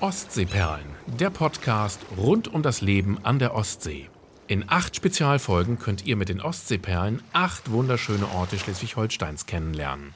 Ostseeperlen, 0.00 0.86
der 1.18 1.28
Podcast 1.28 2.00
rund 2.16 2.48
um 2.48 2.62
das 2.62 2.80
Leben 2.80 3.22
an 3.22 3.38
der 3.38 3.54
Ostsee. 3.54 4.08
In 4.46 4.64
acht 4.66 4.96
Spezialfolgen 4.96 5.78
könnt 5.78 6.06
ihr 6.06 6.16
mit 6.16 6.30
den 6.30 6.40
Ostseeperlen 6.40 7.22
acht 7.34 7.70
wunderschöne 7.70 8.26
Orte 8.26 8.58
Schleswig-Holsteins 8.58 9.44
kennenlernen. 9.44 10.14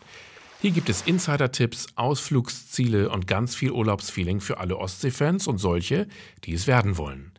Hier 0.63 0.71
gibt 0.71 0.89
es 0.89 1.03
Insider-Tipps, 1.03 1.89
Ausflugsziele 1.97 3.11
und 3.11 3.27
ganz 3.27 3.55
viel 3.55 3.73
Urlaubsfeeling 3.73 4.41
für 4.41 4.57
alle 4.57 4.79
Ostseefans 4.79 5.47
und 5.47 5.59
solche, 5.59 6.09
die 6.45 6.55
es 6.55 6.67
werden 6.67 6.97
wollen. 6.97 7.33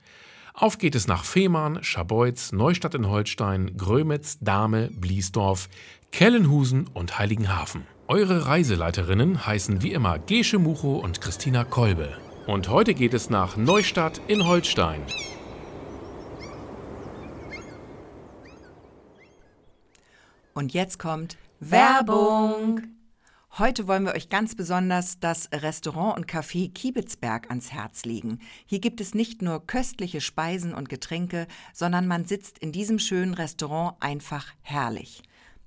Auf 0.54 0.78
geht 0.78 0.94
es 0.94 1.08
nach 1.08 1.26
Fehmarn, 1.26 1.84
Scharbeutz, 1.84 2.52
Neustadt 2.52 2.94
in 2.94 3.08
Holstein, 3.08 3.76
Grömitz, 3.76 4.38
Dahme, 4.40 4.92
Bliesdorf, 4.94 5.68
Kellenhusen 6.12 6.86
und 6.94 7.18
Heiligenhafen. 7.18 7.88
Eure 8.08 8.46
Reiseleiterinnen 8.46 9.48
heißen 9.48 9.82
wie 9.82 9.94
immer 9.94 10.20
Gesche 10.20 10.60
Mucho 10.60 10.98
und 10.98 11.22
Christina 11.22 11.64
Kolbe. 11.64 12.16
Und 12.48 12.70
heute 12.70 12.94
geht 12.94 13.16
es 13.16 13.32
nach 13.32 13.58
Neustadt 13.58 14.22
in 14.28 14.46
Holstein. 14.46 15.02
Und 20.54 20.72
jetzt 20.72 21.00
kommt 21.00 21.38
Werbung. 21.60 22.82
Heute 23.58 23.88
wollen 23.88 24.06
wir 24.06 24.14
euch 24.14 24.30
ganz 24.30 24.54
besonders 24.54 25.20
das 25.20 25.50
Restaurant 25.52 26.18
und 26.18 26.28
Café 26.28 26.72
Kiebitzberg 26.72 27.50
ans 27.50 27.72
Herz 27.74 28.06
legen. 28.06 28.40
Hier 28.68 28.80
gibt 28.80 29.02
es 29.02 29.16
nicht 29.16 29.42
nur 29.42 29.66
köstliche 29.66 30.22
Speisen 30.22 30.76
und 30.76 30.88
Getränke, 30.88 31.48
sondern 31.74 32.06
man 32.06 32.26
sitzt 32.26 32.60
in 32.60 32.72
diesem 32.72 33.00
schönen 33.00 33.34
Restaurant 33.34 33.96
einfach 34.02 34.54
herrlich. 34.62 35.24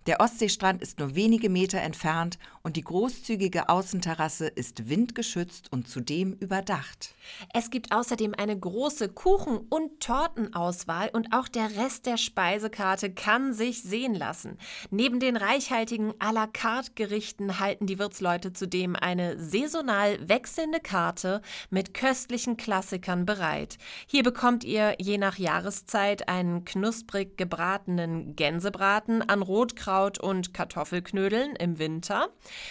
Der 0.09 0.21
Ostseestrand 0.21 0.81
ist 0.81 1.01
nur 1.01 1.17
wenige 1.17 1.51
Meter 1.51 1.81
entfernt 1.81 2.39
und 2.69 2.77
die 2.77 2.85
großzügige 2.85 3.71
Außenterrasse 3.71 4.47
ist 4.47 4.91
windgeschützt 4.91 5.73
und 5.73 5.89
zudem 5.89 6.35
überdacht. 6.35 7.15
Es 7.55 7.71
gibt 7.71 7.93
außerdem 7.93 8.35
eine 8.37 8.59
große 8.59 9.09
Kuchen- 9.09 9.67
und 9.71 10.01
Tortenauswahl 10.01 11.09
und 11.15 11.33
auch 11.33 11.49
der 11.49 11.77
Rest 11.77 12.05
der 12.05 12.19
Speisekarte 12.19 13.11
kann 13.11 13.55
sich 13.55 13.83
sehen 13.83 14.15
lassen. 14.15 14.59
Neben 14.91 15.19
den 15.19 15.39
reichhaltigen 15.39 16.13
à 16.19 16.31
la 16.31 16.47
carte 16.47 16.93
Gerichten 16.95 17.59
halten 17.59 17.87
die 17.87 17.99
Wirtsleute 17.99 18.53
zudem 18.53 18.97
eine 18.97 19.41
saisonal 19.41 20.29
wechselnde 20.29 20.81
Karte 20.81 21.41
mit 21.71 21.95
köstlichen 21.95 22.59
Klassikern 22.59 23.25
bereit. 23.25 23.79
Hier 24.07 24.23
bekommt 24.23 24.63
ihr 24.63 24.95
je 24.99 25.17
nach 25.17 25.39
Jahreszeit 25.39 26.29
einen 26.29 26.67
knusprig 26.67 27.39
gebratenen 27.39 28.37
Gänsebraten 28.37 29.23
an 29.23 29.41
Rotkraut 29.41 30.19
und 30.19 30.53
Kartoffelknödeln 30.53 31.57
im 31.57 31.79
Winter, 31.79 32.29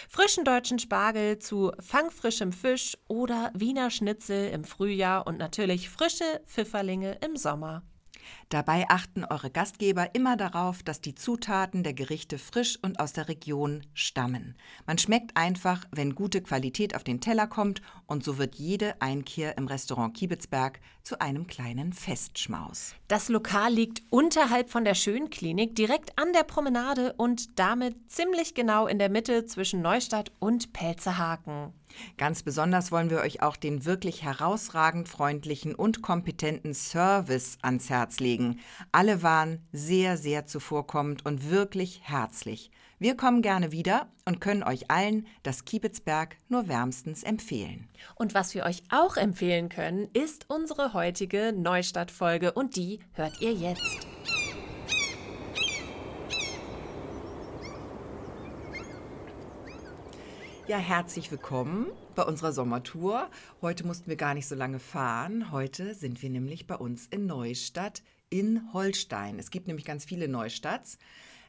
frischen 0.10 0.44
deutschen 0.44 0.80
Spargel 0.80 1.40
zu 1.40 1.72
fangfrischem 1.80 2.52
Fisch 2.52 2.98
oder 3.08 3.52
Wiener 3.54 3.90
Schnitzel 3.90 4.50
im 4.50 4.64
Frühjahr 4.64 5.28
und 5.28 5.38
natürlich 5.38 5.90
frische 5.90 6.42
Pfifferlinge 6.46 7.18
im 7.26 7.36
Sommer. 7.36 7.84
Dabei 8.50 8.86
achten 8.89 9.25
eure 9.25 9.50
Gastgeber 9.50 10.16
immer 10.16 10.38
darauf, 10.38 10.83
dass 10.83 11.02
die 11.02 11.16
Zutaten 11.16 11.83
der 11.83 11.94
Gerichte 11.94 12.38
frisch 12.38 12.80
und 12.81 13.00
aus 13.00 13.14
der 13.14 13.28
Region 13.28 13.86
stammen. 13.94 14.56
Man 14.86 14.97
schmeckt 14.97 15.36
einfach, 15.36 15.84
wenn 15.92 16.16
gute 16.16 16.42
Qualität 16.42 16.95
auf 16.95 17.03
den 17.03 17.19
Teller 17.19 17.47
kommt 17.47 17.81
und 18.06 18.23
so 18.23 18.38
wird 18.38 18.56
jede 18.56 19.02
Einkehr 19.02 19.58
im 19.58 19.67
Restaurant 19.67 20.16
Kiebitzberg 20.16 20.80
zu 21.03 21.19
einem 21.19 21.47
kleinen 21.47 21.94
Festschmaus. 21.94 22.95
Das 23.08 23.30
Lokal 23.30 23.73
liegt 23.73 24.02
unterhalb 24.09 24.69
von 24.69 24.84
der 24.84 24.95
Schönklinik, 24.95 25.75
direkt 25.75 26.17
an 26.17 26.34
der 26.34 26.44
Promenade 26.44 27.14
und 27.14 27.59
damit 27.59 28.12
ziemlich 28.12 28.56
genau 28.56 28.88
in 28.88 29.00
der 29.00 29.09
Mitte 29.09 29.45
zwischen 29.45 29.81
Neustadt 29.81 30.31
und 30.39 30.73
Pelzerhaken. 30.73 31.73
Ganz 32.17 32.44
besonders 32.44 32.92
wollen 32.92 33.09
wir 33.09 33.22
euch 33.22 33.42
auch 33.42 33.56
den 33.56 33.86
wirklich 33.86 34.23
herausragend 34.23 35.09
freundlichen 35.09 35.76
und 35.76 36.02
kompetenten 36.02 36.73
Service 36.73 37.58
ans 37.62 37.90
Herz 37.90 38.20
legen. 38.20 38.59
Alle 38.91 39.24
waren 39.24 39.59
sehr, 39.72 40.18
sehr 40.18 40.46
zuvorkommend 40.46 41.25
und 41.25 41.50
wirklich 41.50 42.02
herzlich. 42.03 42.72
Wir 43.00 43.16
kommen 43.16 43.44
gerne 43.44 43.72
wieder 43.72 44.08
und 44.25 44.41
können 44.41 44.63
euch 44.63 44.90
allen 44.90 45.28
das 45.44 45.66
Kiebitzberg 45.66 46.35
nur 46.50 46.68
wärmstens 46.68 47.22
empfehlen. 47.22 47.88
Und 48.16 48.34
was 48.34 48.56
wir 48.56 48.66
euch 48.66 48.81
auch 48.90 49.18
empfehlen 49.18 49.69
können, 49.69 50.09
ist 50.14 50.50
unsere 50.50 50.94
heutige 50.94 51.53
Neustadt-Folge 51.56 52.53
und 52.53 52.75
die 52.75 53.00
hört 53.14 53.40
ihr 53.40 53.53
jetzt. 53.53 54.08
Ja, 60.67 60.79
herzlich 60.79 61.31
willkommen 61.31 61.88
bei 62.13 62.23
unserer 62.23 62.51
Sommertour. 62.51 63.29
Heute 63.61 63.88
mussten 63.88 64.09
wir 64.09 64.17
gar 64.17 64.33
nicht 64.33 64.47
so 64.47 64.53
lange 64.53 64.79
fahren. 64.79 65.53
Heute 65.53 65.95
sind 65.95 66.22
wir 66.22 66.29
nämlich 66.29 66.67
bei 66.67 66.75
uns 66.75 67.07
in 67.07 67.25
Neustadt 67.25 68.03
in 68.29 68.73
Holstein. 68.73 69.39
Es 69.39 69.50
gibt 69.50 69.67
nämlich 69.67 69.85
ganz 69.85 70.03
viele 70.03 70.28
Neustadts. 70.28 70.97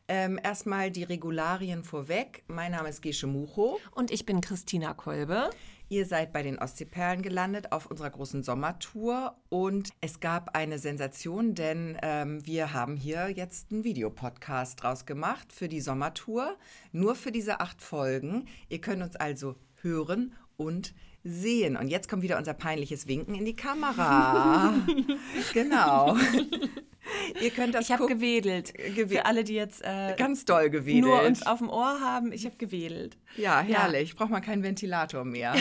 Ähm, 0.07 0.39
erstmal 0.41 0.93
die 0.93 1.03
Regularien 1.03 1.83
vorweg. 1.83 2.45
Mein 2.47 2.71
Name 2.71 2.91
ist 2.91 3.03
Gesche 3.03 3.27
Mucho. 3.27 3.81
Und 3.91 4.13
ich 4.13 4.25
bin 4.25 4.41
Christina 4.41 4.95
Kolbe. 4.95 5.51
Ihr 5.91 6.05
seid 6.05 6.35
bei 6.35 6.43
den 6.43 6.59
Ostseeperlen 6.59 7.23
gelandet 7.23 7.73
auf 7.73 7.87
unserer 7.87 8.11
großen 8.11 8.43
Sommertour 8.43 9.39
und 9.49 9.91
es 10.03 10.21
gab 10.21 10.55
eine 10.55 10.79
Sensation, 10.79 11.55
denn 11.55 11.97
ähm, 12.03 12.45
wir 12.45 12.75
haben 12.75 12.95
hier 12.95 13.31
jetzt 13.31 13.73
einen 13.73 13.85
Videopodcast 13.85 14.83
draus 14.83 15.07
gemacht 15.07 15.51
für 15.51 15.69
die 15.69 15.81
Sommertour, 15.81 16.57
nur 16.93 17.15
für 17.15 17.33
diese 17.33 17.61
acht 17.61 17.81
Folgen. 17.81 18.45
Ihr 18.69 18.83
könnt 18.83 19.03
uns 19.03 19.17
also 19.17 19.57
hören 19.81 20.35
und 20.59 20.95
sehen. 21.25 21.75
Und 21.77 21.89
jetzt 21.89 22.09
kommt 22.09 22.23
wieder 22.23 22.37
unser 22.37 22.53
peinliches 22.53 23.09
Winken 23.09 23.35
in 23.35 23.47
die 23.47 23.57
Kamera. 23.57 24.75
genau. 25.55 26.17
Ihr 27.41 27.51
könnt 27.51 27.75
das 27.75 27.87
Ich 27.87 27.93
habe 27.93 28.07
gewedelt. 28.07 28.75
Gewe 28.75 29.09
Für 29.09 29.27
alle, 29.27 29.45
die 29.45 29.55
jetzt 29.55 29.83
äh, 29.83 30.15
ganz 30.17 30.45
doll 30.45 30.71
gewedelt. 30.71 31.05
Nur 31.05 31.23
uns 31.23 31.47
auf 31.47 31.59
dem 31.59 31.69
Ohr 31.69 32.01
haben, 32.01 32.33
ich 32.33 32.45
habe 32.45 32.57
gewedelt. 32.57 33.17
Ja, 33.37 33.61
herrlich. 33.61 34.11
Ja. 34.11 34.15
Braucht 34.17 34.31
man 34.31 34.43
keinen 34.43 34.63
Ventilator 34.63 35.25
mehr. 35.25 35.55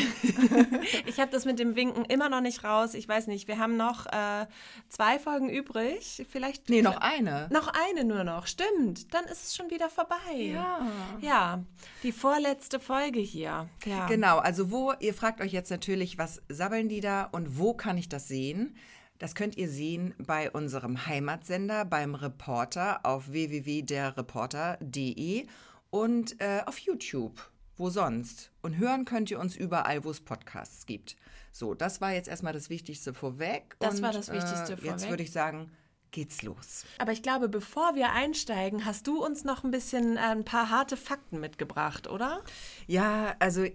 ich 1.06 1.19
habe 1.19 1.31
das 1.31 1.45
mit 1.45 1.59
dem 1.59 1.75
Winken 1.75 2.06
immer 2.06 2.29
noch 2.29 2.41
nicht 2.41 2.63
raus. 2.63 2.94
Ich 2.94 3.07
weiß 3.07 3.28
nicht, 3.28 3.47
wir 3.47 3.59
haben 3.59 3.78
noch 3.78 4.06
äh, 4.07 4.45
zwei 4.90 5.19
Folgen 5.19 5.50
übrig. 5.50 6.25
Vielleicht. 6.29 6.69
Nee, 6.69 6.81
noch 6.81 6.97
eine. 6.97 7.47
Noch 7.51 7.68
eine 7.68 8.03
nur 8.03 8.24
noch. 8.24 8.47
Stimmt. 8.47 9.13
Dann 9.13 9.25
ist 9.25 9.45
es 9.45 9.56
schon 9.56 9.69
wieder 9.69 9.89
vorbei. 9.89 10.18
Ja. 10.35 10.88
Ja. 11.22 11.63
Die 12.03 12.12
vorletzte 12.12 12.79
Folge 12.79 13.19
hier. 13.19 13.69
Ja. 13.85 14.07
Genau. 14.07 14.38
Also, 14.39 14.72
wo, 14.72 14.94
ihr 15.00 15.13
fragt 15.13 15.41
euch 15.41 15.51
jetzt 15.51 15.69
natürlich, 15.69 16.18
was 16.18 16.41
sabbeln 16.50 16.89
die 16.89 17.01
da 17.01 17.24
und 17.31 17.57
wo 17.57 17.74
kann 17.74 17.97
ich 17.97 18.09
das 18.09 18.28
sehen? 18.28 18.75
Das 19.20 19.36
könnt 19.36 19.58
ihr 19.58 19.70
sehen 19.70 20.16
bei 20.18 20.50
unserem 20.52 21.06
Heimatsender, 21.08 21.86
beim 21.86 22.16
Reporter 22.16 23.00
auf 23.04 23.32
www.derreporter.de 23.32 25.48
und 25.90 26.42
äh, 26.42 26.62
auf 26.66 26.80
YouTube. 26.80 27.40
Wo 27.78 27.90
sonst? 27.90 28.52
Und 28.62 28.78
hören 28.78 29.06
könnt 29.06 29.32
ihr 29.32 29.40
uns 29.40 29.56
überall, 29.56 30.04
wo 30.04 30.12
es 30.12 30.20
Podcasts 30.22 30.86
gibt. 30.86 31.16
So, 31.52 31.74
das 31.74 32.02
war 32.02 32.12
jetzt 32.12 32.28
erstmal 32.28 32.54
das 32.54 32.70
Wichtigste 32.70 33.14
vorweg. 33.14 33.76
Das 33.80 33.96
und, 33.96 34.04
war 34.04 34.12
das 34.12 34.32
Wichtigste 34.32 34.74
äh, 34.74 34.78
vorweg. 34.78 34.92
Jetzt 34.92 35.10
würde 35.10 35.24
ich 35.24 35.32
sagen, 35.32 35.72
geht's 36.12 36.42
los. 36.42 36.86
Aber 36.98 37.12
ich 37.12 37.22
glaube, 37.22 37.50
bevor 37.50 37.96
wir 37.96 38.12
einsteigen, 38.12 38.86
hast 38.86 39.08
du 39.08 39.24
uns 39.24 39.44
noch 39.44 39.64
ein 39.64 39.72
bisschen 39.72 40.18
äh, 40.18 40.22
ein 40.22 40.46
paar 40.46 40.70
harte 40.70 40.98
Fakten 40.98 41.40
mitgebracht, 41.40 42.08
oder? 42.08 42.44
Ja, 42.88 43.36
also 43.40 43.66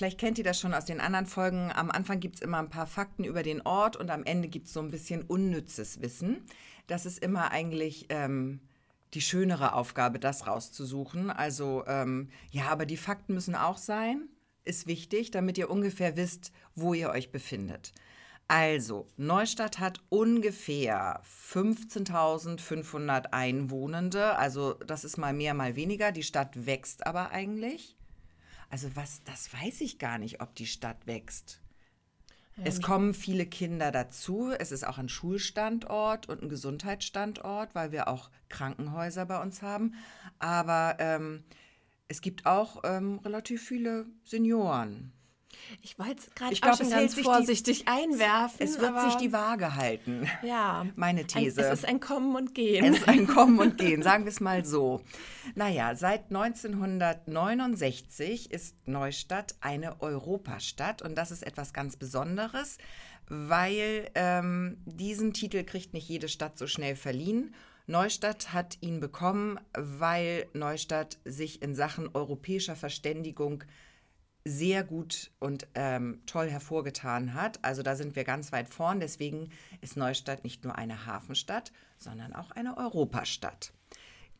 Vielleicht 0.00 0.18
kennt 0.18 0.38
ihr 0.38 0.44
das 0.44 0.58
schon 0.58 0.72
aus 0.72 0.86
den 0.86 0.98
anderen 0.98 1.26
Folgen. 1.26 1.70
Am 1.70 1.90
Anfang 1.90 2.20
gibt 2.20 2.36
es 2.36 2.40
immer 2.40 2.56
ein 2.56 2.70
paar 2.70 2.86
Fakten 2.86 3.22
über 3.22 3.42
den 3.42 3.60
Ort 3.60 3.96
und 3.96 4.10
am 4.10 4.24
Ende 4.24 4.48
gibt 4.48 4.66
es 4.66 4.72
so 4.72 4.80
ein 4.80 4.90
bisschen 4.90 5.20
unnützes 5.20 6.00
Wissen. 6.00 6.46
Das 6.86 7.04
ist 7.04 7.18
immer 7.22 7.50
eigentlich 7.50 8.06
ähm, 8.08 8.60
die 9.12 9.20
schönere 9.20 9.74
Aufgabe, 9.74 10.18
das 10.18 10.46
rauszusuchen. 10.46 11.28
Also 11.28 11.84
ähm, 11.86 12.30
ja, 12.50 12.68
aber 12.68 12.86
die 12.86 12.96
Fakten 12.96 13.34
müssen 13.34 13.54
auch 13.54 13.76
sein, 13.76 14.30
ist 14.64 14.86
wichtig, 14.86 15.32
damit 15.32 15.58
ihr 15.58 15.68
ungefähr 15.68 16.16
wisst, 16.16 16.50
wo 16.74 16.94
ihr 16.94 17.10
euch 17.10 17.30
befindet. 17.30 17.92
Also, 18.48 19.06
Neustadt 19.18 19.80
hat 19.80 20.00
ungefähr 20.08 21.20
15.500 21.44 23.32
Einwohnende. 23.32 24.34
Also, 24.38 24.72
das 24.72 25.04
ist 25.04 25.18
mal 25.18 25.34
mehr, 25.34 25.52
mal 25.52 25.76
weniger. 25.76 26.10
Die 26.10 26.22
Stadt 26.22 26.64
wächst 26.64 27.06
aber 27.06 27.32
eigentlich. 27.32 27.98
Also 28.70 28.94
was, 28.94 29.22
das 29.24 29.52
weiß 29.52 29.80
ich 29.82 29.98
gar 29.98 30.18
nicht, 30.18 30.40
ob 30.40 30.54
die 30.54 30.66
Stadt 30.66 31.06
wächst. 31.06 31.60
Ja, 32.56 32.64
es 32.64 32.80
kommen 32.80 33.14
viele 33.14 33.46
Kinder 33.46 33.90
dazu. 33.90 34.52
Es 34.56 34.70
ist 34.70 34.86
auch 34.86 34.98
ein 34.98 35.08
Schulstandort 35.08 36.28
und 36.28 36.42
ein 36.42 36.48
Gesundheitsstandort, 36.48 37.74
weil 37.74 37.90
wir 37.92 38.08
auch 38.08 38.30
Krankenhäuser 38.48 39.26
bei 39.26 39.42
uns 39.42 39.60
haben. 39.62 39.94
Aber 40.38 40.96
ähm, 41.00 41.44
es 42.08 42.20
gibt 42.20 42.46
auch 42.46 42.82
ähm, 42.84 43.18
relativ 43.24 43.66
viele 43.66 44.06
Senioren. 44.22 45.12
Ich 45.82 45.98
wollte 45.98 46.20
es 46.20 46.30
gerade 46.34 46.54
auch 46.62 46.76
schon 46.76 46.90
ganz 46.90 47.12
sich 47.12 47.20
die- 47.20 47.24
vorsichtig 47.24 47.88
einwerfen. 47.88 48.56
Es 48.60 48.78
wird 48.80 49.00
sich 49.02 49.14
die 49.16 49.32
Waage 49.32 49.74
halten. 49.76 50.28
Ja. 50.42 50.86
Meine 50.96 51.20
Ein, 51.20 51.26
These. 51.26 51.60
es 51.62 51.80
ist 51.80 51.84
ein 51.86 52.00
Kommen 52.00 52.34
und 52.36 52.54
Gehen. 52.54 52.84
Es 52.84 52.98
ist 53.00 53.08
ein 53.08 53.26
Kommen 53.26 53.58
und 53.58 53.78
Gehen, 53.78 54.02
sagen 54.02 54.24
wir 54.24 54.30
es 54.32 54.40
mal 54.40 54.64
so. 54.64 55.02
Naja, 55.54 55.94
seit 55.94 56.26
1969 56.30 58.50
ist 58.50 58.76
Neustadt 58.86 59.54
eine 59.60 60.00
Europastadt 60.00 61.02
und 61.02 61.16
das 61.16 61.30
ist 61.30 61.42
etwas 61.46 61.72
ganz 61.72 61.96
Besonderes, 61.96 62.78
weil 63.28 64.10
ähm, 64.14 64.78
diesen 64.84 65.32
Titel 65.32 65.64
kriegt 65.64 65.94
nicht 65.94 66.08
jede 66.08 66.28
Stadt 66.28 66.58
so 66.58 66.66
schnell 66.66 66.96
verliehen. 66.96 67.54
Neustadt 67.86 68.52
hat 68.52 68.78
ihn 68.80 69.00
bekommen, 69.00 69.58
weil 69.76 70.46
Neustadt 70.52 71.18
sich 71.24 71.62
in 71.62 71.74
Sachen 71.74 72.08
europäischer 72.14 72.76
Verständigung 72.76 73.64
sehr 74.44 74.84
gut 74.84 75.30
und 75.38 75.68
ähm, 75.74 76.22
toll 76.26 76.48
hervorgetan 76.48 77.34
hat. 77.34 77.62
Also 77.62 77.82
da 77.82 77.96
sind 77.96 78.16
wir 78.16 78.24
ganz 78.24 78.52
weit 78.52 78.68
vorn. 78.68 79.00
Deswegen 79.00 79.50
ist 79.80 79.96
Neustadt 79.96 80.44
nicht 80.44 80.64
nur 80.64 80.76
eine 80.76 81.06
Hafenstadt, 81.06 81.72
sondern 81.96 82.32
auch 82.34 82.50
eine 82.50 82.76
Europastadt. 82.76 83.72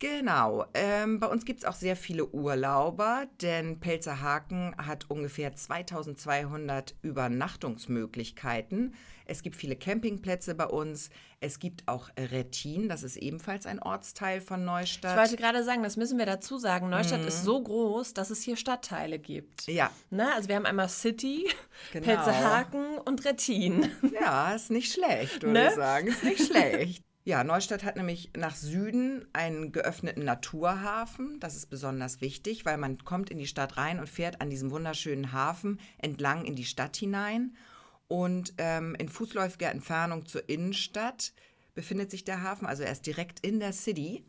Genau. 0.01 0.65
Ähm, 0.73 1.21
bei 1.21 1.27
uns 1.27 1.45
gibt 1.45 1.61
es 1.61 1.67
auch 1.67 1.75
sehr 1.75 1.95
viele 1.95 2.27
Urlauber, 2.27 3.27
denn 3.43 3.81
Pelzerhaken 3.81 4.75
hat 4.79 5.11
ungefähr 5.11 5.55
2200 5.55 6.95
Übernachtungsmöglichkeiten. 7.03 8.95
Es 9.27 9.43
gibt 9.43 9.57
viele 9.57 9.77
Campingplätze 9.77 10.55
bei 10.55 10.65
uns. 10.65 11.11
Es 11.43 11.59
gibt 11.59 11.89
auch 11.89 12.11
Rettin, 12.19 12.91
das 12.91 13.03
ist 13.03 13.17
ebenfalls 13.17 13.65
ein 13.65 13.81
Ortsteil 13.81 14.43
von 14.43 14.63
Neustadt. 14.67 15.13
Ich 15.13 15.19
wollte 15.19 15.37
gerade 15.43 15.65
sagen, 15.65 15.83
das 15.83 15.97
müssen 15.97 16.19
wir 16.19 16.27
dazu 16.27 16.59
sagen. 16.59 16.91
Neustadt 16.91 17.25
ist 17.25 17.45
so 17.45 17.63
groß, 17.63 18.13
dass 18.13 18.29
es 18.29 18.43
hier 18.43 18.57
Stadtteile 18.57 19.19
gibt. 19.19 19.67
ja, 19.67 19.91
Ne? 20.11 20.31
Also 20.35 20.49
wir 20.49 20.57
haben 20.57 20.67
einmal 20.67 20.91
City, 20.91 21.49
Genau. 21.93 22.05
Pelzerhaken 22.05 22.99
und 22.99 23.25
Rettin. 23.25 23.91
Ja, 24.13 24.53
ist 24.55 24.71
nicht 24.71 24.93
schlecht, 24.93 25.43
würde 25.43 25.53
Ne? 25.55 25.69
ich 25.69 25.75
sagen. 25.77 26.09
Ist 26.09 26.25
nicht 26.25 26.47
schlecht. 26.47 27.03
Ja, 27.25 27.43
Neustadt 27.45 27.85
hat 27.85 27.97
nämlich 27.97 28.31
nach 28.37 28.55
Süden 28.57 29.27
einen 29.33 29.73
geöffneten 29.73 30.25
Naturhafen. 30.25 31.41
Das 31.41 31.57
ist 31.57 31.71
besonders 31.71 32.21
wichtig, 32.21 32.67
weil 32.67 32.77
man 32.77 32.99
kommt 33.05 33.31
in 33.31 33.39
die 33.39 33.47
Stadt 33.47 33.79
rein 33.79 33.99
und 33.99 34.09
fährt 34.11 34.41
an 34.43 34.51
diesem 34.51 34.71
wunderschönen 34.71 35.33
Hafen 35.33 35.81
entlang 35.99 36.45
in 36.45 36.55
die 36.55 36.65
Stadt 36.65 36.97
hinein. 36.97 37.57
Und 38.11 38.55
ähm, 38.59 38.97
in 38.97 39.09
fußläufiger 39.09 39.71
Entfernung 39.71 40.27
zur 40.27 40.49
Innenstadt 40.49 41.33
befindet 41.75 42.11
sich 42.11 42.25
der 42.25 42.43
Hafen. 42.43 42.67
Also 42.67 42.83
er 42.83 42.91
ist 42.91 43.07
direkt 43.07 43.39
in 43.47 43.61
der 43.61 43.73
City. 43.73 44.25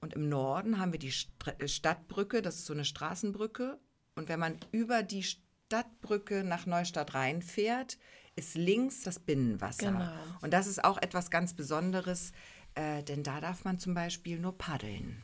Und 0.00 0.14
im 0.14 0.30
Norden 0.30 0.78
haben 0.80 0.92
wir 0.92 0.98
die 0.98 1.12
Stra- 1.12 1.60
äh, 1.62 1.68
Stadtbrücke, 1.68 2.40
das 2.40 2.54
ist 2.56 2.64
so 2.64 2.72
eine 2.72 2.86
Straßenbrücke. 2.86 3.78
Und 4.14 4.30
wenn 4.30 4.40
man 4.40 4.56
über 4.72 5.02
die 5.02 5.22
Stadtbrücke 5.22 6.44
nach 6.44 6.64
Neustadt 6.64 7.12
reinfährt, 7.12 7.98
ist 8.36 8.54
links 8.56 9.02
das 9.02 9.18
Binnenwasser. 9.18 9.92
Genau. 9.92 10.10
Und 10.40 10.54
das 10.54 10.66
ist 10.66 10.82
auch 10.82 10.96
etwas 10.96 11.30
ganz 11.30 11.52
Besonderes, 11.52 12.32
äh, 12.74 13.02
denn 13.02 13.22
da 13.22 13.42
darf 13.42 13.64
man 13.64 13.78
zum 13.78 13.92
Beispiel 13.92 14.38
nur 14.38 14.56
paddeln. 14.56 15.22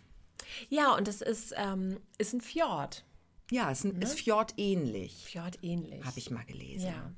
Ja, 0.69 0.95
und 0.95 1.09
es 1.09 1.23
ist, 1.23 1.55
ähm, 1.57 1.99
ist 2.19 2.35
ein 2.35 2.43
Fjord. 2.43 3.07
Ja, 3.51 3.71
es 3.71 3.87
ist, 3.87 3.95
Ne? 3.95 4.05
ist 4.05 4.21
fjordähnlich, 4.21 5.25
Fjord 5.25 5.59
ähnlich. 5.63 6.05
habe 6.05 6.19
ich 6.19 6.31
mal 6.31 6.45
gelesen. 6.45 6.89
Ja. 6.89 7.11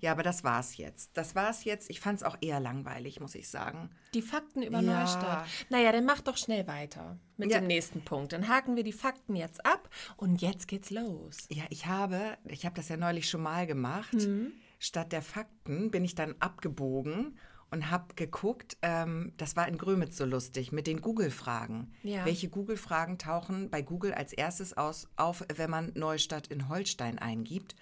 Ja, 0.00 0.12
aber 0.12 0.22
das 0.22 0.44
war's 0.44 0.76
jetzt. 0.76 1.16
Das 1.16 1.34
war's 1.34 1.64
jetzt. 1.64 1.90
Ich 1.90 2.00
fand 2.00 2.18
es 2.18 2.22
auch 2.22 2.36
eher 2.40 2.60
langweilig, 2.60 3.20
muss 3.20 3.34
ich 3.34 3.48
sagen. 3.48 3.90
Die 4.14 4.22
Fakten 4.22 4.62
über 4.62 4.80
Ja. 4.80 5.00
Neustadt. 5.00 5.46
Naja, 5.70 5.92
dann 5.92 6.04
mach 6.04 6.20
doch 6.20 6.36
schnell 6.36 6.66
weiter 6.66 7.18
mit 7.36 7.50
Ja. 7.50 7.58
dem 7.60 7.66
nächsten 7.66 8.04
Punkt. 8.04 8.32
Dann 8.32 8.48
haken 8.48 8.76
wir 8.76 8.84
die 8.84 8.92
Fakten 8.92 9.36
jetzt 9.36 9.64
ab 9.66 9.88
und 10.16 10.40
jetzt 10.42 10.68
geht's 10.68 10.90
los. 10.90 11.46
Ja, 11.50 11.64
ich 11.70 11.86
habe, 11.86 12.36
ich 12.46 12.64
habe 12.64 12.74
das 12.76 12.88
ja 12.88 12.96
neulich 12.96 13.28
schon 13.28 13.42
mal 13.42 13.66
gemacht. 13.66 14.12
Mhm. 14.14 14.52
Statt 14.78 15.12
der 15.12 15.22
Fakten 15.22 15.90
bin 15.90 16.04
ich 16.04 16.14
dann 16.14 16.34
abgebogen 16.40 17.38
und 17.70 17.90
habe 17.90 18.14
geguckt, 18.16 18.76
ähm, 18.82 19.32
das 19.38 19.56
war 19.56 19.66
in 19.68 19.78
Grömitz 19.78 20.16
so 20.18 20.24
lustig, 20.26 20.72
mit 20.72 20.86
den 20.86 21.00
Google-Fragen. 21.00 21.92
Ja. 22.02 22.24
Welche 22.26 22.48
Google-Fragen 22.50 23.16
tauchen 23.16 23.70
bei 23.70 23.80
Google 23.80 24.12
als 24.12 24.32
erstes 24.32 24.76
aus, 24.76 25.08
auf, 25.16 25.44
wenn 25.54 25.70
man 25.70 25.92
Neustadt 25.94 26.48
in 26.48 26.68
Holstein 26.68 27.18
eingibt? 27.18 27.74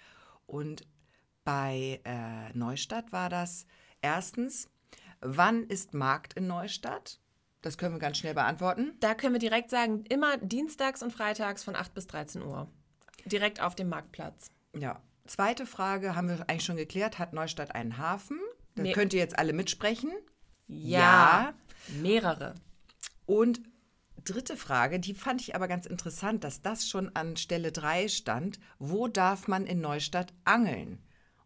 Und 0.45 0.85
bei 1.43 1.99
äh, 2.03 2.55
Neustadt 2.57 3.11
war 3.11 3.29
das 3.29 3.65
erstens, 4.01 4.69
wann 5.21 5.63
ist 5.63 5.93
Markt 5.93 6.33
in 6.33 6.47
Neustadt? 6.47 7.19
Das 7.61 7.77
können 7.77 7.93
wir 7.95 7.99
ganz 7.99 8.17
schnell 8.17 8.33
beantworten. 8.33 8.93
Da 8.99 9.13
können 9.13 9.33
wir 9.33 9.39
direkt 9.39 9.69
sagen, 9.69 10.03
immer 10.09 10.37
dienstags 10.37 11.03
und 11.03 11.11
freitags 11.13 11.63
von 11.63 11.75
8 11.75 11.93
bis 11.93 12.07
13 12.07 12.41
Uhr. 12.41 12.67
Direkt 13.25 13.61
auf 13.61 13.75
dem 13.75 13.89
Marktplatz. 13.89 14.49
Ja. 14.75 14.99
Zweite 15.27 15.67
Frage 15.67 16.15
haben 16.15 16.27
wir 16.27 16.39
eigentlich 16.49 16.65
schon 16.65 16.75
geklärt. 16.75 17.19
Hat 17.19 17.33
Neustadt 17.33 17.75
einen 17.75 17.97
Hafen? 17.99 18.39
Da 18.75 18.81
Nee. 18.83 18.93
könnt 18.93 19.13
ihr 19.13 19.19
jetzt 19.19 19.37
alle 19.37 19.53
mitsprechen. 19.53 20.11
Ja. 20.67 21.53
Mehrere. 22.01 22.55
Und 23.27 23.61
dritte 24.23 24.57
Frage, 24.57 24.99
die 24.99 25.13
fand 25.13 25.41
ich 25.41 25.55
aber 25.55 25.67
ganz 25.67 25.85
interessant, 25.85 26.43
dass 26.43 26.61
das 26.61 26.87
schon 26.89 27.15
an 27.15 27.37
Stelle 27.37 27.71
3 27.71 28.07
stand. 28.07 28.59
Wo 28.79 29.07
darf 29.07 29.47
man 29.47 29.67
in 29.67 29.81
Neustadt 29.81 30.33
angeln? 30.45 30.97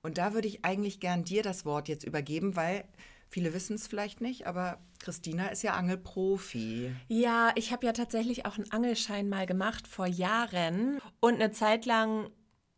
Und 0.05 0.19
da 0.19 0.35
würde 0.35 0.47
ich 0.47 0.63
eigentlich 0.63 0.99
gern 0.99 1.23
dir 1.23 1.41
das 1.41 1.65
Wort 1.65 1.87
jetzt 1.87 2.03
übergeben, 2.03 2.55
weil 2.55 2.85
viele 3.27 3.55
wissen 3.55 3.75
es 3.75 3.87
vielleicht 3.87 4.21
nicht, 4.21 4.45
aber 4.45 4.77
Christina 4.99 5.47
ist 5.47 5.63
ja 5.63 5.73
Angelprofi. 5.73 6.91
Ja, 7.07 7.51
ich 7.55 7.71
habe 7.71 7.87
ja 7.87 7.91
tatsächlich 7.91 8.45
auch 8.45 8.55
einen 8.55 8.71
Angelschein 8.71 9.27
mal 9.27 9.47
gemacht 9.47 9.87
vor 9.87 10.05
Jahren 10.05 11.01
und 11.21 11.33
eine 11.33 11.51
Zeit 11.51 11.87
lang 11.87 12.29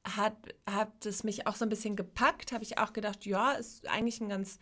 hat, 0.05 0.37
hat 0.65 1.05
es 1.05 1.25
mich 1.25 1.47
auch 1.47 1.55
so 1.55 1.65
ein 1.65 1.69
bisschen 1.69 1.97
gepackt, 1.97 2.53
habe 2.53 2.63
ich 2.63 2.77
auch 2.77 2.93
gedacht, 2.93 3.25
ja, 3.25 3.51
ist 3.51 3.85
eigentlich 3.89 4.21
ein 4.21 4.29
ganz, 4.29 4.57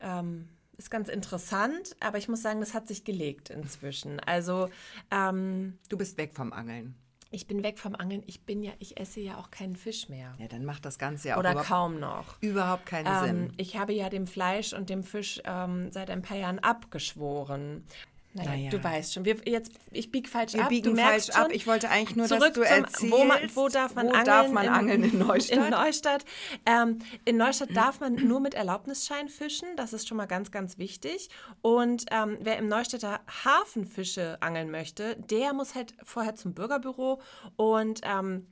ähm, 0.00 0.48
ist 0.78 0.92
ganz 0.92 1.08
interessant, 1.08 1.96
aber 1.98 2.18
ich 2.18 2.28
muss 2.28 2.42
sagen, 2.42 2.60
das 2.60 2.72
hat 2.72 2.86
sich 2.86 3.02
gelegt 3.02 3.50
inzwischen. 3.50 4.20
Also 4.20 4.68
ähm, 5.10 5.78
Du 5.88 5.96
bist 5.96 6.18
weg 6.18 6.34
vom 6.34 6.52
Angeln. 6.52 6.94
Ich 7.34 7.46
bin 7.46 7.62
weg 7.64 7.78
vom 7.78 7.94
Angeln, 7.94 8.22
ich 8.26 8.42
bin 8.42 8.62
ja, 8.62 8.72
ich 8.78 8.98
esse 8.98 9.20
ja 9.20 9.38
auch 9.38 9.50
keinen 9.50 9.76
Fisch 9.76 10.08
mehr. 10.08 10.32
Ja, 10.38 10.46
dann 10.48 10.64
macht 10.64 10.84
das 10.84 10.98
Ganze 10.98 11.28
ja 11.28 11.34
auch 11.34 11.40
Oder 11.40 11.54
kaum 11.56 11.98
noch. 11.98 12.36
überhaupt 12.40 12.86
keinen 12.86 13.06
Ähm, 13.06 13.24
Sinn. 13.48 13.52
ich 13.56 13.76
habe 13.76 13.92
ja 13.92 14.08
dem 14.08 14.26
Fleisch 14.26 14.72
und 14.72 14.88
dem 14.88 15.02
Fisch 15.02 15.40
ähm, 15.44 15.90
seit 15.90 16.10
ein 16.10 16.22
paar 16.22 16.36
Jahren 16.36 16.60
abgeschworen. 16.60 17.84
Naja, 18.36 18.50
Naja. 18.50 18.70
du 18.70 18.82
weißt 18.82 19.14
schon. 19.14 19.24
Wir, 19.24 19.36
jetzt, 19.46 19.72
ich 19.92 20.10
biege 20.10 20.28
falsch 20.28 20.54
Wir 20.54 20.64
ab. 20.64 20.68
biegen 20.68 20.90
du 20.90 20.94
merkst 20.94 21.26
falsch 21.32 21.38
ab. 21.38 21.46
schon. 21.46 21.54
Ich 21.54 21.66
wollte 21.68 21.88
eigentlich 21.88 22.16
nur, 22.16 22.26
dass 22.26 22.38
Zurück 22.38 22.54
du 22.54 22.62
zum, 22.62 22.72
erzählst, 22.84 23.10
wo, 23.12 23.24
man, 23.24 23.38
wo 23.54 23.68
darf 23.68 23.94
man 23.94 24.06
wo 24.06 24.10
angeln? 24.10 24.26
darf 24.26 24.50
man 24.50 24.68
angeln 24.68 25.04
in 25.04 25.18
Neustadt? 25.26 25.56
In 25.58 25.70
Neustadt, 25.70 26.24
ähm, 26.66 26.98
in 27.24 27.36
Neustadt 27.36 27.68
darf 27.76 28.00
man 28.00 28.14
nur 28.16 28.40
mit 28.40 28.54
Erlaubnisschein 28.54 29.28
fischen. 29.28 29.68
Das 29.76 29.92
ist 29.92 30.08
schon 30.08 30.16
mal 30.16 30.26
ganz, 30.26 30.50
ganz 30.50 30.78
wichtig. 30.78 31.28
Und 31.62 32.06
ähm, 32.10 32.36
wer 32.40 32.58
im 32.58 32.66
Neustädter 32.66 33.20
Hafen 33.44 33.84
Fische 33.86 34.36
angeln 34.42 34.70
möchte, 34.70 35.16
der 35.30 35.52
muss 35.52 35.76
halt 35.76 35.94
vorher 36.02 36.34
zum 36.34 36.54
Bürgerbüro 36.54 37.20
und 37.56 38.00
ähm, 38.02 38.48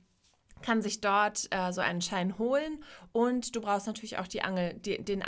kann 0.61 0.81
sich 0.81 1.01
dort 1.01 1.47
äh, 1.51 1.73
so 1.73 1.81
einen 1.81 2.01
Schein 2.01 2.37
holen. 2.37 2.81
Und 3.11 3.53
du 3.53 3.59
brauchst 3.59 3.85
natürlich 3.87 4.17
auch 4.17 4.27
die 4.27 4.43
Angel, 4.43 4.75
die, 4.75 5.03
den 5.03 5.21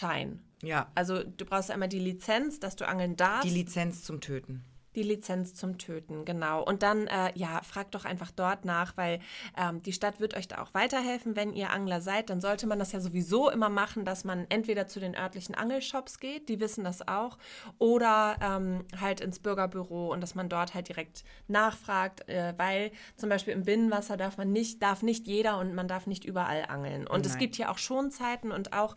Angelschein. 0.00 0.40
Ja, 0.62 0.90
Also 0.94 1.22
du 1.24 1.44
brauchst 1.44 1.70
einmal 1.70 1.88
die 1.88 1.98
Lizenz, 1.98 2.60
dass 2.60 2.76
du 2.76 2.86
angeln 2.86 3.16
darfst. 3.16 3.48
die 3.48 3.54
Lizenz 3.54 4.02
zum 4.04 4.20
Töten. 4.20 4.64
Die 4.96 5.04
Lizenz 5.04 5.54
zum 5.54 5.78
Töten, 5.78 6.24
genau. 6.24 6.64
Und 6.64 6.82
dann, 6.82 7.06
äh, 7.06 7.30
ja, 7.36 7.62
fragt 7.62 7.94
doch 7.94 8.04
einfach 8.04 8.32
dort 8.32 8.64
nach, 8.64 8.96
weil 8.96 9.20
ähm, 9.56 9.80
die 9.84 9.92
Stadt 9.92 10.18
wird 10.18 10.34
euch 10.36 10.48
da 10.48 10.60
auch 10.60 10.74
weiterhelfen. 10.74 11.36
Wenn 11.36 11.52
ihr 11.54 11.70
Angler 11.70 12.00
seid, 12.00 12.28
dann 12.28 12.40
sollte 12.40 12.66
man 12.66 12.80
das 12.80 12.90
ja 12.90 12.98
sowieso 13.00 13.48
immer 13.50 13.68
machen, 13.68 14.04
dass 14.04 14.24
man 14.24 14.46
entweder 14.48 14.88
zu 14.88 14.98
den 14.98 15.14
örtlichen 15.16 15.54
Angelshops 15.54 16.18
geht, 16.18 16.48
die 16.48 16.58
wissen 16.58 16.82
das 16.82 17.06
auch, 17.06 17.38
oder 17.78 18.36
ähm, 18.42 18.84
halt 19.00 19.20
ins 19.20 19.38
Bürgerbüro 19.38 20.12
und 20.12 20.20
dass 20.22 20.34
man 20.34 20.48
dort 20.48 20.74
halt 20.74 20.88
direkt 20.88 21.22
nachfragt, 21.46 22.28
äh, 22.28 22.52
weil 22.56 22.90
zum 23.16 23.28
Beispiel 23.28 23.54
im 23.54 23.62
Binnenwasser 23.62 24.16
darf 24.16 24.38
man 24.38 24.50
nicht, 24.50 24.82
darf 24.82 25.02
nicht 25.02 25.28
jeder 25.28 25.58
und 25.58 25.72
man 25.72 25.86
darf 25.86 26.08
nicht 26.08 26.24
überall 26.24 26.64
angeln. 26.66 27.06
Und 27.06 27.24
es 27.26 27.32
Nein. 27.32 27.40
gibt 27.42 27.54
hier 27.56 27.70
auch 27.70 27.78
Schonzeiten 27.78 28.50
und 28.50 28.72
auch 28.72 28.96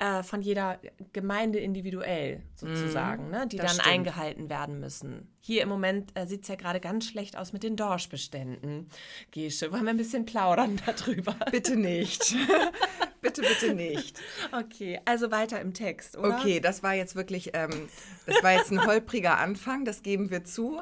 äh, 0.00 0.22
von 0.22 0.40
jeder 0.40 0.80
Gemeinde 1.12 1.58
individuell 1.58 2.42
sozusagen, 2.54 3.30
ne, 3.30 3.46
die 3.46 3.58
dann 3.58 3.68
stimmt. 3.68 3.86
eingehalten 3.86 4.48
werden 4.48 4.80
müssen. 4.80 5.28
Hier 5.40 5.62
im 5.62 5.68
Moment 5.68 6.10
äh, 6.14 6.26
sieht 6.26 6.42
es 6.42 6.48
ja 6.48 6.54
gerade 6.54 6.80
ganz 6.80 7.06
schlecht 7.06 7.36
aus 7.36 7.52
mit 7.52 7.62
den 7.62 7.76
Dorschbeständen. 7.76 8.88
Gesche, 9.30 9.70
wollen 9.72 9.84
wir 9.84 9.90
ein 9.90 9.98
bisschen 9.98 10.24
plaudern 10.24 10.80
darüber? 10.86 11.36
Bitte 11.50 11.76
nicht. 11.76 12.34
bitte, 13.20 13.42
bitte 13.42 13.74
nicht. 13.74 14.18
Okay, 14.52 14.98
also 15.04 15.30
weiter 15.30 15.60
im 15.60 15.74
Text, 15.74 16.16
oder? 16.16 16.38
Okay, 16.38 16.60
das 16.60 16.82
war 16.82 16.94
jetzt 16.94 17.14
wirklich, 17.14 17.50
ähm, 17.52 17.90
das 18.24 18.42
war 18.42 18.52
jetzt 18.52 18.72
ein 18.72 18.86
holpriger 18.86 19.36
Anfang, 19.36 19.84
das 19.84 20.02
geben 20.02 20.30
wir 20.30 20.44
zu. 20.44 20.80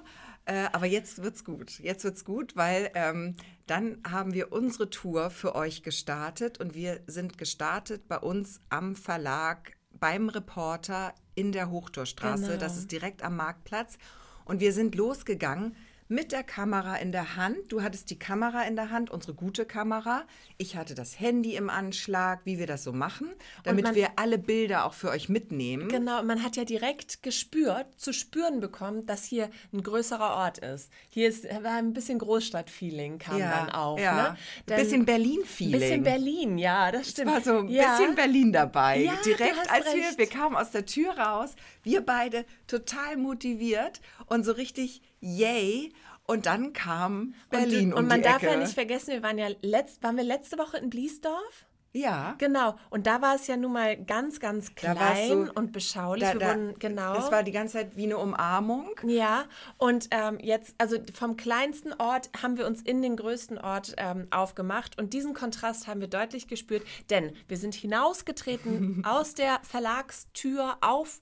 Äh, 0.49 0.71
aber 0.73 0.87
jetzt 0.87 1.23
wird's 1.23 1.45
gut. 1.45 1.79
Jetzt 1.79 2.05
wird's 2.05 2.25
gut, 2.25 2.57
weil 2.57 2.91
ähm, 2.95 3.37
dann 3.67 3.99
haben 4.11 4.33
wir 4.33 4.51
unsere 4.51 4.89
Tour 4.89 5.29
für 5.29 5.55
euch 5.55 5.83
gestartet 5.83 6.59
und 6.59 6.75
wir 6.75 7.01
sind 7.07 7.37
gestartet 7.37 8.09
bei 8.09 8.19
uns 8.19 8.59
am 8.71 8.97
Verlag 8.97 9.77
beim 9.93 10.31
Reporter 10.31 11.15
in 11.35 11.53
der 11.53 11.71
Hochtorstraße. 11.71 12.47
Genau. 12.47 12.59
Das 12.59 12.79
ist 12.79 12.91
direkt 12.91 13.23
am 13.23 13.37
Marktplatz. 13.37 13.99
Und 14.47 14.61
wir 14.61 14.73
sind 14.73 14.95
losgegangen 14.95 15.77
mit 16.09 16.33
der 16.33 16.43
Kamera 16.43 16.97
in 16.97 17.13
der 17.13 17.37
Hand. 17.37 17.57
Du 17.71 17.83
hattest 17.83 18.09
die 18.11 18.19
Kamera 18.19 18.63
in 18.63 18.77
der 18.77 18.91
Hand, 18.91 19.11
unsere 19.11 19.35
gute 19.35 19.65
Kamera. 19.67 20.25
Ich 20.57 20.75
hatte 20.77 20.95
das 20.95 21.21
Handy 21.21 21.55
im 21.55 21.69
Anschlag, 21.69 22.41
wie 22.45 22.59
wir 22.59 22.67
das 22.67 22.83
so 22.83 22.93
machen, 22.93 23.29
damit 23.65 23.85
man- 23.85 23.95
wir 23.95 24.11
alle 24.17 24.39
Bilder 24.39 24.87
auch 24.87 24.95
für 24.95 25.11
euch 25.11 25.29
mitnehmen. 25.29 25.89
Genau, 25.89 26.23
man 26.23 26.43
hat 26.43 26.57
ja 26.57 26.65
direkt 26.65 27.23
gespürt, 27.23 27.87
zu 28.01 28.13
spüren 28.13 28.61
bekommen, 28.61 29.05
dass 29.07 29.25
hier 29.25 29.51
ein 29.73 29.83
größerer 29.83 30.35
Ort 30.35 30.59
ist. 30.59 30.91
Hier 31.11 31.29
ist, 31.29 31.45
war 31.45 31.75
ein 31.75 31.93
bisschen 31.93 32.19
Großstadtfeeling 32.19 33.19
kam 33.19 33.39
dann 33.39 33.71
auf. 33.71 34.01
ja. 34.01 34.15
Ne? 34.33 34.37
Ein 34.75 34.83
bisschen 34.83 35.05
Berlin-Feeling. 35.05 35.81
Bisschen 35.81 36.03
Berlin, 36.03 36.59
ja, 36.59 36.91
das 36.91 37.03
Es 37.03 37.11
stimmt. 37.11 37.33
war 37.33 37.41
so 37.43 37.59
ein 37.59 37.69
ja. 37.69 37.97
bisschen 37.99 38.15
Berlin 38.15 38.53
dabei. 38.53 38.99
Ja, 39.03 39.13
Direkt 39.25 39.71
als 39.71 39.85
wir, 39.87 39.93
recht. 40.05 40.19
wir 40.19 40.27
kamen 40.27 40.57
aus 40.57 40.71
der 40.71 40.87
Tür 40.87 41.19
raus, 41.19 41.55
wir 41.83 42.01
beide 42.01 42.45
total 42.67 43.17
motiviert 43.17 44.01
und 44.27 44.45
so 44.45 44.53
richtig 44.53 45.03
yay. 45.21 45.93
Und 46.27 46.45
dann 46.47 46.75
kam 46.75 47.35
Berlin 47.49 47.87
und, 47.87 47.93
um 47.95 47.99
und 48.01 48.09
man 48.09 48.23
darf 48.23 48.43
Ecke. 48.43 48.53
ja 48.53 48.59
nicht 48.59 48.75
vergessen, 48.75 49.15
wir 49.15 49.23
waren 49.23 49.39
ja 49.39 49.49
letzt, 49.63 50.03
waren 50.03 50.17
wir 50.17 50.25
letzte 50.25 50.59
Woche 50.59 50.77
in 50.77 50.91
Bliesdorf? 50.91 51.67
Ja. 51.93 52.35
Genau. 52.39 52.77
Und 52.91 53.07
da 53.07 53.23
war 53.23 53.35
es 53.35 53.47
ja 53.47 53.57
nun 53.57 53.73
mal 53.73 53.97
ganz, 53.97 54.41
ganz 54.41 54.75
klein 54.75 55.47
so- 55.47 55.53
und 55.55 55.73
beschaulich. 55.73 56.29
Da, 56.29 56.35
da, 56.35 56.49
wurden, 56.49 56.79
genau. 56.79 57.15
Das 57.15 57.33
war 57.33 57.43
die 57.43 57.51
ganze 57.51 57.79
Zeit 57.79 57.97
wie 57.97 58.05
eine 58.05 58.19
Umarmung. 58.19 58.91
Ja, 59.05 59.47
und 59.79 60.09
ähm, 60.11 60.39
jetzt, 60.41 60.75
also 60.79 60.99
vom 61.15 61.37
kleinsten 61.37 61.93
Ort 61.95 62.31
haben 62.43 62.59
wir 62.59 62.67
uns 62.67 62.83
in 62.83 63.01
den 63.03 63.17
größten 63.17 63.59
Ort 63.59 63.95
ähm, 63.97 64.29
aufgemacht 64.31 64.99
und 64.99 65.15
diesen 65.15 65.35
Kontrast 65.35 65.87
haben 65.87 66.01
wir 66.01 66.09
deutlich 66.09 66.47
gespürt, 66.47 66.83
denn 67.11 67.33
wir 67.49 67.57
sind 67.57 67.75
hinausgetreten 67.75 69.03
aus 69.07 69.35
der 69.35 69.61
Verlagstür 69.63 70.77
auf 70.83 71.21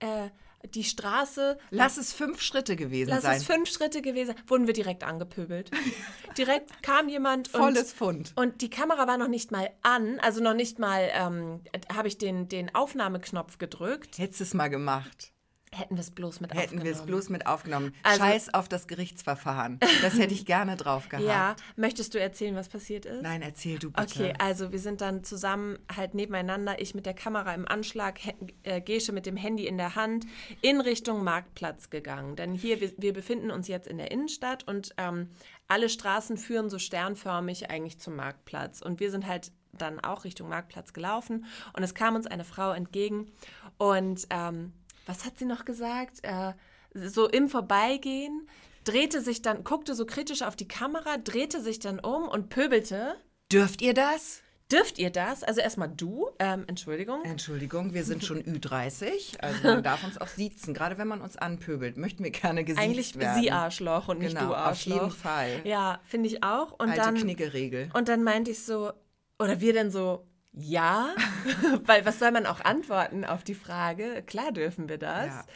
äh, 0.00 0.28
die 0.74 0.84
Straße. 0.84 1.58
Lass 1.70 1.96
es 1.96 2.12
fünf 2.12 2.40
Schritte 2.40 2.76
gewesen 2.76 3.10
Lass 3.10 3.22
sein. 3.22 3.36
es 3.36 3.44
fünf 3.44 3.68
Schritte 3.68 4.02
gewesen, 4.02 4.34
wurden 4.46 4.66
wir 4.66 4.74
direkt 4.74 5.04
angepöbelt. 5.04 5.70
direkt 6.38 6.82
kam 6.82 7.08
jemand 7.08 7.52
und, 7.54 7.60
Volles 7.60 7.92
Pfund. 7.92 8.32
und 8.36 8.62
die 8.62 8.70
Kamera 8.70 9.06
war 9.06 9.18
noch 9.18 9.28
nicht 9.28 9.50
mal 9.50 9.70
an, 9.82 10.18
also 10.20 10.42
noch 10.42 10.54
nicht 10.54 10.78
mal 10.78 11.10
ähm, 11.12 11.60
habe 11.94 12.08
ich 12.08 12.18
den, 12.18 12.48
den 12.48 12.74
Aufnahmeknopf 12.74 13.58
gedrückt. 13.58 14.18
Hättest 14.18 14.40
du 14.40 14.44
es 14.44 14.54
mal 14.54 14.68
gemacht. 14.68 15.32
Hätten 15.74 15.96
wir 15.96 16.00
es 16.02 16.10
bloß 16.10 16.40
mit 16.40 16.52
Hätten 16.52 16.82
wir 16.82 16.90
es 16.90 16.98
aufgenommen. 16.98 17.06
bloß 17.06 17.28
mit 17.30 17.46
aufgenommen. 17.46 17.94
Also- 18.02 18.20
Scheiß 18.20 18.52
auf 18.54 18.68
das 18.68 18.86
Gerichtsverfahren. 18.86 19.80
Das 20.02 20.18
hätte 20.18 20.34
ich 20.34 20.44
gerne 20.44 20.76
drauf 20.76 21.08
gehabt. 21.08 21.26
Ja, 21.26 21.56
möchtest 21.76 22.12
du 22.14 22.20
erzählen, 22.20 22.54
was 22.54 22.68
passiert 22.68 23.06
ist? 23.06 23.22
Nein, 23.22 23.40
erzähl 23.40 23.78
du 23.78 23.90
bitte. 23.90 24.02
Okay, 24.02 24.34
also 24.38 24.70
wir 24.70 24.78
sind 24.78 25.00
dann 25.00 25.24
zusammen 25.24 25.78
halt 25.94 26.14
nebeneinander, 26.14 26.80
ich 26.80 26.94
mit 26.94 27.06
der 27.06 27.14
Kamera 27.14 27.54
im 27.54 27.66
Anschlag, 27.66 28.20
äh, 28.64 28.80
Gesche 28.82 29.12
mit 29.12 29.24
dem 29.24 29.36
Handy 29.38 29.66
in 29.66 29.78
der 29.78 29.94
Hand, 29.94 30.26
in 30.60 30.80
Richtung 30.82 31.24
Marktplatz 31.24 31.88
gegangen. 31.88 32.36
Denn 32.36 32.52
hier, 32.52 32.80
wir, 32.82 32.92
wir 32.98 33.14
befinden 33.14 33.50
uns 33.50 33.66
jetzt 33.66 33.88
in 33.88 33.96
der 33.96 34.10
Innenstadt 34.10 34.68
und 34.68 34.94
ähm, 34.98 35.30
alle 35.68 35.88
Straßen 35.88 36.36
führen 36.36 36.68
so 36.68 36.78
sternförmig 36.78 37.70
eigentlich 37.70 37.98
zum 37.98 38.14
Marktplatz. 38.16 38.82
Und 38.82 39.00
wir 39.00 39.10
sind 39.10 39.26
halt 39.26 39.52
dann 39.72 40.00
auch 40.00 40.24
Richtung 40.24 40.50
Marktplatz 40.50 40.92
gelaufen 40.92 41.46
und 41.74 41.82
es 41.82 41.94
kam 41.94 42.14
uns 42.14 42.26
eine 42.26 42.44
Frau 42.44 42.72
entgegen 42.72 43.32
und 43.78 44.26
ähm, 44.28 44.74
was 45.06 45.24
hat 45.24 45.38
sie 45.38 45.44
noch 45.44 45.64
gesagt? 45.64 46.18
Äh, 46.22 46.52
so 46.94 47.28
im 47.28 47.48
Vorbeigehen 47.48 48.46
drehte 48.84 49.20
sich 49.20 49.42
dann, 49.42 49.64
guckte 49.64 49.94
so 49.94 50.04
kritisch 50.06 50.42
auf 50.42 50.56
die 50.56 50.68
Kamera, 50.68 51.16
drehte 51.16 51.60
sich 51.60 51.78
dann 51.78 52.00
um 52.00 52.28
und 52.28 52.48
pöbelte. 52.48 53.14
Dürft 53.50 53.80
ihr 53.82 53.94
das? 53.94 54.42
Dürft 54.70 54.98
ihr 54.98 55.10
das? 55.10 55.42
Also 55.44 55.60
erstmal 55.60 55.88
du, 55.90 56.30
ähm, 56.38 56.64
Entschuldigung. 56.66 57.22
Entschuldigung, 57.24 57.92
wir 57.92 58.04
sind 58.04 58.24
schon 58.24 58.42
Ü30, 58.42 59.38
also 59.38 59.62
man 59.64 59.82
darf 59.82 60.02
uns 60.02 60.18
auch 60.18 60.28
siezen. 60.28 60.72
Gerade 60.72 60.96
wenn 60.96 61.08
man 61.08 61.20
uns 61.20 61.36
anpöbelt, 61.36 61.98
möchten 61.98 62.24
wir 62.24 62.30
gerne 62.30 62.64
gesiezt 62.64 62.82
Eigentlich 62.82 63.18
werden. 63.18 63.42
sie 63.42 63.50
Arschloch 63.50 64.08
und 64.08 64.20
nicht 64.20 64.34
Genau, 64.34 64.48
du 64.48 64.54
auf 64.54 64.60
Arschloch. 64.60 64.94
jeden 64.94 65.10
Fall. 65.10 65.60
Ja, 65.64 66.00
finde 66.04 66.28
ich 66.30 66.42
auch. 66.42 66.72
Und 66.72 66.88
Alte 66.88 67.02
dann, 67.02 67.14
Knickeregel. 67.16 67.90
und 67.92 68.08
dann 68.08 68.22
meinte 68.24 68.50
ich 68.50 68.64
so, 68.64 68.92
oder 69.38 69.60
wir 69.60 69.74
dann 69.74 69.90
so, 69.90 70.26
ja, 70.52 71.14
weil 71.84 72.04
was 72.04 72.18
soll 72.18 72.30
man 72.30 72.46
auch 72.46 72.60
antworten 72.60 73.24
auf 73.24 73.42
die 73.44 73.54
Frage? 73.54 74.22
Klar 74.26 74.52
dürfen 74.52 74.88
wir 74.88 74.98
das. 74.98 75.46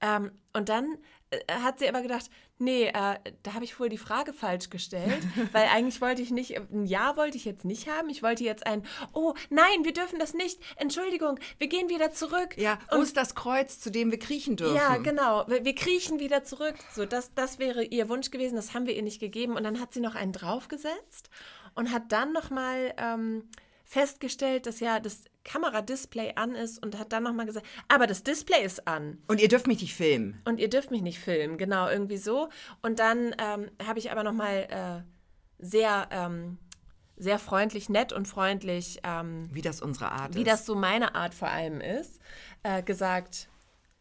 Ähm, 0.00 0.32
und 0.52 0.68
dann 0.68 0.96
äh, 1.30 1.38
hat 1.62 1.78
sie 1.78 1.88
aber 1.88 2.02
gedacht, 2.02 2.30
nee, 2.58 2.86
äh, 2.86 2.92
da 3.42 3.54
habe 3.54 3.64
ich 3.64 3.78
wohl 3.78 3.88
die 3.88 3.98
Frage 3.98 4.32
falsch 4.32 4.70
gestellt, 4.70 5.22
weil 5.52 5.68
eigentlich 5.68 6.00
wollte 6.00 6.22
ich 6.22 6.30
nicht, 6.30 6.56
ein 6.56 6.86
Ja 6.86 7.16
wollte 7.16 7.36
ich 7.36 7.44
jetzt 7.44 7.64
nicht 7.64 7.88
haben. 7.88 8.08
Ich 8.08 8.22
wollte 8.22 8.42
jetzt 8.42 8.66
ein, 8.66 8.82
oh 9.12 9.34
nein, 9.50 9.84
wir 9.84 9.92
dürfen 9.92 10.18
das 10.18 10.34
nicht. 10.34 10.60
Entschuldigung, 10.76 11.38
wir 11.58 11.68
gehen 11.68 11.88
wieder 11.88 12.10
zurück. 12.10 12.56
Ja, 12.56 12.78
wo 12.90 13.00
ist 13.02 13.16
das 13.16 13.34
Kreuz, 13.34 13.78
zu 13.78 13.90
dem 13.90 14.10
wir 14.10 14.18
kriechen 14.18 14.56
dürfen? 14.56 14.74
Ja, 14.74 14.96
genau. 14.96 15.46
Wir, 15.48 15.64
wir 15.64 15.74
kriechen 15.74 16.18
wieder 16.18 16.42
zurück. 16.42 16.74
So, 16.92 17.06
das, 17.06 17.34
das 17.34 17.58
wäre 17.58 17.84
ihr 17.84 18.08
Wunsch 18.08 18.30
gewesen. 18.30 18.56
Das 18.56 18.74
haben 18.74 18.86
wir 18.86 18.96
ihr 18.96 19.02
nicht 19.02 19.20
gegeben. 19.20 19.56
Und 19.56 19.64
dann 19.64 19.80
hat 19.80 19.92
sie 19.92 20.00
noch 20.00 20.16
einen 20.16 20.32
draufgesetzt 20.32 21.30
und 21.74 21.92
hat 21.92 22.10
dann 22.10 22.32
noch 22.32 22.50
mal 22.50 22.94
ähm, 22.96 23.48
festgestellt, 23.90 24.66
dass 24.66 24.78
ja 24.78 25.00
das 25.00 25.24
Kameradisplay 25.42 26.34
an 26.36 26.54
ist 26.54 26.80
und 26.80 26.96
hat 26.96 27.12
dann 27.12 27.24
noch 27.24 27.32
mal 27.32 27.44
gesagt, 27.44 27.66
aber 27.88 28.06
das 28.06 28.22
Display 28.22 28.64
ist 28.64 28.86
an 28.86 29.18
Und 29.26 29.40
ihr 29.40 29.48
dürft 29.48 29.66
mich 29.66 29.80
nicht 29.82 29.94
filmen. 29.96 30.40
und 30.44 30.60
ihr 30.60 30.70
dürft 30.70 30.92
mich 30.92 31.02
nicht 31.02 31.18
filmen. 31.18 31.58
Genau, 31.58 31.88
irgendwie 31.88 32.16
so. 32.16 32.48
Und 32.82 33.00
dann 33.00 33.34
ähm, 33.38 33.68
habe 33.84 33.98
ich 33.98 34.12
aber 34.12 34.22
noch 34.22 34.32
mal 34.32 34.68
äh, 34.70 35.64
sehr, 35.64 36.06
ähm, 36.12 36.58
sehr 37.16 37.40
freundlich, 37.40 37.88
nett 37.88 38.12
und 38.12 38.28
freundlich 38.28 39.00
ähm, 39.02 39.48
Wie 39.52 39.60
das 39.60 39.82
unsere 39.82 40.12
Art 40.12 40.36
wie 40.36 40.42
ist. 40.42 40.46
das 40.46 40.66
so 40.66 40.76
meine 40.76 41.16
Art 41.16 41.34
vor 41.34 41.48
allem 41.48 41.80
ist, 41.80 42.20
äh, 42.62 42.84
gesagt, 42.84 43.49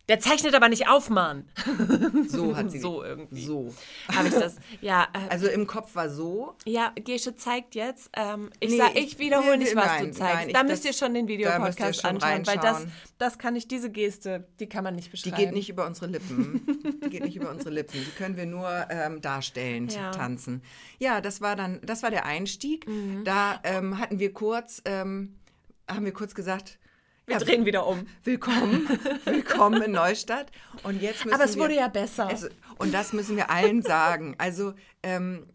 der 0.09 0.19
zeichnet 0.19 0.53
aber 0.55 0.67
nicht 0.67 0.89
auf, 0.89 1.09
Mann. 1.09 1.45
so 2.27 2.57
hat 2.57 2.69
sie 2.71 2.79
So 2.79 3.03
irgendwie. 3.03 3.41
So. 3.45 3.73
Habe 4.13 4.27
ich 4.27 4.33
das. 4.33 4.57
Ja, 4.81 5.07
äh, 5.13 5.29
Also 5.29 5.47
im 5.47 5.65
Kopf 5.67 5.95
war 5.95 6.09
so. 6.09 6.55
ja, 6.65 6.91
Gesche 6.95 7.35
zeigt 7.37 7.75
jetzt. 7.75 8.09
Ähm, 8.17 8.49
ich, 8.59 8.71
Nee, 8.71 8.77
sag, 8.77 8.95
ich- 8.97 9.17
wiederhole 9.19 9.57
nee, 9.57 9.63
nicht, 9.65 9.75
was 9.75 9.85
nein, 9.85 10.05
du 10.07 10.11
zeigst. 10.11 10.19
nein, 10.35 10.47
ich- 10.49 10.53
da 10.53 10.63
müsst 10.63 10.83
das- 10.83 10.91
ihr 10.91 10.93
schon 11.05 11.13
den 11.13 11.27
Videopodcast 11.27 12.03
anschauen, 12.03 12.45
weil 12.45 12.57
das, 12.57 12.63
reinschauen. 12.65 12.91
das 13.19 13.37
kann 13.37 13.55
ich, 13.55 13.67
diese 13.67 13.89
Geste, 13.89 14.47
die 14.59 14.67
kann 14.67 14.83
man 14.83 14.95
nicht 14.95 15.07
Die 15.07 15.11
beschreiben. 15.11 15.37
geht 15.37 15.53
nicht 15.53 15.69
über 15.69 15.85
unsere 15.85 16.07
Lippen. 16.07 16.61
Die 17.03 17.09
geht 17.09 17.23
nicht 17.23 17.35
über 17.37 17.49
unsere 17.49 17.69
Lippen. 17.69 17.93
Die 18.03 18.11
können 18.17 18.35
wir 18.35 18.45
nur 18.45 18.69
ähm, 18.89 19.21
darstellend 19.21 19.93
Ja. 19.95 20.11
tanzen. 20.11 20.61
Ja, 20.99 21.21
das 21.21 21.39
war 21.41 21.55
dann, 21.55 21.79
das 21.83 22.03
war 22.03 22.09
der 22.11 22.25
Einstieg. 22.25 22.87
Mhm. 22.87 23.23
Da 23.23 23.59
ähm, 23.63 23.97
hatten 23.99 24.19
wir 24.19 24.33
kurz, 24.33 24.81
ähm, 24.85 25.35
haben 25.87 26.05
wir 26.05 26.13
kurz 26.13 26.35
gesagt, 26.35 26.77
Wir 27.29 27.38
ja, 27.38 27.45
drehen 27.45 27.63
wieder 27.63 27.86
um. 27.86 28.07
willkommen, 28.24 28.89
willkommen 29.25 29.83
in 29.83 29.91
Neustadt. 29.91 30.51
Und 30.81 31.00
jetzt 31.00 31.25
müssen 31.25 31.36
Aber 31.36 31.45
es 31.45 31.55
wir, 31.55 31.62
wurde 31.62 31.75
ja 31.75 31.88
besser. 31.88 32.27
Es, 32.31 32.50
und 32.79 32.91
das 32.91 33.13
müssen 33.13 33.38
wir 33.38 33.51
allen 33.51 33.83
sagen. 33.83 34.33
Also 34.39 34.74
ähm, 35.03 35.45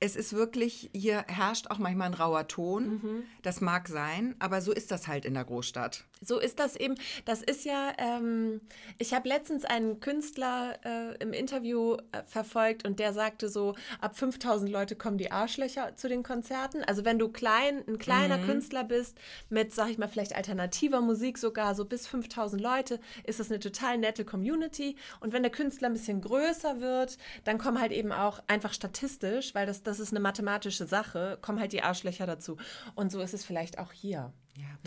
es 0.00 0.16
ist 0.16 0.32
wirklich, 0.32 0.90
hier 0.92 1.24
herrscht 1.28 1.70
auch 1.70 1.78
manchmal 1.78 2.08
ein 2.08 2.14
rauer 2.14 2.48
Ton. 2.48 2.88
Mhm. 2.88 3.22
Das 3.42 3.60
mag 3.60 3.86
sein, 3.86 4.34
aber 4.40 4.60
so 4.60 4.72
ist 4.72 4.90
das 4.90 5.06
halt 5.06 5.24
in 5.24 5.34
der 5.34 5.44
Großstadt. 5.44 6.04
So 6.22 6.38
ist 6.38 6.58
das 6.58 6.76
eben. 6.76 6.96
Das 7.24 7.40
ist 7.42 7.64
ja, 7.64 7.92
ähm, 7.96 8.60
ich 8.98 9.14
habe 9.14 9.26
letztens 9.26 9.64
einen 9.64 10.00
Künstler 10.00 10.78
äh, 10.84 11.16
im 11.18 11.32
Interview 11.32 11.96
äh, 12.12 12.22
verfolgt 12.24 12.86
und 12.86 12.98
der 12.98 13.14
sagte 13.14 13.48
so, 13.48 13.74
ab 14.02 14.18
5000 14.18 14.70
Leute 14.70 14.96
kommen 14.96 15.16
die 15.16 15.32
Arschlöcher 15.32 15.96
zu 15.96 16.08
den 16.08 16.22
Konzerten. 16.22 16.84
Also 16.84 17.06
wenn 17.06 17.18
du 17.18 17.28
klein, 17.28 17.82
ein 17.88 17.98
kleiner 17.98 18.38
Künstler 18.38 18.84
bist, 18.84 19.16
mit, 19.48 19.72
sag 19.72 19.88
ich 19.88 19.96
mal, 19.96 20.08
vielleicht 20.08 20.36
alternativer 20.36 21.00
Musik 21.00 21.38
sogar, 21.38 21.74
so 21.74 21.86
bis 21.86 22.06
5000 22.06 22.60
Leute, 22.60 23.00
ist 23.24 23.40
das 23.40 23.50
eine 23.50 23.58
total 23.58 23.96
nette 23.96 24.26
Community. 24.26 24.96
Und 25.20 25.32
wenn 25.32 25.42
der 25.42 25.52
Künstler 25.52 25.88
ein 25.88 25.94
bisschen 25.94 26.20
größer 26.20 26.80
wird, 26.82 27.16
dann 27.44 27.56
kommen 27.56 27.80
halt 27.80 27.92
eben 27.92 28.12
auch 28.12 28.42
einfach 28.46 28.74
statistisch, 28.74 29.54
weil 29.54 29.66
das, 29.66 29.82
das 29.82 29.98
ist 29.98 30.12
eine 30.12 30.20
mathematische 30.20 30.84
Sache, 30.84 31.38
kommen 31.40 31.60
halt 31.60 31.72
die 31.72 31.82
Arschlöcher 31.82 32.26
dazu. 32.26 32.58
Und 32.94 33.10
so 33.10 33.22
ist 33.22 33.32
es 33.32 33.44
vielleicht 33.44 33.78
auch 33.78 33.92
hier. 33.92 34.34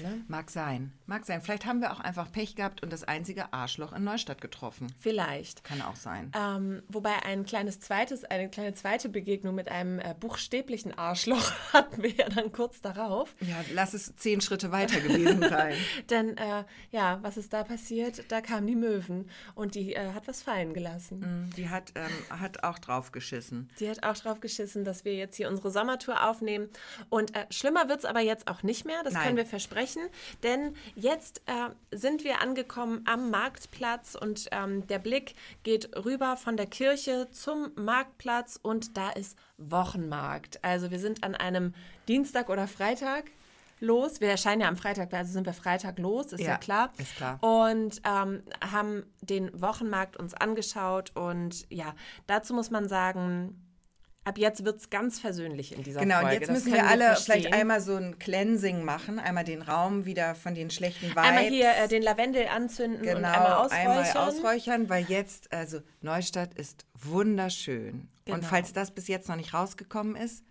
Ja, 0.01 0.09
mag 0.27 0.49
sein. 0.49 0.91
Mag 1.05 1.25
sein. 1.25 1.41
Vielleicht 1.41 1.65
haben 1.65 1.81
wir 1.81 1.93
auch 1.93 1.99
einfach 1.99 2.31
Pech 2.31 2.55
gehabt 2.55 2.81
und 2.81 2.91
das 2.91 3.03
einzige 3.03 3.53
Arschloch 3.53 3.93
in 3.93 4.03
Neustadt 4.03 4.41
getroffen. 4.41 4.87
Vielleicht. 4.99 5.63
Kann 5.63 5.81
auch 5.81 5.95
sein. 5.95 6.31
Ähm, 6.35 6.81
wobei 6.87 7.23
ein 7.23 7.45
kleines 7.45 7.79
zweites, 7.79 8.23
eine 8.25 8.49
kleine 8.49 8.73
zweite 8.73 9.09
Begegnung 9.09 9.55
mit 9.55 9.69
einem 9.69 9.99
äh, 9.99 10.15
buchstäblichen 10.19 10.97
Arschloch 10.97 11.51
hatten 11.73 12.01
wir 12.01 12.11
ja 12.11 12.29
dann 12.29 12.51
kurz 12.51 12.81
darauf. 12.81 13.35
Ja, 13.41 13.63
lass 13.73 13.93
es 13.93 14.15
zehn 14.15 14.41
Schritte 14.41 14.71
weiter 14.71 14.99
gewesen 14.99 15.41
sein. 15.49 15.75
Denn 16.09 16.37
äh, 16.37 16.63
ja, 16.91 17.19
was 17.21 17.37
ist 17.37 17.53
da 17.53 17.63
passiert? 17.63 18.31
Da 18.31 18.41
kamen 18.41 18.67
die 18.67 18.75
Möwen 18.75 19.29
und 19.55 19.75
die 19.75 19.93
äh, 19.93 20.13
hat 20.13 20.27
was 20.27 20.41
fallen 20.41 20.73
gelassen. 20.73 21.51
Die 21.57 21.69
hat, 21.69 21.91
ähm, 21.95 22.39
hat 22.39 22.63
auch 22.63 22.79
drauf 22.79 23.11
geschissen. 23.11 23.69
Die 23.79 23.89
hat 23.89 24.03
auch 24.03 24.15
drauf 24.15 24.39
geschissen, 24.39 24.83
dass 24.83 25.05
wir 25.05 25.15
jetzt 25.15 25.35
hier 25.35 25.49
unsere 25.49 25.71
Sommertour 25.71 26.27
aufnehmen. 26.27 26.69
Und 27.09 27.35
äh, 27.35 27.45
schlimmer 27.49 27.87
wird 27.89 27.99
es 27.99 28.05
aber 28.05 28.21
jetzt 28.21 28.47
auch 28.47 28.63
nicht 28.63 28.85
mehr, 28.85 29.03
das 29.03 29.13
Nein. 29.13 29.23
können 29.23 29.37
wir 29.37 29.45
versprechen. 29.63 30.01
Denn 30.43 30.75
jetzt 30.95 31.41
äh, 31.45 31.69
sind 31.91 32.23
wir 32.23 32.41
angekommen 32.41 33.03
am 33.05 33.29
Marktplatz 33.29 34.15
und 34.19 34.47
ähm, 34.51 34.85
der 34.87 34.99
Blick 34.99 35.35
geht 35.63 35.95
rüber 36.05 36.37
von 36.37 36.57
der 36.57 36.67
Kirche 36.67 37.29
zum 37.31 37.71
Marktplatz 37.75 38.59
und 38.61 38.97
da 38.97 39.09
ist 39.11 39.37
Wochenmarkt. 39.57 40.63
Also 40.63 40.91
wir 40.91 40.99
sind 40.99 41.23
an 41.23 41.35
einem 41.35 41.73
Dienstag 42.07 42.49
oder 42.49 42.67
Freitag. 42.67 43.25
los. 43.79 44.21
Wir 44.21 44.29
erscheinen 44.29 44.61
ja 44.61 44.69
am 44.69 44.77
Freitag, 44.77 45.13
also 45.13 45.33
sind 45.33 45.45
wir 45.45 45.53
Freitag 45.53 45.99
los, 45.99 46.31
ist 46.31 46.39
ja, 46.39 46.51
ja 46.51 46.57
klar. 46.57 46.93
Ist 46.97 47.17
klar. 47.17 47.37
Und 47.43 48.01
ähm, 48.05 48.41
haben 48.61 49.03
den 49.19 49.49
Wochenmarkt 49.61 50.15
uns 50.15 50.33
angeschaut 50.33 51.11
und 51.15 51.65
ja, 51.69 51.93
dazu 52.25 52.53
muss 52.53 52.71
man 52.71 52.87
sagen, 52.87 53.62
Ab 54.25 54.37
jetzt 54.37 54.63
wird 54.63 54.79
es 54.79 54.89
ganz 54.89 55.19
versöhnlich 55.19 55.75
in 55.75 55.83
dieser 55.83 55.99
genau, 55.99 56.21
Folge. 56.21 56.39
Genau, 56.39 56.53
jetzt 56.53 56.65
müssen 56.65 56.73
wir 56.73 56.85
alle 56.85 57.07
verstehen. 57.07 57.41
vielleicht 57.41 57.53
einmal 57.53 57.81
so 57.81 57.95
ein 57.95 58.19
Cleansing 58.19 58.83
machen, 58.85 59.19
einmal 59.19 59.43
den 59.43 59.61
Raum 59.61 60.05
wieder 60.05 60.33
von 60.35 60.55
den 60.55 60.69
schlechten 60.69 61.09
Vibes. 61.09 61.23
Einmal 61.23 61.43
hier 61.43 61.71
äh, 61.75 61.87
den 61.89 62.01
Lavendel 62.01 62.47
anzünden 62.47 63.01
genau, 63.01 63.17
und 63.17 63.25
einmal 63.25 63.53
ausräuchern. 63.53 63.87
einmal 63.87 64.27
ausräuchern, 64.27 64.89
weil 64.89 65.03
jetzt, 65.05 65.51
also 65.51 65.81
Neustadt 66.01 66.53
ist 66.53 66.85
wunderschön. 66.93 68.07
Genau. 68.23 68.37
Und 68.37 68.45
falls 68.45 68.71
das 68.71 68.91
bis 68.91 69.09
jetzt 69.09 69.27
noch 69.27 69.35
nicht 69.35 69.53
rausgekommen 69.53 70.15
ist, 70.15 70.45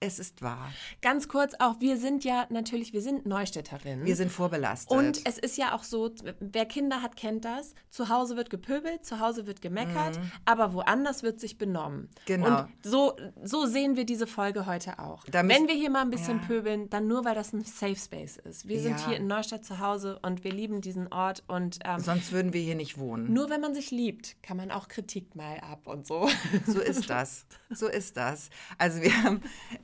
es 0.00 0.18
ist 0.18 0.42
wahr. 0.42 0.70
Ganz 1.00 1.26
kurz 1.26 1.54
auch, 1.58 1.80
wir 1.80 1.96
sind 1.96 2.22
ja 2.22 2.46
natürlich, 2.50 2.92
wir 2.92 3.00
sind 3.00 3.24
Neustädterinnen. 3.24 4.04
Wir 4.04 4.14
sind 4.14 4.30
vorbelastet. 4.30 4.94
Und 4.96 5.20
es 5.24 5.38
ist 5.38 5.56
ja 5.56 5.74
auch 5.74 5.84
so, 5.84 6.14
wer 6.38 6.66
Kinder 6.66 7.00
hat, 7.00 7.16
kennt 7.16 7.46
das. 7.46 7.74
Zu 7.88 8.10
Hause 8.10 8.36
wird 8.36 8.50
gepöbelt, 8.50 9.06
zu 9.06 9.20
Hause 9.20 9.46
wird 9.46 9.62
gemeckert, 9.62 10.18
mhm. 10.18 10.32
aber 10.44 10.74
woanders 10.74 11.22
wird 11.22 11.40
sich 11.40 11.56
benommen. 11.56 12.10
Genau. 12.26 12.46
Und 12.46 12.68
so, 12.82 13.16
so 13.42 13.64
sehen 13.64 13.96
wir 13.96 14.04
diese 14.04 14.26
Folge 14.26 14.66
heute 14.66 14.98
auch. 14.98 15.24
Wenn 15.30 15.66
wir 15.66 15.74
hier 15.74 15.88
mal 15.88 16.02
ein 16.02 16.10
bisschen 16.10 16.40
ja. 16.40 16.46
pöbeln, 16.46 16.90
dann 16.90 17.08
nur, 17.08 17.24
weil 17.24 17.34
das 17.34 17.54
ein 17.54 17.64
Safe 17.64 17.96
Space 17.96 18.36
ist. 18.36 18.68
Wir 18.68 18.80
sind 18.80 19.00
ja. 19.00 19.08
hier 19.08 19.16
in 19.16 19.26
Neustadt 19.26 19.64
zu 19.64 19.78
Hause 19.78 20.18
und 20.20 20.44
wir 20.44 20.52
lieben 20.52 20.82
diesen 20.82 21.10
Ort. 21.10 21.42
und 21.48 21.78
ähm, 21.84 22.00
Sonst 22.00 22.32
würden 22.32 22.52
wir 22.52 22.60
hier 22.60 22.74
nicht 22.74 22.98
wohnen. 22.98 23.32
Nur 23.32 23.48
wenn 23.48 23.62
man 23.62 23.74
sich 23.74 23.90
liebt, 23.90 24.42
kann 24.42 24.58
man 24.58 24.70
auch 24.70 24.88
Kritik 24.88 25.34
mal 25.34 25.58
ab 25.60 25.86
und 25.86 26.06
so. 26.06 26.28
So 26.66 26.80
ist 26.80 27.08
das. 27.08 27.46
So 27.70 27.88
ist 27.88 28.16
das. 28.16 28.50
Also 28.78 29.00
wir 29.00 29.22
haben 29.22 29.40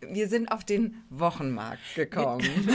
wir 0.09 0.28
sind 0.28 0.50
auf 0.50 0.64
den 0.64 1.02
Wochenmarkt 1.11 1.94
gekommen. 1.94 2.49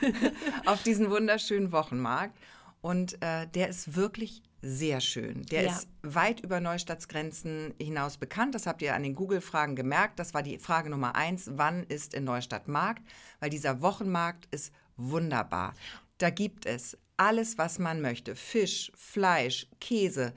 auf 0.66 0.82
diesen 0.82 1.10
wunderschönen 1.10 1.72
Wochenmarkt. 1.72 2.38
Und 2.80 3.20
äh, 3.22 3.46
der 3.48 3.68
ist 3.68 3.96
wirklich 3.96 4.42
sehr 4.60 5.00
schön. 5.00 5.42
Der 5.46 5.62
ja. 5.64 5.70
ist 5.70 5.88
weit 6.02 6.40
über 6.40 6.60
Neustadtsgrenzen 6.60 7.74
hinaus 7.80 8.16
bekannt. 8.16 8.54
Das 8.54 8.66
habt 8.66 8.82
ihr 8.82 8.94
an 8.94 9.02
den 9.02 9.14
Google-Fragen 9.14 9.76
gemerkt. 9.76 10.18
Das 10.18 10.34
war 10.34 10.42
die 10.42 10.58
Frage 10.58 10.90
Nummer 10.90 11.14
eins. 11.14 11.50
Wann 11.54 11.84
ist 11.84 12.14
in 12.14 12.24
Neustadt 12.24 12.68
Markt? 12.68 13.02
Weil 13.40 13.50
dieser 13.50 13.80
Wochenmarkt 13.82 14.48
ist 14.50 14.72
wunderbar. 14.96 15.74
Da 16.18 16.30
gibt 16.30 16.66
es 16.66 16.96
alles, 17.16 17.58
was 17.58 17.78
man 17.78 18.00
möchte. 18.00 18.34
Fisch, 18.34 18.90
Fleisch, 18.94 19.66
Käse, 19.80 20.32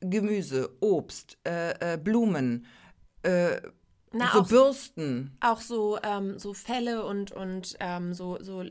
Gemüse, 0.00 0.76
Obst, 0.80 1.38
äh, 1.46 1.94
äh, 1.94 1.96
Blumen, 1.96 2.66
äh, 3.22 3.60
na, 4.12 4.30
so 4.32 4.42
Bürsten. 4.42 5.36
Auch 5.40 5.60
so, 5.60 5.98
ähm, 6.02 6.38
so 6.38 6.54
Felle 6.54 7.04
und, 7.04 7.32
und 7.32 7.76
ähm, 7.80 8.12
so, 8.12 8.38
so 8.40 8.64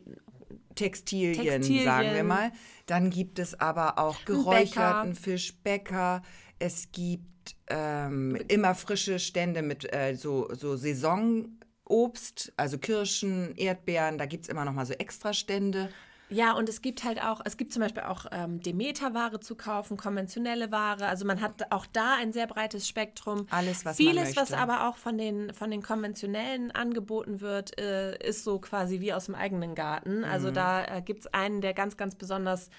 Textilien, 0.75 1.46
Textilien, 1.46 1.86
sagen 1.86 2.13
wir 2.13 2.24
mal. 2.24 2.51
Dann 2.86 3.10
gibt 3.10 3.39
es 3.39 3.60
aber 3.60 4.00
auch 4.00 4.24
geräucherten 4.25 5.12
Bäcker. 5.12 5.22
Fisch, 5.22 5.58
Bäcker. 5.62 6.22
Es 6.58 6.91
gibt 6.91 7.55
ähm, 7.67 8.38
immer 8.48 8.75
frische 8.75 9.19
Stände 9.19 9.62
mit 9.62 9.91
äh, 9.93 10.15
so, 10.15 10.53
so 10.53 10.75
Saisonobst, 10.75 12.53
also 12.58 12.77
Kirschen, 12.77 13.55
Erdbeeren. 13.55 14.17
Da 14.17 14.25
gibt 14.25 14.43
es 14.43 14.50
immer 14.50 14.65
noch 14.65 14.74
mal 14.74 14.86
so 14.86 14.93
Extrastände. 14.93 15.89
Ja, 16.29 16.53
und 16.53 16.69
es 16.69 16.81
gibt 16.81 17.03
halt 17.03 17.21
auch, 17.24 17.41
es 17.43 17.57
gibt 17.57 17.74
zum 17.74 17.81
Beispiel 17.81 18.03
auch 18.03 18.25
ähm, 18.31 18.62
Demeter-Ware 18.62 19.39
zu 19.39 19.55
kaufen, 19.55 19.98
konventionelle 19.98 20.71
Ware. 20.71 21.07
Also 21.07 21.25
man 21.25 21.41
hat 21.41 21.71
auch 21.71 21.86
da 21.91 22.15
ein 22.15 22.33
sehr 22.33 22.48
breites 22.48 22.88
Spektrum. 22.88 23.48
Alles, 23.50 23.83
was 23.83 23.98
Vieles, 23.98 24.15
man 24.15 24.24
möchte. 24.24 24.41
was 24.41 24.53
aber 24.53 24.88
auch 24.88 24.98
von 24.98 25.17
den, 25.17 25.53
von 25.53 25.71
den 25.71 25.81
konventionellen 25.81 26.71
angeboten 26.71 27.41
wird, 27.41 27.79
äh, 27.79 28.17
ist 28.25 28.43
so 28.43 28.59
quasi 28.59 29.00
wie 29.00 29.12
aus 29.13 29.25
dem 29.25 29.36
eigenen 29.36 29.74
Garten. 29.74 30.24
Also 30.24 30.50
mhm. 30.50 30.53
da 30.53 30.86
äh, 30.86 31.01
gibt 31.01 31.21
es 31.21 31.33
einen, 31.33 31.62
der 31.62 31.74
ganz, 31.74 31.98
ganz 31.98 32.15
besonders 32.15 32.69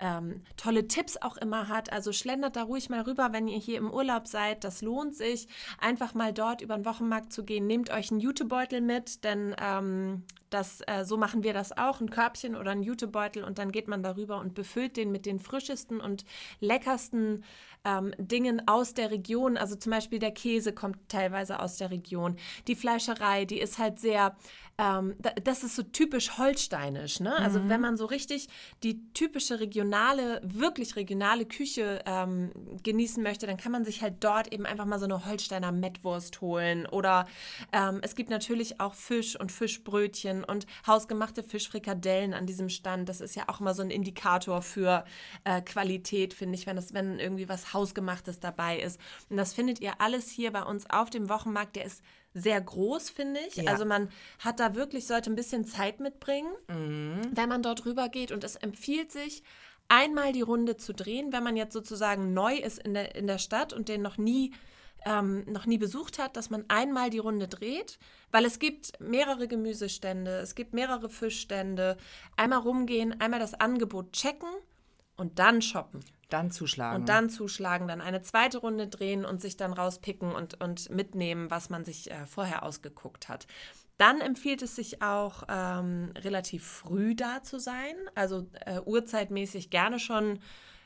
ähm, 0.00 0.42
tolle 0.56 0.88
Tipps 0.88 1.16
auch 1.18 1.36
immer 1.36 1.68
hat. 1.68 1.92
Also 1.92 2.12
schlendert 2.12 2.56
da 2.56 2.62
ruhig 2.64 2.88
mal 2.88 3.02
rüber, 3.02 3.28
wenn 3.32 3.48
ihr 3.48 3.58
hier 3.58 3.78
im 3.78 3.90
Urlaub 3.90 4.26
seid. 4.26 4.64
Das 4.64 4.82
lohnt 4.82 5.14
sich, 5.14 5.46
einfach 5.78 6.14
mal 6.14 6.32
dort 6.32 6.62
über 6.62 6.76
den 6.76 6.84
Wochenmarkt 6.84 7.32
zu 7.32 7.44
gehen. 7.44 7.66
Nehmt 7.66 7.90
euch 7.90 8.10
einen 8.10 8.20
Jutebeutel 8.20 8.80
mit, 8.80 9.24
denn 9.24 9.54
ähm, 9.60 10.24
das, 10.48 10.80
äh, 10.86 11.04
so 11.04 11.16
machen 11.16 11.42
wir 11.44 11.52
das 11.52 11.76
auch, 11.76 12.00
ein 12.00 12.10
Körbchen 12.10 12.56
oder 12.56 12.72
ein 12.72 12.82
Jutebeutel 12.82 13.44
und 13.44 13.58
dann 13.58 13.70
geht 13.70 13.88
man 13.88 14.02
darüber 14.02 14.38
und 14.38 14.54
befüllt 14.54 14.96
den 14.96 15.12
mit 15.12 15.26
den 15.26 15.38
frischesten 15.38 16.00
und 16.00 16.24
leckersten 16.60 17.44
ähm, 17.84 18.12
Dingen 18.18 18.66
aus 18.66 18.94
der 18.94 19.10
Region. 19.10 19.56
Also 19.56 19.76
zum 19.76 19.90
Beispiel 19.92 20.18
der 20.18 20.32
Käse 20.32 20.72
kommt 20.72 20.96
teilweise 21.08 21.60
aus 21.60 21.76
der 21.76 21.90
Region. 21.90 22.36
Die 22.66 22.74
Fleischerei, 22.74 23.44
die 23.44 23.60
ist 23.60 23.78
halt 23.78 23.98
sehr 23.98 24.36
ähm, 24.80 25.14
das 25.44 25.62
ist 25.62 25.76
so 25.76 25.82
typisch 25.82 26.38
holsteinisch. 26.38 27.20
Ne? 27.20 27.36
Also 27.36 27.60
mhm. 27.60 27.68
wenn 27.68 27.80
man 27.82 27.96
so 27.98 28.06
richtig 28.06 28.48
die 28.82 29.12
typische 29.12 29.60
regionale, 29.60 30.40
wirklich 30.42 30.96
regionale 30.96 31.44
Küche 31.44 32.02
ähm, 32.06 32.50
genießen 32.82 33.22
möchte, 33.22 33.46
dann 33.46 33.58
kann 33.58 33.72
man 33.72 33.84
sich 33.84 34.00
halt 34.00 34.24
dort 34.24 34.52
eben 34.52 34.64
einfach 34.64 34.86
mal 34.86 34.98
so 34.98 35.04
eine 35.04 35.26
Holsteiner 35.26 35.70
Mettwurst 35.70 36.40
holen. 36.40 36.86
Oder 36.86 37.26
ähm, 37.72 37.98
es 38.02 38.14
gibt 38.14 38.30
natürlich 38.30 38.80
auch 38.80 38.94
Fisch 38.94 39.38
und 39.38 39.52
Fischbrötchen 39.52 40.44
und 40.44 40.66
hausgemachte 40.86 41.42
Fischfrikadellen 41.42 42.32
an 42.32 42.46
diesem 42.46 42.70
Stand. 42.70 43.08
Das 43.08 43.20
ist 43.20 43.36
ja 43.36 43.44
auch 43.48 43.60
immer 43.60 43.74
so 43.74 43.82
ein 43.82 43.90
Indikator 43.90 44.62
für 44.62 45.04
äh, 45.44 45.60
Qualität, 45.60 46.32
finde 46.32 46.54
ich, 46.54 46.66
wenn, 46.66 46.76
das, 46.76 46.94
wenn 46.94 47.18
irgendwie 47.18 47.50
was 47.50 47.74
Hausgemachtes 47.74 48.40
dabei 48.40 48.80
ist. 48.80 48.98
Und 49.28 49.36
das 49.36 49.52
findet 49.52 49.80
ihr 49.80 50.00
alles 50.00 50.30
hier 50.30 50.52
bei 50.52 50.62
uns 50.62 50.88
auf 50.88 51.10
dem 51.10 51.28
Wochenmarkt. 51.28 51.76
Der 51.76 51.84
ist 51.84 52.02
sehr 52.34 52.60
groß, 52.60 53.10
finde 53.10 53.40
ich. 53.48 53.56
Ja. 53.56 53.70
Also 53.70 53.84
man 53.84 54.08
hat 54.38 54.60
da 54.60 54.74
wirklich, 54.74 55.06
sollte 55.06 55.30
ein 55.30 55.36
bisschen 55.36 55.64
Zeit 55.64 56.00
mitbringen, 56.00 56.52
mhm. 56.68 57.30
wenn 57.32 57.48
man 57.48 57.62
dort 57.62 57.84
rüber 57.86 58.08
geht. 58.08 58.32
Und 58.32 58.44
es 58.44 58.56
empfiehlt 58.56 59.10
sich, 59.10 59.42
einmal 59.90 60.32
die 60.32 60.40
Runde 60.40 60.76
zu 60.76 60.94
drehen, 60.94 61.32
wenn 61.32 61.42
man 61.42 61.56
jetzt 61.56 61.72
sozusagen 61.72 62.32
neu 62.32 62.54
ist 62.56 62.78
in 62.78 62.94
der, 62.94 63.14
in 63.16 63.26
der 63.26 63.38
Stadt 63.38 63.72
und 63.72 63.88
den 63.88 64.00
noch 64.02 64.16
nie, 64.16 64.54
ähm, 65.04 65.44
noch 65.46 65.66
nie 65.66 65.78
besucht 65.78 66.18
hat, 66.18 66.36
dass 66.36 66.48
man 66.48 66.64
einmal 66.68 67.10
die 67.10 67.18
Runde 67.18 67.48
dreht, 67.48 67.98
weil 68.30 68.44
es 68.44 68.58
gibt 68.60 68.92
mehrere 69.00 69.48
Gemüsestände, 69.48 70.38
es 70.38 70.54
gibt 70.54 70.72
mehrere 70.72 71.10
Fischstände. 71.10 71.96
Einmal 72.36 72.60
rumgehen, 72.60 73.20
einmal 73.20 73.40
das 73.40 73.54
Angebot 73.54 74.12
checken 74.12 74.48
und 75.16 75.38
dann 75.40 75.60
shoppen. 75.60 76.04
Dann 76.30 76.50
zuschlagen. 76.50 77.00
Und 77.00 77.08
dann 77.08 77.28
zuschlagen, 77.28 77.88
dann 77.88 78.00
eine 78.00 78.22
zweite 78.22 78.58
Runde 78.58 78.86
drehen 78.88 79.24
und 79.24 79.40
sich 79.40 79.56
dann 79.56 79.72
rauspicken 79.72 80.32
und, 80.32 80.60
und 80.62 80.90
mitnehmen, 80.90 81.50
was 81.50 81.70
man 81.70 81.84
sich 81.84 82.10
äh, 82.10 82.26
vorher 82.26 82.62
ausgeguckt 82.62 83.28
hat. 83.28 83.46
Dann 83.98 84.22
empfiehlt 84.22 84.62
es 84.62 84.76
sich 84.76 85.02
auch, 85.02 85.42
ähm, 85.48 86.12
relativ 86.16 86.64
früh 86.64 87.14
da 87.14 87.42
zu 87.42 87.58
sein, 87.58 87.94
also 88.14 88.46
äh, 88.64 88.80
uhrzeitmäßig 88.80 89.68
gerne 89.68 89.98
schon 89.98 90.38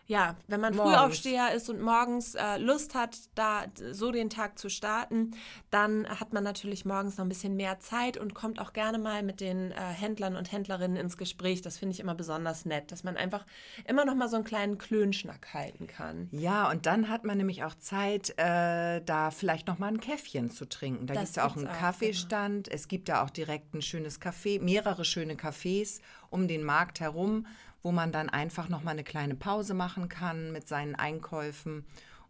ja, 0.06 0.36
wenn 0.48 0.60
man 0.60 0.76
morgens. 0.76 0.94
Frühaufsteher 0.94 1.54
ist 1.54 1.70
und 1.70 1.80
morgens 1.80 2.34
äh, 2.34 2.58
Lust 2.58 2.94
hat, 2.94 3.16
da 3.34 3.64
so 3.92 4.12
den 4.12 4.28
Tag 4.28 4.58
zu 4.58 4.68
starten, 4.68 5.30
dann 5.70 6.06
hat 6.06 6.34
man 6.34 6.44
natürlich 6.44 6.84
morgens 6.84 7.16
noch 7.16 7.24
ein 7.24 7.30
bisschen 7.30 7.56
mehr 7.56 7.80
Zeit 7.80 8.18
und 8.18 8.34
kommt 8.34 8.60
auch 8.60 8.74
gerne 8.74 8.98
mal 8.98 9.22
mit 9.22 9.40
den 9.40 9.72
äh, 9.72 9.76
Händlern 9.76 10.36
und 10.36 10.52
Händlerinnen 10.52 10.98
ins 10.98 11.16
Gespräch. 11.16 11.62
Das 11.62 11.78
finde 11.78 11.94
ich 11.94 12.00
immer 12.00 12.14
besonders 12.14 12.66
nett, 12.66 12.92
dass 12.92 13.02
man 13.02 13.16
einfach 13.16 13.46
immer 13.86 14.04
noch 14.04 14.14
mal 14.14 14.28
so 14.28 14.36
einen 14.36 14.44
kleinen 14.44 14.76
Klönschnack 14.76 15.54
halten 15.54 15.86
kann. 15.86 16.28
Ja, 16.32 16.70
und 16.70 16.84
dann 16.84 17.08
hat 17.08 17.24
man 17.24 17.38
nämlich 17.38 17.64
auch 17.64 17.74
Zeit, 17.76 18.34
äh, 18.36 19.00
da 19.00 19.30
vielleicht 19.30 19.66
noch 19.68 19.78
mal 19.78 19.88
ein 19.88 20.00
Käffchen 20.00 20.50
zu 20.50 20.68
trinken. 20.68 21.06
Da 21.06 21.14
gibt 21.14 21.28
es 21.28 21.36
ja 21.36 21.46
auch 21.46 21.56
einen 21.56 21.68
auch, 21.68 21.78
Kaffeestand. 21.78 22.64
Genau. 22.64 22.74
Es 22.74 22.88
gibt 22.88 23.08
ja 23.08 23.24
auch 23.24 23.30
direkt 23.30 23.72
ein 23.74 23.80
schönes 23.80 24.20
Café, 24.20 24.60
mehrere 24.60 25.04
schöne 25.06 25.34
Cafés 25.34 26.00
um 26.28 26.48
den 26.48 26.64
Markt 26.64 27.00
herum 27.00 27.46
wo 27.84 27.92
man 27.92 28.10
dann 28.10 28.28
einfach 28.28 28.68
noch 28.68 28.82
mal 28.82 28.90
eine 28.90 29.04
kleine 29.04 29.36
Pause 29.36 29.74
machen 29.74 30.08
kann 30.08 30.50
mit 30.50 30.66
seinen 30.66 30.96
Einkäufen 30.96 31.84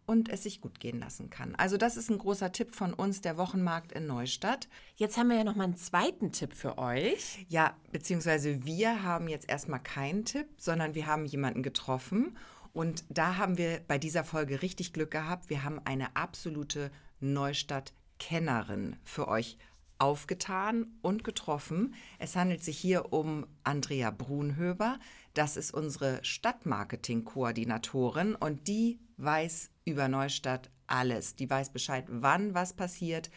und 0.05 0.29
es 0.29 0.43
sich 0.43 0.61
gut 0.61 0.79
gehen 0.79 0.99
lassen 0.99 1.31
kann. 1.31 1.55
Also 1.55 1.77
das 1.77 1.97
ist 1.97 2.11
ein 2.11 2.19
großer 2.19 2.51
Tipp 2.51 2.75
von 2.75 2.93
uns, 2.93 3.21
der 3.21 3.37
Wochenmarkt 3.37 3.91
in 3.91 4.05
Neustadt. 4.05 4.67
Jetzt 4.97 5.17
haben 5.17 5.29
wir 5.29 5.37
ja 5.37 5.43
noch 5.43 5.55
mal 5.55 5.63
einen 5.63 5.77
zweiten 5.77 6.31
Tipp 6.31 6.53
für 6.53 6.77
euch. 6.77 7.45
Ja, 7.49 7.75
beziehungsweise 7.91 8.65
wir 8.65 9.01
haben 9.01 9.27
jetzt 9.27 9.49
erstmal 9.49 9.81
keinen 9.81 10.25
Tipp, 10.25 10.47
sondern 10.57 10.93
wir 10.93 11.07
haben 11.07 11.25
jemanden 11.25 11.63
getroffen 11.63 12.37
und 12.73 13.05
da 13.09 13.37
haben 13.37 13.57
wir 13.57 13.79
bei 13.87 13.97
dieser 13.97 14.25
Folge 14.25 14.61
richtig 14.61 14.91
Glück 14.91 15.11
gehabt. 15.11 15.49
Wir 15.49 15.63
haben 15.63 15.79
eine 15.85 16.15
absolute 16.17 16.91
Neustadt-Kennerin 17.21 18.97
für 19.05 19.29
euch 19.29 19.57
aufgetan 19.97 20.87
und 21.01 21.23
getroffen. 21.23 21.95
Es 22.19 22.35
handelt 22.35 22.63
sich 22.63 22.77
hier 22.77 23.13
um 23.13 23.47
Andrea 23.63 24.11
Brunhöber. 24.11 24.99
Das 25.35 25.55
ist 25.57 25.73
unsere 25.73 26.23
Stadtmarketing-Koordinatorin 26.23 28.35
und 28.35 28.69
die 28.69 29.01
weiß 29.17 29.69
über 29.83 30.07
Neustadt 30.07 30.71
alles. 30.87 31.35
Die 31.35 31.49
weiß 31.49 31.71
Bescheid, 31.71 32.05
wann 32.07 32.53
was 32.53 32.71
passiert, 32.73 33.29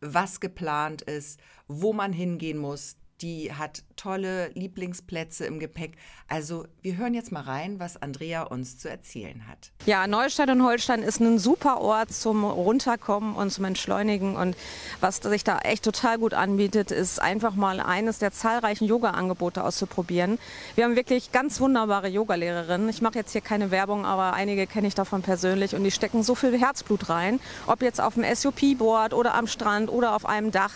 was 0.00 0.40
geplant 0.40 1.00
ist, 1.00 1.40
wo 1.66 1.94
man 1.94 2.12
hingehen 2.12 2.58
muss. 2.58 2.98
Die 3.22 3.52
hat 3.52 3.82
tolle 3.96 4.48
Lieblingsplätze 4.54 5.44
im 5.44 5.58
Gepäck. 5.58 5.92
Also 6.26 6.64
wir 6.80 6.96
hören 6.96 7.12
jetzt 7.12 7.32
mal 7.32 7.42
rein, 7.42 7.78
was 7.78 8.00
Andrea 8.00 8.42
uns 8.42 8.78
zu 8.78 8.88
erzählen 8.88 9.46
hat. 9.46 9.72
Ja, 9.84 10.06
Neustadt 10.06 10.48
und 10.48 10.62
Holstein 10.62 11.02
ist 11.02 11.20
ein 11.20 11.38
super 11.38 11.80
Ort 11.80 12.12
zum 12.12 12.44
Runterkommen 12.44 13.34
und 13.34 13.50
zum 13.50 13.66
Entschleunigen. 13.66 14.36
Und 14.36 14.56
was 15.00 15.18
sich 15.18 15.44
da 15.44 15.58
echt 15.58 15.84
total 15.84 16.18
gut 16.18 16.32
anbietet, 16.32 16.92
ist 16.92 17.20
einfach 17.20 17.54
mal 17.54 17.80
eines 17.80 18.18
der 18.18 18.32
zahlreichen 18.32 18.86
Yoga-Angebote 18.86 19.64
auszuprobieren. 19.64 20.38
Wir 20.74 20.84
haben 20.84 20.96
wirklich 20.96 21.30
ganz 21.30 21.60
wunderbare 21.60 22.08
Yogalehrerinnen. 22.08 22.88
Ich 22.88 23.02
mache 23.02 23.16
jetzt 23.16 23.32
hier 23.32 23.42
keine 23.42 23.70
Werbung, 23.70 24.06
aber 24.06 24.32
einige 24.32 24.66
kenne 24.66 24.88
ich 24.88 24.94
davon 24.94 25.20
persönlich 25.20 25.74
und 25.74 25.84
die 25.84 25.90
stecken 25.90 26.22
so 26.22 26.34
viel 26.34 26.58
Herzblut 26.58 27.10
rein. 27.10 27.38
Ob 27.66 27.82
jetzt 27.82 28.00
auf 28.00 28.14
dem 28.14 28.24
SUP-Board 28.24 29.12
oder 29.12 29.34
am 29.34 29.46
Strand 29.46 29.90
oder 29.90 30.14
auf 30.16 30.24
einem 30.24 30.52
Dach. 30.52 30.72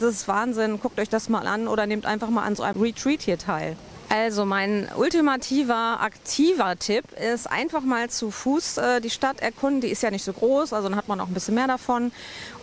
Das 0.00 0.14
ist 0.14 0.28
Wahnsinn. 0.28 0.80
Guckt 0.80 1.00
euch 1.00 1.08
das 1.08 1.28
mal 1.28 1.46
an 1.46 1.66
oder 1.66 1.86
nehmt 1.86 2.06
einfach 2.06 2.30
mal 2.30 2.44
an 2.44 2.54
so 2.54 2.62
einem 2.62 2.80
Retreat 2.80 3.22
hier 3.22 3.38
teil. 3.38 3.76
Also 4.10 4.46
mein 4.46 4.88
ultimativer 4.96 6.00
aktiver 6.00 6.78
Tipp 6.78 7.04
ist 7.12 7.50
einfach 7.50 7.82
mal 7.82 8.08
zu 8.08 8.30
Fuß 8.30 8.78
äh, 8.78 9.00
die 9.02 9.10
Stadt 9.10 9.40
erkunden. 9.40 9.82
Die 9.82 9.88
ist 9.88 10.02
ja 10.02 10.10
nicht 10.10 10.24
so 10.24 10.32
groß, 10.32 10.72
also 10.72 10.88
dann 10.88 10.96
hat 10.96 11.08
man 11.08 11.20
auch 11.20 11.26
ein 11.26 11.34
bisschen 11.34 11.54
mehr 11.54 11.66
davon. 11.66 12.10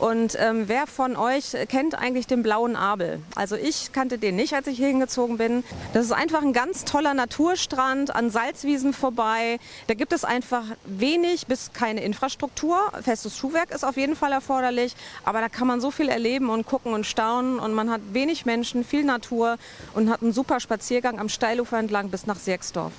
Und 0.06 0.38
ähm, 0.40 0.66
wer 0.68 0.86
von 0.86 1.16
euch 1.16 1.58
kennt 1.68 1.96
eigentlich 1.96 2.28
den 2.28 2.44
blauen 2.44 2.76
Abel? 2.76 3.24
Also 3.34 3.56
ich 3.56 3.92
kannte 3.92 4.20
den 4.20 4.36
nicht, 4.36 4.54
als 4.54 4.68
ich 4.68 4.78
hier 4.78 4.86
hingezogen 4.86 5.40
bin. 5.40 5.64
Das 5.94 6.06
ist 6.06 6.12
einfach 6.12 6.44
ein 6.44 6.54
ganz 6.54 6.86
toller 6.86 7.16
Naturstrand 7.16 8.16
an 8.16 8.30
Salzwiesen 8.30 8.94
vorbei. 8.94 9.58
Da 9.88 9.96
gibt 9.96 10.14
es 10.14 10.24
einfach 10.24 10.64
wenig 10.86 11.48
bis 11.48 11.74
keine 11.74 12.04
Infrastruktur. 12.04 12.78
Festes 13.02 13.36
Schuhwerk 13.36 13.72
ist 13.72 13.84
auf 13.84 13.98
jeden 13.98 14.16
Fall 14.16 14.32
erforderlich, 14.32 14.96
aber 15.24 15.42
da 15.42 15.50
kann 15.50 15.66
man 15.66 15.82
so 15.82 15.90
viel 15.90 16.10
erleben 16.10 16.52
und 16.52 16.68
gucken 16.68 16.94
und 16.94 17.08
staunen 17.08 17.58
und 17.58 17.74
man 17.74 17.90
hat 17.90 18.02
wenig 18.12 18.46
Menschen, 18.46 18.84
viel 18.84 19.06
Natur 19.06 19.58
und 19.96 20.12
hat 20.12 20.22
einen 20.22 20.34
super 20.34 20.60
Spaziergang 20.60 21.20
am 21.20 21.30
Steilufer 21.30 21.80
entlang 21.80 22.12
bis 22.12 22.28
nach 22.28 22.38
Sierksdorf. 22.38 22.94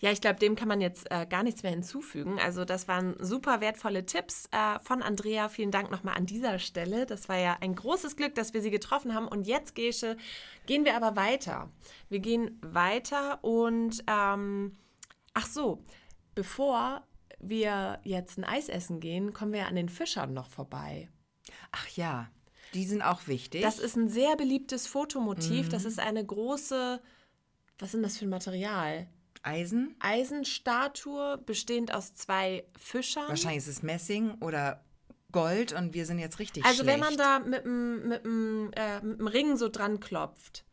Ja, 0.00 0.10
ich 0.10 0.20
glaube, 0.20 0.38
dem 0.38 0.56
kann 0.56 0.68
man 0.68 0.80
jetzt 0.80 1.10
äh, 1.10 1.26
gar 1.26 1.42
nichts 1.42 1.62
mehr 1.62 1.72
hinzufügen. 1.72 2.38
Also 2.38 2.64
das 2.64 2.88
waren 2.88 3.16
super 3.18 3.60
wertvolle 3.60 4.06
Tipps 4.06 4.48
äh, 4.52 4.78
von 4.82 5.02
Andrea. 5.02 5.48
Vielen 5.48 5.70
Dank 5.70 5.90
nochmal 5.90 6.16
an 6.16 6.26
dieser 6.26 6.58
Stelle. 6.58 7.06
Das 7.06 7.28
war 7.28 7.38
ja 7.38 7.56
ein 7.60 7.74
großes 7.74 8.16
Glück, 8.16 8.34
dass 8.34 8.54
wir 8.54 8.62
sie 8.62 8.70
getroffen 8.70 9.14
haben. 9.14 9.28
Und 9.28 9.46
jetzt, 9.46 9.74
Gesche, 9.74 10.16
gehen 10.66 10.84
wir 10.84 10.96
aber 10.96 11.16
weiter. 11.16 11.70
Wir 12.08 12.20
gehen 12.20 12.58
weiter 12.62 13.42
und 13.42 14.04
ähm, 14.06 14.72
ach 15.34 15.46
so, 15.46 15.82
bevor 16.34 17.06
wir 17.38 18.00
jetzt 18.04 18.38
ein 18.38 18.44
Eis 18.44 18.68
essen 18.68 19.00
gehen, 19.00 19.32
kommen 19.32 19.52
wir 19.52 19.66
an 19.66 19.76
den 19.76 19.88
Fischern 19.88 20.32
noch 20.32 20.48
vorbei. 20.48 21.08
Ach 21.72 21.88
ja, 21.90 22.30
die 22.74 22.84
sind 22.84 23.02
auch 23.02 23.26
wichtig. 23.26 23.62
Das 23.62 23.78
ist 23.78 23.96
ein 23.96 24.08
sehr 24.08 24.36
beliebtes 24.36 24.86
Fotomotiv. 24.86 25.66
Mhm. 25.66 25.70
Das 25.70 25.84
ist 25.84 25.98
eine 25.98 26.24
große, 26.24 27.00
was 27.78 27.94
ist 27.94 28.04
das 28.04 28.18
für 28.18 28.26
ein 28.26 28.30
Material? 28.30 29.06
Eisen? 29.46 29.94
Eisenstatue, 30.00 31.38
bestehend 31.38 31.94
aus 31.94 32.14
zwei 32.14 32.64
Fischern. 32.78 33.28
Wahrscheinlich 33.28 33.58
ist 33.58 33.68
es 33.68 33.82
Messing 33.82 34.34
oder 34.40 34.84
Gold 35.32 35.72
und 35.72 35.94
wir 35.94 36.06
sind 36.06 36.18
jetzt 36.18 36.38
richtig 36.38 36.64
Also 36.64 36.82
schlecht. 36.82 36.94
wenn 36.94 37.00
man 37.00 37.16
da 37.16 37.38
mit 37.40 37.64
dem 37.64 38.08
mit 38.08 38.24
äh, 38.76 39.00
mit 39.02 39.32
Ring 39.32 39.56
so 39.56 39.68
dran 39.68 40.00
klopft, 40.00 40.64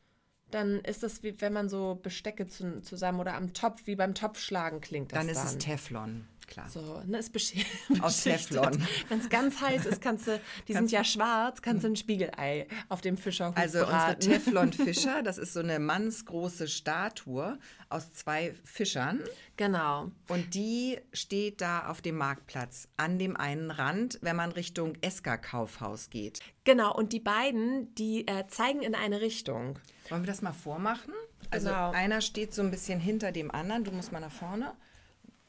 dann 0.51 0.79
ist 0.81 1.03
das 1.03 1.23
wie 1.23 1.39
wenn 1.41 1.53
man 1.53 1.69
so 1.69 1.99
Bestecke 2.01 2.47
zu, 2.47 2.81
zusammen 2.81 3.19
oder 3.19 3.33
am 3.36 3.53
Topf, 3.53 3.81
wie 3.86 3.95
beim 3.95 4.13
Topfschlagen 4.13 4.81
klingt 4.81 5.12
das 5.12 5.19
dann. 5.19 5.27
Dann 5.27 5.36
ist 5.36 5.43
es 5.43 5.57
Teflon 5.57 6.27
klar. 6.47 6.67
So, 6.69 7.01
ne, 7.06 7.17
ist 7.19 7.32
besch 7.34 7.53
Aus 8.01 8.23
Teflon. 8.23 8.86
Wenn 9.10 9.19
es 9.19 9.29
ganz 9.29 9.60
heiß 9.62 9.86
ist, 9.86 10.01
kannst 10.01 10.27
du, 10.27 10.39
die 10.67 10.73
sind 10.73 10.91
ja 10.91 11.03
schwarz, 11.03 11.62
kannst 11.62 11.84
du 11.84 11.88
ein 11.89 11.95
Spiegelei 11.95 12.67
auf 12.89 13.01
dem 13.01 13.17
Fischerhut 13.17 13.58
Also 13.58 13.79
braten. 13.86 14.15
unsere 14.15 14.34
Teflon-Fischer, 14.39 15.21
das 15.23 15.38
ist 15.38 15.53
so 15.53 15.60
eine 15.60 15.79
mannsgroße 15.79 16.67
Statue 16.67 17.58
aus 17.89 18.13
zwei 18.13 18.53
Fischern. 18.63 19.21
Genau. 19.58 20.12
Und 20.27 20.56
die 20.56 20.99
steht 21.13 21.62
da 21.62 21.88
auf 21.88 22.01
dem 22.01 22.17
Marktplatz 22.17 22.88
an 22.97 23.19
dem 23.19 23.38
einen 23.38 23.69
Rand, 23.71 24.17
wenn 24.21 24.36
man 24.36 24.51
Richtung 24.51 24.93
Esker-Kaufhaus 25.01 26.10
geht. 26.10 26.39
Genau, 26.63 26.95
und 26.95 27.13
die 27.13 27.19
beiden, 27.19 27.93
die 27.95 28.27
äh, 28.27 28.47
zeigen 28.47 28.82
in 28.82 28.95
eine 28.95 29.21
Richtung. 29.21 29.77
Wollen 30.10 30.23
wir 30.23 30.27
das 30.27 30.41
mal 30.41 30.53
vormachen? 30.53 31.13
Also 31.51 31.67
Genau. 31.67 31.91
einer 31.91 32.21
steht 32.21 32.53
so 32.53 32.62
ein 32.62 32.71
bisschen 32.71 32.99
hinter 32.99 33.32
dem 33.32 33.51
anderen, 33.51 33.84
du 33.84 33.91
musst 33.91 34.12
mal 34.12 34.19
nach 34.19 34.32
vorne. 34.32 34.73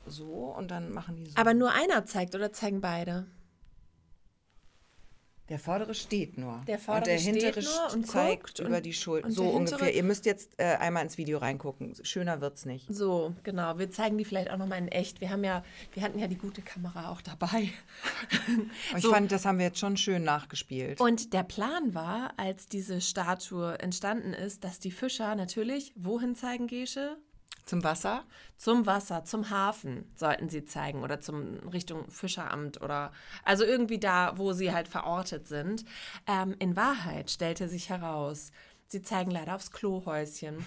So, 0.06 0.54
und 0.56 0.70
dann 0.70 0.92
machen 0.92 1.16
die 1.16 1.26
so. 1.30 1.36
Aber 1.36 1.54
nur 1.54 1.72
einer 1.72 2.04
zeigt 2.06 2.34
oder 2.34 2.52
zeigen 2.52 2.80
beide? 2.80 3.26
Der 5.50 5.58
vordere 5.58 5.92
steht 5.94 6.38
nur. 6.38 6.62
Der 6.66 6.78
vordere 6.78 7.00
und 7.02 7.06
der 7.06 7.18
steht 7.18 7.34
hintere 7.54 7.62
nur 7.64 7.92
und 7.92 8.06
zeigt 8.06 8.44
guckt 8.56 8.58
über 8.60 8.78
und- 8.78 8.86
die 8.86 8.94
Schulter. 8.94 9.26
und 9.26 9.32
So 9.32 9.44
ungefähr. 9.50 9.94
Ihr 9.94 10.02
müsst 10.02 10.24
jetzt 10.24 10.52
äh, 10.56 10.76
einmal 10.76 11.02
ins 11.04 11.18
Video 11.18 11.36
reingucken. 11.36 11.94
Schöner 12.02 12.40
wird's 12.40 12.64
nicht. 12.64 12.86
So, 12.88 13.34
genau. 13.42 13.78
Wir 13.78 13.90
zeigen 13.90 14.16
die 14.16 14.24
vielleicht 14.24 14.50
auch 14.50 14.56
nochmal 14.56 14.78
in 14.78 14.88
echt. 14.88 15.20
Wir 15.20 15.28
haben 15.28 15.44
ja, 15.44 15.62
wir 15.92 16.02
hatten 16.02 16.18
ja 16.18 16.28
die 16.28 16.38
gute 16.38 16.62
Kamera 16.62 17.10
auch 17.10 17.20
dabei. 17.20 17.68
Und 18.56 18.70
ich 18.96 19.02
So. 19.02 19.10
fand, 19.12 19.30
das 19.32 19.44
haben 19.44 19.58
wir 19.58 19.66
jetzt 19.66 19.78
schon 19.78 19.98
schön 19.98 20.22
nachgespielt. 20.24 20.98
Und 20.98 21.34
der 21.34 21.42
Plan 21.42 21.92
war, 21.92 22.32
als 22.38 22.66
diese 22.66 23.02
Statue 23.02 23.78
entstanden 23.80 24.32
ist, 24.32 24.64
dass 24.64 24.80
die 24.80 24.90
Fischer 24.90 25.34
natürlich 25.34 25.92
wohin 25.94 26.34
zeigen, 26.34 26.68
Gesche? 26.68 27.18
Zum 27.64 27.83
Wasser? 27.83 28.24
Zum 28.57 28.85
Wasser, 28.85 29.24
zum 29.24 29.48
Hafen 29.48 30.07
sollten 30.16 30.48
sie 30.50 30.64
zeigen 30.64 31.03
oder 31.03 31.20
zum 31.20 31.68
Richtung 31.68 32.11
Fischeramt 32.11 32.83
oder 32.83 33.11
also 33.42 33.64
irgendwie 33.64 33.98
da, 33.98 34.37
wo 34.37 34.53
sie 34.53 34.72
halt 34.72 34.87
verortet 34.87 35.46
sind. 35.46 35.85
Ähm, 36.27 36.55
in 36.59 36.77
Wahrheit 36.77 37.31
stellte 37.31 37.68
sich 37.68 37.88
heraus, 37.88 38.53
sie 38.87 39.03
zeigen 39.03 39.31
leider 39.31 39.55
aufs 39.55 39.70
Klohäuschen, 39.70 40.64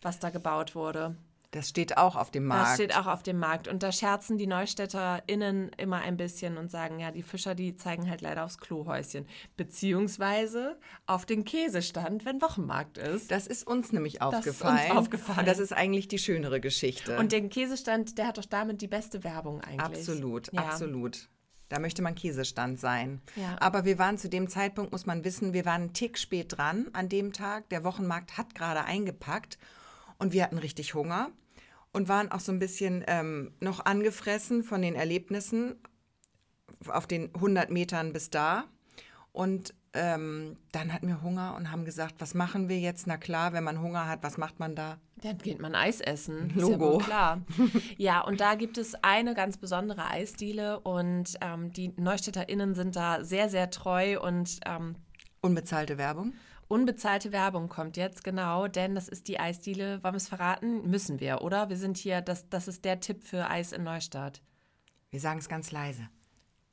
was 0.00 0.20
da 0.20 0.30
gebaut 0.30 0.74
wurde. 0.74 1.16
Das 1.50 1.70
steht 1.70 1.96
auch 1.96 2.14
auf 2.14 2.30
dem 2.30 2.44
Markt. 2.44 2.68
Das 2.68 2.74
steht 2.74 2.96
auch 2.96 3.06
auf 3.06 3.22
dem 3.22 3.38
Markt. 3.38 3.68
Und 3.68 3.82
da 3.82 3.90
scherzen 3.90 4.36
die 4.36 4.46
NeustädterInnen 4.46 5.70
immer 5.78 5.96
ein 6.02 6.18
bisschen 6.18 6.58
und 6.58 6.70
sagen, 6.70 7.00
ja, 7.00 7.10
die 7.10 7.22
Fischer, 7.22 7.54
die 7.54 7.74
zeigen 7.74 8.10
halt 8.10 8.20
leider 8.20 8.44
aufs 8.44 8.58
Klohäuschen. 8.58 9.26
Beziehungsweise 9.56 10.78
auf 11.06 11.24
den 11.24 11.44
Käsestand, 11.44 12.26
wenn 12.26 12.42
Wochenmarkt 12.42 12.98
ist. 12.98 13.30
Das 13.30 13.46
ist 13.46 13.66
uns 13.66 13.92
nämlich 13.92 14.16
ist 14.16 14.22
uns 14.22 14.34
aufgefallen. 14.34 14.92
aufgefallen. 14.92 15.38
Und 15.40 15.48
das 15.48 15.58
ist 15.58 15.72
eigentlich 15.72 16.06
die 16.08 16.18
schönere 16.18 16.60
Geschichte. 16.60 17.16
Und 17.18 17.32
den 17.32 17.48
Käsestand, 17.48 18.18
der 18.18 18.26
hat 18.28 18.36
doch 18.36 18.44
damit 18.44 18.82
die 18.82 18.88
beste 18.88 19.24
Werbung 19.24 19.62
eigentlich. 19.62 19.80
Absolut, 19.80 20.52
Ja. 20.52 20.62
absolut. 20.66 21.30
Da 21.70 21.78
möchte 21.78 22.02
man 22.02 22.14
Käsestand 22.14 22.80
sein. 22.80 23.20
Ja. 23.36 23.56
Aber 23.60 23.84
wir 23.84 23.98
waren 23.98 24.16
zu 24.18 24.28
dem 24.28 24.48
Zeitpunkt, 24.48 24.92
muss 24.92 25.06
man 25.06 25.24
wissen, 25.24 25.52
wir 25.52 25.64
waren 25.66 25.82
einen 25.82 25.92
Tick 25.92 26.18
spät 26.18 26.56
dran 26.56 26.88
an 26.92 27.08
dem 27.08 27.32
Tag. 27.32 27.68
Der 27.70 27.84
Wochenmarkt 27.84 28.36
hat 28.38 28.54
gerade 28.54 28.84
eingepackt 28.84 29.58
und 30.18 30.32
wir 30.32 30.42
hatten 30.42 30.58
richtig 30.58 30.94
Hunger 30.94 31.30
und 31.92 32.08
waren 32.08 32.30
auch 32.30 32.40
so 32.40 32.52
ein 32.52 32.58
bisschen 32.58 33.04
ähm, 33.06 33.52
noch 33.60 33.84
angefressen 33.84 34.62
von 34.62 34.82
den 34.82 34.94
Erlebnissen 34.94 35.76
auf 36.86 37.06
den 37.06 37.34
100 37.34 37.70
Metern 37.70 38.12
bis 38.12 38.30
da. 38.30 38.64
Und 39.32 39.74
ähm, 39.94 40.56
dann 40.72 40.92
hatten 40.92 41.08
wir 41.08 41.22
Hunger 41.22 41.54
und 41.56 41.70
haben 41.70 41.84
gesagt, 41.84 42.16
was 42.18 42.34
machen 42.34 42.68
wir 42.68 42.78
jetzt? 42.78 43.06
Na 43.06 43.16
klar, 43.16 43.52
wenn 43.52 43.64
man 43.64 43.80
Hunger 43.80 44.06
hat, 44.06 44.22
was 44.22 44.36
macht 44.36 44.60
man 44.60 44.74
da? 44.74 44.98
Dann 45.22 45.38
geht 45.38 45.60
man 45.60 45.74
Eis 45.74 46.00
essen. 46.00 46.52
Logo. 46.54 46.98
Ja 46.98 47.04
klar. 47.04 47.42
ja, 47.96 48.20
und 48.20 48.40
da 48.40 48.54
gibt 48.54 48.78
es 48.78 48.94
eine 49.02 49.34
ganz 49.34 49.56
besondere 49.56 50.06
Eisdiele 50.06 50.80
und 50.80 51.36
ähm, 51.40 51.72
die 51.72 51.92
NeustädterInnen 51.96 52.74
sind 52.74 52.96
da 52.96 53.24
sehr, 53.24 53.48
sehr 53.48 53.70
treu 53.70 54.20
und 54.20 54.60
ähm, 54.66 54.96
Unbezahlte 55.40 55.98
Werbung. 55.98 56.34
Unbezahlte 56.68 57.32
Werbung 57.32 57.68
kommt 57.68 57.96
jetzt, 57.96 58.22
genau, 58.24 58.68
denn 58.68 58.94
das 58.94 59.08
ist 59.08 59.28
die 59.28 59.40
Eisdiele. 59.40 60.02
Wollen 60.02 60.14
wir 60.14 60.18
es 60.18 60.28
verraten? 60.28 60.88
Müssen 60.88 61.20
wir, 61.20 61.42
oder? 61.42 61.68
Wir 61.68 61.76
sind 61.76 61.96
hier, 61.96 62.20
das, 62.20 62.48
das 62.48 62.68
ist 62.68 62.84
der 62.84 63.00
Tipp 63.00 63.24
für 63.24 63.50
Eis 63.50 63.72
in 63.72 63.82
Neustadt. 63.82 64.42
Wir 65.10 65.20
sagen 65.20 65.38
es 65.38 65.48
ganz 65.48 65.72
leise. 65.72 66.08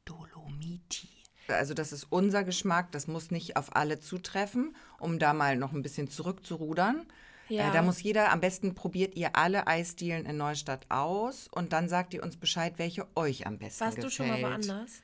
Dolomiti. 0.04 1.10
Also 1.48 1.74
das 1.74 1.92
ist 1.94 2.06
unser 2.10 2.44
Geschmack, 2.44 2.92
das 2.92 3.08
muss 3.08 3.32
nicht 3.32 3.56
auf 3.56 3.76
alle 3.76 4.00
zutreffen, 4.00 4.76
um 5.00 5.20
da 5.20 5.34
mal 5.34 5.56
noch 5.58 5.74
ein 5.74 5.84
bisschen 5.84 6.10
zurückzurudern. 6.10 7.06
Ja. 7.50 7.70
Äh, 7.70 7.74
da 7.74 7.82
muss 7.84 8.02
jeder, 8.02 8.32
am 8.32 8.42
besten 8.42 8.74
probiert 8.74 9.16
ihr 9.16 9.36
alle 9.36 9.68
Eisdielen 9.68 10.26
in 10.26 10.38
Neustadt 10.38 10.90
aus 10.90 11.48
und 11.48 11.74
dann 11.74 11.88
sagt 11.88 12.14
ihr 12.14 12.24
uns 12.24 12.38
Bescheid, 12.38 12.74
welche 12.78 13.08
euch 13.16 13.46
am 13.46 13.60
besten 13.60 13.86
Warst 13.86 13.98
du 13.98 14.04
gefällt. 14.04 14.14
schon 14.14 14.42
mal 14.42 14.42
woanders? 14.42 15.04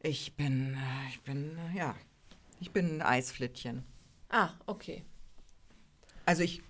Ich 0.00 0.36
bin, 0.36 0.74
äh, 0.74 1.08
ich 1.08 1.20
bin, 1.22 1.58
äh, 1.72 1.78
ja, 1.78 1.94
ich 2.60 2.70
bin 2.70 2.96
ein 2.96 3.02
Eisflittchen. 3.02 3.84
Ah, 4.28 4.50
okay. 4.66 5.04
Also 6.24 6.42
ich 6.42 6.62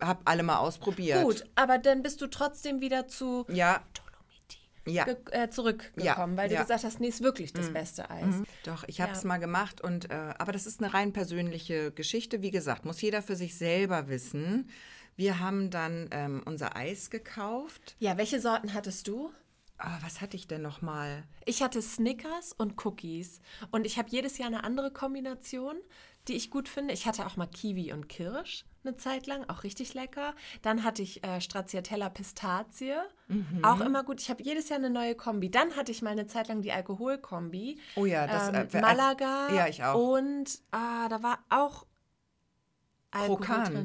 habe 0.00 0.22
alle 0.24 0.42
mal 0.42 0.58
ausprobiert. 0.58 1.22
Gut, 1.22 1.44
aber 1.54 1.78
dann 1.78 2.02
bist 2.02 2.20
du 2.20 2.26
trotzdem 2.26 2.80
wieder 2.80 3.06
zu 3.06 3.44
Ja, 3.48 3.82
Dolomiti 3.94 4.58
ja. 4.86 5.06
äh, 5.30 5.50
zurückgekommen, 5.50 6.04
Ja, 6.04 6.36
weil 6.36 6.48
du 6.48 6.54
ja. 6.54 6.60
Mhm. 6.60 6.64
gesagt 6.64 6.84
hast, 6.84 7.00
nee, 7.00 7.08
ist 7.08 7.22
wirklich 7.22 7.52
das 7.52 7.72
beste 7.72 8.10
Eis. 8.10 8.34
Doch, 8.64 8.84
ich 8.86 9.00
habe 9.00 9.12
es 9.12 9.24
mal 9.24 9.38
gemacht 9.38 9.80
und 9.80 10.10
äh, 10.10 10.34
aber 10.38 10.52
das 10.52 10.66
ist 10.66 10.82
eine 10.82 10.92
rein 10.94 11.12
persönliche 11.12 11.92
Geschichte. 11.92 12.42
Wie 12.42 12.50
gesagt, 12.50 12.84
muss 12.84 13.00
jeder 13.00 13.22
für 13.22 13.36
sich 13.36 13.56
selber 13.56 14.08
wissen. 14.08 14.68
Wir 15.16 15.38
haben 15.38 15.70
dann 15.70 16.08
ähm, 16.10 16.42
unser 16.44 16.74
Eis 16.76 17.08
gekauft. 17.08 17.94
Ja, 18.00 18.16
welche 18.16 18.40
Sorten 18.40 18.74
hattest 18.74 19.06
du? 19.06 19.30
Ah, 19.78 19.98
was 20.02 20.20
hatte 20.20 20.36
ich 20.36 20.46
denn 20.48 20.62
noch 20.62 20.82
mal? 20.82 21.24
Ich 21.44 21.62
hatte 21.62 21.80
Snickers 21.82 22.52
und 22.52 22.84
Cookies. 22.84 23.40
Und 23.70 23.86
ich 23.86 23.98
habe 23.98 24.08
jedes 24.10 24.38
Jahr 24.38 24.48
eine 24.48 24.64
andere 24.64 24.90
Kombination, 24.92 25.76
die 26.28 26.34
ich 26.34 26.50
gut 26.50 26.68
finde. 26.68 26.94
Ich 26.94 27.06
hatte 27.06 27.26
auch 27.26 27.36
mal 27.36 27.46
Kiwi 27.46 27.92
und 27.92 28.08
Kirsch 28.08 28.64
eine 28.84 28.96
Zeit 28.96 29.26
lang, 29.26 29.48
auch 29.48 29.62
richtig 29.62 29.94
lecker. 29.94 30.34
Dann 30.62 30.84
hatte 30.84 31.00
ich 31.02 31.24
äh, 31.24 31.40
Stracciatella 31.40 32.10
Pistazie, 32.10 32.96
auch 33.62 33.80
immer 33.80 34.04
gut. 34.04 34.20
Ich 34.20 34.28
habe 34.28 34.42
jedes 34.42 34.68
Jahr 34.68 34.78
eine 34.78 34.90
neue 34.90 35.14
Kombi. 35.14 35.50
Dann 35.50 35.74
hatte 35.76 35.90
ich 35.90 36.02
mal 36.02 36.10
eine 36.10 36.26
Zeit 36.26 36.48
lang 36.48 36.60
die 36.60 36.70
Alkoholkombi. 36.72 37.78
Oh 37.96 38.04
ja, 38.04 38.26
das, 38.26 38.48
ähm, 38.48 38.68
äh, 38.72 38.80
Malaga. 38.80 39.54
Ja, 39.54 39.68
ich 39.68 39.82
auch. 39.82 40.12
Und 40.16 40.60
ah, 40.70 41.08
da 41.08 41.22
war 41.22 41.38
auch 41.48 41.86
Alkohol 43.10 43.36
Krokant. 43.38 43.68
drin. 43.68 43.84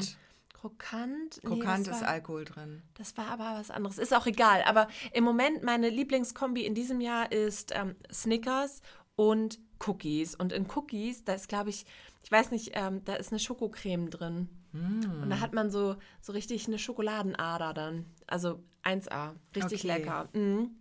Krokant? 0.54 1.40
Nee, 1.44 1.50
Krokant 1.50 1.88
das 1.88 1.96
ist 1.98 2.02
war- 2.02 2.10
Alkohol 2.10 2.44
drin. 2.46 2.82
das 2.96 3.16
war 3.16 3.28
aber 3.28 3.58
was 3.58 3.72
anderes. 3.72 3.98
Ist 3.98 4.14
auch 4.14 4.26
egal. 4.26 4.64
Aber 4.64 4.90
im 5.14 5.24
Moment 5.24 5.64
meine 5.64 5.90
Lieblingskombi 5.90 6.66
in 6.66 6.76
diesem 6.76 7.00
Jahr 7.00 7.32
ist 7.32 7.72
ähm, 7.74 7.96
Snickers 8.12 8.82
und 9.16 9.60
Cookies. 9.88 10.36
Und 10.36 10.52
in 10.52 10.70
Cookies, 10.76 11.24
da 11.24 11.34
ist, 11.34 11.48
glaube 11.48 11.70
ich, 11.70 11.86
ich 12.24 12.32
weiß 12.32 12.52
nicht, 12.52 12.72
ähm, 12.74 13.04
da 13.06 13.16
ist 13.16 13.32
eine 13.32 13.40
Schokocreme 13.40 14.10
drin. 14.10 14.50
Mm. 14.72 15.24
Und 15.24 15.30
da 15.30 15.40
hat 15.40 15.54
man 15.54 15.72
so, 15.72 15.96
so 16.22 16.34
richtig 16.34 16.68
eine 16.68 16.78
Schokoladenader 16.78 17.74
dann. 17.74 18.06
Also 18.28 18.64
1A. 18.84 19.36
Richtig 19.56 19.86
Okay. 19.86 19.88
lecker. 19.88 20.30
Mhm. 20.34 20.72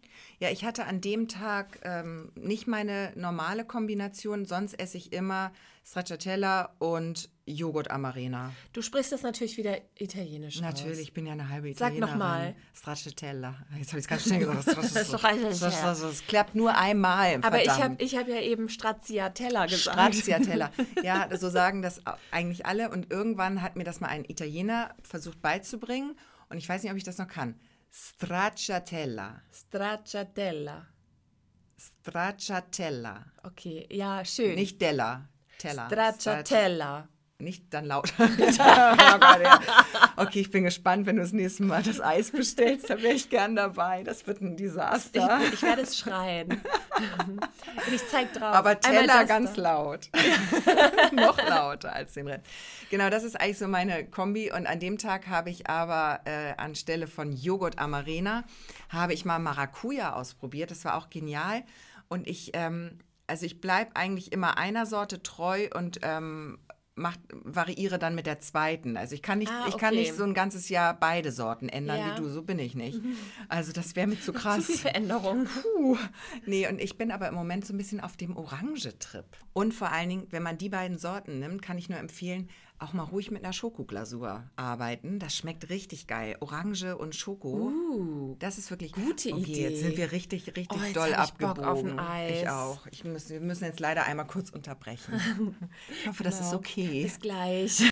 Ja, 0.41 0.51
ich 0.51 0.65
hatte 0.65 0.85
an 0.85 1.01
dem 1.01 1.29
Tag 1.29 1.81
ähm, 1.83 2.33
nicht 2.35 2.67
meine 2.67 3.13
normale 3.15 3.65
Kombination, 3.65 4.47
sonst 4.47 4.75
esse 4.75 4.97
ich 4.97 5.13
immer 5.13 5.53
Stracciatella 5.89 6.75
und 6.81 7.31
Joghurt 7.47 7.91
Amarena. 7.91 8.53
Du 8.75 8.83
sprichst 8.83 9.11
das 9.11 9.23
natürlich 9.23 9.57
wieder 9.57 9.79
italienisch 9.95 10.61
Natürlich, 10.61 10.99
aus. 10.99 11.03
ich 11.03 11.13
bin 11.15 11.25
ja 11.25 11.33
eine 11.33 11.49
halbe 11.49 11.69
Sag 11.69 11.95
Italienerin. 11.95 12.13
noch 12.13 12.19
mal. 12.19 12.55
Stracciatella. 12.75 13.55
Jetzt 13.79 13.89
habe 13.93 13.99
ich 13.99 14.05
es 14.05 14.09
ganz 14.09 14.25
schnell 14.25 14.41
gesagt. 14.41 14.85
Stracciatella. 15.07 16.09
Es 16.11 16.27
klappt 16.27 16.55
nur 16.55 16.77
einmal. 16.77 17.41
Aber 17.43 17.63
ich 17.63 17.71
habe 17.71 17.97
ich 18.01 18.17
hab 18.17 18.29
ja 18.29 18.39
eben 18.39 18.69
Stracciatella 18.69 19.65
gesagt. 19.65 19.97
Stracciatella. 19.97 20.73
Ja, 21.03 21.35
so 21.39 21.49
sagen 21.49 21.81
das 21.81 22.03
eigentlich 22.33 22.67
alle. 22.67 22.91
Und 22.91 23.11
irgendwann 23.11 23.63
hat 23.63 23.77
mir 23.77 23.85
das 23.85 24.01
mal 24.01 24.09
ein 24.09 24.27
Italiener 24.27 24.95
versucht 25.03 25.41
beizubringen. 25.41 26.19
Und 26.51 26.59
ich 26.59 26.69
weiß 26.69 26.83
nicht, 26.83 26.93
ob 26.93 26.99
ich 26.99 27.05
das 27.05 27.17
noch 27.17 27.29
kann. 27.29 27.59
Stracciatella. 27.91 29.41
Stracciatella. 29.53 30.87
Stracciatella. 31.79 33.25
Okay, 33.43 33.89
ja, 33.91 34.23
schön. 34.27 34.55
Nicht 34.55 34.83
Della. 34.83 35.31
Teller. 35.59 35.87
Stracciatella. 35.87 37.09
Nicht 37.41 37.67
dann 37.71 37.85
laut. 37.85 38.13
oh. 38.19 38.23
Okay, 40.17 40.41
ich 40.41 40.51
bin 40.51 40.65
gespannt, 40.65 41.07
wenn 41.07 41.17
du 41.17 41.23
das 41.23 41.31
nächste 41.33 41.63
Mal 41.63 41.85
das 41.85 42.01
Eis 42.01 42.33
bestellst, 42.33 42.91
da 42.91 43.01
wäre 43.01 43.15
ich 43.15 43.31
gern 43.31 43.55
dabei. 43.55 44.03
Das 44.03 44.27
wird 44.27 44.41
ein 44.41 44.53
Ich, 44.53 44.57
Desaster. 44.57 45.41
ich 45.53 45.63
werde 45.63 45.83
es 45.83 45.97
schreien. 45.97 46.51
Und 46.51 46.61
ich 47.95 48.05
zeig 48.09 48.33
drauf. 48.33 48.57
Aber 48.57 48.81
Teller 48.81 49.25
ganz 49.25 49.55
da. 49.55 49.63
laut. 49.63 50.11
Noch 51.13 51.39
lauter 51.49 51.93
als 51.93 52.15
den 52.15 52.27
Rest. 52.27 52.45
Genau, 52.91 53.09
das 53.09 53.23
ist 53.23 53.41
eigentlich 53.41 53.59
so 53.59 53.69
meine 53.69 54.05
Kombi. 54.05 54.51
Und 54.51 54.67
an 54.67 54.81
dem 54.81 54.99
Tag 54.99 55.29
habe 55.29 55.51
ich 55.51 55.71
aber 55.71 56.23
äh, 56.25 56.55
anstelle 56.57 57.07
von 57.07 57.33
Joghurt 57.33 57.79
Amarena, 57.79 58.43
habe 58.89 59.15
ich 59.15 59.25
mal 59.25 59.39
Maracuja 59.39 60.15
ausprobiert. 60.15 60.73
Das 60.73 60.85
war 60.85 60.97
auch 60.97 61.09
genial. 61.09 61.63
Und 62.09 62.27
ich, 62.27 62.51
ähm, 62.55 62.99
also 63.29 63.47
ich 63.47 63.61
bleibe 63.61 63.95
eigentlich 63.95 64.33
immer 64.33 64.59
einer 64.59 64.85
Sorte 64.87 65.23
treu 65.23 65.69
und 65.75 66.01
ähm, 66.03 66.59
mach, 66.97 67.17
variiere 67.31 67.99
dann 68.01 68.17
mit 68.17 68.27
der 68.27 68.41
zweiten. 68.41 68.97
Also 68.97 69.15
ich 69.15 69.23
kann 69.23 69.39
nicht, 69.39 69.53
Ah, 69.53 69.67
ich 69.69 69.77
kann 69.79 69.91
okay. 69.95 70.01
nicht 70.01 70.15
so 70.17 70.25
ein 70.25 70.35
ganzes 70.35 70.69
Jahr 70.69 70.95
beide 70.99 71.31
Sorten 71.31 71.69
ändern 71.69 71.99
Ja. 71.99 72.13
wie 72.17 72.21
du. 72.21 72.29
So 72.29 72.43
bin 72.43 72.59
ich 72.59 72.75
nicht. 72.75 73.01
Also 73.49 73.73
das 73.73 73.95
wäre 73.97 74.07
mir 74.09 74.21
zu 74.21 74.33
krass. 74.35 74.57
Zu 74.67 74.73
viel 74.73 74.77
Veränderung. 74.79 75.47
Puh. 75.47 75.97
Nee, 76.45 76.69
und 76.69 76.81
ich 76.81 76.99
bin 76.99 77.11
aber 77.13 77.29
im 77.29 77.35
Moment 77.35 77.65
so 77.65 77.73
ein 77.73 77.79
bisschen 77.79 78.01
auf 78.01 78.17
dem 78.17 78.37
Orange-Trip. 78.37 79.25
Und 79.53 79.73
vor 79.75 79.93
allen 79.93 80.09
Dingen, 80.09 80.27
wenn 80.31 80.43
man 80.43 80.59
die 80.59 80.69
beiden 80.69 80.99
Sorten 80.99 81.39
nimmt, 81.39 81.63
kann 81.63 81.79
ich 81.79 81.89
nur 81.89 81.99
empfehlen, 81.99 82.49
auch 82.79 82.93
mal 82.93 83.03
ruhig 83.05 83.31
mit 83.31 83.45
einer 83.45 83.53
Schokoglasur 83.53 84.45
arbeiten. 84.57 85.19
Das 85.19 85.35
schmeckt 85.37 85.69
richtig 85.69 86.07
geil. 86.07 86.37
Orange 86.41 86.97
und 86.97 87.15
Schoko. 87.15 88.37
Das 88.39 88.59
ist 88.59 88.71
wirklich 88.71 88.93
Gute 88.93 89.33
okay, 89.33 89.41
Idee. 89.43 89.63
Jetzt 89.69 89.81
sind 89.81 89.97
wir 89.97 90.13
richtig, 90.13 90.47
richtig 90.57 90.69
Oh, 90.71 90.93
doll 90.95 91.15
abgebogen. 91.15 92.01
Ich 92.29 92.49
auch. 92.49 92.87
Ich 92.91 93.05
muss, 93.05 93.31
wir 93.31 93.41
müssen 93.41 93.65
jetzt 93.65 93.81
leider 93.81 94.05
einmal 94.05 94.27
kurz 94.27 94.51
unterbrechen. 94.51 95.15
Ich 96.01 96.07
hoffe, 96.09 96.23
das 96.23 96.35
ist 96.41 96.47
Genau. 96.51 96.59
okay. 96.59 97.03
Bis 97.03 97.19
gleich. 97.19 97.91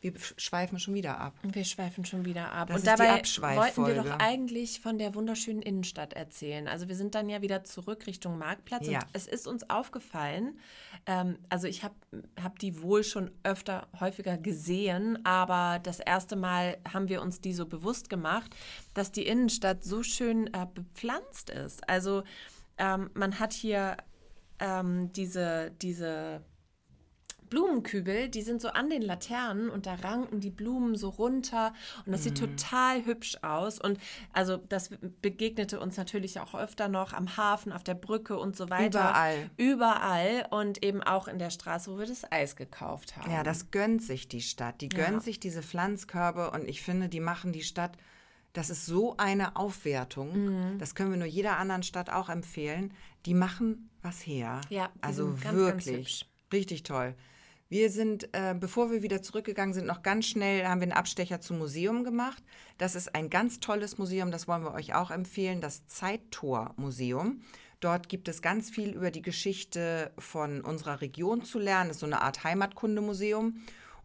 Wir 0.00 0.12
schweifen 0.36 0.78
schon 0.78 0.94
wieder 0.94 1.18
ab. 1.18 1.34
Wir 1.42 1.64
schweifen 1.64 2.04
schon 2.04 2.24
wieder 2.24 2.52
ab. 2.52 2.68
Das 2.68 2.82
und 2.82 2.86
ist 2.86 2.98
die 2.98 3.02
dabei 3.02 3.56
wollten 3.56 3.86
wir 3.86 3.94
doch 3.94 4.18
eigentlich 4.18 4.80
von 4.80 4.98
der 4.98 5.14
wunderschönen 5.14 5.62
Innenstadt 5.62 6.12
erzählen. 6.12 6.68
Also 6.68 6.88
wir 6.88 6.96
sind 6.96 7.14
dann 7.14 7.28
ja 7.28 7.42
wieder 7.42 7.64
zurück 7.64 8.06
Richtung 8.06 8.38
Marktplatz 8.38 8.86
Ja. 8.86 9.00
und 9.00 9.06
es 9.12 9.26
ist 9.26 9.46
uns 9.46 9.68
aufgefallen, 9.70 10.58
ähm, 11.06 11.38
also 11.48 11.66
ich 11.66 11.82
habe 11.82 11.94
hab 12.42 12.58
die 12.58 12.82
wohl 12.82 13.04
schon 13.04 13.30
öfter, 13.42 13.88
häufiger 13.98 14.36
gesehen, 14.36 15.24
aber 15.24 15.78
das 15.82 16.00
erste 16.00 16.36
Mal 16.36 16.78
haben 16.92 17.08
wir 17.08 17.22
uns 17.22 17.40
die 17.40 17.52
so 17.52 17.66
bewusst 17.66 18.10
gemacht, 18.10 18.54
dass 18.94 19.12
die 19.12 19.26
Innenstadt 19.26 19.84
so 19.84 20.02
schön 20.02 20.48
äh, 20.48 20.66
bepflanzt 20.72 21.50
ist. 21.50 21.88
Also 21.88 22.22
ähm, 22.78 23.10
man 23.14 23.38
hat 23.38 23.52
hier 23.52 23.96
ähm, 24.58 25.12
diese, 25.12 25.72
diese 25.82 26.42
Blumenkübel, 27.48 28.28
die 28.28 28.42
sind 28.42 28.60
so 28.60 28.68
an 28.68 28.90
den 28.90 29.02
Laternen 29.02 29.70
und 29.70 29.86
da 29.86 29.94
ranken 29.94 30.40
die 30.40 30.50
Blumen 30.50 30.96
so 30.96 31.08
runter 31.08 31.72
und 32.04 32.12
das 32.12 32.20
Mhm. 32.20 32.24
sieht 32.24 32.38
total 32.38 33.04
hübsch 33.06 33.36
aus. 33.42 33.78
Und 33.80 33.98
also 34.32 34.56
das 34.56 34.90
begegnete 35.22 35.80
uns 35.80 35.96
natürlich 35.96 36.40
auch 36.40 36.54
öfter 36.54 36.88
noch 36.88 37.12
am 37.12 37.36
Hafen, 37.36 37.72
auf 37.72 37.84
der 37.84 37.94
Brücke 37.94 38.38
und 38.38 38.56
so 38.56 38.70
weiter. 38.70 39.00
Überall. 39.00 39.50
Überall 39.56 40.46
und 40.50 40.82
eben 40.84 41.02
auch 41.02 41.28
in 41.28 41.38
der 41.38 41.50
Straße, 41.50 41.92
wo 41.92 41.98
wir 41.98 42.06
das 42.06 42.30
Eis 42.30 42.56
gekauft 42.56 43.16
haben. 43.16 43.30
Ja, 43.30 43.42
das 43.42 43.70
gönnt 43.70 44.02
sich 44.02 44.28
die 44.28 44.40
Stadt. 44.42 44.80
Die 44.80 44.88
gönnt 44.88 45.14
Ja. 45.14 45.20
sich 45.20 45.40
diese 45.40 45.62
Pflanzkörbe 45.62 46.50
und 46.50 46.68
ich 46.68 46.82
finde, 46.82 47.08
die 47.08 47.20
machen 47.20 47.52
die 47.52 47.62
Stadt, 47.62 47.96
das 48.52 48.70
ist 48.70 48.86
so 48.86 49.16
eine 49.18 49.56
Aufwertung. 49.56 50.72
Mhm. 50.72 50.78
Das 50.78 50.94
können 50.94 51.10
wir 51.10 51.18
nur 51.18 51.26
jeder 51.26 51.58
anderen 51.58 51.82
Stadt 51.82 52.08
auch 52.10 52.28
empfehlen. 52.30 52.92
Die 53.26 53.34
machen 53.34 53.90
was 54.02 54.26
her. 54.26 54.60
Ja, 54.70 54.88
also 55.00 55.26
ganz, 55.30 55.42
ganz 55.42 55.56
wirklich. 55.56 55.96
hübsch. 55.98 56.26
Richtig 56.52 56.82
toll. 56.84 57.14
Wir 57.68 57.90
sind, 57.90 58.28
äh, 58.32 58.54
bevor 58.58 58.92
wir 58.92 59.02
wieder 59.02 59.22
zurückgegangen 59.22 59.74
sind, 59.74 59.86
noch 59.86 60.02
ganz 60.02 60.26
schnell, 60.26 60.64
haben 60.66 60.80
wir 60.80 60.84
einen 60.84 60.92
Abstecher 60.92 61.40
zum 61.40 61.58
Museum 61.58 62.04
gemacht. 62.04 62.42
Das 62.78 62.94
ist 62.94 63.14
ein 63.16 63.28
ganz 63.28 63.58
tolles 63.58 63.98
Museum, 63.98 64.30
das 64.30 64.46
wollen 64.46 64.62
wir 64.62 64.72
euch 64.72 64.94
auch 64.94 65.10
empfehlen, 65.10 65.60
das 65.60 65.86
Zeittor-Museum. 65.88 67.40
Dort 67.80 68.08
gibt 68.08 68.28
es 68.28 68.40
ganz 68.40 68.70
viel 68.70 68.90
über 68.90 69.10
die 69.10 69.20
Geschichte 69.20 70.12
von 70.16 70.60
unserer 70.60 71.00
Region 71.00 71.42
zu 71.42 71.58
lernen. 71.58 71.88
Das 71.88 71.96
ist 71.96 72.00
so 72.00 72.06
eine 72.06 72.22
Art 72.22 72.44
Heimatkundemuseum. 72.44 73.60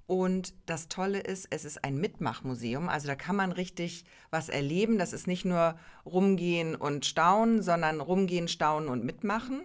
Und 0.08 0.54
das 0.66 0.90
Tolle 0.90 1.20
ist, 1.20 1.48
es 1.52 1.64
ist 1.64 1.86
ein 1.86 1.96
Mitmachmuseum. 1.98 2.90
Also 2.90 3.08
da 3.08 3.16
kann 3.16 3.36
man 3.36 3.52
richtig 3.54 4.04
was 4.30 4.50
erleben. 4.50 4.98
Das 4.98 5.14
ist 5.14 5.26
nicht 5.28 5.46
nur 5.46 5.76
rumgehen 6.06 6.76
und 6.76 7.06
staunen, 7.06 7.62
sondern 7.62 8.02
rumgehen, 8.02 8.48
staunen 8.48 8.90
und 8.90 9.06
mitmachen. 9.06 9.64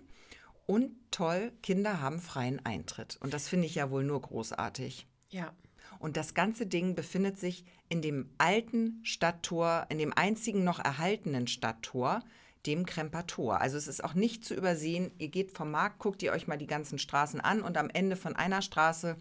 Und 0.67 0.91
toll, 1.11 1.53
Kinder 1.63 2.01
haben 2.01 2.21
freien 2.21 2.65
Eintritt. 2.65 3.17
Und 3.21 3.33
das 3.33 3.49
finde 3.49 3.67
ich 3.67 3.77
ja 3.77 3.91
wohl 3.91 4.05
nur 4.05 4.21
großartig. 4.21 5.07
Ja. 5.31 5.53
Und 5.99 6.17
das 6.17 6.35
ganze 6.35 6.67
Ding 6.67 6.95
befindet 6.95 7.39
sich 7.39 7.65
in 7.89 8.03
dem 8.03 8.31
alten 8.39 9.01
Stadttor, 9.05 9.87
in 9.89 9.99
dem 9.99 10.13
einzigen 10.13 10.65
noch 10.65 10.79
erhaltenen 10.79 11.47
Stadttor, 11.47 12.23
dem 12.67 12.85
Kremper 12.85 13.27
Tor. 13.27 13.61
Also 13.61 13.77
es 13.77 13.87
ist 13.87 14.03
auch 14.03 14.15
nicht 14.15 14.45
zu 14.45 14.55
übersehen. 14.55 15.13
Ihr 15.19 15.29
geht 15.29 15.53
vom 15.53 15.71
Markt, 15.71 16.01
guckt 16.01 16.23
ihr 16.23 16.33
euch 16.33 16.49
mal 16.49 16.59
die 16.59 16.67
ganzen 16.67 16.99
Straßen 16.99 17.41
an 17.41 17.63
und 17.63 17.79
am 17.79 17.89
Ende 17.89 18.17
von 18.17 18.35
einer 18.35 18.61
Straße 18.61 19.17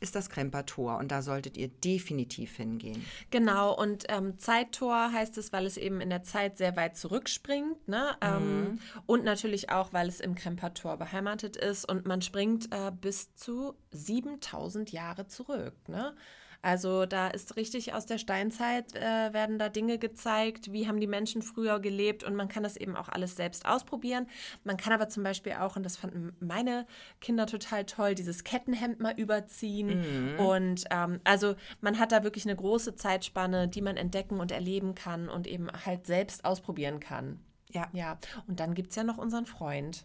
ist 0.00 0.16
das 0.16 0.30
Kremper 0.30 0.66
Tor. 0.66 0.98
Und 0.98 1.12
da 1.12 1.22
solltet 1.22 1.56
ihr 1.56 1.68
definitiv 1.68 2.56
hingehen. 2.56 3.04
Genau, 3.30 3.74
und 3.76 4.04
ähm, 4.08 4.38
Zeittor 4.38 5.12
heißt 5.12 5.38
es, 5.38 5.52
weil 5.52 5.66
es 5.66 5.76
eben 5.76 6.00
in 6.00 6.10
der 6.10 6.22
Zeit 6.22 6.56
sehr 6.56 6.76
weit 6.76 6.96
zurückspringt. 6.96 7.86
Ne? 7.86 8.16
Ähm, 8.20 8.80
und 9.06 9.24
natürlich 9.24 9.70
auch, 9.70 9.92
weil 9.92 10.08
es 10.08 10.20
im 10.20 10.34
Krempertor 10.34 10.96
beheimatet 10.96 11.56
ist 11.56 11.88
und 11.88 12.06
man 12.06 12.22
springt 12.22 12.72
äh, 12.72 12.90
bis 12.90 13.34
zu 13.34 13.74
7000 13.92 14.90
Jahre 14.92 15.26
zurück. 15.28 15.74
Ne? 15.86 16.14
Also 16.62 17.06
da 17.06 17.28
ist 17.28 17.56
richtig 17.56 17.94
aus 17.94 18.04
der 18.04 18.18
Steinzeit 18.18 18.94
äh, 18.94 19.32
werden 19.32 19.58
da 19.58 19.70
Dinge 19.70 19.98
gezeigt, 19.98 20.72
wie 20.72 20.86
haben 20.86 21.00
die 21.00 21.06
Menschen 21.06 21.40
früher 21.40 21.80
gelebt 21.80 22.22
und 22.22 22.34
man 22.34 22.48
kann 22.48 22.62
das 22.62 22.76
eben 22.76 22.96
auch 22.96 23.08
alles 23.08 23.34
selbst 23.36 23.66
ausprobieren. 23.66 24.26
Man 24.64 24.76
kann 24.76 24.92
aber 24.92 25.08
zum 25.08 25.22
Beispiel 25.22 25.54
auch, 25.54 25.76
und 25.76 25.84
das 25.84 25.96
fanden 25.96 26.36
meine 26.40 26.86
Kinder 27.20 27.46
total 27.46 27.86
toll, 27.86 28.14
dieses 28.14 28.44
Kettenhemd 28.44 29.00
mal 29.00 29.14
überziehen. 29.18 30.36
Und 30.38 30.84
ähm, 30.90 31.20
also 31.24 31.54
man 31.80 31.98
hat 31.98 32.12
da 32.12 32.24
wirklich 32.24 32.44
eine 32.44 32.56
große 32.56 32.94
Zeitspanne, 32.94 33.68
die 33.68 33.80
man 33.80 33.96
entdecken 33.96 34.38
und 34.38 34.52
erleben 34.52 34.94
kann 34.94 35.30
und 35.30 35.46
eben 35.46 35.68
halt 35.86 36.06
selbst 36.06 36.44
ausprobieren 36.44 37.00
kann. 37.00 37.40
Ja, 37.70 37.88
Ja, 37.92 38.18
und 38.48 38.60
dann 38.60 38.74
gibt 38.74 38.90
es 38.90 38.96
ja 38.96 39.04
noch 39.04 39.16
unseren 39.16 39.46
Freund, 39.46 40.04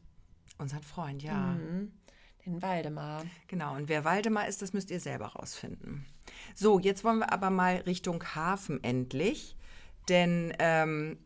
unseren 0.58 0.84
Freund, 0.84 1.24
ja. 1.24 1.58
den 2.46 2.62
Waldemar. 2.62 3.24
Genau, 3.48 3.76
und 3.76 3.90
wer 3.90 4.06
Waldemar 4.06 4.48
ist, 4.48 4.62
das 4.62 4.72
müsst 4.72 4.92
ihr 4.92 5.00
selber 5.00 5.28
rausfinden. 5.28 6.06
So, 6.54 6.80
jetzt 6.80 7.04
wollen 7.04 7.20
wir 7.20 7.32
aber 7.32 7.50
mal 7.50 7.78
Richtung 7.78 8.24
Hafen 8.36 8.84
endlich, 8.84 9.56
denn 10.10 10.54
ähm, 10.60 11.18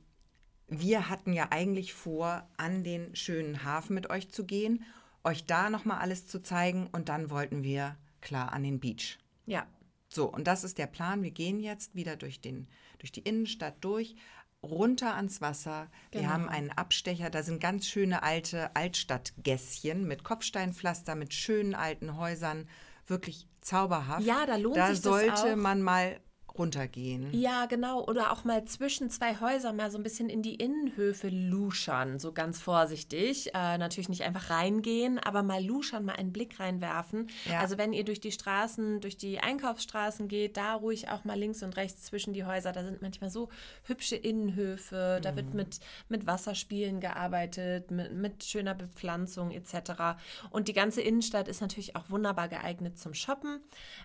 wir 0.68 1.10
hatten 1.10 1.34
ja 1.34 1.48
eigentlich 1.52 1.94
vor, 1.94 2.48
an 2.58 2.84
den 2.84 3.16
schönen 3.16 3.64
Hafen 3.64 3.94
mit 3.96 4.10
euch 4.10 4.30
zu 4.32 4.46
gehen, 4.46 4.84
euch 5.24 5.46
da 5.46 5.70
nochmal 5.70 6.00
alles 6.00 6.28
zu 6.28 6.42
zeigen 6.42 6.88
und 6.92 7.10
dann 7.10 7.30
wollten 7.30 7.64
wir 7.64 7.98
klar 8.22 8.54
an 8.54 8.64
den 8.64 8.80
Beach. 8.80 9.18
Ja. 9.46 9.66
So, 10.08 10.26
und 10.32 10.48
das 10.48 10.64
ist 10.64 10.78
der 10.78 10.88
Plan. 10.88 11.22
Wir 11.22 11.32
gehen 11.32 11.60
jetzt 11.60 11.94
wieder 11.96 12.16
durch, 12.16 12.42
den, 12.42 12.68
durch 12.98 13.12
die 13.12 13.22
Innenstadt 13.22 13.76
durch, 13.82 14.16
runter 14.64 15.16
ans 15.16 15.40
Wasser. 15.40 15.88
Wir 16.12 16.22
Genau. 16.22 16.34
haben 16.34 16.50
einen 16.50 16.72
Abstecher, 16.72 17.30
da 17.30 17.44
sind 17.44 17.62
ganz 17.62 17.86
schöne 17.88 18.24
alte 18.24 18.76
Altstadtgässchen 18.76 20.08
mit 20.08 20.24
Kopfsteinpflaster, 20.24 21.16
mit 21.16 21.34
schönen 21.34 21.76
alten 21.76 22.18
Häusern. 22.18 22.68
Wirklich 23.06 23.48
zauberhaft. 23.62 24.26
Ja, 24.26 24.46
da 24.46 24.56
lohnt 24.56 24.78
da 24.78 24.88
sich 24.88 25.02
das 25.02 25.12
sollte 25.14 25.54
auch. 25.54 25.56
man 25.56 25.82
mal 25.82 26.20
runtergehen. 26.60 27.30
Ja, 27.34 27.66
genau. 27.66 28.06
Oder 28.06 28.32
auch 28.32 28.44
mal 28.44 28.64
zwischen 28.66 29.10
zwei 29.10 29.40
Häusern 29.40 29.76
mal 29.78 29.90
so 29.90 29.98
ein 29.98 30.04
bisschen 30.04 30.30
in 30.30 30.42
die 30.44 30.56
Innenhöfe 30.56 31.30
luschern, 31.30 32.20
so 32.20 32.32
ganz 32.34 32.60
vorsichtig. 32.62 33.56
Äh, 33.56 33.78
natürlich 33.78 34.10
nicht 34.10 34.24
einfach 34.24 34.50
reingehen, 34.50 35.18
aber 35.18 35.42
mal 35.42 35.64
luschern, 35.66 36.06
mal 36.06 36.16
einen 36.16 36.34
Blick 36.34 36.60
reinwerfen. 36.60 37.28
Ja. 37.50 37.60
Also 37.62 37.78
wenn 37.78 37.94
ihr 37.94 38.04
durch 38.04 38.20
die 38.20 38.32
Straßen, 38.32 39.00
durch 39.00 39.18
die 39.18 39.40
Einkaufsstraßen 39.40 40.28
geht, 40.28 40.58
da 40.58 40.74
ruhig 40.76 41.10
auch 41.10 41.24
mal 41.24 41.40
links 41.40 41.64
und 41.64 41.78
rechts 41.78 42.04
zwischen 42.04 42.34
die 42.34 42.44
Häuser. 42.46 42.72
Da 42.74 42.84
sind 42.84 43.02
manchmal 43.02 43.30
so 43.30 43.50
hübsche 43.84 44.18
Innenhöfe. 44.18 45.20
Da 45.24 45.32
Mhm. 45.32 45.36
wird 45.38 45.54
mit, 45.54 45.80
mit 46.10 46.28
Wasserspielen 46.28 47.00
gearbeitet, 47.00 47.90
mit, 47.92 48.12
mit 48.14 48.44
schöner 48.44 48.76
Bepflanzung 48.76 49.52
etc. 49.52 50.20
Und 50.50 50.68
die 50.68 50.74
ganze 50.74 51.02
Innenstadt 51.02 51.48
ist 51.48 51.62
natürlich 51.62 51.96
auch 51.96 52.10
wunderbar 52.10 52.50
geeignet 52.50 53.00
zum 53.00 53.14
Shoppen. 53.14 53.62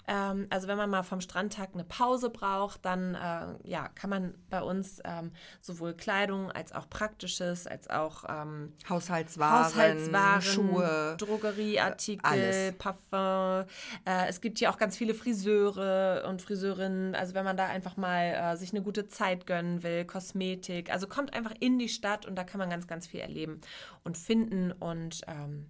Ähm, 0.06 0.46
also 0.50 0.68
wenn 0.68 0.76
man 0.76 0.88
mal 0.90 1.02
vom 1.02 1.20
Strandtag 1.20 1.70
eine 1.74 1.82
Pause 1.84 2.30
braucht, 2.30 2.43
dann 2.82 3.14
äh, 3.14 3.68
ja, 3.68 3.88
kann 3.88 4.10
man 4.10 4.34
bei 4.50 4.62
uns 4.62 5.00
ähm, 5.04 5.32
sowohl 5.60 5.94
Kleidung 5.94 6.50
als 6.50 6.72
auch 6.72 6.88
Praktisches, 6.88 7.66
als 7.66 7.88
auch 7.90 8.24
ähm, 8.28 8.72
Haushaltswaren, 8.88 9.66
Haushaltswaren, 9.66 10.42
Schuhe. 10.42 11.16
Drogerieartikel, 11.18 12.24
alles. 12.24 12.74
Parfum. 12.78 13.68
Äh, 14.04 14.28
es 14.28 14.40
gibt 14.40 14.58
hier 14.58 14.70
auch 14.70 14.78
ganz 14.78 14.96
viele 14.96 15.14
Friseure 15.14 16.24
und 16.28 16.42
Friseurinnen. 16.42 17.14
Also 17.14 17.34
wenn 17.34 17.44
man 17.44 17.56
da 17.56 17.66
einfach 17.66 17.96
mal 17.96 18.52
äh, 18.52 18.56
sich 18.56 18.72
eine 18.72 18.82
gute 18.82 19.08
Zeit 19.08 19.46
gönnen 19.46 19.82
will, 19.82 20.04
Kosmetik. 20.04 20.90
Also 20.92 21.06
kommt 21.06 21.34
einfach 21.34 21.54
in 21.60 21.78
die 21.78 21.88
Stadt 21.88 22.26
und 22.26 22.36
da 22.36 22.44
kann 22.44 22.58
man 22.58 22.70
ganz, 22.70 22.86
ganz 22.86 23.06
viel 23.06 23.20
erleben 23.20 23.60
und 24.02 24.18
finden. 24.18 24.72
Und 24.72 25.22
ähm, 25.26 25.66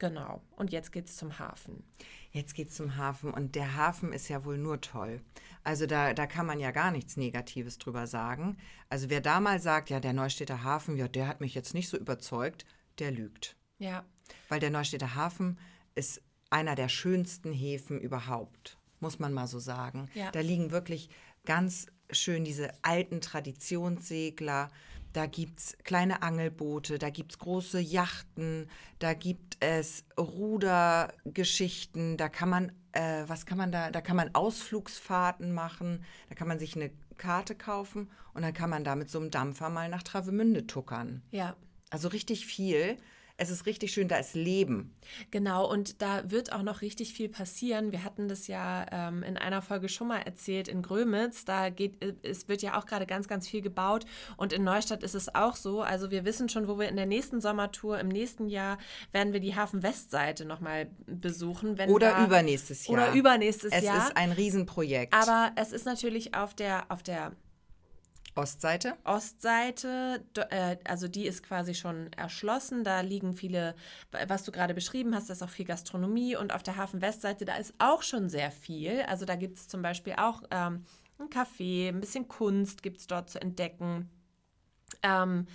genau. 0.00 0.42
Und 0.56 0.72
jetzt 0.72 0.90
geht's 0.90 1.16
zum 1.16 1.38
Hafen. 1.38 1.84
Jetzt 2.32 2.54
geht's 2.54 2.74
zum 2.74 2.96
Hafen 2.96 3.32
und 3.32 3.54
der 3.54 3.76
Hafen 3.76 4.12
ist 4.12 4.28
ja 4.28 4.44
wohl 4.44 4.58
nur 4.58 4.80
toll. 4.80 5.20
Also 5.62 5.86
da, 5.86 6.12
da 6.12 6.26
kann 6.26 6.46
man 6.46 6.58
ja 6.58 6.72
gar 6.72 6.90
nichts 6.90 7.16
Negatives 7.16 7.78
drüber 7.78 8.08
sagen. 8.08 8.56
Also 8.88 9.08
wer 9.10 9.20
da 9.20 9.38
mal 9.38 9.60
sagt, 9.60 9.90
ja, 9.90 10.00
der 10.00 10.12
Neustädter 10.12 10.64
Hafen, 10.64 10.96
ja, 10.96 11.06
der 11.06 11.28
hat 11.28 11.40
mich 11.40 11.54
jetzt 11.54 11.74
nicht 11.74 11.88
so 11.88 11.96
überzeugt, 11.96 12.64
der 12.98 13.12
lügt. 13.12 13.56
Ja. 13.78 14.04
Weil 14.48 14.58
der 14.58 14.70
Neustädter 14.70 15.14
Hafen 15.14 15.58
ist 15.94 16.22
einer 16.50 16.74
der 16.74 16.88
schönsten 16.88 17.52
Häfen 17.52 18.00
überhaupt, 18.00 18.78
muss 18.98 19.18
man 19.18 19.32
mal 19.32 19.46
so 19.46 19.58
sagen. 19.58 20.08
Ja. 20.14 20.30
Da 20.30 20.40
liegen 20.40 20.72
wirklich 20.72 21.10
ganz 21.44 21.86
schön 22.10 22.44
diese 22.44 22.72
alten 22.82 23.20
Traditionssegler. 23.20 24.70
Da 25.12 25.26
gibt 25.26 25.58
es 25.60 25.76
kleine 25.84 26.22
Angelboote, 26.22 26.98
da 26.98 27.10
gibt 27.10 27.32
es 27.32 27.38
große 27.38 27.80
Yachten, 27.80 28.68
da 28.98 29.14
gibt 29.14 29.56
es 29.60 30.04
Rudergeschichten, 30.18 32.16
da 32.16 32.28
kann 32.28 32.48
man, 32.48 32.72
äh, 32.92 33.24
was 33.26 33.44
kann 33.46 33.58
man 33.58 33.72
da, 33.72 33.90
da 33.90 34.00
kann 34.00 34.16
man 34.16 34.34
Ausflugsfahrten 34.34 35.52
machen, 35.52 36.04
da 36.28 36.34
kann 36.34 36.48
man 36.48 36.58
sich 36.58 36.76
eine 36.76 36.90
Karte 37.16 37.54
kaufen 37.54 38.10
und 38.34 38.42
dann 38.42 38.54
kann 38.54 38.70
man 38.70 38.84
da 38.84 38.94
mit 38.94 39.10
so 39.10 39.18
einem 39.18 39.30
Dampfer 39.30 39.68
mal 39.68 39.88
nach 39.88 40.02
Travemünde 40.02 40.66
tuckern. 40.66 41.22
Ja. 41.30 41.56
Also 41.90 42.08
richtig 42.08 42.46
viel. 42.46 42.96
Es 43.40 43.48
ist 43.48 43.64
richtig 43.64 43.90
schön, 43.90 44.06
da 44.06 44.18
ist 44.18 44.34
Leben. 44.34 44.94
Genau, 45.30 45.66
und 45.66 46.02
da 46.02 46.30
wird 46.30 46.52
auch 46.52 46.62
noch 46.62 46.82
richtig 46.82 47.14
viel 47.14 47.30
passieren. 47.30 47.90
Wir 47.90 48.04
hatten 48.04 48.28
das 48.28 48.48
ja 48.48 48.84
ähm, 48.92 49.22
in 49.22 49.38
einer 49.38 49.62
Folge 49.62 49.88
schon 49.88 50.08
mal 50.08 50.18
erzählt 50.18 50.68
in 50.68 50.82
Grömitz. 50.82 51.46
Da 51.46 51.70
geht, 51.70 52.04
äh, 52.04 52.12
es 52.22 52.48
wird 52.48 52.60
ja 52.60 52.78
auch 52.78 52.84
gerade 52.84 53.06
ganz, 53.06 53.28
ganz 53.28 53.48
viel 53.48 53.62
gebaut. 53.62 54.04
Und 54.36 54.52
in 54.52 54.62
Neustadt 54.62 55.02
ist 55.02 55.14
es 55.14 55.34
auch 55.34 55.56
so. 55.56 55.80
Also 55.80 56.10
wir 56.10 56.26
wissen 56.26 56.50
schon, 56.50 56.68
wo 56.68 56.78
wir 56.78 56.90
in 56.90 56.96
der 56.96 57.06
nächsten 57.06 57.40
Sommertour 57.40 57.98
im 57.98 58.08
nächsten 58.08 58.46
Jahr 58.46 58.76
werden 59.10 59.32
wir 59.32 59.40
die 59.40 59.56
Hafen-Westseite 59.56 60.44
nochmal 60.44 60.90
besuchen. 61.06 61.80
Oder 61.88 62.10
da, 62.10 62.26
übernächstes 62.26 62.88
Jahr. 62.88 62.92
Oder 62.92 63.14
übernächstes 63.14 63.72
es 63.72 63.84
Jahr. 63.84 64.06
ist 64.06 64.18
ein 64.18 64.32
Riesenprojekt. 64.32 65.14
Aber 65.14 65.52
es 65.56 65.72
ist 65.72 65.86
natürlich 65.86 66.34
auf 66.34 66.52
der, 66.52 66.84
auf 66.90 67.02
der 67.02 67.32
Ostseite? 68.34 68.96
Ostseite, 69.04 70.24
äh, 70.50 70.76
also 70.84 71.08
die 71.08 71.26
ist 71.26 71.42
quasi 71.42 71.74
schon 71.74 72.12
erschlossen. 72.12 72.84
Da 72.84 73.00
liegen 73.00 73.34
viele, 73.34 73.74
was 74.28 74.44
du 74.44 74.52
gerade 74.52 74.74
beschrieben 74.74 75.14
hast, 75.14 75.28
da 75.28 75.32
ist 75.32 75.42
auch 75.42 75.50
viel 75.50 75.64
Gastronomie. 75.64 76.36
Und 76.36 76.54
auf 76.54 76.62
der 76.62 76.76
Hafen-Westseite, 76.76 77.44
da 77.44 77.56
ist 77.56 77.74
auch 77.78 78.02
schon 78.02 78.28
sehr 78.28 78.50
viel. 78.50 79.02
Also 79.08 79.24
da 79.24 79.36
gibt 79.36 79.58
es 79.58 79.68
zum 79.68 79.82
Beispiel 79.82 80.14
auch 80.16 80.42
ähm, 80.50 80.84
ein 81.18 81.28
Café, 81.28 81.88
ein 81.88 82.00
bisschen 82.00 82.28
Kunst 82.28 82.82
gibt 82.82 82.98
es 82.98 83.06
dort 83.06 83.30
zu 83.30 83.40
entdecken. 83.40 84.08
Ähm, 85.02 85.46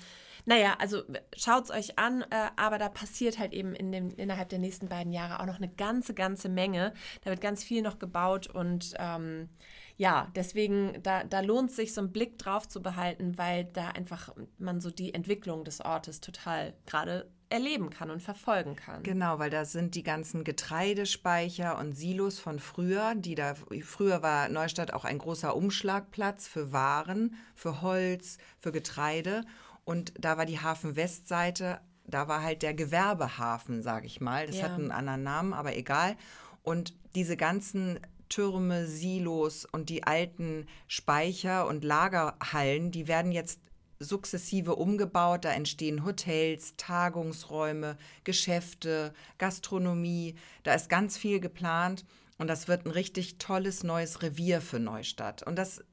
naja, 0.46 0.76
also 0.80 1.02
schaut 1.36 1.66
es 1.66 1.72
euch 1.72 1.98
an, 1.98 2.22
äh, 2.22 2.50
aber 2.56 2.78
da 2.78 2.88
passiert 2.88 3.40
halt 3.40 3.52
eben 3.52 3.74
in 3.74 3.92
dem, 3.92 4.16
innerhalb 4.16 4.50
der 4.50 4.60
nächsten 4.60 4.88
beiden 4.88 5.12
Jahre 5.12 5.40
auch 5.40 5.48
noch 5.48 5.58
eine 5.58 5.70
ganze, 5.70 6.14
ganze 6.14 6.50
Menge. 6.50 6.94
Da 7.24 7.32
wird 7.32 7.42
ganz 7.42 7.64
viel 7.64 7.82
noch 7.82 7.98
gebaut 7.98 8.48
und 8.48 8.94
ähm, 9.00 9.50
ja, 9.98 10.30
deswegen, 10.36 11.02
da, 11.04 11.24
da 11.24 11.40
lohnt 11.40 11.72
sich 11.72 11.94
so 11.94 12.02
einen 12.02 12.12
Blick 12.12 12.38
drauf 12.38 12.68
zu 12.68 12.82
behalten, 12.82 13.38
weil 13.38 13.66
da 13.66 13.90
einfach 13.90 14.34
man 14.58 14.82
so 14.82 14.90
die 14.92 15.14
Entwicklung 15.14 15.64
des 15.64 15.82
Ortes 15.82 16.20
total 16.22 16.74
gerade 16.86 17.30
erleben 17.50 17.92
kann 17.92 18.10
und 18.10 18.22
verfolgen 18.22 18.76
kann. 18.76 19.04
Genau, 19.04 19.40
weil 19.40 19.50
da 19.50 19.66
sind 19.66 19.96
die 19.96 20.04
ganzen 20.04 20.44
Getreidespeicher 20.44 21.78
und 21.78 21.94
Silos 21.94 22.40
von 22.40 22.60
früher, 22.60 23.14
die 23.16 23.36
da 23.36 23.54
früher 23.84 24.24
war 24.24 24.50
Neustadt 24.50 24.92
auch 24.94 25.06
ein 25.06 25.20
großer 25.20 25.56
Umschlagplatz 25.56 26.48
für 26.48 26.72
Waren, 26.72 27.36
für 27.54 27.82
Holz, 27.82 28.38
für 28.60 28.72
Getreide 28.72 29.46
und 29.86 30.14
da 30.20 30.38
war 30.38 30.46
die 30.46 30.60
Hafen-Westseite, 30.60 31.80
da 32.08 32.28
war 32.28 32.42
halt 32.42 32.64
der 32.64 32.74
Gewerbehafen, 32.74 33.82
sage 33.84 34.08
ich 34.08 34.20
mal. 34.20 34.48
Das 34.48 34.58
Ja. 34.58 34.64
hat 34.64 34.74
einen 34.74 34.92
anderen 34.92 35.24
Namen, 35.24 35.54
aber 35.54 35.76
egal. 35.78 36.18
Und 36.64 36.94
diese 37.14 37.38
ganzen 37.38 38.00
Türme, 38.30 38.88
Silos 38.88 39.66
und 39.66 39.90
die 39.90 40.04
alten 40.04 40.68
Speicher 40.88 41.68
und 41.68 41.84
Lagerhallen, 41.84 42.92
die 42.92 43.08
werden 43.08 43.32
jetzt 43.32 43.60
sukzessive 44.00 44.76
umgebaut. 44.76 45.46
Da 45.46 45.52
entstehen 45.52 46.06
Hotels, 46.06 46.76
Tagungsräume, 46.78 47.98
Geschäfte, 48.24 49.14
Gastronomie. 49.38 50.36
Da 50.64 50.74
ist 50.74 50.90
ganz 50.90 51.18
viel 51.18 51.40
geplant 51.40 52.06
und 52.38 52.48
das 52.48 52.68
wird 52.68 52.86
ein 52.86 52.92
richtig 52.92 53.38
tolles 53.38 53.84
neues 53.84 54.22
Revier 54.22 54.62
für 54.62 54.80
Neustadt. 54.80 55.44
Und 55.44 55.58
das 55.58 55.84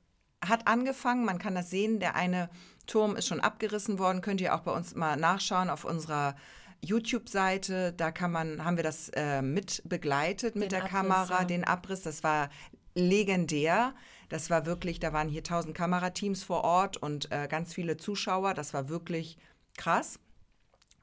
hat 0.44 0.66
angefangen, 0.66 1.24
man 1.24 1.38
kann 1.38 1.54
das 1.54 1.70
sehen, 1.70 2.00
der 2.00 2.16
eine 2.16 2.50
Turm 2.86 3.14
ist 3.14 3.28
schon 3.28 3.40
abgerissen 3.40 4.00
worden, 4.00 4.22
könnt 4.22 4.40
ihr 4.40 4.54
auch 4.54 4.62
bei 4.62 4.72
uns 4.72 4.96
mal 4.96 5.16
nachschauen 5.16 5.70
auf 5.70 5.84
unserer 5.84 6.34
YouTube-Seite. 6.84 7.92
Da 7.92 8.10
kann 8.10 8.32
man, 8.32 8.64
haben 8.64 8.76
wir 8.76 8.84
das 8.84 9.08
äh, 9.10 9.42
mit 9.42 9.82
begleitet 9.84 10.54
mit 10.54 10.64
Den 10.64 10.70
der 10.70 10.78
Abriss, 10.80 10.92
Kamera, 10.92 11.38
ja. 11.40 11.44
den 11.44 11.64
Abriss. 11.64 12.02
Das 12.02 12.22
war 12.22 12.50
legendär. 12.94 13.94
Das 14.28 14.50
war 14.50 14.66
wirklich, 14.66 14.98
da 14.98 15.12
waren 15.12 15.28
hier 15.28 15.40
1000 15.40 15.76
Kamerateams 15.76 16.42
vor 16.42 16.64
Ort 16.64 16.96
und 16.96 17.30
äh, 17.30 17.48
ganz 17.48 17.74
viele 17.74 17.96
Zuschauer. 17.96 18.54
Das 18.54 18.72
war 18.74 18.88
wirklich 18.88 19.36
krass. 19.76 20.18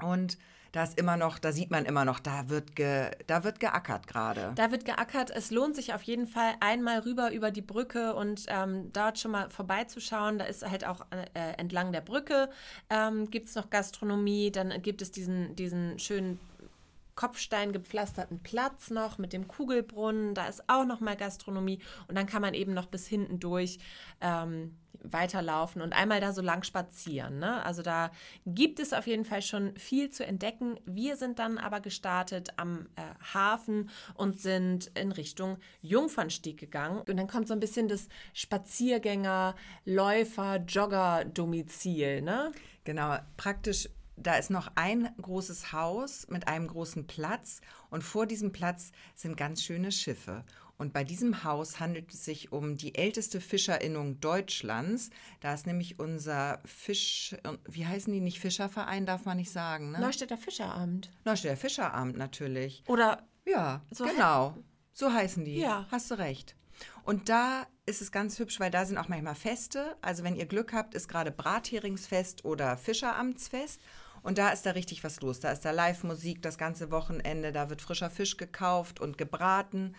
Und 0.02 0.38
da 0.71 0.84
ist 0.84 0.99
immer 0.99 1.17
noch, 1.17 1.39
da 1.39 1.51
sieht 1.51 1.71
man 1.71 1.86
immer 1.86 2.05
noch, 2.05 2.19
da 2.19 2.49
wird, 2.49 2.75
ge, 2.75 3.12
da 3.27 3.43
wird 3.43 3.60
geackert 3.60 4.08
gerade. 4.08 4.51
Da 4.55 4.71
wird 4.71 4.86
geackert. 4.86 5.32
Es 5.32 5.51
lohnt 5.51 5.75
sich 5.75 5.93
auf 5.93 6.03
jeden 6.03 6.27
Fall 6.27 6.53
einmal 6.60 6.99
rüber 6.99 7.32
über 7.32 7.51
die 7.51 7.62
Brücke 7.62 8.15
und 8.15 8.45
ähm, 8.47 8.91
dort 8.93 9.19
schon 9.19 9.32
mal 9.32 9.49
vorbeizuschauen. 9.49 10.38
Da 10.38 10.45
ist 10.45 10.69
halt 10.69 10.86
auch 10.86 11.05
äh, 11.12 11.53
entlang 11.58 11.91
der 11.91 12.01
Brücke 12.01 12.49
ähm, 12.89 13.29
gibt 13.29 13.49
es 13.49 13.55
noch 13.55 13.69
Gastronomie. 13.69 14.51
Dann 14.51 14.82
gibt 14.82 15.01
es 15.01 15.12
diesen, 15.12 15.55
diesen 15.55 15.99
schönen 15.99 16.39
Kopfstein 17.19 17.73
gepflasterten 17.73 18.39
Platz 18.39 18.91
noch 18.91 19.17
mit 19.17 19.34
dem 19.34 19.49
Kugelbrunnen. 19.49 20.36
Da 20.36 20.47
ist 20.47 20.63
auch 20.69 20.86
noch 20.86 21.01
mal 21.01 21.17
Gastronomie. 21.17 21.79
Und 22.08 22.17
dann 22.17 22.27
kann 22.27 22.41
man 22.41 22.53
eben 22.53 22.73
noch 22.73 22.86
bis 22.86 23.08
hinten 23.08 23.41
durch 23.41 23.77
ähm, 24.21 24.77
weiterlaufen 25.03 25.82
und 25.82 25.91
einmal 25.91 26.21
da 26.21 26.32
so 26.32 26.41
lang 26.41 26.63
spazieren. 26.63 27.39
Ne? 27.39 27.62
Also 27.65 27.82
da 27.82 28.12
gibt 28.45 28.79
es 28.79 28.93
auf 28.93 29.05
jeden 29.05 29.25
Fall 29.25 29.41
schon 29.41 29.75
viel 29.75 30.10
zu 30.12 30.25
entdecken. 30.25 30.79
Wir 30.86 31.17
sind 31.17 31.39
dann 31.39 31.58
aber 31.58 31.82
gestartet 31.82 32.51
am 32.55 32.88
äh, 32.95 33.01
Hafen 33.34 33.89
und 34.13 34.39
sind 34.39 34.89
in 34.95 35.12
Richtung 35.12 35.58
Jungfernstieg 35.82 36.58
gegangen. 36.58 37.01
Und 37.01 37.17
dann 37.17 37.27
kommt 37.27 37.49
so 37.49 37.53
ein 37.53 37.60
bisschen 37.60 37.89
das 37.89 38.08
Spaziergänger, 38.34 39.55
Läufer, 39.84 40.55
Jogger-Domizil. 40.65 42.21
Ne? 42.21 42.53
Genau, 42.86 43.17
praktisch, 43.36 43.89
da 44.21 44.36
ist 44.36 44.49
noch 44.49 44.71
ein 44.75 45.10
großes 45.21 45.71
Haus 45.71 46.27
mit 46.29 46.47
einem 46.47 46.67
großen 46.67 47.08
Platz 47.08 47.62
und 47.89 48.03
vor 48.03 48.25
diesem 48.25 48.51
Platz 48.51 48.91
sind 49.15 49.38
ganz 49.38 49.63
schöne 49.63 49.91
Schiffe. 49.91 50.43
Und 50.77 50.93
bei 50.93 51.03
diesem 51.03 51.43
Haus 51.43 51.82
handelt 51.82 52.13
es 52.13 52.23
sich 52.23 52.53
um 52.53 52.77
die 52.77 52.95
älteste 52.95 53.41
Fischerinnung 53.41 54.21
Deutschlands. 54.21 55.10
Da 55.41 55.53
ist 55.53 55.67
nämlich 55.67 55.99
unser 55.99 56.62
Fisch, 56.63 57.36
wie 57.67 57.86
heißen 57.86 58.13
die 58.13 58.21
nicht 58.21 58.39
Fischerverein, 58.39 59.05
darf 59.05 59.25
man 59.25 59.36
nicht 59.36 59.52
sagen, 59.52 59.91
ne? 59.91 60.00
Neustädter 60.00 60.37
Fischeramt. 60.37 61.12
Neustädter 61.25 61.58
Fischeramt 61.58 62.15
natürlich. 62.15 62.83
Oder 62.87 63.27
Ja, 63.46 63.81
So 63.91 64.06
genau. 64.06 64.56
So 64.94 65.12
heißen 65.12 65.44
die. 65.44 65.58
Ja. 65.60 65.85
Hast 65.91 66.12
du 66.12 66.15
recht. 66.15 66.56
Und 67.04 67.27
da 67.27 67.67
ist 67.85 68.02
es 68.02 68.12
ganz 68.12 68.39
hübsch, 68.39 68.60
weil 68.60 68.71
da 68.71 68.85
sind 68.85 68.98
auch 68.98 69.08
manchmal 69.08 69.35
Feste. 69.35 69.98
Also 70.02 70.23
wenn 70.23 70.35
ihr 70.35 70.46
Glück 70.46 70.73
habt, 70.73 70.94
ist 70.94 71.08
gerade 71.08 71.31
Bratheringsfest 71.31 72.46
oder 72.46 72.77
Fischeramtsfest. 72.77 73.81
Und 74.22 74.38
da 74.38 74.50
ist 74.50 74.65
da 74.65 74.72
richtig 74.72 75.04
was 75.04 75.22
los. 75.22 75.40
Da 75.40 75.52
ist 75.52 75.65
da 75.65 75.72
Live-Musik 75.72 76.42
das 76.42 76.58
ganze 76.58 76.92
Wochenende. 76.92 77.52
Da 77.52 77.70
wird 77.70 77.82
frischer 77.82 78.10
Fisch 78.10 78.38
gekauft 78.38 79.00
und 79.00 79.17
gebraten. 79.17 79.96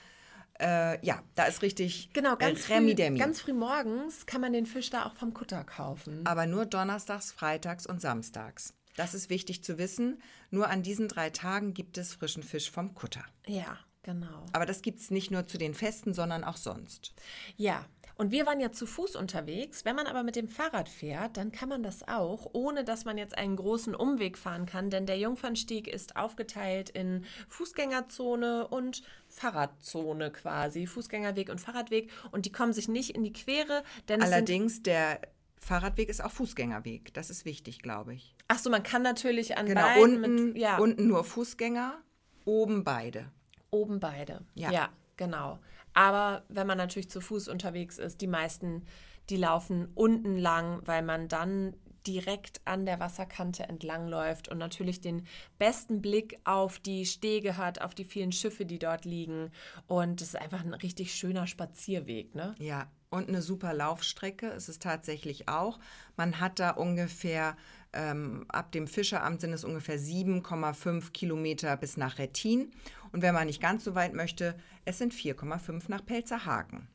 Äh, 0.61 1.05
ja, 1.05 1.23
da 1.35 1.45
ist 1.45 1.63
richtig 1.63 2.11
genau, 2.13 2.37
ganz, 2.37 2.69
äh, 2.69 2.81
früh, 2.81 2.95
ganz 2.95 3.41
früh 3.41 3.55
morgens 3.55 4.27
kann 4.27 4.43
man 4.43 4.53
den 4.53 4.67
Fisch 4.67 4.91
da 4.91 5.07
auch 5.07 5.15
vom 5.15 5.33
Kutter 5.33 5.65
kaufen. 5.65 6.27
Aber 6.27 6.47
nur 6.47 6.67
donnerstags, 6.67 7.33
freitags 7.33 7.87
und 7.87 8.01
samstags. 8.01 8.75
Das 8.97 9.15
ist 9.15 9.31
wichtig 9.31 9.65
zu 9.65 9.79
wissen. 9.79 10.21
Nur 10.51 10.69
an 10.69 10.83
diesen 10.83 11.09
drei 11.09 11.31
Tagen 11.31 11.73
gibt 11.73 11.97
es 11.97 12.13
frischen 12.13 12.43
Fisch 12.43 12.71
vom 12.71 12.95
Kutter. 12.95 13.25
Ja, 13.47 13.79
genau. 14.03 14.47
Aber 14.53 14.67
das 14.67 14.83
gibt 14.83 15.01
es 15.01 15.11
nicht 15.11 15.31
nur 15.31 15.47
zu 15.47 15.59
den 15.59 15.75
Festen, 15.75 16.15
sondern 16.15 16.45
auch 16.45 16.57
sonst. 16.57 17.15
Ja, 17.57 17.87
und 18.21 18.33
wir 18.33 18.45
waren 18.45 18.61
ja 18.61 18.71
zu 18.71 18.85
Fuß 18.85 19.17
unterwegs. 19.17 19.87
Wenn 19.87 19.97
man 19.97 20.07
aber 20.07 20.23
mit 20.23 20.37
dem 20.37 20.47
Fahrrad 20.47 20.91
fährt, 20.91 21.39
dann 21.39 21.53
kann 21.53 21.71
man 21.71 21.83
das 21.83 22.07
auch, 22.07 22.51
ohne 22.53 22.85
dass 22.85 23.07
man 23.07 23.17
jetzt 23.17 23.39
einen 23.39 23.57
großen 23.57 23.95
Umweg 23.95 24.37
fahren 24.37 24.67
kann, 24.67 24.91
denn 24.91 25.07
der 25.07 25.17
Jungfernstieg 25.17 25.89
ist 25.89 26.17
aufgeteilt 26.17 26.91
in 26.91 27.25
Fußgängerzone 27.49 28.69
und 28.69 29.03
Fahrradzone 29.29 30.31
quasi, 30.33 30.87
Fußgängerweg 30.87 31.49
und 31.49 31.63
Fahrradweg 31.63 32.11
und 32.31 32.45
die 32.45 32.53
kommen 32.53 32.75
sich 32.75 32.89
nicht 32.89 33.17
in 33.17 33.25
die 33.25 33.33
Quere, 33.33 33.85
denn 34.11 34.21
Allerdings, 34.21 34.83
der 34.83 35.23
Fahrradweg 35.57 36.11
ist 36.11 36.23
auch 36.23 36.33
Fußgängerweg. 36.33 37.15
Das 37.15 37.31
ist 37.31 37.47
wichtig, 37.47 37.81
glaube 37.81 38.13
ich. 38.13 38.35
ach 38.49 38.59
so, 38.59 38.69
man 38.69 38.83
kann 38.83 39.01
natürlich 39.01 39.57
an 39.57 39.65
Genau, 39.65 39.81
beiden 39.81 40.03
unten, 40.03 40.49
mit, 40.49 40.59
ja, 40.59 40.77
unten 40.77 41.07
nur 41.07 41.25
Fußgänger, 41.25 41.99
oben 42.45 42.85
beide. 42.85 43.33
Oben 43.71 44.01
beide. 44.01 44.45
Ja. 44.55 44.71
Ja. 44.71 44.89
genau. 45.17 45.59
Aber 45.93 46.45
wenn 46.49 46.67
man 46.67 46.79
natürlich 46.79 47.11
zu 47.11 47.21
Fuß 47.21 47.49
unterwegs 47.49 47.99
ist, 47.99 48.21
die 48.21 48.27
meisten, 48.27 48.85
die 49.29 49.37
laufen 49.37 49.89
unten 49.95 50.39
lang, 50.39 50.81
weil 50.85 51.03
man 51.03 51.29
dann 51.29 51.75
direkt 52.07 52.61
an 52.65 52.87
der 52.87 53.01
Wasserkante 53.01 53.65
entlang 53.65 54.09
läuft 54.09 54.49
und 54.49 54.59
natürlich 54.59 55.01
den 55.01 55.27
besten 55.59 56.01
Blick 56.01 56.39
auf 56.45 56.79
die 56.79 57.05
Stege 57.05 57.57
hat, 57.57 57.81
auf 57.81 57.95
die 57.95 58.05
vielen 58.05 58.33
Schiffe, 58.33 58.65
die 58.65 58.79
dort 58.79 59.05
liegen. 59.05 59.51
Und 59.87 60.21
es 60.21 60.29
ist 60.29 60.37
einfach 60.37 60.65
ein 60.65 60.75
richtig 60.75 61.15
schöner 61.15 61.47
Spazierweg, 61.47 62.35
ne? 62.35 62.55
Ja, 62.59 62.89
und 63.11 63.29
eine 63.29 63.43
super 63.43 63.75
Laufstrecke 63.75 64.49
ist 64.49 64.69
es 64.69 64.79
tatsächlich 64.79 65.49
auch. 65.49 65.81
Man 66.17 66.39
hat 66.39 66.61
da 66.61 66.71
ungefähr, 66.71 67.57
ähm, 67.93 68.45
ab 68.49 68.71
dem 68.71 68.87
Fischeramt 68.87 69.41
sind 69.41 69.53
es 69.53 69.65
ungefähr 69.65 69.99
7,5 69.99 71.11
Kilometer 71.13 71.77
bis 71.77 71.97
nach 71.97 72.19
Rettin. 72.19 72.71
Und 73.13 73.23
wenn 73.23 73.35
man 73.35 73.47
nicht 73.47 73.61
ganz 73.61 73.85
so 73.85 73.95
weit 73.95 74.15
möchte, 74.15 74.55
es 74.85 74.99
sind 74.99 75.13
4,5 75.15 75.85
nach 75.89 76.05
Pelzerhaken. 76.05 76.89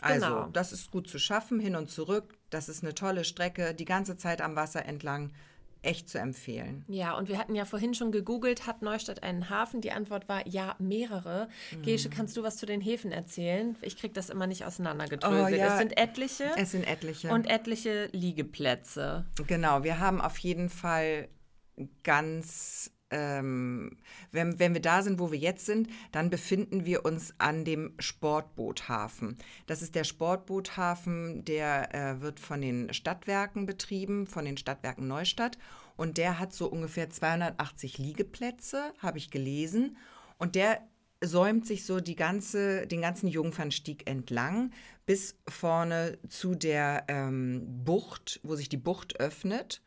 Also, 0.00 0.26
Genau. 0.26 0.46
das 0.52 0.72
ist 0.72 0.90
gut 0.90 1.08
zu 1.08 1.18
schaffen, 1.18 1.58
hin 1.60 1.74
und 1.76 1.90
zurück. 1.90 2.38
Das 2.50 2.68
ist 2.68 2.82
eine 2.84 2.94
tolle 2.94 3.24
Strecke, 3.24 3.74
die 3.74 3.84
ganze 3.84 4.16
Zeit 4.16 4.40
am 4.40 4.54
Wasser 4.56 4.84
entlang. 4.86 5.32
Echt 5.80 6.08
zu 6.08 6.18
empfehlen. 6.18 6.84
Ja, 6.88 7.16
und 7.16 7.28
wir 7.28 7.38
hatten 7.38 7.54
ja 7.54 7.64
vorhin 7.64 7.94
schon 7.94 8.10
gegoogelt, 8.10 8.66
hat 8.66 8.82
Neustadt 8.82 9.22
einen 9.22 9.48
Hafen? 9.48 9.80
Die 9.80 9.92
Antwort 9.92 10.28
war 10.28 10.44
ja, 10.46 10.74
mehrere. 10.80 11.48
Mhm. 11.70 11.82
Gesche, 11.82 12.10
kannst 12.10 12.36
du 12.36 12.42
was 12.42 12.56
zu 12.56 12.66
den 12.66 12.80
Häfen 12.80 13.12
erzählen? 13.12 13.76
Ich 13.82 13.96
kriege 13.96 14.12
das 14.12 14.28
immer 14.28 14.48
nicht 14.48 14.64
auseinandergedröselt. 14.64 15.52
Oh, 15.52 15.56
ja. 15.56 15.74
Es 15.74 15.78
sind 15.78 15.96
etliche 15.96 16.50
Es 16.56 16.72
sind 16.72 16.82
etliche. 16.84 17.28
und 17.30 17.48
etliche 17.48 18.06
Liegeplätze. 18.12 19.24
Genau, 19.46 19.84
wir 19.84 20.00
haben 20.00 20.20
auf 20.20 20.38
jeden 20.38 20.68
Fall 20.68 21.28
ganz, 22.02 22.90
ähm, 23.10 23.96
wenn, 24.32 24.58
wenn 24.58 24.74
wir 24.74 24.82
da 24.82 25.02
sind, 25.02 25.18
wo 25.18 25.32
wir 25.32 25.38
jetzt 25.38 25.66
sind, 25.66 25.88
dann 26.12 26.30
befinden 26.30 26.84
wir 26.84 27.04
uns 27.04 27.34
an 27.38 27.64
dem 27.64 27.94
Sportboothafen. 27.98 29.36
Das 29.66 29.82
ist 29.82 29.94
der 29.94 30.04
Sportboothafen, 30.04 31.44
der 31.44 31.94
äh, 31.94 32.20
wird 32.20 32.40
von 32.40 32.60
den 32.60 32.92
Stadtwerken 32.92 33.66
betrieben, 33.66 34.26
von 34.26 34.44
den 34.44 34.56
Stadtwerken 34.56 35.06
Neustadt. 35.06 35.58
Und 35.96 36.16
der 36.16 36.38
hat 36.38 36.52
so 36.52 36.68
ungefähr 36.68 37.10
280 37.10 37.98
Liegeplätze, 37.98 38.92
habe 38.98 39.18
ich 39.18 39.30
gelesen. 39.30 39.96
Und 40.38 40.54
der 40.54 40.80
säumt 41.20 41.66
sich 41.66 41.84
so 41.84 42.00
die 42.00 42.14
ganze, 42.14 42.86
den 42.86 43.00
ganzen 43.00 43.26
Jungfernstieg 43.26 44.08
entlang 44.08 44.70
bis 45.06 45.36
vorne 45.48 46.18
zu 46.28 46.54
der 46.54 47.04
ähm, 47.08 47.82
Bucht, 47.84 48.40
wo 48.42 48.54
sich 48.54 48.68
die 48.68 48.76
Bucht 48.76 49.18
öffnet. 49.18 49.82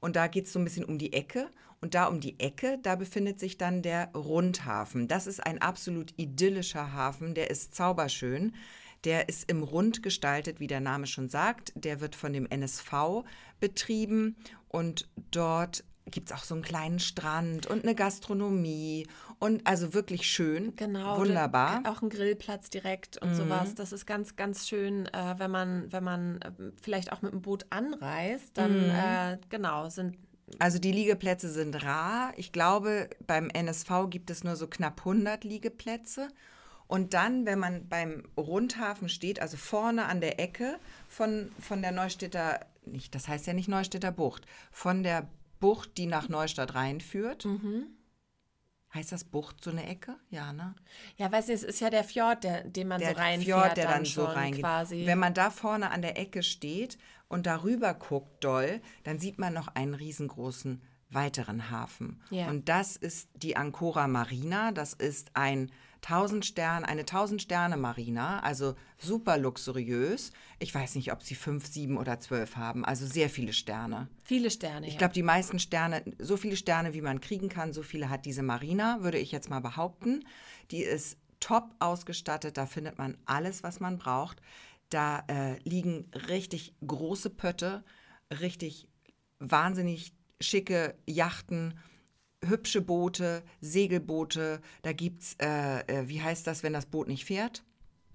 Und 0.00 0.16
da 0.16 0.26
geht 0.28 0.46
es 0.46 0.52
so 0.52 0.58
ein 0.58 0.64
bisschen 0.64 0.84
um 0.84 0.98
die 0.98 1.14
Ecke. 1.14 1.50
Und 1.80 1.94
da 1.94 2.06
um 2.06 2.20
die 2.20 2.38
Ecke, 2.40 2.78
da 2.82 2.96
befindet 2.96 3.38
sich 3.38 3.58
dann 3.58 3.82
der 3.82 4.10
Rundhafen. 4.14 5.08
Das 5.08 5.26
ist 5.26 5.44
ein 5.44 5.60
absolut 5.60 6.12
idyllischer 6.16 6.92
Hafen, 6.92 7.34
der 7.34 7.50
ist 7.50 7.74
zauberschön. 7.74 8.54
Der 9.04 9.28
ist 9.28 9.48
im 9.50 9.62
Rund 9.62 10.02
gestaltet, 10.02 10.58
wie 10.58 10.66
der 10.66 10.80
Name 10.80 11.06
schon 11.06 11.28
sagt. 11.28 11.72
Der 11.76 12.00
wird 12.00 12.16
von 12.16 12.32
dem 12.32 12.46
NSV 12.46 13.24
betrieben 13.60 14.36
und 14.68 15.08
dort 15.30 15.84
gibt 16.08 16.30
es 16.30 16.36
auch 16.36 16.44
so 16.44 16.54
einen 16.54 16.62
kleinen 16.62 16.98
Strand 17.00 17.66
und 17.66 17.82
eine 17.82 17.94
Gastronomie 17.94 19.06
und 19.38 19.66
also 19.66 19.92
wirklich 19.92 20.22
schön. 20.30 20.74
Genau. 20.76 21.18
Wunderbar. 21.18 21.80
Mhm. 21.80 21.86
Auch 21.86 22.00
ein 22.02 22.10
Grillplatz 22.10 22.70
direkt 22.70 23.20
und 23.22 23.34
sowas. 23.34 23.74
Das 23.74 23.92
ist 23.92 24.06
ganz, 24.06 24.36
ganz 24.36 24.68
schön, 24.68 25.06
äh, 25.06 25.34
wenn 25.38 25.50
man, 25.50 25.92
wenn 25.92 26.04
man 26.04 26.40
äh, 26.42 26.52
vielleicht 26.80 27.12
auch 27.12 27.22
mit 27.22 27.32
dem 27.32 27.42
Boot 27.42 27.66
anreist, 27.70 28.56
dann 28.56 28.84
Mhm. 28.86 28.90
äh, 28.90 29.38
genau, 29.48 29.88
sind 29.88 30.16
Also 30.58 30.78
die 30.78 30.92
Liegeplätze 30.92 31.50
sind 31.50 31.82
rar. 31.82 32.32
Ich 32.36 32.52
glaube, 32.52 33.10
beim 33.26 33.50
NSV 33.50 34.08
gibt 34.08 34.30
es 34.30 34.44
nur 34.44 34.56
so 34.56 34.68
knapp 34.68 35.00
100 35.00 35.44
Liegeplätze. 35.44 36.28
Und 36.86 37.14
dann, 37.14 37.46
wenn 37.46 37.58
man 37.58 37.88
beim 37.88 38.28
Rundhafen 38.36 39.08
steht, 39.08 39.40
also 39.40 39.56
vorne 39.56 40.06
an 40.06 40.20
der 40.20 40.38
Ecke 40.38 40.78
von, 41.08 41.50
von 41.58 41.82
der 41.82 41.90
Neustädter, 41.90 42.60
nicht, 42.84 43.14
das 43.14 43.26
heißt 43.26 43.46
ja 43.46 43.54
nicht 43.54 43.68
Neustädter 43.68 44.12
Bucht, 44.12 44.46
von 44.70 45.02
der 45.02 45.28
Bucht, 45.58 45.98
die 45.98 46.06
nach 46.06 46.28
Neustadt 46.28 46.74
reinführt. 46.74 47.44
Heißt 48.94 49.10
das 49.10 49.24
Bucht 49.24 49.62
so 49.64 49.70
eine 49.70 49.86
Ecke? 49.86 50.16
Ja, 50.30 50.52
ne? 50.52 50.74
ja, 51.16 51.30
weiß 51.30 51.48
nicht, 51.48 51.56
es 51.56 51.64
ist 51.64 51.80
ja 51.80 51.90
der 51.90 52.04
Fjord, 52.04 52.44
der, 52.44 52.62
den 52.64 52.88
man 52.88 53.00
der 53.00 53.10
so 53.10 53.16
reinfährt, 53.16 53.44
Fjord, 53.44 53.76
der 53.76 53.84
dann, 53.84 53.94
dann, 53.94 54.04
so 54.04 54.24
reingeht. 54.24 54.60
quasi. 54.60 55.06
Wenn 55.06 55.18
man 55.18 55.34
da 55.34 55.50
vorne 55.50 55.90
an 55.90 56.02
der 56.02 56.16
Ecke 56.18 56.42
steht 56.42 56.98
und 57.28 57.46
darüber 57.46 57.94
guckt 57.94 58.44
doll, 58.44 58.80
dann 59.04 59.18
sieht 59.18 59.38
man 59.38 59.52
noch 59.52 59.68
einen 59.68 59.94
riesengroßen 59.94 60.82
weiteren 61.10 61.70
Hafen. 61.70 62.22
Ja. 62.30 62.48
Und 62.48 62.68
das 62.68 62.96
ist 62.96 63.30
die 63.34 63.56
Ancora 63.56 64.08
Marina. 64.08 64.72
Das 64.72 64.92
ist 64.92 65.30
ein 65.34 65.70
1000 66.02 66.44
Stern, 66.44 66.84
eine 66.84 67.00
1000 67.00 67.42
Sterne 67.42 67.76
Marina, 67.76 68.40
also 68.40 68.74
super 68.96 69.38
luxuriös. 69.38 70.30
Ich 70.58 70.72
weiß 70.72 70.94
nicht, 70.94 71.12
ob 71.12 71.22
sie 71.22 71.34
fünf, 71.34 71.66
sieben 71.66 71.96
oder 71.96 72.20
zwölf 72.20 72.56
haben, 72.56 72.84
also 72.84 73.06
sehr 73.06 73.28
viele 73.28 73.52
Sterne. 73.52 74.08
Viele 74.22 74.50
Sterne. 74.50 74.86
Ich 74.86 74.94
ja. 74.94 74.98
glaube, 74.98 75.14
die 75.14 75.24
meisten 75.24 75.58
Sterne, 75.58 76.04
so 76.18 76.36
viele 76.36 76.56
Sterne, 76.56 76.94
wie 76.94 77.00
man 77.00 77.20
kriegen 77.20 77.48
kann, 77.48 77.72
so 77.72 77.82
viele 77.82 78.08
hat 78.08 78.24
diese 78.24 78.42
Marina, 78.42 79.02
würde 79.02 79.18
ich 79.18 79.32
jetzt 79.32 79.50
mal 79.50 79.60
behaupten. 79.60 80.24
Die 80.70 80.82
ist 80.82 81.18
top 81.40 81.74
ausgestattet, 81.80 82.56
da 82.56 82.66
findet 82.66 82.98
man 82.98 83.16
alles, 83.26 83.62
was 83.62 83.80
man 83.80 83.98
braucht. 83.98 84.40
Da 84.90 85.24
äh, 85.28 85.58
liegen 85.64 86.10
richtig 86.28 86.74
große 86.86 87.30
Pötte, 87.30 87.84
richtig 88.30 88.88
wahnsinnig 89.38 90.14
schicke 90.40 90.94
Yachten, 91.06 91.78
hübsche 92.44 92.80
Boote, 92.80 93.42
Segelboote. 93.60 94.60
Da 94.82 94.92
gibt 94.92 95.22
es, 95.22 95.36
äh, 95.40 95.80
äh, 95.80 96.08
wie 96.08 96.22
heißt 96.22 96.46
das, 96.46 96.62
wenn 96.62 96.72
das 96.72 96.86
Boot 96.86 97.08
nicht 97.08 97.24
fährt? 97.24 97.64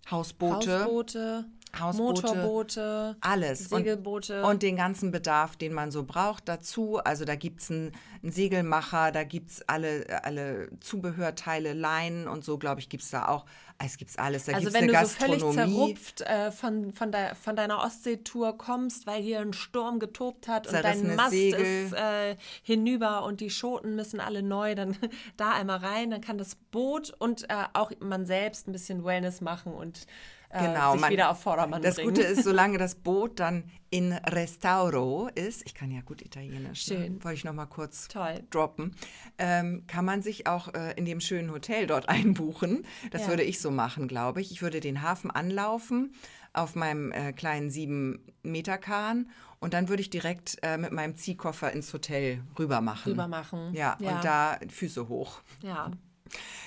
Hausboote. 0.09 0.79
Hausboote, 0.79 1.45
Hausboote, 1.79 2.21
Motorboote, 2.21 3.15
alles. 3.21 3.69
Segelboote. 3.69 4.43
Und, 4.43 4.49
und 4.49 4.63
den 4.63 4.75
ganzen 4.75 5.11
Bedarf, 5.11 5.55
den 5.55 5.73
man 5.73 5.91
so 5.91 6.03
braucht 6.03 6.47
dazu. 6.47 6.97
Also 6.97 7.25
da 7.25 7.35
gibt 7.35 7.61
es 7.61 7.71
einen, 7.71 7.91
einen 8.21 8.31
Segelmacher, 8.31 9.11
da 9.11 9.23
gibt 9.23 9.51
es 9.51 9.67
alle, 9.67 10.23
alle 10.23 10.69
Zubehörteile, 10.79 11.73
Leinen 11.73 12.27
und 12.27 12.43
so, 12.43 12.57
glaube 12.57 12.81
ich, 12.81 12.89
gibt 12.89 13.03
es 13.03 13.09
da 13.11 13.27
auch. 13.27 13.45
Es 13.83 13.97
gibt 13.97 14.17
alles. 14.19 14.45
Da 14.45 14.53
also 14.53 14.65
gibt 14.65 14.75
es 14.75 14.81
wenn 14.81 14.95
eine 14.95 15.03
du 15.03 15.07
so 15.07 15.25
völlig 15.25 15.53
zerrupft 15.53 16.21
äh, 16.21 16.51
von, 16.51 16.93
von, 16.93 17.11
der, 17.11 17.35
von 17.35 17.55
deiner 17.55 17.79
Ostseetour 17.79 18.57
kommst, 18.57 19.07
weil 19.07 19.21
hier 19.21 19.39
ein 19.39 19.53
Sturm 19.53 19.99
getobt 19.99 20.47
hat 20.47 20.67
und 20.67 20.73
dein 20.73 21.15
Mast 21.15 21.31
Segel. 21.31 21.85
ist 21.85 21.93
äh, 21.93 22.35
hinüber 22.63 23.23
und 23.23 23.41
die 23.41 23.49
Schoten 23.49 23.95
müssen 23.95 24.19
alle 24.19 24.43
neu, 24.43 24.75
dann 24.75 24.97
da 25.37 25.51
einmal 25.53 25.77
rein, 25.77 26.11
dann 26.11 26.21
kann 26.21 26.37
das 26.37 26.55
Boot 26.55 27.13
und 27.17 27.49
äh, 27.49 27.63
auch 27.73 27.91
man 27.99 28.25
selbst 28.25 28.67
ein 28.67 28.71
bisschen 28.71 29.03
Wellness 29.03 29.41
machen 29.41 29.73
und 29.73 30.05
Genau, 30.53 30.91
sich 30.93 31.01
man- 31.01 31.11
wieder 31.11 31.29
auf 31.31 31.41
Vordermann 31.41 31.81
Das 31.81 31.95
bringen. 31.95 32.09
Gute 32.09 32.21
ist, 32.23 32.43
solange 32.43 32.77
das 32.79 32.95
Boot 32.95 33.39
dann 33.39 33.63
in 33.89 34.13
Restauro 34.13 35.29
ist, 35.35 35.63
ich 35.65 35.73
kann 35.73 35.91
ja 35.91 36.01
gut 36.01 36.21
Italienisch, 36.21 36.83
Schön. 36.83 37.15
Ne? 37.15 37.23
wollte 37.23 37.35
ich 37.37 37.43
noch 37.43 37.53
mal 37.53 37.65
kurz 37.65 38.07
Toll. 38.07 38.43
droppen, 38.49 38.95
ähm, 39.37 39.83
kann 39.87 40.05
man 40.05 40.21
sich 40.21 40.47
auch 40.47 40.73
äh, 40.73 40.93
in 40.95 41.05
dem 41.05 41.19
schönen 41.21 41.51
Hotel 41.51 41.87
dort 41.87 42.07
einbuchen. 42.09 42.85
Das 43.11 43.23
Ja. 43.23 43.27
würde 43.29 43.43
ich 43.43 43.59
so 43.59 43.71
machen, 43.71 44.07
glaube 44.07 44.41
ich. 44.41 44.51
Ich 44.51 44.61
würde 44.61 44.79
den 44.79 45.01
Hafen 45.01 45.29
anlaufen 45.31 46.13
auf 46.53 46.75
meinem 46.75 47.11
äh, 47.11 47.31
kleinen 47.33 47.69
sieben 47.69 48.25
Meter 48.43 48.77
Kahn 48.77 49.29
und 49.59 49.73
dann 49.73 49.87
würde 49.89 50.01
ich 50.01 50.09
direkt 50.09 50.57
äh, 50.63 50.77
mit 50.77 50.91
meinem 50.91 51.15
Ziehkoffer 51.15 51.71
ins 51.71 51.93
Hotel 51.93 52.41
rüber 52.59 52.81
machen. 52.81 53.11
Rüber 53.11 53.27
machen. 53.27 53.73
Ja, 53.73 53.97
Ja. 53.99 54.15
und 54.15 54.23
da 54.25 54.59
Füße 54.69 55.07
hoch. 55.07 55.41
Ja. 55.61 55.91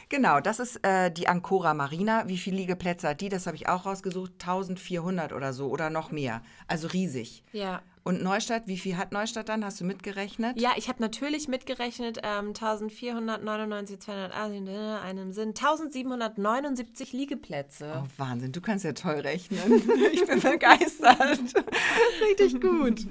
Genau, 0.09 0.41
das 0.41 0.61
ist 0.61 0.85
äh, 0.85 1.11
die 1.11 1.29
Ancora 1.29 1.75
Marina. 1.75 2.29
Wie 2.29 2.39
viele 2.39 2.59
Liegeplätze 2.59 3.09
hat 3.09 3.21
die? 3.21 3.29
Das 3.29 3.47
habe 3.47 3.57
ich 3.57 3.69
auch 3.69 3.87
rausgesucht. 3.87 4.33
1400 4.41 5.33
oder 5.33 5.53
so 5.53 5.69
oder 5.69 5.91
noch 5.91 6.11
mehr. 6.11 6.43
Also 6.69 6.89
riesig. 6.89 7.43
Ja. 7.53 7.83
Und 8.05 8.23
Neustadt, 8.23 8.67
wie 8.67 8.77
viel 8.77 8.99
hat 8.99 9.13
Neustadt 9.13 9.49
dann? 9.49 9.65
Hast 9.65 9.81
du 9.81 9.85
mitgerechnet? 9.85 10.61
Ja, 10.61 10.73
ich 10.77 10.89
habe 10.89 11.01
natürlich 11.01 11.49
mitgerechnet, 11.49 12.19
ähm, 12.23 12.49
1499, 12.49 13.99
280, 13.99 14.69
äh, 14.69 14.79
einem 15.03 15.33
sind 15.33 15.59
1779 15.59 17.15
Liegeplätze. 17.15 18.05
Oh, 18.05 18.09
Wahnsinn, 18.19 18.53
du 18.53 18.61
kannst 18.61 18.85
ja 18.85 18.93
toll 18.93 19.21
rechnen. 19.21 19.83
Ich 20.13 20.27
bin 20.27 20.39
begeistert. 20.39 21.19
Richtig 22.29 22.61
gut. 22.61 23.07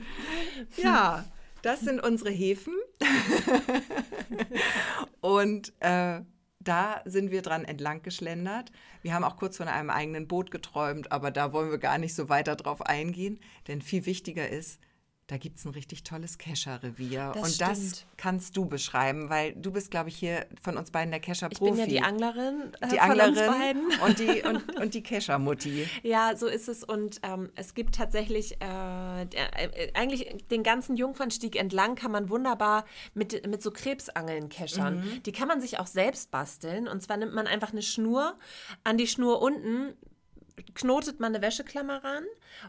Ja, 0.78 1.26
das 1.64 1.82
sind 1.82 2.04
unsere 2.04 2.30
Häfen. 2.30 2.76
Und 5.22 5.74
äh, 5.80 6.22
da 6.64 7.02
sind 7.06 7.32
wir 7.32 7.42
dran 7.42 7.66
entlang 7.66 8.02
geschlendert. 8.02 8.72
Wir 9.02 9.14
haben 9.14 9.24
auch 9.24 9.38
kurz 9.38 9.58
von 9.58 9.68
einem 9.68 9.90
eigenen 9.90 10.28
Boot 10.28 10.52
geträumt, 10.52 11.12
aber 11.12 11.32
da 11.32 11.54
wollen 11.54 11.72
wir 11.72 11.78
gar 11.78 11.98
nicht 11.98 12.16
so 12.16 12.30
weiter 12.30 12.56
drauf 12.56 12.82
eingehen. 12.82 13.40
Denn 13.68 13.82
viel 13.82 14.06
wichtiger 14.06 14.48
ist, 14.48 14.80
da 15.28 15.38
gibt 15.38 15.58
es 15.58 15.64
ein 15.66 15.72
richtig 15.72 16.04
tolles 16.04 16.38
Kescher-Revier. 16.38 17.32
Das 17.34 17.44
Und 17.44 17.62
das 17.62 17.78
stimmt. 17.78 18.06
kannst 18.18 18.58
du 18.58 18.66
beschreiben, 18.66 19.30
weil 19.30 19.54
du 19.54 19.72
bist, 19.72 19.90
glaube 19.90 20.10
ich, 20.10 20.16
hier 20.18 20.46
von 20.62 20.76
uns 20.76 20.92
beiden 20.92 21.12
der 21.12 21.22
Ich 21.22 21.26
Kescher-Profi. 21.26 21.72
bin 21.72 21.80
ja 21.80 21.86
die 21.86 22.02
Anglerin 22.02 22.74
äh, 22.82 22.90
die 22.90 22.98
von 22.98 23.12
uns 23.12 23.22
Anglerin 23.22 23.52
beiden. 23.52 24.02
und 24.06 24.20
die, 24.20 24.42
und, 24.42 24.80
und 24.82 24.94
die 24.94 25.02
Kescher-Mutti. 25.02 25.88
Ja, 26.04 26.36
so 26.36 26.48
ist 26.48 26.68
es. 26.68 26.84
Und 26.84 27.22
ähm, 27.24 27.50
es 27.56 27.74
gibt 27.74 27.96
tatsächlich, 27.96 28.62
äh, 28.62 29.22
äh, 29.24 29.92
eigentlich 29.94 30.46
den 30.52 30.62
ganzen 30.62 30.98
Jungfernstieg 30.98 31.56
entlang 31.56 31.96
kann 31.96 32.12
man 32.12 32.30
wunderbar 32.30 32.84
mit, 33.14 33.48
mit 33.48 33.64
so 33.64 33.72
Krebsangeln 33.72 34.50
keschern. 34.50 34.98
Mhm. 34.98 35.24
Die 35.24 35.32
kann 35.32 35.48
man 35.48 35.62
sich 35.62 35.80
auch 35.80 35.88
selbst 35.88 36.32
basteln. 36.32 36.90
Und 36.90 37.02
zwar 37.02 37.16
nimmt 37.16 37.34
man 37.34 37.48
einfach 37.48 37.72
eine 37.72 37.82
Schnur. 37.82 38.38
An 38.84 38.98
die 38.98 39.08
Schnur 39.08 39.42
unten 39.42 39.94
knotet 40.76 41.22
man 41.22 41.34
eine 41.34 41.42
Wäscheklammer 41.42 42.04
ran 42.04 42.24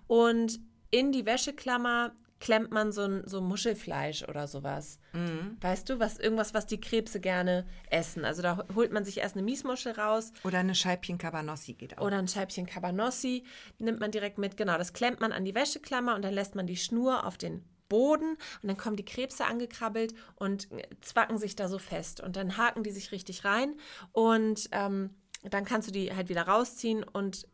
und 0.06 0.60
in 0.90 1.10
die 1.10 1.26
Wäscheklammer 1.26 2.12
klemmt 2.44 2.70
man 2.72 2.92
so 2.92 3.00
ein 3.02 3.26
so 3.26 3.40
Muschelfleisch 3.40 4.22
oder 4.28 4.46
sowas. 4.46 4.98
Mhm. 5.14 5.56
Weißt 5.62 5.88
du, 5.88 5.98
was 5.98 6.18
irgendwas, 6.18 6.52
was 6.52 6.66
die 6.66 6.78
Krebse 6.78 7.18
gerne 7.18 7.66
essen. 7.88 8.26
Also 8.26 8.42
da 8.42 8.66
holt 8.74 8.92
man 8.92 9.02
sich 9.02 9.16
erst 9.18 9.34
eine 9.34 9.42
Miesmuschel 9.44 9.92
raus 9.92 10.30
Oder 10.44 10.58
eine 10.58 10.74
Scheibchen 10.74 11.16
Cabanossi 11.16 11.72
geht 11.72 11.96
auch. 11.96 12.04
oder 12.04 12.18
ein 12.18 12.28
Scheibchen 12.28 12.66
Cabanossi 12.66 13.44
nimmt 13.78 13.98
man 13.98 14.10
direkt 14.10 14.36
mit. 14.36 14.58
Genau, 14.58 14.76
das 14.76 14.92
klemmt 14.92 15.20
man 15.20 15.32
an 15.32 15.46
die 15.46 15.54
Wäscheklammer 15.54 16.14
und 16.14 16.22
dann 16.22 16.34
lässt 16.34 16.54
man 16.54 16.66
die 16.66 16.76
Schnur 16.76 17.24
auf 17.24 17.38
den 17.38 17.64
Boden 17.88 18.36
und 18.62 18.68
dann 18.68 18.76
kommen 18.76 18.96
die 18.96 19.04
Krebse 19.06 19.46
angekrabbelt 19.46 20.14
und 20.36 20.68
zwacken 21.00 21.38
sich 21.38 21.56
da 21.56 21.68
so 21.68 21.78
fest 21.78 22.20
und 22.20 22.36
dann 22.36 22.58
haken 22.58 22.82
die 22.82 22.90
sich 22.90 23.10
richtig 23.10 23.46
rein 23.46 23.74
und 24.12 24.68
ähm, 24.72 25.14
dann 25.44 25.64
kannst 25.64 25.88
du 25.88 25.92
die 25.92 26.14
halt 26.14 26.28
wieder 26.28 26.42
rausziehen 26.42 27.04
und 27.04 27.48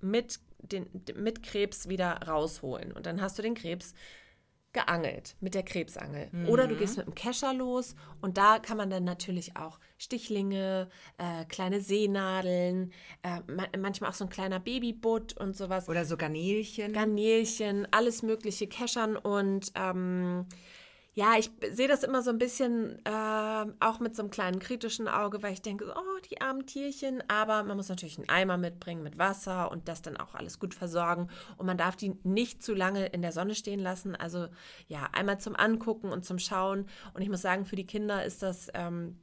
mit, 0.00 0.38
den, 0.60 0.86
mit 1.16 1.42
Krebs 1.42 1.88
wieder 1.88 2.20
rausholen 2.28 2.92
und 2.92 3.06
dann 3.06 3.20
hast 3.20 3.38
du 3.38 3.42
den 3.42 3.54
Krebs 3.54 3.92
geangelt 4.76 5.36
mit 5.40 5.54
der 5.54 5.62
Krebsangel. 5.62 6.30
Oder 6.48 6.66
du 6.66 6.76
gehst 6.76 6.98
mit 6.98 7.06
dem 7.06 7.14
Kescher 7.14 7.54
los 7.54 7.96
und 8.20 8.36
da 8.36 8.58
kann 8.58 8.76
man 8.76 8.90
dann 8.90 9.04
natürlich 9.04 9.56
auch 9.56 9.80
Stichlinge, 9.96 10.90
äh, 11.16 11.46
kleine 11.46 11.80
Seenadeln, 11.80 12.92
äh, 13.22 13.40
ma 13.50 13.64
manchmal 13.78 14.10
auch 14.10 14.14
so 14.14 14.24
ein 14.24 14.30
kleiner 14.30 14.60
Babybutt 14.60 15.34
und 15.38 15.56
sowas. 15.56 15.88
Oder 15.88 16.04
so 16.04 16.18
Garnelchen. 16.18 16.92
Garnelchen, 16.92 17.88
alles 17.90 18.22
mögliche 18.22 18.66
keschern 18.66 19.16
und 19.16 19.72
ähm, 19.74 20.46
ja, 21.18 21.38
ich 21.38 21.50
sehe 21.72 21.88
das 21.88 22.02
immer 22.02 22.20
so 22.20 22.28
ein 22.28 22.36
bisschen 22.36 23.00
ähm, 23.06 23.74
auch 23.80 24.00
mit 24.00 24.14
so 24.14 24.20
einem 24.20 24.30
kleinen 24.30 24.58
kritischen 24.58 25.08
Auge, 25.08 25.42
weil 25.42 25.54
ich 25.54 25.62
denke, 25.62 25.86
oh, 25.96 26.20
die 26.30 26.42
armen 26.42 26.66
Tierchen, 26.66 27.22
aber 27.26 27.62
man 27.62 27.78
muss 27.78 27.88
natürlich 27.88 28.18
einen 28.18 28.28
Eimer 28.28 28.58
mitbringen 28.58 29.02
mit 29.02 29.16
Wasser 29.16 29.70
und 29.70 29.88
das 29.88 30.02
dann 30.02 30.18
auch 30.18 30.34
alles 30.34 30.58
gut 30.58 30.74
versorgen. 30.74 31.28
Und 31.56 31.64
man 31.64 31.78
darf 31.78 31.96
die 31.96 32.14
nicht 32.22 32.62
zu 32.62 32.74
lange 32.74 33.06
in 33.06 33.22
der 33.22 33.32
Sonne 33.32 33.54
stehen 33.54 33.80
lassen, 33.80 34.14
also 34.14 34.48
ja, 34.88 35.08
einmal 35.12 35.40
zum 35.40 35.56
Angucken 35.56 36.12
und 36.12 36.26
zum 36.26 36.38
Schauen. 36.38 36.86
Und 37.14 37.22
ich 37.22 37.30
muss 37.30 37.40
sagen, 37.40 37.64
für 37.64 37.76
die 37.76 37.86
Kinder 37.86 38.22
ist 38.22 38.42
das 38.42 38.68
ähm, 38.74 39.16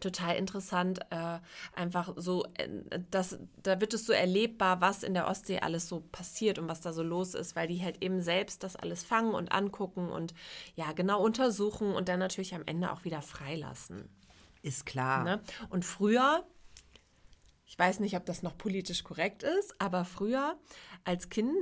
total 0.00 0.36
interessant, 0.36 1.00
äh, 1.10 1.38
einfach 1.74 2.12
so, 2.16 2.44
äh, 2.54 2.68
das, 3.10 3.38
da 3.62 3.80
wird 3.80 3.94
es 3.94 4.06
so 4.06 4.12
erlebbar, 4.12 4.80
was 4.80 5.02
in 5.02 5.14
der 5.14 5.26
Ostsee 5.28 5.60
alles 5.60 5.88
so 5.88 6.00
passiert 6.12 6.58
und 6.58 6.68
was 6.68 6.80
da 6.80 6.92
so 6.92 7.02
los 7.02 7.34
ist, 7.34 7.56
weil 7.56 7.68
die 7.68 7.82
halt 7.82 8.02
eben 8.02 8.20
selbst 8.20 8.62
das 8.62 8.76
alles 8.76 9.04
fangen 9.04 9.34
und 9.34 9.52
angucken 9.52 10.08
und 10.10 10.34
ja, 10.74 10.92
genau 10.92 11.22
untersuchen 11.22 11.94
und 11.94 12.08
dann 12.08 12.18
natürlich 12.18 12.54
am 12.54 12.62
Ende 12.66 12.92
auch 12.92 13.04
wieder 13.04 13.22
freilassen. 13.22 14.08
Ist 14.62 14.86
klar. 14.86 15.24
Ne? 15.24 15.40
Und 15.70 15.84
früher, 15.84 16.44
ich 17.66 17.78
weiß 17.78 18.00
nicht, 18.00 18.16
ob 18.16 18.26
das 18.26 18.42
noch 18.42 18.56
politisch 18.58 19.04
korrekt 19.04 19.42
ist, 19.42 19.74
aber 19.80 20.04
früher 20.04 20.58
als 21.04 21.28
Kind, 21.30 21.52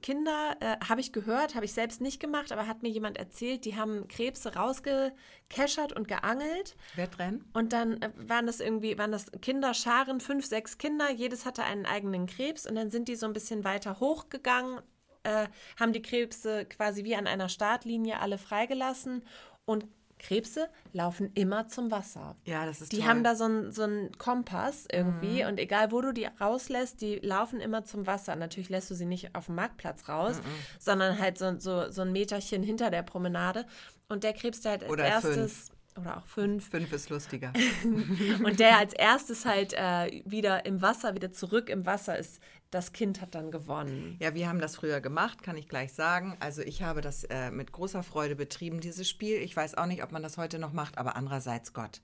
Kinder 0.00 0.56
äh, 0.60 0.76
habe 0.88 1.00
ich 1.00 1.12
gehört, 1.12 1.54
habe 1.54 1.64
ich 1.64 1.72
selbst 1.72 2.00
nicht 2.00 2.20
gemacht, 2.20 2.52
aber 2.52 2.66
hat 2.66 2.82
mir 2.82 2.88
jemand 2.88 3.18
erzählt, 3.18 3.64
die 3.64 3.76
haben 3.76 4.08
Krebse 4.08 4.54
rausgekeschert 4.54 5.92
und 5.92 6.08
geangelt. 6.08 6.76
Wettrennen? 6.94 7.44
Und 7.52 7.72
dann 7.72 8.00
äh, 8.00 8.10
waren 8.16 8.46
das 8.46 8.60
irgendwie, 8.60 8.96
waren 8.98 9.12
das 9.12 9.30
Kinderscharen, 9.40 10.20
fünf, 10.20 10.46
sechs 10.46 10.78
Kinder, 10.78 11.10
jedes 11.10 11.44
hatte 11.44 11.64
einen 11.64 11.86
eigenen 11.86 12.26
Krebs 12.26 12.66
und 12.66 12.74
dann 12.74 12.90
sind 12.90 13.08
die 13.08 13.16
so 13.16 13.26
ein 13.26 13.32
bisschen 13.32 13.64
weiter 13.64 14.00
hochgegangen, 14.00 14.80
äh, 15.24 15.46
haben 15.78 15.92
die 15.92 16.02
Krebse 16.02 16.64
quasi 16.64 17.04
wie 17.04 17.16
an 17.16 17.26
einer 17.26 17.48
Startlinie 17.48 18.20
alle 18.20 18.38
freigelassen 18.38 19.22
und 19.64 19.86
Krebse 20.22 20.68
laufen 20.92 21.30
immer 21.34 21.68
zum 21.68 21.90
Wasser. 21.90 22.36
Ja, 22.44 22.64
das 22.64 22.80
ist 22.80 22.92
Die 22.92 22.98
toll. 22.98 23.06
haben 23.08 23.24
da 23.24 23.34
so 23.34 23.44
einen 23.44 23.72
so 23.72 23.86
Kompass 24.18 24.86
irgendwie 24.90 25.44
und 25.44 25.58
egal 25.58 25.92
wo 25.92 26.00
du 26.00 26.12
die 26.12 26.26
rauslässt, 26.40 27.00
die 27.00 27.16
laufen 27.16 27.60
immer 27.60 27.84
zum 27.84 28.06
Wasser. 28.06 28.36
Natürlich 28.36 28.70
lässt 28.70 28.90
du 28.90 28.94
sie 28.94 29.04
nicht 29.06 29.34
auf 29.34 29.46
dem 29.46 29.56
Marktplatz 29.56 30.08
raus, 30.08 30.40
sondern 30.78 31.18
halt 31.18 31.38
so, 31.38 31.58
so, 31.58 31.90
so 31.90 32.02
ein 32.02 32.12
Meterchen 32.12 32.62
hinter 32.62 32.90
der 32.90 33.02
Promenade. 33.02 33.66
Und 34.08 34.24
der 34.24 34.32
Krebs, 34.32 34.60
der 34.60 34.72
halt 34.72 34.82
als 34.84 34.92
Oder 34.92 35.04
erstes, 35.04 35.70
oder 35.98 36.18
auch 36.18 36.26
fünf, 36.26 36.70
Fünf 36.70 36.92
ist 36.92 37.10
lustiger. 37.10 37.52
und 38.44 38.60
der 38.60 38.78
als 38.78 38.92
erstes 38.94 39.44
halt 39.44 39.74
äh, 39.74 40.22
wieder 40.24 40.64
im 40.64 40.80
Wasser, 40.80 41.14
wieder 41.14 41.32
zurück 41.32 41.68
im 41.68 41.84
Wasser 41.84 42.18
ist, 42.18 42.40
das 42.72 42.92
Kind 42.92 43.20
hat 43.20 43.34
dann 43.34 43.50
gewonnen. 43.50 44.16
Ja, 44.18 44.34
wir 44.34 44.48
haben 44.48 44.58
das 44.58 44.76
früher 44.76 45.00
gemacht, 45.02 45.42
kann 45.42 45.56
ich 45.58 45.68
gleich 45.68 45.92
sagen. 45.92 46.36
Also 46.40 46.62
ich 46.62 46.82
habe 46.82 47.02
das 47.02 47.24
äh, 47.24 47.50
mit 47.50 47.70
großer 47.70 48.02
Freude 48.02 48.34
betrieben, 48.34 48.80
dieses 48.80 49.08
Spiel. 49.08 49.36
Ich 49.36 49.54
weiß 49.54 49.76
auch 49.76 49.86
nicht, 49.86 50.02
ob 50.02 50.10
man 50.10 50.22
das 50.22 50.38
heute 50.38 50.58
noch 50.58 50.72
macht, 50.72 50.96
aber 50.96 51.14
andererseits 51.14 51.74
Gott. 51.74 52.00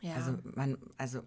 Ja. 0.00 0.14
Also 0.14 0.38
man, 0.54 0.78
also 0.96 1.22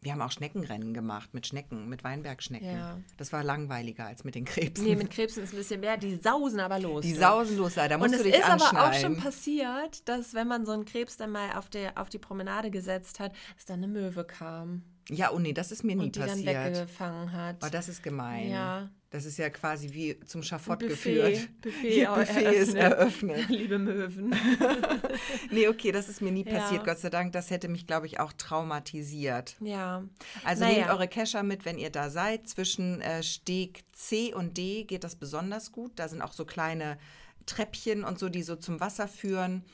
wir 0.00 0.12
haben 0.12 0.22
auch 0.22 0.30
Schneckenrennen 0.30 0.94
gemacht 0.94 1.34
mit 1.34 1.46
Schnecken, 1.46 1.88
mit 1.90 2.02
Weinbergschnecken. 2.02 2.76
Ja. 2.76 2.98
Das 3.18 3.30
war 3.32 3.44
langweiliger 3.44 4.06
als 4.06 4.24
mit 4.24 4.34
den 4.34 4.46
Krebsen. 4.46 4.86
nee, 4.86 4.96
mit 4.96 5.10
Krebsen 5.10 5.42
ist 5.42 5.52
ein 5.52 5.58
bisschen 5.58 5.80
mehr, 5.80 5.98
die 5.98 6.16
sausen 6.16 6.60
aber 6.60 6.78
los. 6.78 7.02
die 7.02 7.12
du. 7.12 7.20
sausen 7.20 7.58
los, 7.58 7.74
da 7.74 7.98
musst 7.98 8.04
Und 8.04 8.12
du 8.12 8.16
es 8.18 8.22
dich 8.22 8.34
ist 8.36 8.48
aber 8.48 8.88
auch 8.88 8.94
schon 8.94 9.18
passiert, 9.18 10.08
dass 10.08 10.32
wenn 10.32 10.48
man 10.48 10.64
so 10.64 10.72
einen 10.72 10.86
Krebs 10.86 11.18
dann 11.18 11.30
mal 11.30 11.52
auf, 11.58 11.68
der, 11.68 11.98
auf 11.98 12.08
die 12.08 12.18
Promenade 12.18 12.70
gesetzt 12.70 13.20
hat, 13.20 13.32
dass 13.54 13.66
dann 13.66 13.82
eine 13.82 13.88
Möwe 13.88 14.24
kam 14.24 14.82
ja, 15.10 15.30
oh 15.32 15.38
nee, 15.38 15.52
das 15.52 15.70
ist 15.72 15.84
mir 15.84 15.96
nie 15.96 16.04
und 16.04 16.16
die 16.16 16.20
dann 16.20 16.28
passiert. 16.30 16.74
weggefangen 16.76 17.32
hat. 17.32 17.56
Oh, 17.64 17.68
das 17.70 17.88
ist 17.88 18.02
gemein. 18.02 18.50
Ja. 18.50 18.90
Das 19.10 19.26
ist 19.26 19.38
ja 19.38 19.48
quasi 19.48 19.92
wie 19.92 20.18
zum 20.26 20.42
Schafott 20.42 20.80
Buffet, 20.80 20.88
geführt. 20.88 21.48
Buffet, 21.62 22.04
Buffet 22.14 22.54
ist 22.56 22.74
eröffnet. 22.74 23.48
Liebe 23.48 23.78
Möwen. 23.78 24.34
Nee, 25.50 25.68
okay, 25.68 25.92
das 25.92 26.08
ist 26.08 26.20
mir 26.20 26.32
nie 26.32 26.44
Ja. 26.44 26.58
passiert, 26.58 26.84
Gott 26.84 26.98
sei 26.98 27.10
Dank. 27.10 27.32
Das 27.32 27.50
hätte 27.50 27.68
mich, 27.68 27.86
glaube 27.86 28.06
ich, 28.06 28.18
auch 28.18 28.32
traumatisiert. 28.32 29.56
Ja. 29.60 30.02
Also 30.44 30.64
Naja. 30.64 30.78
nehmt 30.78 30.90
eure 30.90 31.06
Kescher 31.06 31.42
mit, 31.44 31.64
wenn 31.64 31.78
ihr 31.78 31.90
da 31.90 32.10
seid. 32.10 32.48
Zwischen 32.48 33.00
äh, 33.00 33.22
Steg 33.22 33.84
C 33.92 34.34
und 34.34 34.56
D 34.56 34.82
geht 34.84 35.04
das 35.04 35.14
besonders 35.16 35.70
gut. 35.70 35.92
Da 35.96 36.08
sind 36.08 36.20
auch 36.22 36.32
so 36.32 36.44
kleine 36.44 36.98
Treppchen 37.46 38.02
und 38.04 38.18
so, 38.18 38.28
die 38.28 38.42
so 38.42 38.56
zum 38.56 38.80
Wasser 38.80 39.06
führen. 39.06 39.64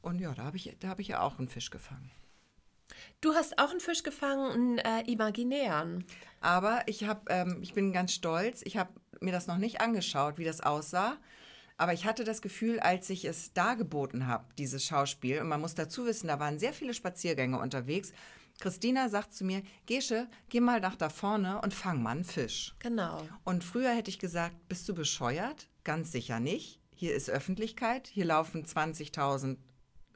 Und 0.00 0.20
ja, 0.20 0.32
da 0.32 0.44
habe 0.44 0.56
ich, 0.56 0.74
da 0.80 0.88
hab 0.88 1.00
ich 1.00 1.08
ja 1.08 1.20
auch 1.20 1.38
einen 1.38 1.48
Fisch 1.48 1.70
gefangen. 1.70 2.10
Du 3.20 3.34
hast 3.34 3.58
auch 3.58 3.70
einen 3.70 3.80
Fisch 3.80 4.02
gefangen, 4.02 4.50
einen 4.50 4.78
äh, 4.78 5.10
imaginären. 5.10 6.04
Aber 6.40 6.82
ich, 6.86 7.04
hab, 7.04 7.30
ähm, 7.30 7.58
ich 7.62 7.74
bin 7.74 7.92
ganz 7.92 8.12
stolz. 8.12 8.62
Ich 8.64 8.76
habe 8.76 8.90
mir 9.20 9.32
das 9.32 9.46
noch 9.46 9.58
nicht 9.58 9.80
angeschaut, 9.80 10.38
wie 10.38 10.44
das 10.44 10.60
aussah. 10.60 11.16
Aber 11.78 11.92
ich 11.92 12.06
hatte 12.06 12.24
das 12.24 12.40
Gefühl, 12.40 12.80
als 12.80 13.10
ich 13.10 13.24
es 13.24 13.52
dargeboten 13.52 14.26
habe, 14.26 14.46
dieses 14.56 14.84
Schauspiel, 14.84 15.40
und 15.40 15.48
man 15.48 15.60
muss 15.60 15.74
dazu 15.74 16.06
wissen, 16.06 16.28
da 16.28 16.40
waren 16.40 16.58
sehr 16.58 16.72
viele 16.72 16.94
Spaziergänger 16.94 17.60
unterwegs, 17.60 18.12
Christina 18.58 19.10
sagt 19.10 19.34
zu 19.34 19.44
mir, 19.44 19.62
Gesche, 19.84 20.28
geh 20.48 20.60
mal 20.60 20.80
nach 20.80 20.96
da 20.96 21.10
vorne 21.10 21.60
und 21.60 21.74
fang 21.74 22.02
mal 22.02 22.12
einen 22.12 22.24
Fisch. 22.24 22.74
Genau. 22.78 23.22
Und 23.44 23.62
früher 23.64 23.90
hätte 23.90 24.08
ich 24.08 24.18
gesagt, 24.18 24.56
bist 24.68 24.88
du 24.88 24.94
bescheuert? 24.94 25.68
Ganz 25.84 26.10
sicher 26.10 26.40
nicht. 26.40 26.80
Hier 26.94 27.14
ist 27.14 27.28
Öffentlichkeit, 27.28 28.06
hier 28.06 28.24
laufen 28.24 28.64
20.000 28.64 29.58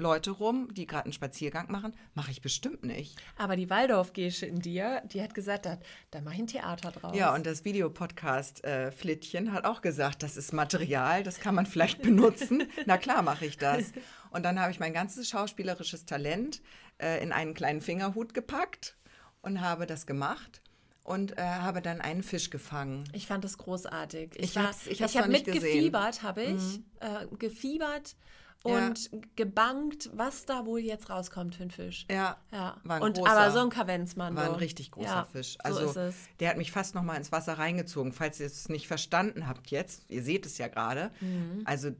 Leute 0.01 0.33
rum, 0.33 0.73
die 0.75 0.87
gerade 0.87 1.05
einen 1.05 1.13
Spaziergang 1.13 1.71
machen. 1.71 1.95
Mache 2.15 2.31
ich 2.31 2.41
bestimmt 2.41 2.85
nicht. 2.85 3.21
Aber 3.37 3.55
die 3.55 3.71
Waldorf-Gesche 3.71 4.47
in 4.47 4.61
dir, 4.61 5.03
die 5.07 5.23
hat 5.23 5.35
gesagt, 5.35 5.67
da, 5.67 5.79
da 6.11 6.21
mache 6.21 6.35
ich 6.35 6.41
ein 6.41 6.47
Theater 6.47 6.91
draus. 6.91 7.17
Ja, 7.17 7.35
und 7.35 7.47
das 7.47 7.65
Videopodcast-Flittchen 7.65 9.53
hat 9.53 9.65
auch 9.65 9.83
gesagt, 9.83 10.23
das 10.23 10.37
ist 10.37 10.53
Material, 10.53 11.23
das 11.23 11.39
kann 11.39 11.55
man 11.55 11.67
vielleicht 11.67 12.03
benutzen. 12.03 12.65
Na 12.87 12.99
klar, 12.99 13.23
mache 13.23 13.47
ich 13.47 13.59
das. 13.59 13.93
Und 14.31 14.45
dann 14.45 14.59
habe 14.59 14.73
ich 14.73 14.81
mein 14.81 14.93
ganzes 14.93 15.29
schauspielerisches 15.29 16.07
Talent 16.07 16.63
äh, 16.99 17.23
in 17.23 17.33
einen 17.33 17.55
kleinen 17.55 17.81
Fingerhut 17.81 18.35
gepackt 18.35 18.97
und 19.43 19.61
habe 19.61 19.87
das 19.87 20.07
gemacht 20.07 20.63
und 21.05 21.37
äh, 21.39 21.43
habe 21.43 21.83
dann 21.83 22.01
einen 22.01 22.23
Fisch 22.23 22.51
gefangen. 22.51 23.05
Ich 23.13 23.27
fand 23.27 23.45
das 23.45 23.59
großartig. 23.59 24.33
Ich 24.37 24.57
ich 24.89 25.01
ich 25.01 25.17
habe 25.17 25.29
nicht 25.29 25.45
gesehen. 25.45 25.61
Mhm. 25.61 25.63
mitgefiebert, 25.63 26.23
habe 26.23 26.43
ich. 26.43 26.81
Äh, 27.01 27.27
gefiebert 27.39 28.17
Ja. 28.65 28.87
und 28.89 29.11
gebankt, 29.37 30.11
was 30.13 30.45
da 30.45 30.67
wohl 30.67 30.81
jetzt 30.81 31.09
rauskommt 31.09 31.55
für 31.55 31.63
ein 31.63 31.71
Fisch. 31.71 32.07
Ja, 32.11 32.37
Ja. 32.53 32.77
war 32.85 32.97
ein 32.97 33.03
und 33.03 33.17
großer, 33.17 33.31
aber 33.31 33.51
so 33.53 33.61
ein 33.61 33.71
Kavenzmann. 33.71 34.37
war 34.37 34.45
ein 34.45 34.55
richtig 34.57 34.91
großer 34.91 35.09
ja, 35.09 35.25
Fisch. 35.25 35.53
so 35.55 35.59
Also 35.65 35.81
ist 35.91 35.97
es. 35.97 36.15
der 36.41 36.51
hat 36.51 36.57
mich 36.59 36.71
fast 36.73 36.95
noch 36.95 37.03
mal 37.03 37.17
ins 37.17 37.33
Wasser 37.33 37.55
reingezogen. 37.59 38.13
Falls 38.13 38.39
ihr 38.41 38.47
es 38.47 38.69
nicht 38.69 38.87
verstanden 38.89 39.47
habt 39.47 39.71
jetzt, 39.71 40.05
ihr 40.11 40.23
seht 40.23 40.45
es 40.47 40.59
ja 40.59 40.69
gerade. 40.69 41.11
Mhm. 41.21 41.63
Also 41.65 41.91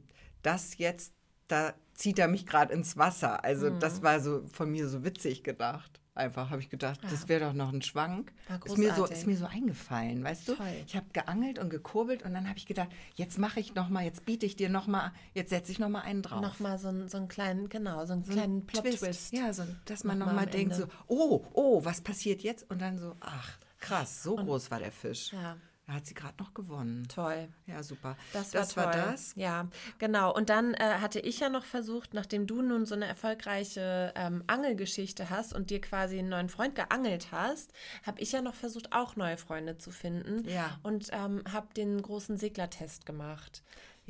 das 0.43 0.77
jetzt, 0.77 1.13
da 1.47 1.73
zieht 1.93 2.19
er 2.19 2.27
mich 2.27 2.45
gerade 2.45 2.73
ins 2.73 2.97
Wasser. 2.97 3.43
Also 3.43 3.71
Mhm. 3.71 3.79
das 3.79 4.01
war 4.03 4.19
so 4.19 4.43
von 4.51 4.69
mir 4.71 4.87
so 4.89 5.03
witzig 5.03 5.43
gedacht. 5.43 6.00
Einfach 6.13 6.49
habe 6.49 6.61
ich 6.61 6.69
gedacht, 6.69 6.99
das 7.09 7.29
wäre 7.29 7.45
doch 7.45 7.53
noch 7.53 7.71
ein 7.71 7.81
Schwank. 7.81 8.33
War 8.49 8.65
Ist 8.65 8.77
mir, 8.77 8.93
so, 8.93 9.05
ist 9.05 9.25
mir 9.27 9.37
so 9.37 9.45
eingefallen, 9.45 10.21
weißt 10.23 10.45
du? 10.49 10.55
Toll. 10.55 10.67
Ich 10.85 10.95
habe 10.97 11.05
geangelt 11.13 11.57
und 11.57 11.69
gekurbelt 11.69 12.23
und 12.23 12.33
dann 12.33 12.49
habe 12.49 12.57
ich 12.57 12.65
gedacht, 12.65 12.89
jetzt 13.15 13.37
mache 13.39 13.61
ich 13.61 13.75
noch 13.75 13.87
mal, 13.87 14.03
jetzt 14.03 14.25
biete 14.25 14.45
ich 14.45 14.57
dir 14.57 14.67
noch 14.67 14.87
mal, 14.87 15.13
jetzt 15.33 15.51
setze 15.51 15.71
ich 15.71 15.79
noch 15.79 15.87
mal 15.87 16.01
einen 16.01 16.21
drauf. 16.21 16.41
Nochmal 16.41 16.77
so, 16.79 16.89
einen- 16.89 17.07
so 17.07 17.15
einen 17.17 17.29
kleinen, 17.29 17.69
genau, 17.69 18.05
so 18.05 18.11
einen 18.11 18.25
So 18.25 18.31
ein 18.31 18.35
kleinen 18.37 18.65
Plot-Twist. 18.65 19.31
Ja, 19.31 19.53
so, 19.53 19.63
dass 19.85 20.03
man 20.03 20.17
Noch 20.19 20.25
noch 20.25 20.33
mal 20.33 20.41
mal 20.41 20.45
am 20.47 20.51
denkt 20.51 20.75
so, 20.75 20.83
Ende. 20.83 20.93
oh, 21.07 21.45
oh, 21.53 21.85
was 21.85 22.01
passiert 22.01 22.41
jetzt? 22.41 22.69
Und 22.69 22.81
dann 22.81 22.97
so, 22.99 23.15
ach, 23.21 23.57
krass, 23.79 24.21
so 24.21 24.35
groß 24.35 24.69
war 24.69 24.79
der 24.79 24.91
Fisch. 24.91 25.31
Ja. 25.31 25.55
Da 25.91 25.97
hat 25.97 26.05
sie 26.05 26.13
gerade 26.13 26.35
noch 26.39 26.53
gewonnen. 26.53 27.05
Toll. 27.13 27.49
Ja, 27.67 27.83
super. 27.83 28.15
Das 28.31 28.53
war 28.53 28.75
war 28.77 28.93
toll. 28.93 29.01
das. 29.11 29.33
Ja, 29.35 29.67
genau. 29.99 30.33
Und 30.33 30.47
dann 30.47 30.73
äh, 30.73 30.99
hatte 31.01 31.19
ich 31.19 31.41
ja 31.41 31.49
noch 31.49 31.65
versucht, 31.65 32.13
nachdem 32.13 32.47
du 32.47 32.61
nun 32.61 32.85
so 32.85 32.95
eine 32.95 33.07
erfolgreiche 33.07 34.13
ähm, 34.15 34.41
Angelgeschichte 34.47 35.29
hast 35.29 35.53
und 35.53 35.69
dir 35.69 35.81
quasi 35.81 36.17
einen 36.17 36.29
neuen 36.29 36.47
Freund 36.47 36.75
geangelt 36.75 37.33
hast, 37.33 37.73
habe 38.03 38.21
ich 38.21 38.31
ja 38.31 38.41
noch 38.41 38.53
versucht, 38.55 38.93
auch 38.93 39.17
neue 39.17 39.35
Freunde 39.35 39.79
zu 39.79 39.91
finden. 39.91 40.47
Ja. 40.47 40.79
Und 40.81 41.09
ähm, 41.11 41.43
habe 41.51 41.67
den 41.73 42.01
großen 42.01 42.37
Seglertest 42.37 43.05
gemacht. 43.05 43.61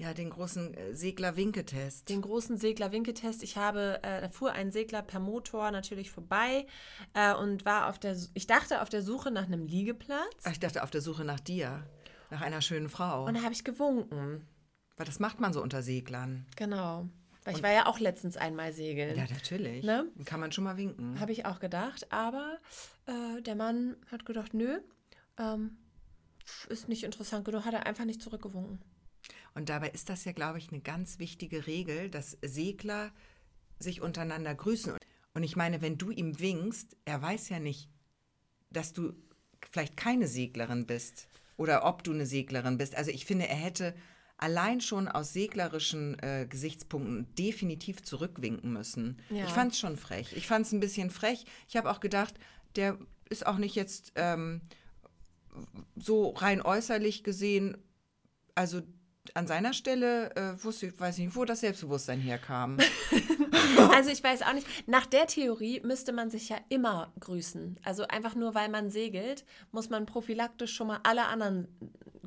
Ja, 0.01 0.15
den 0.15 0.31
großen 0.31 0.73
äh, 0.73 0.95
Segler-Winketest. 0.95 2.09
Den 2.09 2.23
großen 2.23 2.57
Segler-Winketest. 2.57 3.43
Ich 3.43 3.55
habe, 3.55 3.99
äh, 4.01 4.21
da 4.21 4.29
fuhr 4.29 4.51
ein 4.51 4.71
Segler 4.71 5.03
per 5.03 5.19
Motor 5.19 5.69
natürlich 5.69 6.09
vorbei 6.09 6.65
äh, 7.13 7.35
und 7.35 7.65
war 7.65 7.87
auf 7.87 7.99
der, 7.99 8.17
ich 8.33 8.47
dachte 8.47 8.81
auf 8.81 8.89
der 8.89 9.03
Suche 9.03 9.29
nach 9.29 9.45
einem 9.45 9.67
Liegeplatz. 9.67 10.41
Ach, 10.43 10.53
ich 10.53 10.59
dachte, 10.59 10.81
auf 10.81 10.89
der 10.89 11.01
Suche 11.01 11.23
nach 11.23 11.39
dir, 11.39 11.83
nach 12.31 12.41
einer 12.41 12.61
schönen 12.61 12.89
Frau. 12.89 13.25
Und 13.25 13.35
da 13.35 13.43
habe 13.43 13.53
ich 13.53 13.63
gewunken. 13.63 14.47
Weil 14.97 15.05
das 15.05 15.19
macht 15.19 15.39
man 15.39 15.53
so 15.53 15.61
unter 15.61 15.83
Seglern. 15.83 16.47
Genau. 16.55 17.07
Weil 17.43 17.55
ich 17.55 17.61
war 17.61 17.71
ja 17.71 17.85
auch 17.85 17.99
letztens 17.99 18.37
einmal 18.37 18.73
segeln. 18.73 19.15
Ja, 19.15 19.25
natürlich. 19.31 19.83
Ne? 19.83 20.07
Kann 20.25 20.39
man 20.39 20.51
schon 20.51 20.63
mal 20.63 20.77
winken. 20.77 21.19
Habe 21.19 21.31
ich 21.31 21.45
auch 21.45 21.59
gedacht, 21.59 22.11
aber 22.11 22.57
äh, 23.05 23.39
der 23.43 23.53
Mann 23.53 23.97
hat 24.11 24.25
gedacht, 24.25 24.55
nö, 24.55 24.79
ähm, 25.37 25.77
ist 26.69 26.89
nicht 26.89 27.03
interessant 27.03 27.45
genug, 27.45 27.65
hat 27.65 27.75
er 27.75 27.85
einfach 27.85 28.05
nicht 28.05 28.23
zurückgewunken. 28.23 28.79
Und 29.53 29.69
dabei 29.69 29.89
ist 29.89 30.09
das 30.09 30.25
ja, 30.25 30.31
glaube 30.31 30.57
ich, 30.57 30.71
eine 30.71 30.81
ganz 30.81 31.19
wichtige 31.19 31.67
Regel, 31.67 32.09
dass 32.09 32.37
Segler 32.41 33.11
sich 33.79 34.01
untereinander 34.01 34.55
grüßen. 34.55 34.93
Und 35.33 35.43
ich 35.43 35.55
meine, 35.55 35.81
wenn 35.81 35.97
du 35.97 36.09
ihm 36.11 36.39
winkst, 36.39 36.95
er 37.05 37.21
weiß 37.21 37.49
ja 37.49 37.59
nicht, 37.59 37.89
dass 38.69 38.93
du 38.93 39.13
vielleicht 39.71 39.97
keine 39.97 40.27
Seglerin 40.27 40.85
bist 40.85 41.27
oder 41.57 41.85
ob 41.85 42.03
du 42.03 42.11
eine 42.11 42.25
Seglerin 42.25 42.77
bist. 42.77 42.95
Also 42.95 43.11
ich 43.11 43.25
finde, 43.25 43.47
er 43.47 43.55
hätte 43.55 43.93
allein 44.37 44.81
schon 44.81 45.07
aus 45.07 45.33
seglerischen 45.33 46.17
äh, 46.19 46.47
Gesichtspunkten 46.49 47.33
definitiv 47.35 48.01
zurückwinken 48.01 48.73
müssen. 48.73 49.19
Ja. 49.29 49.45
Ich 49.45 49.51
fand 49.51 49.73
es 49.73 49.79
schon 49.79 49.97
frech. 49.97 50.33
Ich 50.35 50.47
fand 50.47 50.65
es 50.65 50.71
ein 50.71 50.79
bisschen 50.79 51.11
frech. 51.11 51.45
Ich 51.67 51.77
habe 51.77 51.91
auch 51.91 51.99
gedacht, 51.99 52.33
der 52.75 52.97
ist 53.29 53.45
auch 53.45 53.57
nicht 53.57 53.75
jetzt 53.75 54.13
ähm, 54.15 54.61
so 55.95 56.29
rein 56.29 56.61
äußerlich 56.61 57.23
gesehen, 57.23 57.77
also 58.55 58.81
an 59.33 59.47
seiner 59.47 59.73
Stelle 59.73 60.35
äh, 60.35 60.63
wusste 60.63 60.87
ich, 60.87 60.99
weiß 60.99 61.17
nicht, 61.17 61.35
wo 61.35 61.45
das 61.45 61.61
Selbstbewusstsein 61.61 62.19
herkam. 62.19 62.77
Also 63.93 64.09
ich 64.09 64.23
weiß 64.23 64.41
auch 64.41 64.53
nicht, 64.53 64.67
nach 64.87 65.05
der 65.05 65.27
Theorie 65.27 65.81
müsste 65.83 66.11
man 66.11 66.29
sich 66.29 66.49
ja 66.49 66.57
immer 66.69 67.11
grüßen. 67.19 67.79
Also 67.83 68.05
einfach 68.07 68.35
nur, 68.35 68.53
weil 68.53 68.69
man 68.69 68.89
segelt, 68.89 69.45
muss 69.71 69.89
man 69.89 70.05
prophylaktisch 70.05 70.73
schon 70.73 70.87
mal 70.87 70.99
alle 71.03 71.25
anderen 71.25 71.67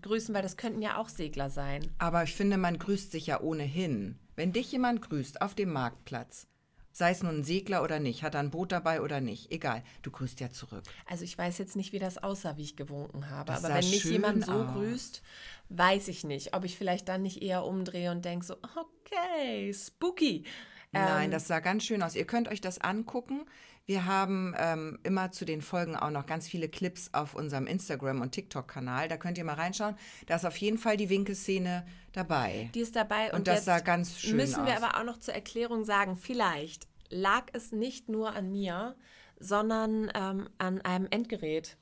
grüßen, 0.00 0.34
weil 0.34 0.42
das 0.42 0.57
könnten 0.57 0.82
ja 0.82 0.96
auch 0.96 1.09
Segler 1.09 1.50
sein. 1.50 1.90
Aber 1.98 2.22
ich 2.22 2.34
finde, 2.34 2.57
man 2.57 2.78
grüßt 2.78 3.12
sich 3.12 3.26
ja 3.26 3.40
ohnehin. 3.40 4.18
Wenn 4.36 4.52
dich 4.52 4.72
jemand 4.72 5.02
grüßt 5.02 5.42
auf 5.42 5.55
dem 5.55 5.72
Marktplatz, 5.72 6.46
sei 6.95 7.11
es 7.11 7.22
nun 7.24 7.40
ein 7.40 7.45
Segler 7.45 7.82
oder 7.82 7.99
nicht, 7.99 8.22
hat 8.22 8.34
er 8.34 8.40
ein 8.40 8.51
Boot 8.51 8.70
dabei 8.70 9.03
oder 9.03 9.20
nicht, 9.20 9.51
egal, 9.51 9.82
du 10.03 10.12
grüßt 10.12 10.38
ja 10.40 10.51
zurück. 10.51 10.84
Also 11.07 11.24
ich 11.24 11.36
weiß 11.36 11.59
jetzt 11.59 11.74
nicht, 11.74 11.92
wie 11.92 11.99
das 11.99 12.18
aussah, 12.18 12.57
wie 12.57 12.62
ich 12.62 12.76
gewunken 12.76 13.28
habe. 13.30 13.53
Das 13.53 13.64
aber 13.64 13.74
wenn 13.74 13.90
mich 13.90 14.05
jemand 14.05 14.45
so 14.47 14.53
aus. 14.53 14.72
grüßt, 14.72 15.22
weiß 15.70 16.09
ich 16.09 16.22
nicht, 16.22 16.55
ob 16.55 16.64
ich 16.64 16.78
vielleicht 16.78 17.09
dann 17.09 17.22
nicht 17.22 17.42
eher 17.42 17.64
umdrehe 17.64 18.12
und 18.12 18.24
denke 18.24 18.47
so, 18.47 18.57
okay, 18.76 19.74
spooky. 19.74 20.45
Nein, 20.92 21.24
Ähm, 21.24 21.30
das 21.32 21.49
sah 21.49 21.59
ganz 21.59 21.82
schön 21.82 22.01
aus. 22.03 22.14
Ihr 22.14 22.26
könnt 22.26 22.47
euch 22.47 22.61
das 22.61 22.80
angucken. 22.80 23.45
Wir 23.87 24.07
haben 24.07 24.55
ähm, 24.57 24.99
immer 25.03 25.30
zu 25.30 25.45
den 25.45 25.61
Folgen 25.61 25.95
auch 25.95 26.11
noch 26.11 26.24
ganz 26.24 26.49
viele 26.49 26.70
Clips 26.70 27.11
auf 27.12 27.35
unserem 27.35 27.66
Instagram- 27.66 28.22
und 28.22 28.32
TikTok-Kanal. 28.32 29.09
Da 29.09 29.18
könnt 29.18 29.37
ihr 29.37 29.45
mal 29.45 29.55
reinschauen. 29.55 29.95
Da 30.26 30.37
ist 30.37 30.47
auf 30.47 30.57
jeden 30.57 30.78
Fall 30.78 30.97
die 30.97 31.11
Winkelszene 31.11 31.85
dabei. 32.12 32.70
Die 32.74 32.80
ist 32.80 32.97
dabei 32.97 33.26
und, 33.30 33.41
Und 33.41 33.49
das 33.49 33.66
sah 33.66 33.80
ganz 33.80 34.18
schön 34.18 34.37
müssen 34.37 34.64
wir 34.64 34.76
aus. 34.78 34.82
aber 34.82 34.99
auch 34.99 35.05
noch 35.05 35.20
zur 35.20 35.35
Erklärung 35.35 35.85
sagen, 35.85 36.16
vielleicht 36.16 36.89
lag 37.11 37.45
es 37.53 37.72
nicht 37.72 38.09
nur 38.09 38.35
an 38.35 38.51
mir, 38.51 38.97
sondern 39.39 40.11
ähm, 40.14 40.49
an 40.57 40.80
einem 40.80 41.07
Endgerät. 41.11 41.76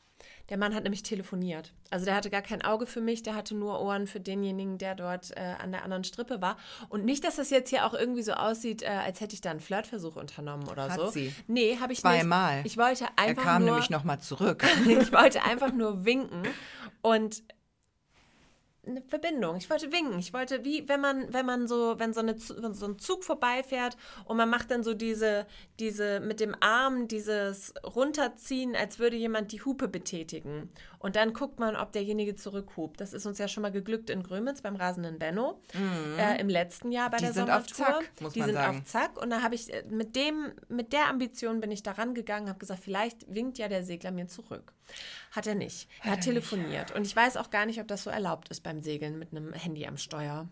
Der 0.49 0.59
Mann 0.59 0.75
hat 0.75 0.83
nämlich 0.83 1.03
telefoniert. 1.03 1.73
Also 1.91 2.05
der 2.05 2.15
hatte 2.15 2.31
gar 2.31 2.43
kein 2.43 2.63
Auge 2.63 2.87
für 2.87 3.01
mich, 3.01 3.23
der 3.23 3.35
hatte 3.35 3.55
nur 3.55 3.81
Ohren 3.81 4.07
für 4.07 4.21
denjenigen, 4.21 4.79
der 4.79 4.95
dort 4.95 5.31
äh, 5.37 5.55
an 5.59 5.73
der 5.73 5.85
anderen 5.85 6.05
Strippe 6.05 6.41
war. 6.41 6.57
Und 6.89 7.05
nicht, 7.05 7.25
dass 7.25 7.37
das 7.37 7.51
jetzt 7.51 7.71
hier 7.71 7.87
auch 7.87 7.95
irgendwie 7.95 8.23
so 8.23 8.33
aussieht, 8.33 8.83
äh, 8.83 8.87
als 8.87 9.21
hätte 9.21 9.35
ich 9.35 9.41
da 9.41 9.51
einen 9.51 9.61
Flirtversuch 9.61 10.17
unternommen 10.17 10.69
oder 10.69 10.89
Hat 10.89 10.99
so. 11.01 11.09
sie. 11.09 11.35
Nee, 11.47 11.79
habe 11.81 11.93
ich 11.93 12.01
Zweimal. 12.01 12.59
nicht. 12.63 12.67
Ich 12.67 12.79
wollte 12.79 13.05
Er 13.05 13.25
einfach 13.25 13.43
kam 13.43 13.63
nur 13.63 13.73
nämlich 13.73 13.91
nochmal 13.91 14.21
zurück. 14.21 14.65
ich 14.87 15.13
wollte 15.13 15.43
einfach 15.43 15.73
nur 15.73 16.05
winken 16.05 16.43
und 17.03 17.43
eine 18.85 19.01
Verbindung. 19.03 19.57
Ich 19.57 19.71
wollte 19.71 19.93
winken. 19.93 20.19
Ich 20.19 20.33
wollte, 20.33 20.65
wie 20.65 20.89
wenn 20.89 21.01
man, 21.01 21.33
wenn 21.33 21.47
man 21.47 21.69
so, 21.69 21.99
wenn 21.99 22.13
so, 22.13 22.21
eine, 22.21 22.35
wenn 22.35 22.75
so 22.75 22.87
ein 22.87 22.99
Zug 22.99 23.23
vorbeifährt 23.23 23.97
und 24.25 24.37
man 24.37 24.51
macht 24.51 24.71
dann 24.73 24.83
so 24.83 24.93
diese, 24.93 25.47
diese 25.79 26.19
mit 26.21 26.41
dem 26.41 26.57
Arm 26.61 27.07
dieses 27.07 27.75
runterziehen, 27.85 28.75
als 28.75 28.99
würde 28.99 29.17
jemand 29.17 29.53
die 29.53 29.63
Hupe 29.63 29.87
betätigen. 29.87 30.71
Und 30.99 31.17
dann 31.17 31.33
guckt 31.33 31.59
man, 31.59 31.77
ob 31.77 31.93
derjenige 31.93 32.35
zurückhupt. 32.35 33.01
Das 33.01 33.13
ist 33.13 33.27
uns 33.27 33.39
ja 33.39 33.49
schon 33.49 33.63
mal 33.63 33.73
geglückt 33.73 34.11
in 34.11 34.23
Grömitz 34.23 34.63
beim 34.63 34.77
rasenden 34.77 35.19
Benno 35.19 35.61
äh, 36.19 36.41
im 36.41 36.49
letzten 36.49 36.91
Jahr 36.93 37.11
bei 37.11 37.17
Mhm. 37.17 37.19
Die 37.19 37.25
der 37.25 37.35
sind 37.35 37.51
auf 37.51 37.69
Sommertour. 37.69 38.01
Zack, 38.03 38.21
muss 38.21 38.33
Die 38.33 38.39
man 38.41 38.49
sind 38.49 38.55
sagen. 38.57 38.79
auf 38.79 38.85
Zack. 38.85 39.23
Und 39.23 39.31
da 39.31 39.43
habe 39.43 39.55
ich 39.55 39.73
äh, 39.73 39.85
mit 39.89 40.17
dem, 40.17 40.53
mit 40.69 40.93
der 40.93 41.09
Ambition 41.09 41.61
bin 41.61 41.71
ich 41.71 41.83
da 41.83 41.93
rangegangen, 41.93 42.49
habe 42.49 42.59
gesagt, 42.59 42.83
vielleicht 42.83 43.33
winkt 43.33 43.59
ja 43.59 43.69
der 43.69 43.85
Segler 43.85 44.11
mir 44.11 44.27
zurück. 44.27 44.73
Hat 45.31 45.47
er 45.47 45.55
nicht. 45.55 45.89
Er 46.03 46.13
hat 46.13 46.21
telefoniert. 46.23 46.95
Und 46.95 47.07
ich 47.07 47.17
weiß 47.17 47.37
auch 47.37 47.51
gar 47.51 47.65
nicht, 47.67 47.81
ob 47.81 47.89
das 47.89 48.03
so 48.03 48.11
erlaubt 48.11 48.49
ist 48.49 48.63
beim 48.73 48.83
Segeln 48.83 49.19
mit 49.19 49.33
einem 49.33 49.53
Handy 49.53 49.87
am 49.87 49.99
Steuer. 49.99 50.49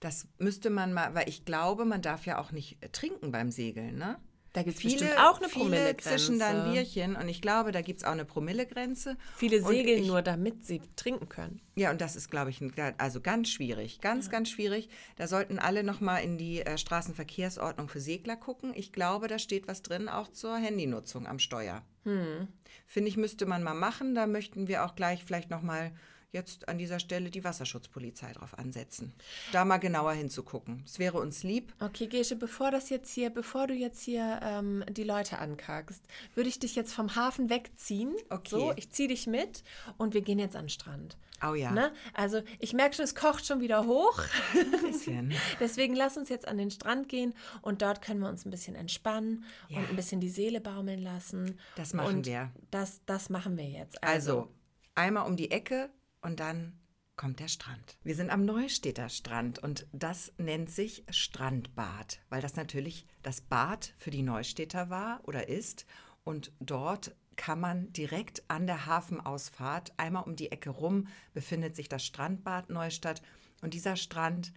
Das 0.00 0.26
müsste 0.38 0.70
man 0.70 0.92
mal, 0.92 1.14
weil 1.14 1.28
ich 1.28 1.44
glaube, 1.44 1.84
man 1.84 2.00
darf 2.00 2.24
ja 2.24 2.38
auch 2.38 2.50
nicht 2.50 2.82
äh, 2.82 2.88
trinken 2.88 3.30
beim 3.30 3.50
Segeln, 3.50 3.98
ne? 3.98 4.18
Da 4.54 4.62
gibt 4.62 4.76
es 4.76 4.82
Viele, 4.82 4.98
bestimmt 4.98 5.18
auch 5.18 5.38
eine 5.38 5.48
viele 5.48 5.64
Promillegrenze. 5.64 6.08
zischen 6.10 6.38
da 6.38 6.48
ein 6.48 6.72
Bierchen 6.72 7.16
und 7.16 7.26
ich 7.26 7.40
glaube, 7.40 7.72
da 7.72 7.80
gibt 7.80 8.00
es 8.00 8.04
auch 8.04 8.12
eine 8.12 8.26
Promillegrenze. 8.26 9.16
Viele 9.36 9.62
segeln 9.62 10.02
ich, 10.02 10.06
nur, 10.06 10.20
damit 10.20 10.66
sie 10.66 10.82
trinken 10.94 11.30
können. 11.30 11.62
Ja, 11.74 11.90
und 11.90 12.02
das 12.02 12.16
ist, 12.16 12.30
glaube 12.30 12.50
ich, 12.50 12.60
also 12.98 13.22
ganz 13.22 13.48
schwierig. 13.48 14.02
Ganz, 14.02 14.28
ganz 14.28 14.50
schwierig. 14.50 14.90
Da 15.16 15.26
sollten 15.26 15.58
alle 15.58 15.82
nochmal 15.82 16.22
in 16.22 16.36
die 16.36 16.60
äh, 16.60 16.76
Straßenverkehrsordnung 16.76 17.88
für 17.88 18.00
Segler 18.00 18.36
gucken. 18.36 18.72
Ich 18.74 18.92
glaube, 18.92 19.26
da 19.26 19.38
steht 19.38 19.68
was 19.68 19.80
drin, 19.80 20.10
auch 20.10 20.28
zur 20.28 20.56
Handynutzung 20.56 21.26
am 21.26 21.38
Steuer. 21.38 21.82
Hm. 22.04 22.48
Finde 22.86 23.08
ich, 23.08 23.16
müsste 23.16 23.46
man 23.46 23.62
mal 23.62 23.74
machen. 23.74 24.14
Da 24.14 24.26
möchten 24.26 24.68
wir 24.68 24.84
auch 24.84 24.96
gleich 24.96 25.24
vielleicht 25.24 25.48
nochmal 25.48 25.92
jetzt 26.32 26.68
an 26.68 26.78
dieser 26.78 26.98
Stelle 26.98 27.30
die 27.30 27.44
Wasserschutzpolizei 27.44 28.32
drauf 28.32 28.58
ansetzen. 28.58 29.12
Da 29.52 29.64
mal 29.64 29.76
genauer 29.78 30.12
hinzugucken. 30.14 30.82
Es 30.84 30.98
wäre 30.98 31.18
uns 31.18 31.42
lieb. 31.42 31.72
Okay, 31.80 32.06
Gesche, 32.06 32.36
bevor 32.36 32.70
das 32.70 32.88
jetzt 32.90 33.12
hier, 33.12 33.30
bevor 33.30 33.66
du 33.66 33.74
jetzt 33.74 34.02
hier 34.02 34.40
ähm, 34.42 34.84
die 34.90 35.04
Leute 35.04 35.38
ankackst, 35.38 36.02
würde 36.34 36.48
ich 36.48 36.58
dich 36.58 36.74
jetzt 36.74 36.94
vom 36.94 37.14
Hafen 37.14 37.50
wegziehen. 37.50 38.14
Okay. 38.30 38.48
So, 38.48 38.72
ich 38.76 38.90
ziehe 38.90 39.08
dich 39.08 39.26
mit 39.26 39.62
und 39.98 40.14
wir 40.14 40.22
gehen 40.22 40.38
jetzt 40.38 40.56
an 40.56 40.64
den 40.64 40.70
Strand. 40.70 41.16
Oh 41.44 41.54
ja. 41.54 41.72
Ne? 41.72 41.92
Also 42.14 42.40
ich 42.60 42.72
merke 42.72 42.94
schon, 42.94 43.04
es 43.04 43.14
kocht 43.14 43.44
schon 43.44 43.60
wieder 43.60 43.86
hoch. 43.86 44.22
Ein 44.54 44.80
bisschen. 44.92 45.34
Deswegen 45.60 45.94
lass 45.94 46.16
uns 46.16 46.28
jetzt 46.28 46.46
an 46.46 46.56
den 46.56 46.70
Strand 46.70 47.08
gehen 47.08 47.34
und 47.62 47.82
dort 47.82 48.00
können 48.00 48.20
wir 48.20 48.28
uns 48.28 48.46
ein 48.46 48.50
bisschen 48.50 48.76
entspannen 48.76 49.44
Ja. 49.68 49.78
und 49.78 49.90
ein 49.90 49.96
bisschen 49.96 50.20
die 50.20 50.28
Seele 50.30 50.60
baumeln 50.60 51.02
lassen. 51.02 51.58
Das 51.74 51.94
machen 51.94 52.18
und 52.18 52.26
wir. 52.26 52.52
Das, 52.70 53.00
das 53.06 53.28
machen 53.28 53.56
wir 53.56 53.68
jetzt. 53.68 54.02
Also, 54.04 54.48
einmal 54.94 55.26
um 55.26 55.36
die 55.36 55.50
Ecke 55.50 55.90
und 56.22 56.40
dann 56.40 56.78
kommt 57.16 57.40
der 57.40 57.48
Strand. 57.48 57.98
Wir 58.02 58.14
sind 58.14 58.30
am 58.30 58.44
Neustädter 58.44 59.08
Strand 59.08 59.58
und 59.58 59.86
das 59.92 60.32
nennt 60.38 60.70
sich 60.70 61.04
Strandbad, 61.10 62.20
weil 62.30 62.40
das 62.40 62.56
natürlich 62.56 63.06
das 63.22 63.40
Bad 63.42 63.92
für 63.96 64.10
die 64.10 64.22
Neustädter 64.22 64.88
war 64.88 65.20
oder 65.24 65.48
ist. 65.48 65.86
Und 66.24 66.52
dort 66.60 67.14
kann 67.36 67.60
man 67.60 67.92
direkt 67.92 68.42
an 68.48 68.66
der 68.66 68.86
Hafenausfahrt, 68.86 69.92
einmal 69.98 70.24
um 70.24 70.36
die 70.36 70.52
Ecke 70.52 70.70
rum, 70.70 71.08
befindet 71.34 71.76
sich 71.76 71.88
das 71.88 72.04
Strandbad 72.04 72.70
Neustadt. 72.70 73.22
Und 73.60 73.74
dieser 73.74 73.96
Strand, 73.96 74.52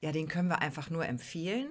ja, 0.00 0.12
den 0.12 0.28
können 0.28 0.48
wir 0.48 0.60
einfach 0.60 0.90
nur 0.90 1.06
empfehlen. 1.06 1.68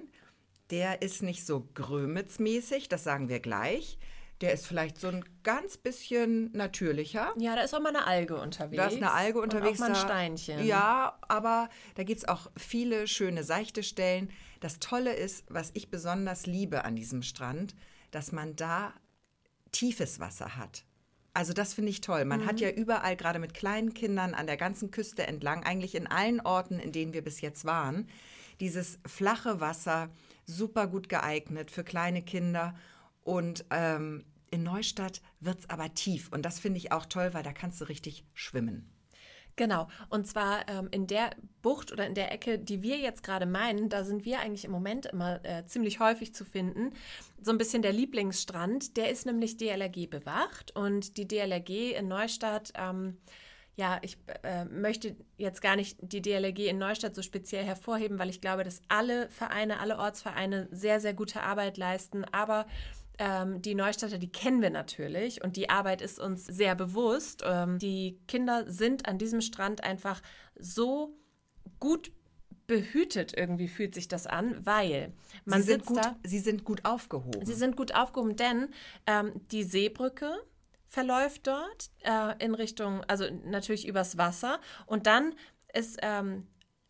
Der 0.70 1.02
ist 1.02 1.22
nicht 1.22 1.46
so 1.46 1.68
grömitzmäßig, 1.74 2.88
das 2.88 3.04
sagen 3.04 3.28
wir 3.28 3.40
gleich. 3.40 3.98
Der 4.44 4.52
ist 4.52 4.66
vielleicht 4.66 5.00
so 5.00 5.08
ein 5.08 5.24
ganz 5.42 5.78
bisschen 5.78 6.52
natürlicher. 6.52 7.32
ja, 7.38 7.56
da 7.56 7.62
ist 7.62 7.74
auch 7.74 7.80
mal 7.80 7.88
eine 7.88 8.06
Alge 8.06 8.36
unterwegs. 8.36 8.76
Da 8.76 8.88
ist 8.88 8.96
eine 8.98 9.12
Alge 9.12 9.40
unterwegs. 9.40 9.78
Und 9.78 9.86
auch 9.86 9.88
mal 9.88 9.96
ein 9.96 10.04
Steinchen. 10.04 10.66
Ja, 10.66 11.18
aber 11.28 11.70
da 11.94 12.02
gibt 12.02 12.18
es 12.18 12.28
auch 12.28 12.50
viele 12.56 13.08
schöne 13.08 13.42
seichte 13.42 13.82
Stellen. 13.82 14.30
Das 14.60 14.80
Tolle 14.80 15.14
ist, 15.14 15.46
was 15.48 15.70
ich 15.72 15.90
besonders 15.90 16.44
liebe 16.44 16.84
an 16.84 16.94
diesem 16.94 17.22
Strand, 17.22 17.74
dass 18.10 18.32
man 18.32 18.54
da 18.54 18.92
tiefes 19.72 20.20
Wasser 20.20 20.56
hat. 20.56 20.84
Also 21.32 21.54
das 21.54 21.72
finde 21.72 21.90
ich 21.90 22.02
toll. 22.02 22.26
Man 22.26 22.44
hat 22.44 22.60
ja 22.60 22.70
überall, 22.70 23.16
gerade 23.16 23.38
mit 23.38 23.54
kleinen 23.54 23.94
Kindern 23.94 24.34
an 24.34 24.46
der 24.46 24.58
ganzen 24.58 24.90
Küste 24.90 25.26
entlang, 25.26 25.64
eigentlich 25.64 25.94
in 25.94 26.06
allen 26.06 26.40
Orten, 26.40 26.78
in 26.78 26.92
denen 26.92 27.14
wir 27.14 27.24
bis 27.24 27.40
jetzt 27.40 27.64
waren, 27.64 28.08
dieses 28.60 28.98
flache 29.06 29.60
Wasser 29.60 30.10
super 30.46 30.86
gut 30.86 31.08
geeignet 31.08 31.70
für 31.70 31.82
kleine 31.82 32.22
Kinder. 32.22 32.74
Und 33.22 33.64
ähm, 33.70 34.24
in 34.54 34.62
Neustadt 34.62 35.20
wird 35.40 35.58
es 35.60 35.70
aber 35.70 35.92
tief. 35.94 36.30
Und 36.32 36.42
das 36.42 36.60
finde 36.60 36.78
ich 36.78 36.92
auch 36.92 37.06
toll, 37.06 37.34
weil 37.34 37.42
da 37.42 37.52
kannst 37.52 37.80
du 37.80 37.86
richtig 37.86 38.24
schwimmen. 38.34 38.88
Genau. 39.56 39.88
Und 40.08 40.26
zwar 40.26 40.68
ähm, 40.68 40.88
in 40.90 41.06
der 41.06 41.30
Bucht 41.62 41.92
oder 41.92 42.06
in 42.06 42.14
der 42.14 42.32
Ecke, 42.32 42.58
die 42.58 42.82
wir 42.82 42.98
jetzt 42.98 43.22
gerade 43.22 43.46
meinen, 43.46 43.88
da 43.88 44.04
sind 44.04 44.24
wir 44.24 44.40
eigentlich 44.40 44.64
im 44.64 44.70
Moment 44.70 45.06
immer 45.06 45.44
äh, 45.44 45.64
ziemlich 45.66 46.00
häufig 46.00 46.34
zu 46.34 46.44
finden. 46.44 46.92
So 47.40 47.50
ein 47.50 47.58
bisschen 47.58 47.82
der 47.82 47.92
Lieblingsstrand, 47.92 48.96
der 48.96 49.10
ist 49.10 49.26
nämlich 49.26 49.56
DLRG 49.56 50.08
bewacht 50.08 50.74
und 50.74 51.16
die 51.16 51.28
DLRG 51.28 51.96
in 51.96 52.08
Neustadt. 52.08 52.72
Ähm, 52.76 53.18
ja, 53.76 53.98
ich 54.02 54.18
äh, 54.44 54.64
möchte 54.66 55.16
jetzt 55.36 55.60
gar 55.60 55.74
nicht 55.74 55.98
die 56.00 56.22
DLRG 56.22 56.68
in 56.68 56.78
Neustadt 56.78 57.14
so 57.14 57.22
speziell 57.22 57.64
hervorheben, 57.64 58.20
weil 58.20 58.30
ich 58.30 58.40
glaube, 58.40 58.62
dass 58.62 58.82
alle 58.88 59.28
Vereine, 59.30 59.80
alle 59.80 59.98
Ortsvereine 59.98 60.68
sehr, 60.70 61.00
sehr 61.00 61.14
gute 61.14 61.42
Arbeit 61.42 61.76
leisten. 61.76 62.24
Aber 62.26 62.66
ähm, 63.18 63.62
die 63.62 63.74
Neustadter, 63.74 64.18
die 64.18 64.30
kennen 64.30 64.62
wir 64.62 64.70
natürlich 64.70 65.42
und 65.42 65.56
die 65.56 65.70
Arbeit 65.70 66.02
ist 66.02 66.18
uns 66.18 66.44
sehr 66.44 66.74
bewusst. 66.74 67.42
Ähm, 67.44 67.78
die 67.78 68.18
Kinder 68.26 68.70
sind 68.70 69.06
an 69.06 69.18
diesem 69.18 69.40
Strand 69.40 69.84
einfach 69.84 70.20
so 70.58 71.16
gut 71.78 72.12
behütet, 72.66 73.36
irgendwie 73.36 73.68
fühlt 73.68 73.94
sich 73.94 74.08
das 74.08 74.26
an, 74.26 74.64
weil 74.64 75.12
man 75.44 75.60
sie, 75.60 75.68
sind 75.68 75.80
sitzt 75.80 75.88
gut, 75.88 76.04
da. 76.04 76.16
sie 76.24 76.38
sind 76.38 76.64
gut 76.64 76.84
aufgehoben. 76.84 77.44
Sie 77.44 77.54
sind 77.54 77.76
gut 77.76 77.94
aufgehoben, 77.94 78.36
denn 78.36 78.68
ähm, 79.06 79.32
die 79.50 79.64
Seebrücke 79.64 80.34
verläuft 80.88 81.46
dort 81.46 81.90
äh, 82.04 82.42
in 82.42 82.54
Richtung, 82.54 83.02
also 83.04 83.26
natürlich 83.44 83.86
übers 83.86 84.16
Wasser. 84.16 84.60
Und 84.86 85.06
dann 85.06 85.34
ist 85.74 85.98
ähm, 86.02 86.46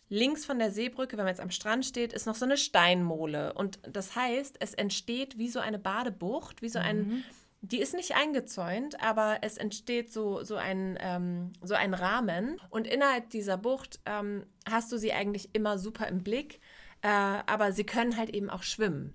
links 0.09 0.45
von 0.45 0.59
der 0.59 0.71
Seebrücke, 0.71 1.17
wenn 1.17 1.25
man 1.25 1.33
jetzt 1.33 1.41
am 1.41 1.51
Strand 1.51 1.85
steht, 1.85 2.13
ist 2.13 2.27
noch 2.27 2.35
so 2.35 2.45
eine 2.45 2.57
Steinmole. 2.57 3.53
Und 3.55 3.79
das 3.91 4.15
heißt, 4.17 4.57
es 4.61 4.75
entsteht 4.75 5.39
wie 5.39 5.49
so 5.49 5.61
eine 5.61 5.79
Badebucht, 5.79 6.63
wie 6.63 6.69
so 6.69 6.79
ein. 6.79 7.25
Die 7.63 7.79
ist 7.79 7.95
nicht 7.95 8.15
eingezäunt, 8.15 9.01
aber 9.01 9.39
es 9.41 9.57
entsteht 9.57 10.13
so, 10.13 10.45
so, 10.45 10.57
ein, 10.57 10.99
ähm, 11.01 11.55
so 11.63 11.73
ein 11.73 11.95
Rahmen. 11.95 12.61
Und 12.69 12.87
innerhalb 12.87 13.31
dieser 13.31 13.57
Bucht 13.57 14.01
ähm, 14.05 14.45
hast 14.71 14.93
du 14.93 14.99
sie 14.99 15.15
eigentlich 15.15 15.55
immer 15.55 15.79
super 15.79 16.07
im 16.07 16.23
Blick. 16.23 16.61
Äh, 17.01 17.09
aber 17.09 17.73
sie 17.73 17.85
können 17.85 18.19
halt 18.19 18.31
eben 18.31 18.51
auch 18.51 18.63
schwimmen. 18.63 19.15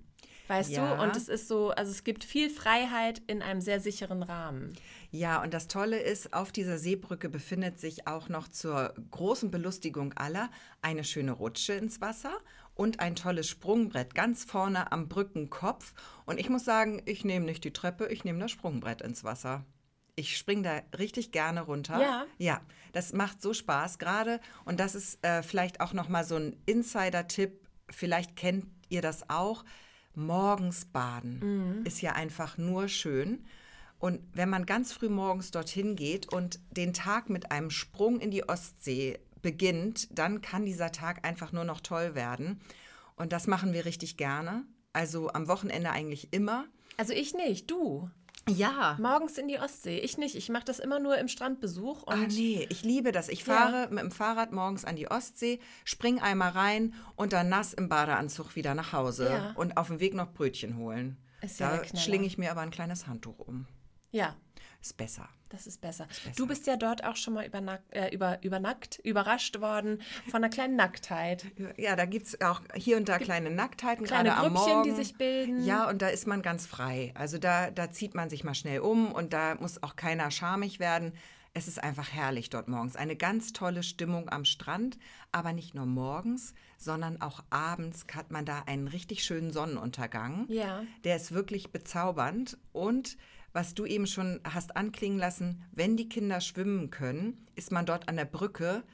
Weißt 0.50 0.70
Ja. 0.70 0.96
du? 0.96 1.02
Und 1.02 1.16
es 1.16 1.28
ist 1.28 1.46
so, 1.46 1.70
also 1.70 1.92
es 1.92 2.02
gibt 2.02 2.24
viel 2.24 2.50
Freiheit 2.50 3.22
in 3.28 3.40
einem 3.40 3.60
sehr 3.60 3.78
sicheren 3.78 4.24
Rahmen. 4.24 4.72
Ja, 5.12 5.40
und 5.42 5.54
das 5.54 5.68
Tolle 5.68 6.00
ist, 6.00 6.34
auf 6.34 6.50
dieser 6.50 6.76
Seebrücke 6.76 7.28
befindet 7.28 7.78
sich 7.78 8.08
auch 8.08 8.28
noch 8.28 8.48
zur 8.48 8.92
großen 9.12 9.52
Belustigung 9.52 10.12
aller 10.14 10.50
eine 10.82 11.04
schöne 11.04 11.30
Rutsche 11.32 11.74
ins 11.74 12.00
Wasser 12.00 12.32
und 12.74 12.98
ein 12.98 13.14
tolles 13.14 13.48
Sprungbrett 13.48 14.16
ganz 14.16 14.42
vorne 14.44 14.90
am 14.90 15.08
Brückenkopf. 15.08 15.94
Und 16.26 16.40
ich 16.40 16.48
muss 16.48 16.64
sagen, 16.64 17.00
ich 17.06 17.24
nehme 17.24 17.44
nicht 17.46 17.62
die 17.62 17.72
Treppe, 17.72 18.08
ich 18.08 18.24
nehme 18.24 18.40
das 18.40 18.50
Sprungbrett 18.50 19.02
ins 19.02 19.22
Wasser. 19.22 19.64
Ich 20.16 20.36
springe 20.36 20.62
da 20.62 20.98
richtig 20.98 21.30
gerne 21.30 21.60
runter. 21.62 22.00
Ja. 22.00 22.26
Ja, 22.38 22.60
das 22.92 23.12
macht 23.12 23.40
so 23.40 23.54
Spaß 23.54 24.00
gerade. 24.00 24.40
Und 24.64 24.80
das 24.80 24.96
ist 24.96 25.24
äh, 25.24 25.44
vielleicht 25.44 25.80
auch 25.80 25.92
noch 25.92 26.08
mal 26.08 26.24
so 26.24 26.34
ein 26.34 26.56
Insider-Tipp. 26.66 27.68
Vielleicht 27.88 28.34
kennt 28.34 28.66
ihr 28.88 29.00
das 29.00 29.30
auch. 29.30 29.64
Morgens 30.14 30.84
baden 30.86 31.82
ist 31.84 32.00
ja 32.00 32.12
einfach 32.12 32.58
nur 32.58 32.88
schön. 32.88 33.44
Und 33.98 34.20
wenn 34.32 34.48
man 34.48 34.66
ganz 34.66 34.92
früh 34.92 35.08
morgens 35.08 35.50
dorthin 35.50 35.94
geht 35.94 36.32
und 36.32 36.58
den 36.70 36.94
Tag 36.94 37.28
mit 37.28 37.52
einem 37.52 37.70
Sprung 37.70 38.18
in 38.18 38.30
die 38.30 38.48
Ostsee 38.48 39.18
beginnt, 39.42 40.08
dann 40.18 40.40
kann 40.40 40.64
dieser 40.64 40.90
Tag 40.90 41.26
einfach 41.26 41.52
nur 41.52 41.64
noch 41.64 41.80
toll 41.80 42.14
werden. 42.14 42.60
Und 43.16 43.32
das 43.32 43.46
machen 43.46 43.72
wir 43.72 43.84
richtig 43.84 44.16
gerne. 44.16 44.64
Also 44.92 45.30
am 45.30 45.48
Wochenende 45.48 45.90
eigentlich 45.90 46.32
immer. 46.32 46.64
Also 46.96 47.12
ich 47.12 47.34
nicht, 47.34 47.70
du. 47.70 48.10
Ja. 48.48 48.96
Morgens 49.00 49.38
in 49.38 49.48
die 49.48 49.58
Ostsee. 49.58 49.98
Ich 49.98 50.18
nicht. 50.18 50.34
Ich 50.34 50.48
mache 50.48 50.64
das 50.64 50.78
immer 50.78 50.98
nur 50.98 51.18
im 51.18 51.28
Strandbesuch. 51.28 52.04
Ah, 52.06 52.16
nee, 52.16 52.66
ich 52.70 52.82
liebe 52.82 53.12
das. 53.12 53.28
Ich 53.28 53.44
fahre 53.44 53.88
mit 53.90 54.00
dem 54.00 54.10
Fahrrad 54.10 54.52
morgens 54.52 54.84
an 54.84 54.96
die 54.96 55.10
Ostsee, 55.10 55.60
spring 55.84 56.20
einmal 56.20 56.50
rein 56.50 56.94
und 57.16 57.32
dann 57.32 57.48
nass 57.48 57.72
im 57.74 57.88
Badeanzug 57.88 58.56
wieder 58.56 58.74
nach 58.74 58.92
Hause 58.92 59.28
Ja. 59.30 59.52
und 59.56 59.76
auf 59.76 59.88
dem 59.88 60.00
Weg 60.00 60.14
noch 60.14 60.32
Brötchen 60.32 60.76
holen. 60.78 61.16
Ist 61.42 61.60
ja 61.60 61.76
da 61.78 61.96
schlinge 61.98 62.26
ich 62.26 62.38
mir 62.38 62.50
aber 62.50 62.60
ein 62.62 62.70
kleines 62.70 63.06
Handtuch 63.06 63.38
um. 63.38 63.66
ja, 64.10 64.34
Ist 64.80 64.96
besser. 64.96 65.28
das 65.50 65.66
ist 65.66 65.80
besser. 65.80 66.06
Du 66.36 66.46
bist 66.46 66.66
ja 66.66 66.76
dort 66.76 67.04
auch 67.04 67.16
schon 67.16 67.34
mal 67.34 67.44
übernack, 67.44 67.82
äh, 67.90 68.14
über, 68.14 68.42
übernackt, 68.42 68.98
überrascht 69.04 69.60
worden 69.60 70.00
von 70.30 70.42
einer 70.42 70.48
kleinen 70.48 70.76
Nacktheit. 70.76 71.44
Ja, 71.76 71.96
da 71.96 72.06
gibt 72.06 72.28
es 72.28 72.40
auch 72.40 72.62
hier 72.74 72.96
und 72.96 73.08
da 73.08 73.18
kleine 73.18 73.50
Nacktheiten, 73.50 74.06
kleine 74.06 74.30
gerade 74.30 74.46
am 74.46 74.54
Grüppchen, 74.54 74.74
Morgen. 74.74 74.88
die 74.88 74.96
sich 74.96 75.16
bilden. 75.16 75.64
Ja, 75.64 75.88
und 75.88 76.00
da 76.02 76.08
ist 76.08 76.26
man 76.26 76.40
ganz 76.42 76.66
frei. 76.66 77.12
Also 77.14 77.38
da, 77.38 77.70
da 77.70 77.90
zieht 77.90 78.14
man 78.14 78.30
sich 78.30 78.44
mal 78.44 78.54
schnell 78.54 78.80
um 78.80 79.12
und 79.12 79.32
da 79.32 79.56
muss 79.56 79.82
auch 79.82 79.96
keiner 79.96 80.30
schamig 80.30 80.80
werden. 80.80 81.12
Es 81.52 81.66
ist 81.66 81.82
einfach 81.82 82.12
herrlich 82.12 82.48
dort 82.48 82.68
morgens. 82.68 82.96
Eine 82.96 83.16
ganz 83.16 83.52
tolle 83.52 83.82
Stimmung 83.82 84.28
am 84.28 84.44
Strand, 84.44 84.98
aber 85.32 85.52
nicht 85.52 85.74
nur 85.74 85.86
morgens, 85.86 86.54
sondern 86.78 87.20
auch 87.20 87.42
abends 87.50 88.06
hat 88.14 88.30
man 88.30 88.44
da 88.44 88.62
einen 88.66 88.86
richtig 88.88 89.24
schönen 89.24 89.52
Sonnenuntergang. 89.52 90.46
Ja. 90.48 90.84
Der 91.04 91.16
ist 91.16 91.32
wirklich 91.32 91.72
bezaubernd 91.72 92.56
und 92.72 93.16
was 93.52 93.74
du 93.74 93.84
eben 93.84 94.06
schon 94.06 94.40
hast 94.44 94.76
anklingen 94.76 95.18
lassen, 95.18 95.62
wenn 95.72 95.96
die 95.96 96.08
Kinder 96.08 96.40
schwimmen 96.40 96.90
können, 96.90 97.46
ist 97.54 97.72
man 97.72 97.86
dort 97.86 98.08
an 98.08 98.16
der 98.16 98.24
Brücke 98.24 98.84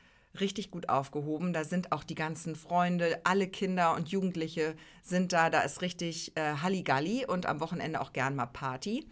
richtig 0.40 0.70
gut 0.70 0.88
aufgehoben. 0.88 1.52
Da 1.52 1.64
sind 1.64 1.92
auch 1.92 2.04
die 2.04 2.14
ganzen 2.14 2.56
Freunde, 2.56 3.20
alle 3.24 3.48
Kinder 3.48 3.94
und 3.94 4.08
Jugendliche 4.08 4.76
sind 5.02 5.32
da. 5.32 5.50
Da 5.50 5.60
ist 5.60 5.82
richtig 5.82 6.36
äh, 6.36 6.56
Halligalli 6.56 7.26
und 7.26 7.46
am 7.46 7.60
Wochenende 7.60 8.00
auch 8.00 8.12
gern 8.12 8.36
mal 8.36 8.46
Party. 8.46 9.06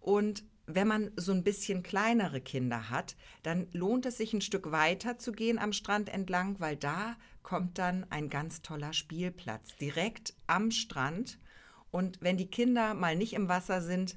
Und 0.00 0.44
wenn 0.66 0.88
man 0.88 1.10
so 1.16 1.32
ein 1.32 1.44
bisschen 1.44 1.82
kleinere 1.82 2.40
Kinder 2.40 2.88
hat, 2.90 3.16
dann 3.42 3.68
lohnt 3.72 4.06
es 4.06 4.16
sich 4.16 4.32
ein 4.32 4.40
Stück 4.40 4.70
weiter 4.72 5.18
zu 5.18 5.32
gehen 5.32 5.58
am 5.58 5.72
Strand 5.72 6.08
entlang, 6.08 6.58
weil 6.58 6.76
da 6.76 7.16
kommt 7.42 7.78
dann 7.78 8.06
ein 8.10 8.30
ganz 8.30 8.62
toller 8.62 8.94
Spielplatz 8.94 9.76
direkt 9.76 10.34
am 10.46 10.70
Strand. 10.70 11.38
Und 11.90 12.18
wenn 12.22 12.36
die 12.36 12.50
Kinder 12.50 12.94
mal 12.94 13.14
nicht 13.14 13.34
im 13.34 13.48
Wasser 13.48 13.82
sind, 13.82 14.16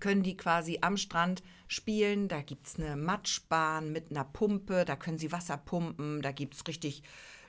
können 0.00 0.22
die 0.22 0.36
quasi 0.36 0.78
am 0.80 0.96
Strand 0.96 1.42
spielen. 1.68 2.28
Da 2.28 2.40
gibt 2.42 2.66
es 2.66 2.76
eine 2.76 2.96
Matschbahn 2.96 3.92
mit 3.92 4.10
einer 4.10 4.24
Pumpe, 4.24 4.84
da 4.84 4.96
können 4.96 5.18
sie 5.18 5.32
Wasser 5.32 5.56
pumpen, 5.56 6.22
da 6.22 6.32
gibt 6.32 6.54
es 6.54 6.66
richtig 6.66 7.02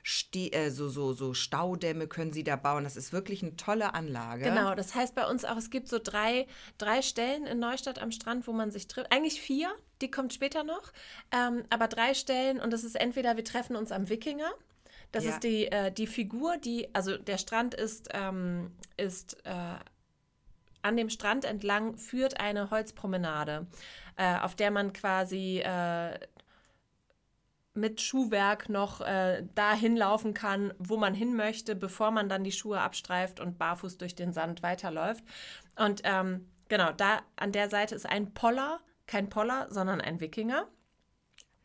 Ste 0.06 0.52
äh, 0.52 0.70
so, 0.70 0.90
so, 0.90 1.14
so 1.14 1.32
Staudämme 1.32 2.06
können 2.06 2.30
sie 2.30 2.44
da 2.44 2.56
bauen. 2.56 2.84
Das 2.84 2.94
ist 2.94 3.14
wirklich 3.14 3.42
eine 3.42 3.56
tolle 3.56 3.94
Anlage. 3.94 4.44
Genau, 4.44 4.74
das 4.74 4.94
heißt 4.94 5.14
bei 5.14 5.26
uns 5.26 5.46
auch, 5.46 5.56
es 5.56 5.70
gibt 5.70 5.88
so 5.88 5.98
drei, 5.98 6.46
drei 6.76 7.00
Stellen 7.00 7.46
in 7.46 7.58
Neustadt 7.58 7.98
am 7.98 8.12
Strand, 8.12 8.46
wo 8.46 8.52
man 8.52 8.70
sich 8.70 8.86
trifft. 8.86 9.10
Eigentlich 9.10 9.40
vier, 9.40 9.74
die 10.02 10.10
kommt 10.10 10.34
später 10.34 10.62
noch. 10.62 10.92
Ähm, 11.32 11.64
aber 11.70 11.88
drei 11.88 12.12
Stellen 12.12 12.60
und 12.60 12.70
das 12.70 12.84
ist 12.84 12.96
entweder 12.96 13.36
wir 13.36 13.44
treffen 13.44 13.76
uns 13.76 13.92
am 13.92 14.10
Wikinger. 14.10 14.52
Das 15.10 15.24
Ja. 15.24 15.30
ist 15.30 15.42
die, 15.42 15.68
äh, 15.72 15.90
die 15.90 16.06
Figur, 16.06 16.58
die, 16.58 16.94
also 16.94 17.16
der 17.16 17.38
Strand 17.38 17.72
ist, 17.72 18.08
ähm, 18.12 18.72
ist 18.98 19.38
äh, 19.46 19.76
an 20.84 20.96
dem 20.96 21.08
Strand 21.08 21.44
entlang 21.44 21.96
führt 21.96 22.38
eine 22.38 22.70
Holzpromenade, 22.70 23.66
äh, 24.16 24.38
auf 24.38 24.54
der 24.54 24.70
man 24.70 24.92
quasi 24.92 25.60
äh, 25.64 26.18
mit 27.72 28.00
Schuhwerk 28.00 28.68
noch 28.68 29.00
äh, 29.00 29.44
dahin 29.54 29.96
laufen 29.96 30.34
kann, 30.34 30.72
wo 30.78 30.96
man 30.96 31.14
hin 31.14 31.34
möchte, 31.34 31.74
bevor 31.74 32.10
man 32.10 32.28
dann 32.28 32.44
die 32.44 32.52
Schuhe 32.52 32.80
abstreift 32.80 33.40
und 33.40 33.58
barfuß 33.58 33.98
durch 33.98 34.14
den 34.14 34.32
Sand 34.32 34.62
weiterläuft. 34.62 35.24
Und 35.74 36.02
ähm, 36.04 36.48
genau, 36.68 36.92
da 36.92 37.22
an 37.36 37.52
der 37.52 37.68
Seite 37.70 37.94
ist 37.94 38.08
ein 38.08 38.32
Poller, 38.34 38.80
kein 39.06 39.28
Poller, 39.28 39.66
sondern 39.70 40.00
ein 40.00 40.20
Wikinger. 40.20 40.68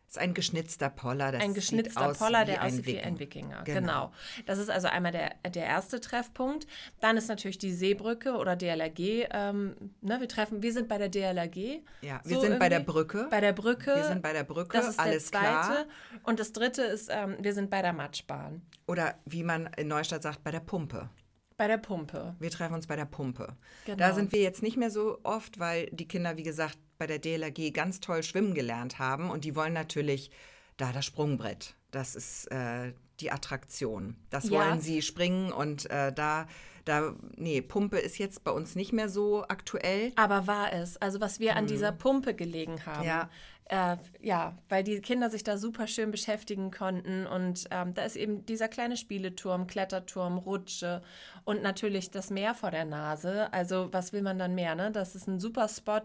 Das 0.09 0.15
ist 0.15 0.23
ein 0.23 0.33
geschnitzter 0.33 0.89
Poller. 0.89 1.31
Das 1.31 1.43
ein 1.43 1.53
geschnitzter 1.53 2.13
Poller, 2.13 2.43
der 2.43 2.61
ein 2.61 2.71
aussieht 2.71 2.87
wie 2.87 2.99
ein 2.99 3.19
Wikinger. 3.19 3.61
Genau. 3.63 3.79
Genau. 3.79 4.11
Das 4.47 4.57
ist 4.57 4.71
also 4.71 4.87
einmal 4.87 5.11
der, 5.11 5.35
der 5.51 5.65
erste 5.65 6.01
Treffpunkt. 6.01 6.65
Dann 6.99 7.15
ist 7.15 7.27
natürlich 7.27 7.59
die 7.59 7.71
Seebrücke 7.71 8.33
oder 8.33 8.55
DLRG. 8.55 9.27
Ähm, 9.31 9.75
ne, 10.01 10.19
wir 10.19 10.27
treffen, 10.27 10.63
wir 10.63 10.73
sind 10.73 10.87
bei 10.87 10.97
der 10.97 11.09
DLRG. 11.09 11.83
Ja, 12.01 12.21
wir 12.23 12.35
So 12.37 12.41
sind 12.41 12.57
bei 12.57 12.69
der. 12.69 12.79
Brücke. 12.79 13.27
Bei 13.29 13.39
der 13.39 13.53
Brücke. 13.53 13.93
Wir 13.93 14.03
sind 14.05 14.23
bei 14.23 14.33
der 14.33 14.43
Brücke, 14.45 14.75
Das 14.77 14.87
ist 14.89 14.99
alles 14.99 15.29
der 15.29 15.41
zweite. 15.41 15.67
klar. 15.67 15.85
Und 16.23 16.39
das 16.39 16.53
dritte 16.53 16.81
ist, 16.81 17.09
ähm, 17.11 17.37
wir 17.39 17.53
sind 17.53 17.69
bei 17.69 17.83
der 17.83 17.93
Matschbahn. 17.93 18.63
Oder 18.87 19.13
wie 19.25 19.43
man 19.43 19.69
in 19.77 19.89
Neustadt 19.89 20.23
sagt, 20.23 20.43
bei 20.43 20.49
der 20.49 20.61
Pumpe. 20.61 21.07
Bei 21.55 21.67
der 21.67 21.77
Pumpe. 21.77 22.35
Wir 22.39 22.49
treffen 22.49 22.73
uns 22.73 22.87
bei 22.87 22.95
der 22.95 23.05
Pumpe. 23.05 23.55
Genau. 23.85 23.97
Da 23.99 24.13
sind 24.15 24.31
wir 24.31 24.41
jetzt 24.41 24.63
nicht 24.63 24.75
mehr 24.75 24.89
so 24.89 25.19
oft, 25.21 25.59
weil 25.59 25.85
die 25.91 26.07
Kinder, 26.07 26.35
wie 26.35 26.43
gesagt, 26.43 26.79
bei 26.99 27.07
der 27.07 27.17
DLRG 27.17 27.71
ganz 27.73 27.99
toll 28.01 28.21
schwimmen 28.21 28.53
gelernt 28.53 28.99
haben 28.99 29.31
und 29.31 29.43
die 29.45 29.55
wollen 29.55 29.73
natürlich 29.73 30.29
da 30.77 30.91
das 30.91 31.05
Sprungbrett. 31.05 31.73
Das 31.91 32.15
ist 32.15 32.45
äh, 32.51 32.93
die 33.19 33.31
Attraktion. 33.31 34.15
Das 34.29 34.49
Ja. 34.49 34.59
wollen 34.59 34.79
sie 34.81 35.01
springen 35.01 35.51
und 35.51 35.89
äh, 35.89 36.13
da, 36.13 36.45
da, 36.85 37.15
nee, 37.35 37.61
Pumpe 37.61 37.97
ist 37.97 38.17
jetzt 38.19 38.43
bei 38.43 38.51
uns 38.51 38.75
nicht 38.75 38.93
mehr 38.93 39.09
so 39.09 39.43
aktuell. 39.47 40.11
Aber 40.15 40.45
war 40.45 40.71
es. 40.73 40.97
Also 40.97 41.19
was 41.19 41.39
wir 41.39 41.55
an 41.55 41.65
dieser 41.67 41.91
Pumpe 41.91 42.35
gelegen 42.35 42.85
haben. 42.85 43.01
Mhm. 43.01 43.07
Ja. 43.07 43.29
Äh, 43.69 43.97
ja, 44.19 44.57
weil 44.67 44.83
die 44.83 44.99
Kinder 44.99 45.29
sich 45.29 45.43
da 45.43 45.55
super 45.57 45.85
schön 45.85 46.09
beschäftigen 46.09 46.71
konnten. 46.71 47.27
Und 47.27 47.65
ähm, 47.69 47.93
da 47.93 48.01
ist 48.03 48.15
eben 48.15 48.43
dieser 48.47 48.67
kleine 48.67 48.97
Spieleturm, 48.97 49.67
Kletterturm, 49.67 50.39
Rutsche 50.39 51.03
und 51.45 51.61
natürlich 51.61 52.09
das 52.09 52.31
Meer 52.31 52.55
vor 52.55 52.71
der 52.71 52.85
Nase. 52.85 53.53
Also 53.53 53.89
was 53.91 54.11
will 54.11 54.23
man 54.23 54.39
dann 54.39 54.55
mehr? 54.55 54.73
Ne? 54.73 54.91
Das 54.91 55.13
ist 55.13 55.27
ein 55.27 55.39
super 55.39 55.67
Spot, 55.67 56.01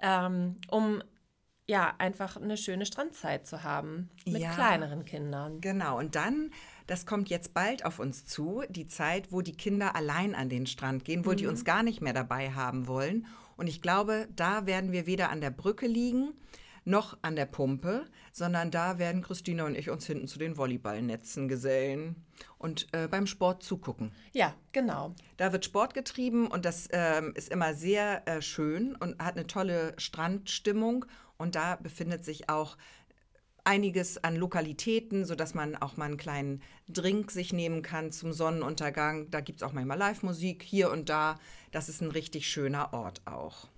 ähm, 0.00 0.56
um 0.70 1.02
ja 1.66 1.94
einfach 1.98 2.38
eine 2.38 2.56
schöne 2.56 2.86
Strandzeit 2.86 3.46
zu 3.46 3.62
haben 3.62 4.08
mit 4.24 4.40
Ja. 4.40 4.54
kleineren 4.54 5.04
Kindern. 5.04 5.60
Genau, 5.60 5.98
und 5.98 6.16
dann, 6.16 6.50
das 6.86 7.04
kommt 7.04 7.28
jetzt 7.28 7.52
bald 7.52 7.84
auf 7.84 7.98
uns 7.98 8.24
zu, 8.24 8.62
die 8.70 8.86
Zeit, 8.86 9.30
wo 9.32 9.42
die 9.42 9.56
Kinder 9.56 9.94
allein 9.94 10.34
an 10.34 10.48
den 10.48 10.66
Strand 10.66 11.04
gehen, 11.04 11.26
wo 11.26 11.34
die 11.34 11.46
uns 11.46 11.66
gar 11.66 11.82
nicht 11.82 12.00
mehr 12.00 12.14
dabei 12.14 12.52
haben 12.52 12.88
wollen. 12.88 13.26
Und 13.58 13.66
ich 13.66 13.82
glaube, 13.82 14.28
da 14.34 14.64
werden 14.66 14.92
wir 14.92 15.06
weder 15.06 15.28
an 15.30 15.42
der 15.42 15.50
Brücke 15.50 15.86
liegen, 15.86 16.32
noch 16.84 17.18
an 17.22 17.36
der 17.36 17.46
Pumpe, 17.46 18.06
sondern 18.32 18.70
da 18.70 18.98
werden 18.98 19.22
Christina 19.22 19.64
und 19.64 19.76
ich 19.76 19.90
uns 19.90 20.06
hinten 20.06 20.26
zu 20.26 20.38
den 20.38 20.56
Volleyballnetzen 20.56 21.48
gesellen 21.48 22.16
und 22.58 22.88
äh, 22.92 23.08
beim 23.08 23.26
Sport 23.26 23.62
zugucken. 23.62 24.12
Ja, 24.32 24.54
genau. 24.72 25.14
Da 25.36 25.52
wird 25.52 25.64
Sport 25.64 25.94
getrieben 25.94 26.46
und 26.48 26.64
das 26.64 26.88
ähm, 26.92 27.32
ist 27.34 27.50
immer 27.50 27.74
sehr 27.74 28.26
äh, 28.26 28.42
schön 28.42 28.96
und 28.96 29.18
hat 29.22 29.36
eine 29.36 29.46
tolle 29.46 29.94
Strandstimmung. 29.98 31.04
Und 31.38 31.54
da 31.54 31.76
befindet 31.76 32.24
sich 32.24 32.48
auch 32.48 32.76
einiges 33.64 34.22
an 34.22 34.36
Lokalitäten, 34.36 35.24
sodass 35.24 35.54
man 35.54 35.76
auch 35.76 35.96
mal 35.96 36.06
einen 36.06 36.16
kleinen 36.16 36.62
Drink 36.88 37.30
sich 37.30 37.52
nehmen 37.52 37.82
kann 37.82 38.12
zum 38.12 38.32
Sonnenuntergang. 38.32 39.30
Da 39.30 39.40
gibt 39.40 39.60
es 39.60 39.62
auch 39.62 39.72
manchmal 39.72 39.98
Live-Musik 39.98 40.62
hier 40.62 40.90
und 40.90 41.08
da. 41.08 41.38
Das 41.70 41.88
ist 41.88 42.00
ein 42.00 42.10
richtig 42.10 42.48
schöner 42.48 42.92
Ort 42.92 43.22
auch. 43.24 43.68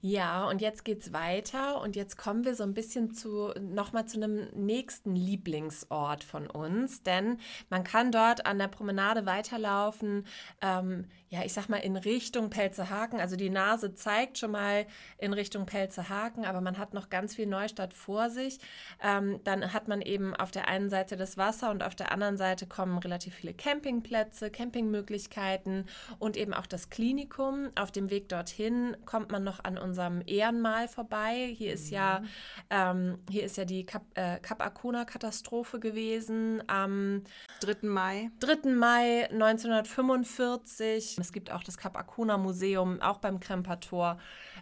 Ja, 0.00 0.48
und 0.48 0.60
jetzt 0.60 0.84
geht's 0.84 1.12
weiter 1.12 1.80
und 1.80 1.96
jetzt 1.96 2.16
kommen 2.16 2.44
wir 2.44 2.54
so 2.54 2.62
ein 2.62 2.72
bisschen 2.72 3.12
zu 3.14 3.52
nochmal 3.60 4.06
zu 4.06 4.16
einem 4.16 4.46
nächsten 4.54 5.16
Lieblingsort 5.16 6.22
von 6.22 6.46
uns, 6.48 7.02
denn 7.02 7.38
man 7.68 7.82
kann 7.82 8.12
dort 8.12 8.46
an 8.46 8.60
der 8.60 8.68
Promenade 8.68 9.26
weiterlaufen, 9.26 10.24
ähm, 10.62 11.06
ja, 11.30 11.42
ich 11.44 11.52
sag 11.52 11.68
mal 11.68 11.78
in 11.78 11.96
Richtung 11.96 12.48
Pelzehaken. 12.48 13.18
Also 13.18 13.34
die 13.34 13.50
Nase 13.50 13.92
zeigt 13.92 14.38
schon 14.38 14.52
mal 14.52 14.86
in 15.18 15.32
Richtung 15.32 15.66
Pelzehaken, 15.66 16.44
aber 16.44 16.60
man 16.60 16.78
hat 16.78 16.94
noch 16.94 17.10
ganz 17.10 17.34
viel 17.34 17.46
Neustadt 17.46 17.92
vor 17.92 18.30
sich. 18.30 18.60
Ähm, 19.02 19.40
dann 19.42 19.72
hat 19.72 19.88
man 19.88 20.00
eben 20.00 20.34
auf 20.34 20.52
der 20.52 20.68
einen 20.68 20.90
Seite 20.90 21.16
das 21.16 21.36
Wasser 21.36 21.72
und 21.72 21.82
auf 21.82 21.96
der 21.96 22.12
anderen 22.12 22.36
Seite 22.36 22.68
kommen 22.68 22.98
relativ 22.98 23.34
viele 23.34 23.52
Campingplätze, 23.52 24.50
Campingmöglichkeiten 24.50 25.86
und 26.20 26.36
eben 26.36 26.54
auch 26.54 26.66
das 26.66 26.88
Klinikum. 26.88 27.70
Auf 27.74 27.90
dem 27.90 28.10
Weg 28.10 28.28
dorthin 28.28 28.96
kommt 29.04 29.32
man 29.32 29.42
noch 29.42 29.64
an 29.64 29.76
unserem 29.88 30.22
Ehrenmal 30.26 30.88
vorbei. 30.88 31.54
Hier 31.56 31.72
ist 31.72 31.90
ja, 31.90 32.22
ähm, 32.70 33.18
hier 33.28 33.44
ist 33.44 33.56
ja 33.56 33.64
die 33.64 33.84
Kap, 33.84 34.02
äh, 34.14 34.38
Kap 34.38 34.62
Arkona-Katastrophe 34.62 35.80
gewesen 35.80 36.62
am 36.66 37.24
3. 37.60 37.88
Mai. 37.88 38.30
3. 38.40 38.70
Mai 38.70 39.28
1945. 39.30 41.18
Es 41.18 41.32
gibt 41.32 41.50
auch 41.50 41.62
das 41.62 41.76
Kap 41.76 41.96
Arkona 41.96 42.38
Museum, 42.38 43.00
auch 43.00 43.18
beim 43.18 43.40
Krempertor. 43.40 44.18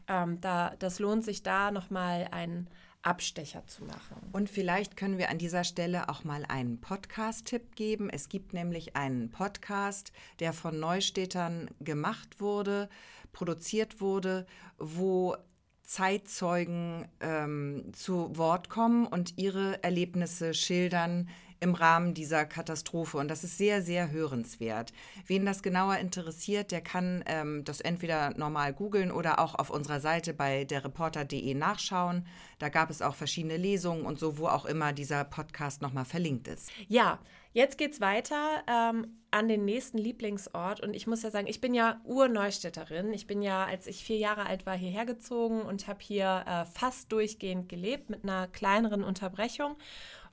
Ähm, 0.09 0.41
da, 0.41 0.75
das 0.79 0.99
lohnt 0.99 1.25
sich 1.25 1.43
da 1.43 1.71
nochmal 1.71 2.29
einen 2.31 2.69
Abstecher 3.07 3.65
zu 3.69 3.85
machen. 3.85 4.17
Und 4.33 4.51
vielleicht 4.51 4.97
können 4.97 5.17
wir 5.17 5.31
an 5.31 5.39
dieser 5.39 5.63
Stelle 5.63 6.09
auch 6.09 6.25
mal 6.25 6.45
einen 6.49 6.81
Podcast-Tipp 6.81 7.77
geben. 7.77 8.11
Es 8.11 8.29
gibt 8.29 8.53
nämlich 8.53 8.97
einen 8.97 9.31
Podcast, 9.31 10.13
der 10.41 10.53
von 10.53 10.81
Neustädtern 10.81 11.71
gemacht 11.81 12.41
wurde, 12.41 12.89
produziert 13.37 14.01
wurde, 14.01 14.47
wo 14.79 15.37
Zeitzeugen 15.83 17.07
ähm, 17.21 17.93
zu 17.93 18.37
Wort 18.37 18.71
kommen 18.71 19.07
und 19.07 19.37
ihre 19.37 19.83
Erlebnisse 19.85 20.55
schildern 20.55 21.29
im 21.61 21.75
Rahmen 21.75 22.15
dieser 22.15 22.47
Katastrophe. 22.47 23.19
Und 23.19 23.29
das 23.29 23.45
ist 23.45 23.59
sehr, 23.59 23.83
sehr 23.83 24.11
hörenswert. 24.11 24.93
Wen 25.27 25.45
das 25.45 25.63
genauer 25.63 25.99
interessiert, 25.99 26.73
der 26.73 26.81
kann 26.81 27.25
ähm, 27.27 27.63
das 27.65 27.81
entweder 27.81 28.31
normal 28.39 28.73
googeln 28.73 29.11
oder 29.11 29.39
auch 29.39 29.55
auf 29.55 29.71
unserer 29.71 30.01
Seite 30.01 30.33
bei 30.33 30.65
derreporter.de 30.65 31.55
nachschauen. 31.55 32.27
Da 32.59 32.71
gab 32.71 32.91
es 32.91 33.03
auch 33.03 33.15
verschiedene 33.15 33.59
Lesungen 33.59 34.07
und 34.07 34.19
so, 34.19 34.39
wo 34.39 34.49
auch 34.49 34.65
immer 34.65 34.93
dieser 34.93 35.25
Podcast 35.25 35.83
nochmal 35.83 36.07
verlinkt 36.07 36.49
ist. 36.49 36.71
Ja, 36.89 37.19
jetzt 37.57 37.79
geht's 37.79 38.03
weiter 38.03 38.63
ähm, 38.69 39.17
an 39.31 39.49
den 39.49 39.65
nächsten 39.65 39.97
Lieblingsort. 39.97 40.81
Und 40.81 40.95
ich 40.95 41.07
muss 41.07 41.23
ja 41.23 41.31
sagen, 41.31 41.47
ich 41.47 41.63
bin 41.63 41.73
ja 41.73 42.03
Urneustädterin. 42.05 43.15
Ich 43.15 43.27
bin 43.27 43.41
ja, 43.41 43.65
als 43.65 43.87
ich 43.87 44.05
vier 44.05 44.19
Jahre 44.19 44.45
alt 44.45 44.67
war, 44.67 44.77
hierher 44.77 45.07
gezogen 45.07 45.63
und 45.63 45.89
habe 45.89 46.01
hier 46.03 46.45
äh, 46.47 46.67
fast 46.67 47.11
durchgehend 47.13 47.71
gelebt 47.71 48.11
mit 48.11 48.25
einer 48.25 48.47
kleineren 48.47 49.03
Unterbrechung. 49.03 49.77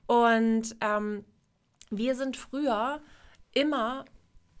Und 0.06 0.76
ähm, 0.82 1.24
wir 1.88 2.14
sind 2.14 2.36
früher 2.36 3.00
immer 3.54 4.04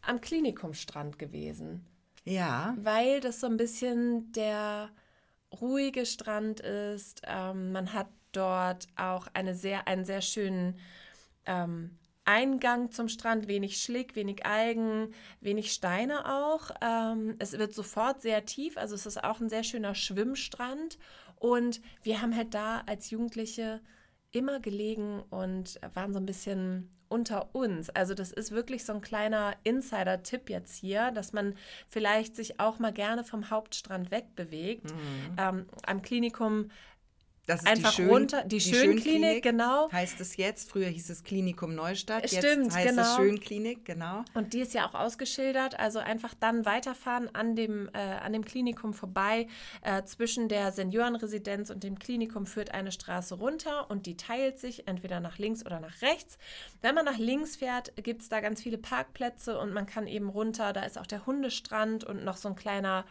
am 0.00 0.22
Klinikumstrand 0.22 1.18
gewesen, 1.18 1.84
Ja, 2.24 2.74
weil 2.78 3.20
das 3.20 3.40
so 3.40 3.46
ein 3.46 3.58
bisschen 3.58 4.32
der 4.32 4.88
ruhige 5.60 6.06
Strand 6.06 6.60
ist. 6.60 7.20
Ähm, 7.26 7.72
man 7.72 7.92
hat 7.92 8.08
dort 8.32 8.88
auch 8.96 9.26
eine 9.34 9.54
sehr, 9.54 9.86
einen 9.86 10.06
sehr 10.06 10.22
schönen 10.22 10.78
ähm, 11.44 11.98
Eingang 12.24 12.90
zum 12.90 13.08
Strand, 13.08 13.48
wenig 13.48 13.82
Schlick, 13.82 14.16
wenig 14.16 14.46
Algen, 14.46 15.12
wenig 15.40 15.72
Steine 15.72 16.26
auch. 16.32 16.70
Ähm, 16.80 17.36
es 17.38 17.52
wird 17.52 17.74
sofort 17.74 18.22
sehr 18.22 18.44
tief, 18.44 18.76
also 18.76 18.94
es 18.94 19.06
ist 19.06 19.22
auch 19.22 19.40
ein 19.40 19.48
sehr 19.48 19.64
schöner 19.64 19.94
Schwimmstrand. 19.94 20.98
Und 21.36 21.80
wir 22.02 22.22
haben 22.22 22.34
halt 22.34 22.54
da 22.54 22.82
als 22.86 23.10
Jugendliche 23.10 23.80
immer 24.32 24.60
gelegen 24.60 25.22
und 25.30 25.78
waren 25.94 26.12
so 26.12 26.18
ein 26.18 26.26
bisschen 26.26 26.90
unter 27.08 27.54
uns. 27.54 27.90
Also 27.90 28.14
das 28.14 28.32
ist 28.32 28.50
wirklich 28.50 28.84
so 28.84 28.92
ein 28.92 29.00
kleiner 29.00 29.54
Insider-Tipp 29.62 30.50
jetzt 30.50 30.74
hier, 30.74 31.12
dass 31.12 31.32
man 31.32 31.54
vielleicht 31.86 32.34
sich 32.34 32.58
auch 32.58 32.78
mal 32.78 32.92
gerne 32.92 33.22
vom 33.22 33.50
Hauptstrand 33.50 34.10
wegbewegt. 34.10 34.92
Ähm, 35.38 35.66
am 35.86 36.02
Klinikum 36.02 36.70
Das 37.46 37.60
ist 37.60 37.66
Einfach 37.66 37.90
die 37.90 37.96
Schön, 37.96 38.08
runter, 38.08 38.44
die 38.44 38.60
Schönklinik, 38.60 39.42
genau. 39.42 39.92
Heißt 39.92 40.18
es 40.20 40.36
jetzt, 40.38 40.70
früher 40.70 40.88
hieß 40.88 41.10
es 41.10 41.24
Klinikum 41.24 41.74
Neustadt, 41.74 42.26
Stimmt, 42.26 42.64
jetzt 42.64 42.76
heißt 42.76 42.90
es 42.90 42.96
genau. 42.96 43.16
Schönklinik, 43.16 43.84
genau. 43.84 44.24
Und 44.32 44.54
die 44.54 44.60
ist 44.60 44.72
ja 44.72 44.88
auch 44.88 44.94
ausgeschildert, 44.94 45.78
also 45.78 45.98
einfach 45.98 46.32
dann 46.34 46.64
weiterfahren 46.64 47.28
an 47.34 47.54
dem, 47.54 47.90
äh, 47.92 47.98
an 47.98 48.32
dem 48.32 48.44
Klinikum 48.46 48.94
vorbei. 48.94 49.46
Äh, 49.82 50.04
zwischen 50.04 50.48
der 50.48 50.72
Seniorenresidenz 50.72 51.68
und 51.68 51.84
dem 51.84 51.98
Klinikum 51.98 52.46
führt 52.46 52.72
eine 52.72 52.92
Straße 52.92 53.34
runter 53.34 53.90
und 53.90 54.06
die 54.06 54.16
teilt 54.16 54.58
sich 54.58 54.88
entweder 54.88 55.20
nach 55.20 55.36
links 55.36 55.66
oder 55.66 55.80
nach 55.80 56.00
rechts. 56.00 56.38
Wenn 56.80 56.94
man 56.94 57.04
nach 57.04 57.18
links 57.18 57.56
fährt, 57.56 57.92
gibt 58.02 58.22
es 58.22 58.30
da 58.30 58.40
ganz 58.40 58.62
viele 58.62 58.78
Parkplätze 58.78 59.58
und 59.58 59.72
man 59.74 59.84
kann 59.84 60.06
eben 60.06 60.30
runter, 60.30 60.72
da 60.72 60.82
ist 60.82 60.98
auch 60.98 61.06
der 61.06 61.26
Hundestrand 61.26 62.04
und 62.04 62.24
noch 62.24 62.38
so 62.38 62.48
ein 62.48 62.56
kleiner 62.56 63.04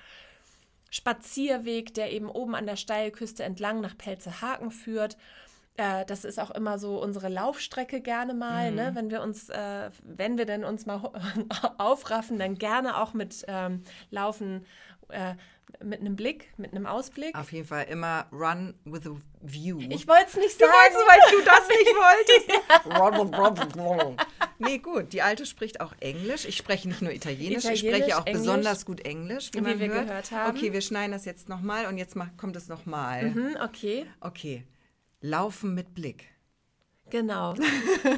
Spazierweg, 0.94 1.96
der 1.96 2.12
eben 2.12 2.30
oben 2.30 2.54
an 2.54 2.68
der 2.68 2.76
Steilküste 2.76 3.44
entlang 3.44 3.82
nach 3.82 3.98
Pelzehaken 3.98 4.70
führt. 4.70 5.18
Äh, 5.76 6.06
das 6.06 6.24
ist 6.24 6.40
auch 6.40 6.52
immer 6.52 6.78
so 6.78 7.02
unsere 7.02 7.30
Laufstrecke 7.30 8.00
gerne 8.00 8.36
mal, 8.36 8.72
ne? 8.72 8.92
wenn 8.94 9.10
wir 9.10 9.24
uns, 9.24 9.50
äh, 9.50 9.90
wenn 10.04 10.38
wir 10.38 10.46
denn 10.46 10.64
uns 10.64 10.86
mal 10.86 11.02
aufraffen, 11.80 12.38
dann 12.38 12.60
gerne 12.60 13.02
auch 13.02 13.16
mit 13.16 13.44
ähm, 13.48 13.82
Laufen, 14.12 14.68
äh, 15.10 15.36
mit 15.84 16.02
einem 16.02 16.16
Blick, 16.16 16.54
mit 16.58 16.72
einem 16.72 16.86
Ausblick. 16.86 17.36
Auf 17.38 17.52
jeden 17.52 17.66
Fall 17.68 17.86
immer 17.86 18.28
run 18.32 18.74
with 18.86 19.08
a 19.08 19.16
view. 19.42 19.80
Ich 19.90 20.08
wollte 20.08 20.26
es 20.28 20.36
nicht 20.36 20.56
du 20.62 20.66
sagen. 20.66 20.72
wolltest, 20.74 21.08
weil 21.08 21.20
du 21.32 21.46
das 21.46 21.68
nicht 21.70 21.88
wolltest. 23.38 24.60
nee, 24.60 24.78
gut. 24.78 25.14
Die 25.14 25.22
Alte 25.22 25.46
spricht 25.46 25.82
auch 25.82 25.94
Englisch. 26.00 26.46
Ich 26.46 26.58
spreche 26.58 26.88
nicht 26.88 27.02
nur 27.02 27.12
Italienisch, 27.12 27.66
ich 27.66 27.84
Italienisch, 27.84 28.02
spreche 28.04 28.18
auch 28.22 28.26
Englisch. 28.26 28.42
besonders 28.42 28.86
gut 28.86 29.02
Englisch, 29.06 29.50
wie, 29.54 29.58
Wie 29.58 29.62
man 29.62 29.80
wir 29.80 29.88
hört. 29.90 30.08
gehört 30.08 30.32
haben. 30.32 30.58
Okay, 30.58 30.74
wir 30.74 30.82
schneiden 30.82 31.12
das 31.12 31.26
jetzt 31.26 31.50
nochmal 31.50 31.88
und 31.88 31.98
jetzt 31.98 32.16
kommt 32.38 32.56
es 32.56 32.68
nochmal. 32.68 33.32
Mhm, 33.32 33.58
okay, 33.64 34.06
Okay. 34.22 34.64
Laufen 35.22 35.74
mit 35.74 35.94
Blick. 35.96 36.26
Genau, 37.20 37.54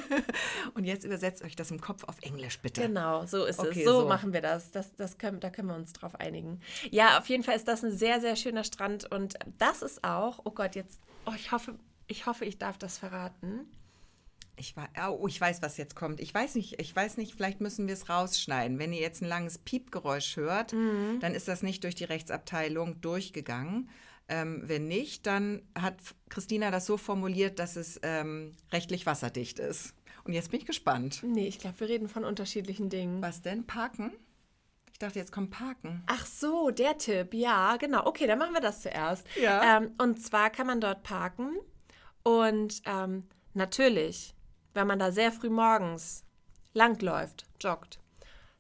Und 0.73 0.85
jetzt 0.85 1.03
übersetzt 1.05 1.43
euch 1.43 1.55
das 1.55 1.69
im 1.71 1.79
Kopf 1.81 2.03
auf 2.05 2.15
Englisch, 2.21 2.59
bitte. 2.59 2.81
genau, 2.81 3.25
so 3.25 3.45
ist 3.45 3.59
Okay, 3.59 3.79
es. 3.81 3.85
So, 3.85 4.01
so. 4.01 4.07
machen 4.07 4.33
wir 4.33 4.41
das. 4.41 4.71
das, 4.71 4.95
das 4.95 5.17
können, 5.17 5.39
da 5.39 5.49
können 5.49 5.67
wir 5.67 5.75
uns 5.75 5.93
drauf 5.93 6.15
einigen. 6.15 6.59
Ja, 6.91 7.19
auf 7.19 7.27
jeden 7.29 7.43
Fall 7.43 7.55
ist 7.55 7.67
das 7.67 7.83
ein 7.83 7.91
sehr, 7.91 8.19
sehr 8.21 8.35
schöner 8.35 8.63
Strand 8.63 9.11
und 9.11 9.35
das 9.57 9.81
ist 9.81 10.03
auch, 10.03 10.39
oh 10.45 10.51
Gott, 10.51 10.75
jetzt, 10.75 10.99
oh, 11.25 11.33
ich 11.35 11.51
hoffe, 11.51 11.75
ich 12.07 12.25
hoffe, 12.25 12.45
ich 12.45 12.57
darf 12.57 12.77
das 12.77 12.97
verraten. 12.97 13.67
Ich, 14.57 14.77
war, 14.77 14.87
oh, 15.11 15.27
ich 15.27 15.39
weiß, 15.41 15.61
was 15.61 15.75
jetzt 15.75 15.95
kommt. 15.97 16.21
Ich 16.21 16.33
weiß 16.33 16.55
nicht, 16.55 16.79
ich 16.79 16.95
weiß 16.95 17.17
nicht, 17.17 17.33
vielleicht 17.35 17.59
müssen 17.59 17.87
wir 17.87 17.93
es 17.93 18.07
rausschneiden. 18.07 18.79
Wenn 18.79 18.93
ihr 18.93 19.01
jetzt 19.01 19.21
ein 19.21 19.27
langes 19.27 19.57
Piepgeräusch 19.57 20.37
hört, 20.37 20.71
Mhm. 20.71 21.19
dann 21.19 21.33
ist 21.35 21.49
das 21.49 21.61
nicht 21.61 21.83
durch 21.83 21.95
die 21.95 22.05
Rechtsabteilung 22.05 23.01
durchgegangen. 23.01 23.89
Ähm, 24.27 24.63
wenn 24.65 24.87
nicht, 24.87 25.27
dann 25.27 25.61
hat 25.79 25.95
Christina 26.29 26.71
das 26.71 26.85
so 26.85 26.97
formuliert, 26.97 27.59
dass 27.59 27.75
es 27.75 27.99
ähm, 28.03 28.51
rechtlich 28.71 29.05
wasserdicht 29.05 29.59
ist. 29.59 29.93
Und 30.23 30.33
jetzt 30.33 30.49
bin 30.49 30.59
ich 30.59 30.65
gespannt. 30.65 31.21
Nee, 31.23 31.47
ich 31.47 31.59
glaube, 31.59 31.79
wir 31.79 31.89
reden 31.89 32.09
von 32.09 32.23
unterschiedlichen 32.23 32.89
Dingen. 32.89 33.21
Was 33.21 33.43
denn? 33.43 33.67
Parken? 33.67 34.11
Ich 34.91 34.99
dachte, 34.99 35.19
jetzt 35.19 35.31
kommt 35.31 35.51
Parken. 35.51 36.03
Ach 36.07 36.25
so, 36.25 36.71
der 36.71 36.97
Tipp, 36.97 37.33
ja, 37.33 37.75
genau. 37.77 38.07
Okay, 38.07 38.25
dann 38.27 38.39
machen 38.39 38.53
wir 38.53 38.61
das 38.61 38.81
zuerst. 38.81 39.27
Ja. 39.39 39.77
Ähm, 39.77 39.91
und 39.97 40.21
zwar 40.23 40.49
kann 40.49 40.67
man 40.67 40.79
dort 40.81 41.03
parken 41.03 41.57
und 42.23 42.81
ähm, 42.85 43.27
natürlich, 43.53 44.33
wenn 44.73 44.87
man 44.87 44.97
da 44.97 45.11
sehr 45.11 45.31
früh 45.31 45.49
morgens 45.49 46.23
langläuft, 46.73 47.45
joggt, 47.61 47.99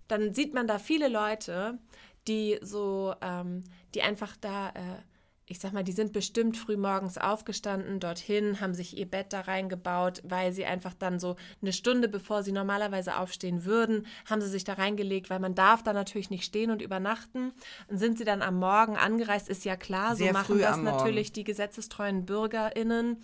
dann 0.07 0.35
sieht 0.35 0.53
man 0.53 0.67
da 0.67 0.77
viele 0.77 1.07
Leute, 1.07 1.79
die 2.27 2.59
so, 2.61 3.15
ähm, 3.21 3.63
die 3.95 4.03
einfach 4.03 4.37
da, 4.37 4.69
äh, 4.69 5.01
ich 5.47 5.59
sag 5.59 5.73
mal, 5.73 5.83
die 5.83 5.91
sind 5.91 6.11
bestimmt 6.11 6.57
früh 6.57 6.75
morgens 6.75 7.19
aufgestanden, 7.19 7.99
dorthin, 7.99 8.61
haben 8.61 8.73
sich 8.73 8.97
ihr 8.97 9.05
Bett 9.05 9.31
da 9.31 9.41
reingebaut, 9.41 10.21
weil 10.23 10.51
sie 10.51 10.65
einfach 10.65 10.95
dann 10.95 11.19
so 11.19 11.35
eine 11.61 11.71
Stunde, 11.71 12.07
bevor 12.07 12.41
sie 12.41 12.51
normalerweise 12.51 13.17
aufstehen 13.17 13.63
würden, 13.63 14.07
haben 14.27 14.41
sie 14.41 14.49
sich 14.49 14.63
da 14.63 14.73
reingelegt, 14.73 15.29
weil 15.29 15.39
man 15.39 15.53
darf 15.53 15.83
da 15.83 15.93
natürlich 15.93 16.31
nicht 16.31 16.45
stehen 16.45 16.71
und 16.71 16.81
übernachten. 16.81 17.53
Und 17.87 17.99
sind 17.99 18.17
sie 18.17 18.25
dann 18.25 18.41
am 18.41 18.57
Morgen 18.57 18.97
angereist, 18.97 19.47
ist 19.47 19.65
ja 19.65 19.75
klar, 19.75 20.15
Sehr 20.15 20.27
so 20.27 20.33
machen 20.33 20.59
das 20.59 20.77
natürlich 20.77 21.31
die 21.31 21.43
gesetzestreuen 21.43 22.25
BürgerInnen. 22.25 23.17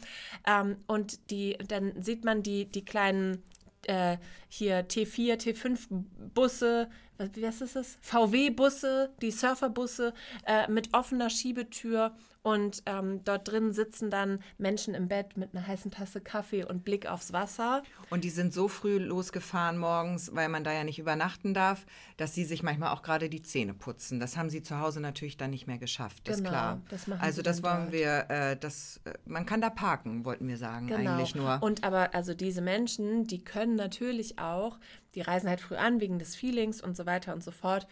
Ähm, 0.45 0.77
und 0.85 1.31
die, 1.31 1.57
dann 1.67 1.93
sieht 2.03 2.23
man 2.23 2.43
die, 2.43 2.65
die 2.65 2.85
kleinen 2.85 3.41
äh, 3.87 4.17
hier 4.47 4.87
T4, 4.87 5.37
T5-Busse, 5.37 6.87
wie 7.33 7.45
heißt 7.45 7.61
es? 7.61 7.73
das? 7.73 7.97
VW-Busse, 8.01 9.11
die 9.21 9.31
Surferbusse 9.31 10.13
äh, 10.45 10.69
mit 10.69 10.93
offener 10.93 11.29
Schiebetür 11.29 12.13
und 12.43 12.81
ähm, 12.87 13.23
dort 13.23 13.47
drin 13.47 13.71
sitzen 13.71 14.09
dann 14.09 14.39
Menschen 14.57 14.95
im 14.95 15.07
Bett 15.07 15.37
mit 15.37 15.53
einer 15.55 15.65
heißen 15.67 15.91
Tasse 15.91 16.21
Kaffee 16.21 16.63
und 16.63 16.83
Blick 16.83 17.05
aufs 17.05 17.33
Wasser. 17.33 17.83
Und 18.09 18.23
die 18.23 18.31
sind 18.31 18.51
so 18.51 18.67
früh 18.67 18.97
losgefahren 18.97 19.77
morgens, 19.77 20.33
weil 20.33 20.49
man 20.49 20.63
da 20.63 20.73
ja 20.73 20.83
nicht 20.83 20.97
übernachten 20.97 21.53
darf, 21.53 21.85
dass 22.17 22.33
sie 22.33 22.43
sich 22.43 22.63
manchmal 22.63 22.93
auch 22.93 23.03
gerade 23.03 23.29
die 23.29 23.43
Zähne 23.43 23.75
putzen. 23.75 24.19
Das 24.19 24.37
haben 24.37 24.49
sie 24.49 24.63
zu 24.63 24.79
Hause 24.79 25.01
natürlich 25.01 25.37
dann 25.37 25.51
nicht 25.51 25.67
mehr 25.67 25.77
geschafft, 25.77 26.27
ist 26.29 26.37
Genau, 26.37 26.49
klar. 26.49 26.81
das 26.89 27.07
also 27.19 27.43
das 27.43 27.61
wollen 27.61 27.83
dort. 27.83 27.91
wir, 27.91 28.25
äh, 28.29 28.57
das, 28.57 28.99
äh, 29.05 29.13
man 29.25 29.45
kann 29.45 29.61
da 29.61 29.69
parken, 29.69 30.25
wollten 30.25 30.47
wir 30.47 30.57
sagen, 30.57 30.87
Genau. 30.87 31.11
eigentlich 31.11 31.35
nur. 31.35 31.61
Und 31.61 31.83
aber 31.83 32.15
also 32.15 32.33
diese 32.33 32.61
Menschen, 32.61 33.27
die 33.27 33.43
können 33.43 33.75
natürlich 33.75 34.39
auch, 34.39 34.79
die 35.15 35.21
reisen 35.21 35.49
halt 35.49 35.61
früh 35.61 35.75
an 35.75 35.99
wegen 36.01 36.19
des 36.19 36.35
Feelings 36.35 36.81
und 36.81 36.95
so 36.97 37.05
weiter 37.05 37.33
und 37.33 37.43
so 37.43 37.51
fort. 37.51 37.87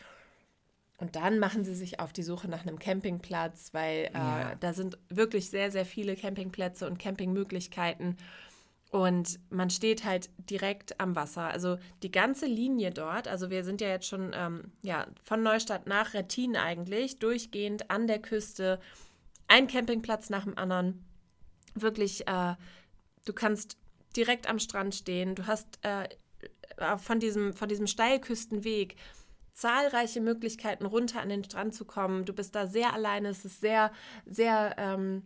Und 0.97 1.15
dann 1.15 1.39
machen 1.39 1.63
sie 1.63 1.75
sich 1.75 1.99
auf 1.99 2.11
die 2.11 2.23
Suche 2.23 2.49
nach 2.49 2.61
einem 2.63 2.77
Campingplatz, 2.79 3.69
weil 3.73 4.09
Ja. 4.13 4.51
äh, 4.51 4.57
da 4.59 4.73
sind 4.73 4.97
wirklich 5.09 5.49
sehr, 5.49 5.71
sehr 5.71 5.85
viele 5.85 6.15
Campingplätze 6.15 6.85
und 6.87 6.99
Campingmöglichkeiten. 6.99 8.17
Und 8.91 9.39
man 9.51 9.69
steht 9.69 10.03
halt 10.03 10.29
direkt 10.49 10.99
am 10.99 11.15
Wasser. 11.15 11.43
Also 11.43 11.77
die 12.01 12.11
ganze 12.11 12.47
Linie 12.47 12.89
dort, 12.91 13.27
also 13.27 13.49
wir 13.51 13.63
sind 13.63 13.81
ja 13.81 13.87
jetzt 13.87 14.07
schon 14.07 14.31
ähm, 14.33 14.71
ja, 14.81 15.05
von 15.23 15.43
Neustadt 15.43 15.85
nach 15.85 16.13
Rettin 16.15 16.55
eigentlich, 16.57 17.19
durchgehend 17.19 17.91
an 17.91 18.07
der 18.07 18.19
Küste, 18.19 18.79
ein 19.47 19.67
Campingplatz 19.67 20.29
nach 20.29 20.43
dem 20.43 20.57
anderen. 20.57 21.05
Wirklich, 21.75 22.27
äh, 22.27 22.55
du 23.25 23.33
kannst 23.33 23.77
direkt 24.15 24.49
am 24.49 24.57
Strand 24.59 24.95
stehen. 24.95 25.35
Du 25.35 25.45
hast 25.45 25.67
äh, 25.83 26.09
von, 26.97 27.19
diesem, 27.19 27.53
von 27.53 27.69
diesem 27.69 27.87
Steilküstenweg 27.87 28.95
zahlreiche 29.59 30.21
Möglichkeiten, 30.21 30.85
runter 30.85 31.21
an 31.21 31.29
den 31.29 31.43
Strand 31.43 31.73
zu 31.73 31.83
kommen. 31.83 32.23
Du 32.23 32.33
bist 32.33 32.55
da 32.55 32.65
sehr 32.65 32.93
alleine. 32.93 33.27
Es 33.27 33.43
ist 33.43 33.59
sehr, 33.59 33.91
sehr, 34.25 34.75
ähm, 34.77 35.23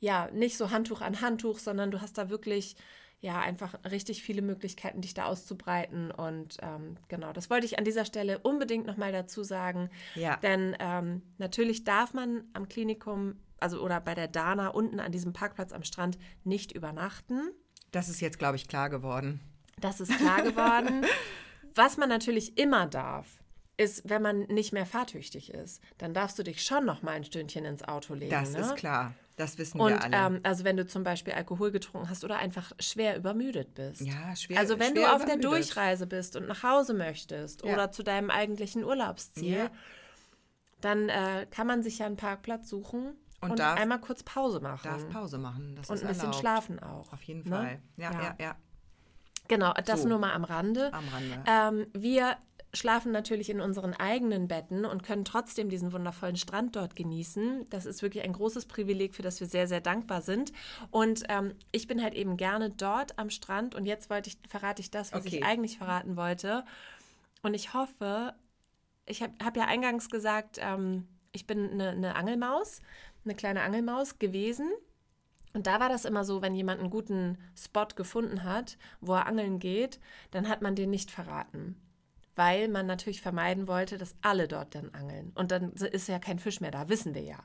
ja, 0.00 0.28
nicht 0.32 0.58
so 0.58 0.70
Handtuch 0.70 1.00
an 1.00 1.22
Handtuch, 1.22 1.58
sondern 1.58 1.90
du 1.90 2.02
hast 2.02 2.18
da 2.18 2.28
wirklich, 2.28 2.76
ja, 3.20 3.40
einfach 3.40 3.74
richtig 3.90 4.22
viele 4.22 4.42
Möglichkeiten, 4.42 5.00
dich 5.00 5.14
da 5.14 5.24
auszubreiten. 5.24 6.10
Und 6.10 6.58
ähm, 6.60 6.98
genau, 7.08 7.32
das 7.32 7.48
wollte 7.48 7.64
ich 7.64 7.78
an 7.78 7.84
dieser 7.86 8.04
Stelle 8.04 8.38
unbedingt 8.40 8.86
nochmal 8.86 9.12
dazu 9.12 9.42
sagen. 9.44 9.88
Ja. 10.14 10.36
Denn 10.36 10.76
ähm, 10.78 11.22
natürlich 11.38 11.84
darf 11.84 12.12
man 12.12 12.44
am 12.52 12.68
Klinikum, 12.68 13.36
also 13.60 13.82
oder 13.82 14.00
bei 14.00 14.14
der 14.14 14.28
Dana 14.28 14.68
unten 14.68 15.00
an 15.00 15.10
diesem 15.10 15.32
Parkplatz 15.32 15.72
am 15.72 15.84
Strand 15.84 16.18
nicht 16.44 16.72
übernachten. 16.72 17.50
Das 17.92 18.10
ist 18.10 18.20
jetzt, 18.20 18.38
glaube 18.38 18.56
ich, 18.56 18.68
klar 18.68 18.90
geworden. 18.90 19.40
Das 19.80 20.00
ist 20.00 20.16
klar 20.16 20.42
geworden. 20.42 21.04
Was 21.74 21.96
man 21.96 22.08
natürlich 22.08 22.58
immer 22.58 22.86
darf, 22.86 23.26
ist, 23.76 24.08
wenn 24.08 24.20
man 24.22 24.40
nicht 24.42 24.72
mehr 24.72 24.84
fahrtüchtig 24.86 25.54
ist, 25.54 25.80
dann 25.98 26.12
darfst 26.12 26.38
du 26.38 26.42
dich 26.42 26.62
schon 26.62 26.84
noch 26.84 27.02
mal 27.02 27.12
ein 27.12 27.24
Stündchen 27.24 27.64
ins 27.64 27.82
Auto 27.82 28.12
legen. 28.14 28.30
Das 28.30 28.52
ne? 28.52 28.60
ist 28.60 28.76
klar. 28.76 29.14
Das 29.36 29.56
wissen 29.56 29.80
Und 29.80 29.88
wir 29.92 30.02
alle. 30.02 30.16
ähm, 30.36 30.40
also 30.42 30.64
wenn 30.64 30.76
du 30.76 30.86
zum 30.86 31.02
Beispiel 31.02 31.32
Alkohol 31.32 31.70
getrunken 31.70 32.10
hast 32.10 32.24
oder 32.24 32.36
einfach 32.38 32.72
schwer 32.78 33.16
übermüdet 33.16 33.72
bist. 33.74 34.02
Ja, 34.02 34.36
schwer- 34.36 34.58
Also 34.58 34.78
wenn 34.78 34.92
schwer 34.94 35.06
du 35.08 35.14
auf 35.14 35.24
der 35.24 35.36
übermüdet. 35.36 35.44
Durchreise 35.68 36.06
bist 36.06 36.36
und 36.36 36.46
nach 36.46 36.62
Hause 36.62 36.92
möchtest 36.92 37.64
Ja. 37.64 37.72
oder 37.72 37.90
zu 37.90 38.02
deinem 38.02 38.28
eigentlichen 38.28 38.84
Urlaubsziel, 38.84 39.56
Ja. 39.56 39.70
dann 40.82 41.08
äh, 41.08 41.46
kann 41.50 41.66
man 41.66 41.82
sich 41.82 41.98
ja 42.00 42.06
einen 42.06 42.16
Parkplatz 42.16 42.68
suchen 42.68 43.14
Und 43.40 43.50
und, 43.52 43.58
darf- 43.60 43.78
einmal 43.80 44.00
kurz 44.00 44.22
Pause 44.22 44.60
machen. 44.60 44.84
Darf 44.84 45.08
Pause 45.08 45.38
machen. 45.38 45.74
Das 45.76 45.88
und 45.88 46.00
ein 46.02 46.06
bisschen 46.08 46.20
erlaubt. 46.26 46.40
schlafen 46.40 46.78
auch. 46.82 47.10
Auf 47.12 47.22
jeden 47.22 47.48
ne? 47.48 47.56
Fall. 47.56 47.82
Ja, 47.96 48.12
ja, 48.12 48.36
ja. 48.38 48.56
Genau, 49.50 49.72
das 49.84 50.02
So. 50.02 50.08
nur 50.08 50.18
mal 50.20 50.32
am 50.32 50.44
Rande. 50.44 50.92
Am 50.92 51.04
Rande. 51.08 51.42
Ähm, 51.46 51.86
wir 51.92 52.36
schlafen 52.72 53.10
natürlich 53.10 53.50
in 53.50 53.60
unseren 53.60 53.94
eigenen 53.94 54.46
Betten 54.46 54.84
und 54.84 55.02
können 55.02 55.24
trotzdem 55.24 55.68
diesen 55.68 55.92
wundervollen 55.92 56.36
Strand 56.36 56.76
dort 56.76 56.94
genießen. 56.94 57.66
Das 57.68 57.84
ist 57.84 58.00
wirklich 58.00 58.22
ein 58.22 58.32
großes 58.32 58.66
Privileg, 58.66 59.16
für 59.16 59.22
das 59.22 59.40
wir 59.40 59.48
sehr, 59.48 59.66
sehr 59.66 59.80
dankbar 59.80 60.22
sind. 60.22 60.52
Und 60.92 61.24
ähm, 61.28 61.54
ich 61.72 61.88
bin 61.88 62.00
halt 62.00 62.14
eben 62.14 62.36
gerne 62.36 62.70
dort 62.70 63.18
am 63.18 63.28
Strand 63.28 63.74
und 63.74 63.86
jetzt 63.86 64.08
wollte 64.08 64.30
ich, 64.30 64.38
verrate 64.48 64.80
ich 64.82 64.92
das, 64.92 65.12
was 65.12 65.26
Okay. 65.26 65.38
ich 65.38 65.44
eigentlich 65.44 65.78
verraten 65.78 66.16
wollte. 66.16 66.64
Und 67.42 67.54
ich 67.54 67.74
hoffe, 67.74 68.34
ich 69.04 69.20
habe 69.20 69.32
hab 69.44 69.56
ja 69.56 69.64
eingangs 69.64 70.08
gesagt, 70.08 70.58
ähm, 70.60 71.08
ich 71.32 71.48
bin 71.48 71.72
eine, 71.72 71.90
eine 71.90 72.14
Angelmaus, 72.14 72.80
eine 73.24 73.34
kleine 73.34 73.62
Angelmaus 73.62 74.20
gewesen. 74.20 74.70
Und 75.52 75.66
da 75.66 75.80
war 75.80 75.88
das 75.88 76.04
immer 76.04 76.24
so, 76.24 76.42
wenn 76.42 76.54
jemand 76.54 76.80
einen 76.80 76.90
guten 76.90 77.38
Spot 77.56 77.88
gefunden 77.96 78.44
hat, 78.44 78.78
wo 79.00 79.14
er 79.14 79.26
angeln 79.26 79.58
geht, 79.58 79.98
dann 80.30 80.48
hat 80.48 80.62
man 80.62 80.74
den 80.76 80.90
nicht 80.90 81.10
verraten. 81.10 81.76
weil 82.36 82.68
man 82.68 82.86
natürlich 82.86 83.20
vermeiden 83.20 83.68
wollte, 83.68 83.98
dass 83.98 84.14
alle 84.22 84.48
dort 84.48 84.74
dann 84.74 84.94
angeln. 84.94 85.30
Und 85.34 85.50
dann 85.50 85.72
ist 85.72 86.08
ja 86.08 86.18
kein 86.18 86.38
Fisch 86.38 86.60
mehr 86.62 86.70
da, 86.70 86.88
wissen 86.88 87.14
wir 87.14 87.20
ja. 87.22 87.36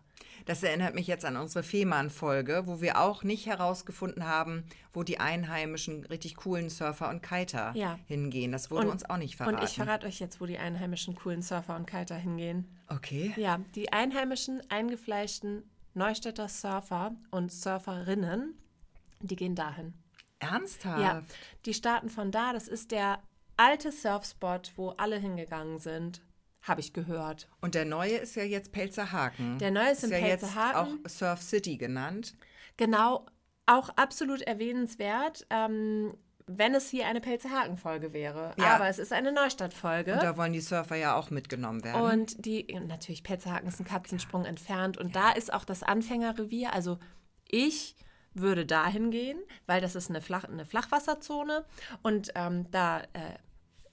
Das 0.45 0.63
erinnert 0.63 0.95
mich 0.95 1.05
jetzt 1.07 1.25
an 1.25 1.35
unsere 1.35 1.63
Fehmarn-Folge, 1.63 2.63
wo 2.65 2.79
wir 2.79 3.01
auch 3.01 3.23
nicht 3.23 3.45
herausgefunden 3.47 4.25
haben, 4.25 4.63
wo 4.93 5.03
die 5.03 5.19
einheimischen, 5.19 6.05
richtig 6.05 6.35
coolen 6.37 6.69
Surfer 6.69 7.09
und 7.09 7.21
Kiter 7.23 7.73
Ja. 7.75 7.99
hingehen. 8.05 8.53
Das 8.53 8.71
wurde 8.71 8.85
und, 8.85 8.91
uns 8.93 9.09
auch 9.09 9.17
nicht 9.17 9.35
verraten. 9.35 9.57
Und 9.57 9.63
ich 9.65 9.75
verrate 9.75 10.05
euch 10.07 10.19
jetzt, 10.19 10.39
wo 10.39 10.45
die 10.45 10.59
einheimischen 10.59 11.15
coolen 11.15 11.41
Surfer 11.41 11.75
und 11.75 11.87
Kiter 11.87 12.15
hingehen. 12.15 12.65
Okay. 12.87 13.33
Ja, 13.35 13.59
die 13.73 13.91
einheimischen, 13.91 14.61
eingefleischten 14.69 15.63
Neustädter 15.95 16.49
Surfer 16.49 17.15
und 17.31 17.51
Surferinnen, 17.51 18.61
die 19.21 19.35
gehen 19.35 19.55
dahin. 19.55 19.93
Ernsthaft? 20.39 21.01
Ja, 21.01 21.21
die 21.65 21.73
starten 21.73 22.09
von 22.09 22.31
da. 22.31 22.53
Das 22.53 22.67
ist 22.67 22.91
der 22.91 23.19
alte 23.57 23.91
Surfspot, 23.91 24.73
wo 24.75 24.89
alle 24.89 25.17
hingegangen 25.17 25.79
sind. 25.79 26.21
Habe 26.61 26.81
ich 26.81 26.93
gehört. 26.93 27.47
Und 27.61 27.75
der 27.75 27.85
neue 27.85 28.17
ist 28.17 28.35
ja 28.35 28.43
jetzt 28.43 28.71
Pelzerhaken. 28.71 29.57
Der 29.59 29.71
neue 29.71 29.91
ist 29.91 30.03
in 30.03 30.11
ja 30.11 30.17
Pelzerhaken. 30.17 30.99
jetzt 31.03 31.05
auch 31.05 31.09
Surf 31.09 31.41
City 31.41 31.77
genannt. 31.77 32.35
Genau, 32.75 33.25
auch 33.65 33.89
absolut 33.89 34.41
erwähnenswert, 34.41 35.45
ähm, 35.49 36.17
wenn 36.47 36.75
es 36.75 36.89
hier 36.89 37.07
eine 37.07 37.21
Pelzerhaken-Folge 37.21 38.13
wäre. 38.13 38.53
Ja. 38.57 38.75
Aber 38.75 38.87
es 38.87 38.99
ist 38.99 39.11
eine 39.11 39.31
Neustadt-Folge. 39.31 40.13
Und 40.13 40.23
da 40.23 40.37
wollen 40.37 40.53
die 40.53 40.61
Surfer 40.61 40.95
ja 40.95 41.15
auch 41.15 41.31
mitgenommen 41.31 41.83
werden. 41.83 42.01
Und 42.01 42.45
die, 42.45 42.65
natürlich, 42.87 43.23
Pelzerhaken 43.23 43.67
ist 43.67 43.79
ein 43.79 43.85
Katzensprung 43.85 44.45
entfernt. 44.45 44.97
Und 44.97 45.15
da 45.15 45.31
ist 45.31 45.51
auch 45.51 45.65
das 45.65 45.81
Anfängerrevier. 45.81 46.73
Also 46.73 46.99
ich 47.47 47.95
würde 48.35 48.65
dahin 48.65 49.09
gehen, 49.09 49.39
weil 49.65 49.81
das 49.81 49.95
ist 49.95 50.09
eine, 50.09 50.21
Flach, 50.21 50.43
eine 50.43 50.65
Flachwasserzone. 50.65 51.65
Und 52.03 52.31
ähm, 52.35 52.69
da, 52.69 53.01
äh, 53.01 53.39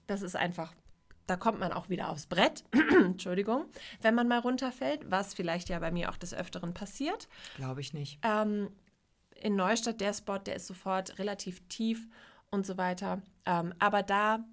das 0.06 0.20
ist 0.20 0.36
einfach, 0.36 0.74
da 1.26 1.36
kommt 1.36 1.58
man 1.58 1.72
auch 1.72 1.88
wieder 1.88 2.10
aufs 2.10 2.26
Brett. 2.26 2.64
Entschuldigung, 2.72 3.64
wenn 4.02 4.14
man 4.14 4.28
mal 4.28 4.40
runterfällt, 4.40 5.10
was 5.10 5.32
vielleicht 5.32 5.70
ja 5.70 5.78
bei 5.78 5.90
mir 5.90 6.10
auch 6.10 6.18
des 6.18 6.34
Öfteren 6.34 6.74
passiert. 6.74 7.28
Glaube 7.56 7.80
ich 7.80 7.94
nicht. 7.94 8.18
Ähm, 8.22 8.68
in 9.40 9.56
Neustadt, 9.56 10.00
der 10.02 10.12
Spot, 10.12 10.38
der 10.38 10.56
ist 10.56 10.66
sofort 10.66 11.18
relativ 11.18 11.66
tief 11.68 12.08
und 12.52 12.64
so 12.64 12.76
weiter. 12.76 13.20
Ähm, 13.44 13.74
aber 13.80 14.04
da 14.04 14.44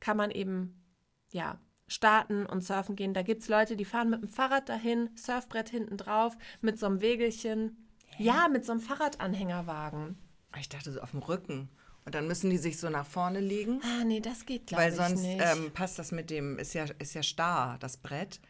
kann 0.00 0.18
man 0.18 0.30
eben, 0.30 0.84
ja, 1.30 1.58
starten 1.86 2.44
und 2.44 2.62
surfen 2.62 2.96
gehen. 2.96 3.14
Da 3.14 3.22
gibt 3.22 3.42
es 3.42 3.48
Leute, 3.48 3.76
die 3.76 3.84
fahren 3.84 4.10
mit 4.10 4.22
dem 4.22 4.28
Fahrrad 4.28 4.68
dahin, 4.68 5.10
Surfbrett 5.16 5.70
hinten 5.70 5.96
drauf, 5.96 6.36
mit 6.60 6.78
so 6.78 6.86
einem 6.86 7.00
Wägelchen. 7.00 7.88
Ja, 8.18 8.48
mit 8.48 8.64
so 8.64 8.72
einem 8.72 8.80
Fahrradanhängerwagen. 8.80 10.18
Ich 10.58 10.68
dachte 10.68 10.92
so 10.92 11.00
auf 11.00 11.12
dem 11.12 11.20
Rücken. 11.20 11.68
Und 12.04 12.14
dann 12.14 12.26
müssen 12.26 12.50
die 12.50 12.58
sich 12.58 12.78
so 12.78 12.90
nach 12.90 13.06
vorne 13.06 13.40
legen. 13.40 13.80
Ah, 13.82 14.04
nee, 14.04 14.20
das 14.20 14.44
geht, 14.44 14.66
glaube 14.66 14.82
Weil 14.82 14.90
ich 14.90 14.96
sonst 14.96 15.22
nicht. 15.22 15.40
ähm, 15.42 15.70
passt 15.72 15.98
das 15.98 16.12
mit 16.12 16.30
dem, 16.30 16.58
ist 16.58 16.74
ja, 16.74 16.84
ist 16.98 17.14
ja 17.14 17.22
starr, 17.22 17.78
das 17.78 17.96
Brett. 17.96 18.40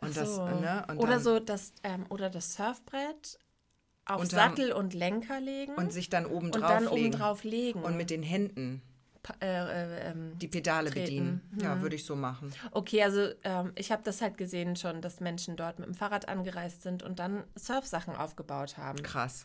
Und 0.00 0.16
das, 0.16 0.36
so. 0.36 0.44
ne? 0.44 0.84
Und 0.88 0.98
oder 0.98 1.18
so 1.18 1.40
das, 1.40 1.72
ähm, 1.82 2.06
oder 2.10 2.30
das 2.30 2.54
Surfbrett 2.54 3.38
auf 4.08 4.20
Unterm- 4.22 4.50
Sattel 4.50 4.72
und 4.72 4.94
Lenker 4.94 5.40
legen 5.40 5.74
Und 5.74 5.92
sich 5.92 6.08
dann 6.10 6.26
oben 6.26 6.50
drauf 6.50 6.68
dann 6.70 6.84
legen. 6.84 6.92
oben 7.06 7.10
drauf 7.12 7.44
legen. 7.44 7.82
Und 7.82 7.96
mit 7.96 8.10
den 8.10 8.22
Händen 8.22 8.82
äh, 9.40 9.46
äh, 9.46 10.10
ähm, 10.10 10.38
die 10.38 10.48
Pedale 10.48 10.90
Treten. 10.90 11.04
bedienen. 11.04 11.60
Ja, 11.62 11.82
würde 11.82 11.96
ich 11.96 12.04
so 12.04 12.16
machen. 12.16 12.50
Okay, 12.70 13.02
also 13.02 13.28
ähm, 13.44 13.72
ich 13.74 13.92
habe 13.92 14.02
das 14.02 14.22
halt 14.22 14.38
gesehen 14.38 14.74
schon, 14.76 15.02
dass 15.02 15.20
Menschen 15.20 15.56
dort 15.56 15.78
mit 15.78 15.86
dem 15.86 15.94
Fahrrad 15.94 16.28
angereist 16.28 16.82
sind 16.82 17.02
und 17.02 17.18
dann 17.18 17.44
Surfsachen 17.54 18.16
aufgebaut 18.16 18.78
haben. 18.78 19.02
Krass. 19.02 19.44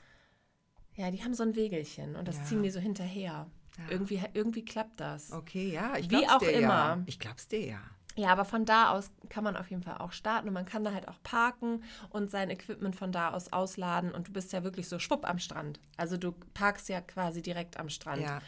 Ja, 0.96 1.12
die 1.12 1.24
haben 1.24 1.34
so 1.34 1.44
ein 1.44 1.56
Wägelchen 1.56 2.16
und 2.16 2.28
das 2.28 2.38
Ja. 2.38 2.44
ziehen 2.46 2.64
die 2.64 2.70
so 2.70 2.80
hinterher. 2.80 3.48
Irgendwie, 3.90 4.22
irgendwie 4.34 4.64
klappt 4.64 5.00
das. 5.00 5.32
Okay, 5.34 5.72
ja, 5.74 5.98
ich 5.98 6.06
Wie 6.10 6.18
glaub's 6.20 6.32
auch 6.34 6.40
dir 6.40 6.52
ja. 6.52 6.60
immer. 6.60 7.04
Ich 7.08 7.20
glaub's 7.20 7.48
dir 7.48 7.66
ja. 7.66 7.82
Ja, 8.16 8.30
aber 8.30 8.46
von 8.46 8.66
da 8.66 8.92
aus 8.92 9.12
kann 9.30 9.44
man 9.44 9.58
auf 9.58 9.70
jeden 9.70 9.82
Fall 9.82 9.98
auch 9.98 10.12
starten 10.12 10.48
und 10.48 10.54
man 10.54 10.66
kann 10.66 10.84
da 10.84 10.94
halt 10.94 11.08
auch 11.08 11.22
parken 11.24 11.84
und 12.10 12.30
sein 12.30 12.50
Equipment 12.50 12.96
von 12.96 13.12
da 13.12 13.32
aus 13.32 13.52
ausladen 13.52 14.12
und 14.12 14.28
du 14.28 14.34
bist 14.34 14.54
ja 14.54 14.64
wirklich 14.64 14.88
so 14.88 15.00
schwupp 15.00 15.28
am 15.28 15.40
Strand. 15.40 15.80
Also 15.98 16.18
du 16.18 16.32
parkst 16.54 16.90
ja 16.90 17.02
quasi 17.02 17.42
direkt 17.42 17.80
am 17.80 17.90
Strand. 17.90 18.22
Ja. 18.22 18.42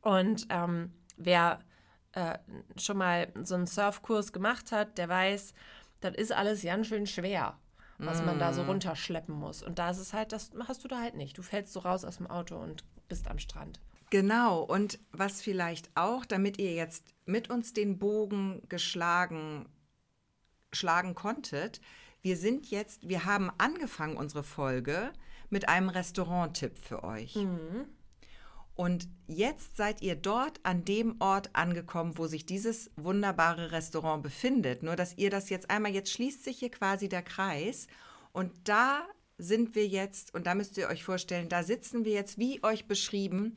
Und 0.00 0.46
ähm, 0.50 0.92
wer 1.16 1.60
äh, 2.12 2.38
schon 2.76 2.98
mal 2.98 3.32
so 3.42 3.54
einen 3.54 3.66
Surfkurs 3.66 4.32
gemacht 4.32 4.72
hat, 4.72 4.98
der 4.98 5.08
weiß, 5.08 5.54
das 6.00 6.14
ist 6.16 6.32
alles 6.32 6.62
ganz 6.62 6.88
schön 6.88 7.06
schwer, 7.06 7.56
was 7.98 8.22
man 8.24 8.40
da 8.40 8.50
Mm. 8.50 8.54
so 8.54 8.62
runterschleppen 8.62 9.34
muss. 9.34 9.62
Und 9.62 9.78
da 9.78 9.90
ist 9.90 9.98
es 9.98 10.12
halt, 10.12 10.32
das 10.32 10.50
hast 10.66 10.82
du 10.82 10.88
da 10.88 10.98
halt 11.00 11.14
nicht. 11.14 11.38
Du 11.38 11.42
fällst 11.42 11.72
so 11.72 11.80
raus 11.80 12.04
aus 12.04 12.16
dem 12.16 12.26
Auto 12.26 12.56
und 12.56 12.84
bist 13.08 13.28
am 13.28 13.38
Strand. 13.38 13.78
Genau, 14.12 14.60
und 14.60 14.98
was 15.12 15.40
vielleicht 15.40 15.90
auch, 15.94 16.26
damit 16.26 16.58
ihr 16.58 16.74
jetzt 16.74 17.14
mit 17.24 17.48
uns 17.48 17.72
den 17.72 17.98
Bogen 17.98 18.60
geschlagen 18.68 19.64
schlagen 20.70 21.14
konntet, 21.14 21.80
wir 22.20 22.36
sind 22.36 22.70
jetzt, 22.70 23.08
wir 23.08 23.24
haben 23.24 23.50
angefangen 23.56 24.18
unsere 24.18 24.42
Folge 24.42 25.14
mit 25.48 25.66
einem 25.70 25.88
Restaurant-Tipp 25.88 26.76
für 26.76 27.04
euch. 27.04 27.36
Und 28.74 29.08
jetzt 29.28 29.78
seid 29.78 30.02
ihr 30.02 30.16
dort 30.16 30.60
an 30.62 30.84
dem 30.84 31.18
Ort 31.18 31.48
angekommen, 31.54 32.18
wo 32.18 32.26
sich 32.26 32.44
dieses 32.44 32.90
wunderbare 32.96 33.72
Restaurant 33.72 34.22
befindet. 34.22 34.82
Nur, 34.82 34.94
dass 34.94 35.16
ihr 35.16 35.30
das 35.30 35.48
jetzt 35.48 35.70
einmal, 35.70 35.92
jetzt 35.92 36.12
schließt 36.12 36.44
sich 36.44 36.58
hier 36.58 36.70
quasi 36.70 37.08
der 37.08 37.22
Kreis. 37.22 37.86
Und 38.32 38.52
da 38.64 39.06
sind 39.38 39.74
wir 39.74 39.86
jetzt, 39.86 40.34
und 40.34 40.46
da 40.46 40.54
müsst 40.54 40.76
ihr 40.76 40.88
euch 40.88 41.02
vorstellen, 41.02 41.48
da 41.48 41.62
sitzen 41.62 42.04
wir 42.04 42.12
jetzt, 42.12 42.36
wie 42.36 42.62
euch 42.62 42.86
beschrieben, 42.86 43.56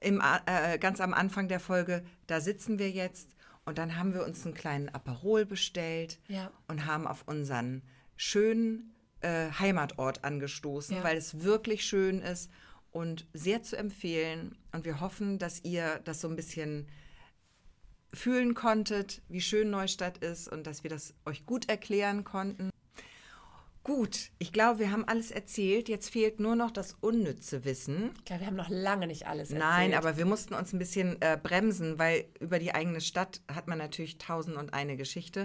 im, 0.00 0.22
äh, 0.46 0.78
ganz 0.78 1.00
am 1.00 1.14
Anfang 1.14 1.48
der 1.48 1.60
Folge, 1.60 2.04
da 2.26 2.40
sitzen 2.40 2.78
wir 2.78 2.90
jetzt 2.90 3.34
und 3.64 3.78
dann 3.78 3.96
haben 3.96 4.14
wir 4.14 4.24
uns 4.24 4.44
einen 4.44 4.54
kleinen 4.54 4.88
Aperol 4.88 5.44
bestellt 5.46 6.18
Ja. 6.28 6.50
und 6.68 6.86
haben 6.86 7.06
auf 7.06 7.24
unseren 7.26 7.82
schönen 8.16 8.92
äh, 9.20 9.50
Heimatort 9.58 10.24
angestoßen, 10.24 10.96
Ja. 10.96 11.04
weil 11.04 11.16
es 11.16 11.42
wirklich 11.42 11.84
schön 11.84 12.20
ist 12.20 12.50
und 12.92 13.26
sehr 13.32 13.62
zu 13.62 13.76
empfehlen. 13.76 14.56
Und 14.72 14.84
wir 14.84 15.00
hoffen, 15.00 15.38
dass 15.38 15.64
ihr 15.64 16.00
das 16.04 16.20
so 16.20 16.28
ein 16.28 16.36
bisschen 16.36 16.86
fühlen 18.14 18.54
konntet, 18.54 19.22
wie 19.28 19.40
schön 19.40 19.70
Neustadt 19.70 20.18
ist 20.18 20.48
und 20.48 20.66
dass 20.66 20.82
wir 20.82 20.90
das 20.90 21.14
euch 21.24 21.44
gut 21.44 21.68
erklären 21.68 22.24
konnten. 22.24 22.70
Gut, 23.86 24.32
ich 24.40 24.52
glaube, 24.52 24.80
wir 24.80 24.90
haben 24.90 25.04
alles 25.04 25.30
erzählt. 25.30 25.88
Jetzt 25.88 26.08
fehlt 26.08 26.40
nur 26.40 26.56
noch 26.56 26.72
das 26.72 26.96
unnütze 27.00 27.64
Wissen. 27.64 28.10
Ich 28.16 28.24
glaube, 28.24 28.40
wir 28.40 28.48
haben 28.48 28.56
noch 28.56 28.68
lange 28.68 29.06
nicht 29.06 29.28
alles 29.28 29.50
erzählt. 29.50 29.60
Nein, 29.60 29.94
aber 29.94 30.16
wir 30.16 30.26
mussten 30.26 30.54
uns 30.54 30.72
ein 30.72 30.80
bisschen 30.80 31.22
äh, 31.22 31.38
bremsen, 31.40 31.96
weil 31.96 32.24
über 32.40 32.58
die 32.58 32.74
eigene 32.74 33.00
Stadt 33.00 33.42
hat 33.46 33.68
man 33.68 33.78
natürlich 33.78 34.18
tausend 34.18 34.56
und 34.56 34.74
eine 34.74 34.96
Geschichte 34.96 35.44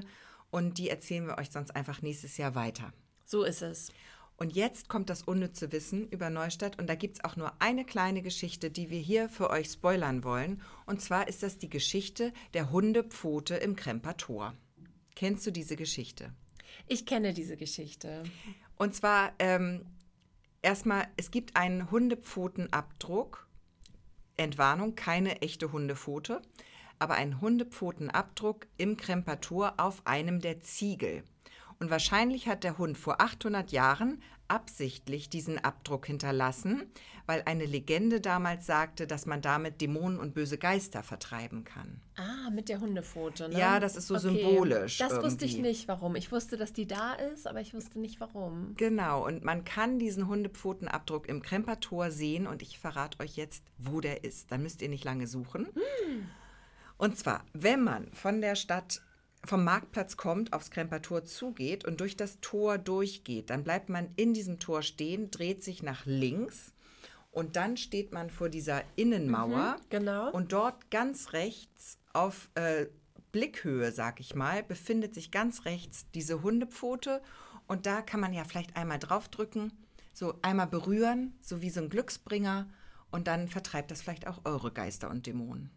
und 0.50 0.80
die 0.80 0.90
erzählen 0.90 1.28
wir 1.28 1.38
euch 1.38 1.52
sonst 1.52 1.76
einfach 1.76 2.02
nächstes 2.02 2.38
Jahr 2.38 2.56
weiter. 2.56 2.92
So 3.26 3.44
ist 3.44 3.62
es. 3.62 3.92
Und 4.38 4.56
jetzt 4.56 4.90
kommt 4.90 5.12
das 5.12 5.22
unnütze 5.22 5.72
Wissen 5.72 6.08
über 6.10 6.32
Neustadt 6.32 6.80
und 6.80 6.90
da 6.90 6.96
gibt 6.96 7.18
es 7.18 7.24
auch 7.24 7.36
nur 7.36 7.54
eine 7.62 7.86
kleine 7.86 8.24
Geschichte, 8.24 8.72
die 8.72 8.90
wir 8.90 9.02
hier 9.02 9.30
für 9.30 9.52
euch 9.52 9.68
spoilern 9.68 10.24
wollen. 10.24 10.64
Und 10.88 11.00
zwar 11.00 11.28
ist 11.28 11.44
das 11.44 11.60
die 11.60 11.70
Geschichte 11.70 12.34
der 12.56 12.72
Hundepfote 12.72 13.58
im 13.58 13.76
Kremper 13.76 14.18
Tor. 14.18 14.56
Kennst 15.14 15.46
du 15.46 15.52
diese 15.52 15.76
Geschichte? 15.76 16.34
Ich 16.88 17.06
kenne 17.06 17.34
diese 17.34 17.58
Geschichte. 17.58 18.24
Und 18.78 18.96
zwar 18.96 19.34
ähm, 19.40 19.86
erstmal, 20.62 21.08
es 21.18 21.32
gibt 21.32 21.56
einen 21.56 21.92
Hundepfotenabdruck. 21.92 23.48
Entwarnung, 24.38 24.96
keine 24.96 25.42
echte 25.42 25.72
Hundepfote, 25.72 26.42
aber 27.00 27.14
ein 27.16 27.42
Hundepfotenabdruck 27.42 28.66
im 28.78 28.98
Kremper 28.98 29.40
Tor 29.40 29.76
auf 29.78 30.06
einem 30.06 30.40
der 30.40 30.62
Ziegel. 30.62 31.24
Und 31.80 31.90
wahrscheinlich 31.90 32.48
hat 32.48 32.64
der 32.64 32.78
Hund 32.78 32.98
vor 32.98 33.22
800 33.22 33.72
Jahren 33.72 34.22
absichtlich 34.52 35.30
diesen 35.30 35.58
Abdruck 35.58 36.06
hinterlassen, 36.06 36.92
weil 37.26 37.42
eine 37.46 37.66
Legende 37.66 38.20
damals 38.20 38.66
sagte, 38.66 39.08
dass 39.08 39.26
man 39.26 39.42
damit 39.42 39.80
Dämonen 39.80 40.20
und 40.20 40.34
böse 40.34 40.58
Geister 40.58 41.04
vertreiben 41.04 41.64
kann. 41.64 42.02
Ah, 42.18 42.50
mit 42.50 42.68
der 42.68 42.82
Hundepfote, 42.82 43.48
ne? 43.48 43.58
Ja, 43.58 43.80
das 43.80 43.96
ist 43.96 44.08
so 44.08 44.18
symbolisch 44.18 44.98
Das 44.98 45.22
wusste 45.24 45.46
ich 45.46 45.54
irgendwie. 45.54 45.70
nicht, 45.70 45.88
warum. 45.88 46.18
Ich 46.18 46.34
wusste, 46.34 46.58
dass 46.58 46.74
die 46.74 46.86
da 46.86 47.14
ist, 47.14 47.48
aber 47.48 47.62
ich 47.62 47.74
wusste 47.74 48.00
nicht, 48.00 48.20
warum. 48.20 48.74
Genau, 48.76 49.26
und 49.26 49.46
man 49.46 49.64
kann 49.64 49.98
diesen 49.98 50.28
Hundepfotenabdruck 50.28 51.30
im 51.30 51.42
Kremper 51.42 51.80
Tor 51.80 52.12
sehen 52.12 52.46
und 52.46 52.62
ich 52.62 52.78
verrate 52.78 53.22
euch 53.22 53.38
jetzt, 53.38 53.64
wo 53.78 54.02
der 54.02 54.26
ist. 54.26 54.52
Dann 54.52 54.64
müsst 54.64 54.82
ihr 54.82 54.90
nicht 54.90 55.06
lange 55.06 55.28
suchen. 55.28 55.70
Und 56.98 57.18
zwar, 57.18 57.46
wenn 57.54 57.82
man 57.82 58.12
von 58.12 58.42
der 58.42 58.56
Stadt, 58.56 59.02
vom 59.46 59.64
Marktplatz 59.64 60.18
kommt, 60.18 60.54
aufs 60.54 60.72
Kremper 60.72 61.02
Tor 61.02 61.24
zugeht 61.24 61.86
und 61.86 62.00
durch 62.00 62.16
das 62.16 62.40
Tor 62.42 62.78
durchgeht, 62.78 63.50
dann 63.50 63.64
bleibt 63.64 63.90
man 63.90 64.10
in 64.16 64.34
diesem 64.34 64.60
Tor 64.60 64.82
stehen, 64.82 65.32
dreht 65.32 65.64
sich 65.64 65.82
nach 65.82 66.06
links 66.06 66.74
und 67.32 67.56
dann 67.56 67.78
steht 67.78 68.12
man 68.12 68.30
vor 68.30 68.50
dieser 68.50 68.84
Innenmauer. 68.96 69.78
genau. 69.90 70.32
Und 70.32 70.52
dort 70.52 70.92
ganz 70.92 71.34
rechts 71.34 71.98
auf 72.14 72.50
äh, 72.56 72.88
Blickhöhe, 73.32 73.92
sag 73.92 74.20
ich 74.20 74.36
mal, 74.36 74.64
befindet 74.64 75.16
sich 75.16 75.32
ganz 75.32 75.66
rechts 75.66 76.06
diese 76.14 76.44
Hundepfote. 76.44 77.22
Und 77.68 77.86
da 77.86 78.02
kann 78.02 78.20
man 78.20 78.34
ja 78.34 78.44
vielleicht 78.44 78.76
einmal 78.76 79.00
draufdrücken, 79.00 79.72
so 80.14 80.36
einmal 80.42 80.68
berühren, 80.68 81.34
so 81.42 81.62
wie 81.62 81.70
so 81.70 81.80
ein 81.80 81.90
Glücksbringer. 81.90 82.68
Und 83.12 83.28
dann 83.28 83.48
vertreibt 83.48 83.92
das 83.92 84.02
vielleicht 84.02 84.28
auch 84.28 84.42
eure 84.44 84.72
Geister 84.72 85.10
und 85.10 85.26
Dämonen. 85.26 85.72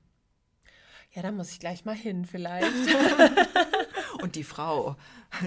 Ja, 1.15 1.23
da 1.23 1.31
muss 1.31 1.53
ich 1.53 1.61
gleich 1.61 1.85
mal 1.85 1.95
hin 1.95 2.25
vielleicht. 2.25 2.67
Und 4.23 4.35
die 4.35 4.43
Frau, 4.45 4.97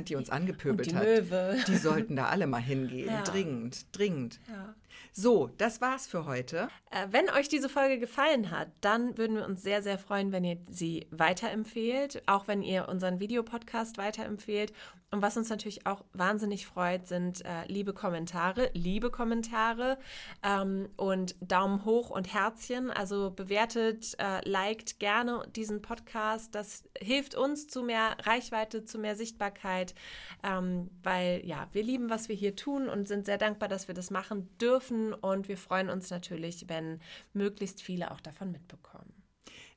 die 0.07 0.15
uns 0.15 0.29
angepöbelt 0.29 0.91
die 0.91 0.95
hat, 0.95 1.03
Möwe. 1.03 1.57
die 1.67 1.75
sollten 1.77 2.15
da 2.15 2.27
alle 2.27 2.47
mal 2.47 2.61
hingehen. 2.61 3.07
Ja. 3.09 3.21
Dringend, 3.23 3.85
dringend. 3.91 4.39
Ja. 4.47 4.73
So, 5.11 5.49
das 5.57 5.81
war's 5.81 6.07
für 6.07 6.25
heute. 6.25 6.69
Äh, 6.91 7.07
wenn 7.11 7.29
euch 7.29 7.49
diese 7.49 7.69
Folge 7.69 7.99
gefallen 7.99 8.51
hat, 8.51 8.69
dann 8.81 9.17
würden 9.17 9.35
wir 9.35 9.45
uns 9.45 9.63
sehr, 9.63 9.81
sehr 9.81 9.97
freuen, 9.97 10.31
wenn 10.31 10.43
ihr 10.43 10.57
sie 10.69 11.07
weiterempfehlt, 11.11 12.23
auch 12.27 12.47
wenn 12.47 12.61
ihr 12.61 12.87
unseren 12.87 13.19
Videopodcast 13.19 13.97
weiterempfehlt. 13.97 14.73
Und 15.09 15.21
was 15.21 15.37
uns 15.37 15.49
natürlich 15.49 15.87
auch 15.87 16.03
wahnsinnig 16.11 16.67
freut, 16.67 17.07
sind 17.07 17.45
äh, 17.45 17.65
liebe 17.67 17.93
Kommentare, 17.93 18.69
liebe 18.73 19.09
Kommentare 19.09 19.97
ähm, 20.43 20.89
und 20.97 21.35
Daumen 21.39 21.85
hoch 21.85 22.09
und 22.09 22.33
Herzchen. 22.33 22.91
Also 22.91 23.31
bewertet, 23.31 24.15
äh, 24.19 24.47
liked 24.47 24.99
gerne 24.99 25.47
diesen 25.55 25.81
Podcast. 25.81 26.53
Das 26.55 26.83
hilft 26.99 27.35
uns 27.35 27.69
zu 27.69 27.83
mehr 27.83 28.17
Reichweite, 28.23 28.83
zu 28.83 28.99
mehr 28.99 29.15
Sichtbarkeit, 29.15 29.95
ähm, 30.43 30.89
weil 31.03 31.41
ja, 31.45 31.69
wir 31.71 31.83
lieben, 31.83 32.09
was 32.09 32.27
wir 32.27 32.35
hier 32.35 32.57
tun 32.57 32.89
und 32.89 33.07
sind 33.07 33.27
sehr 33.27 33.37
dankbar, 33.37 33.69
dass 33.69 33.87
wir 33.87 33.95
das 33.95 34.11
machen 34.11 34.49
dürfen. 34.87 35.13
Und 35.13 35.47
wir 35.47 35.57
freuen 35.57 35.89
uns 35.89 36.09
natürlich, 36.09 36.67
wenn 36.67 36.99
möglichst 37.33 37.81
viele 37.81 38.11
auch 38.11 38.21
davon 38.21 38.51
mitbekommen. 38.51 39.13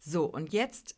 So, 0.03 0.25
und 0.25 0.53
jetzt 0.53 0.89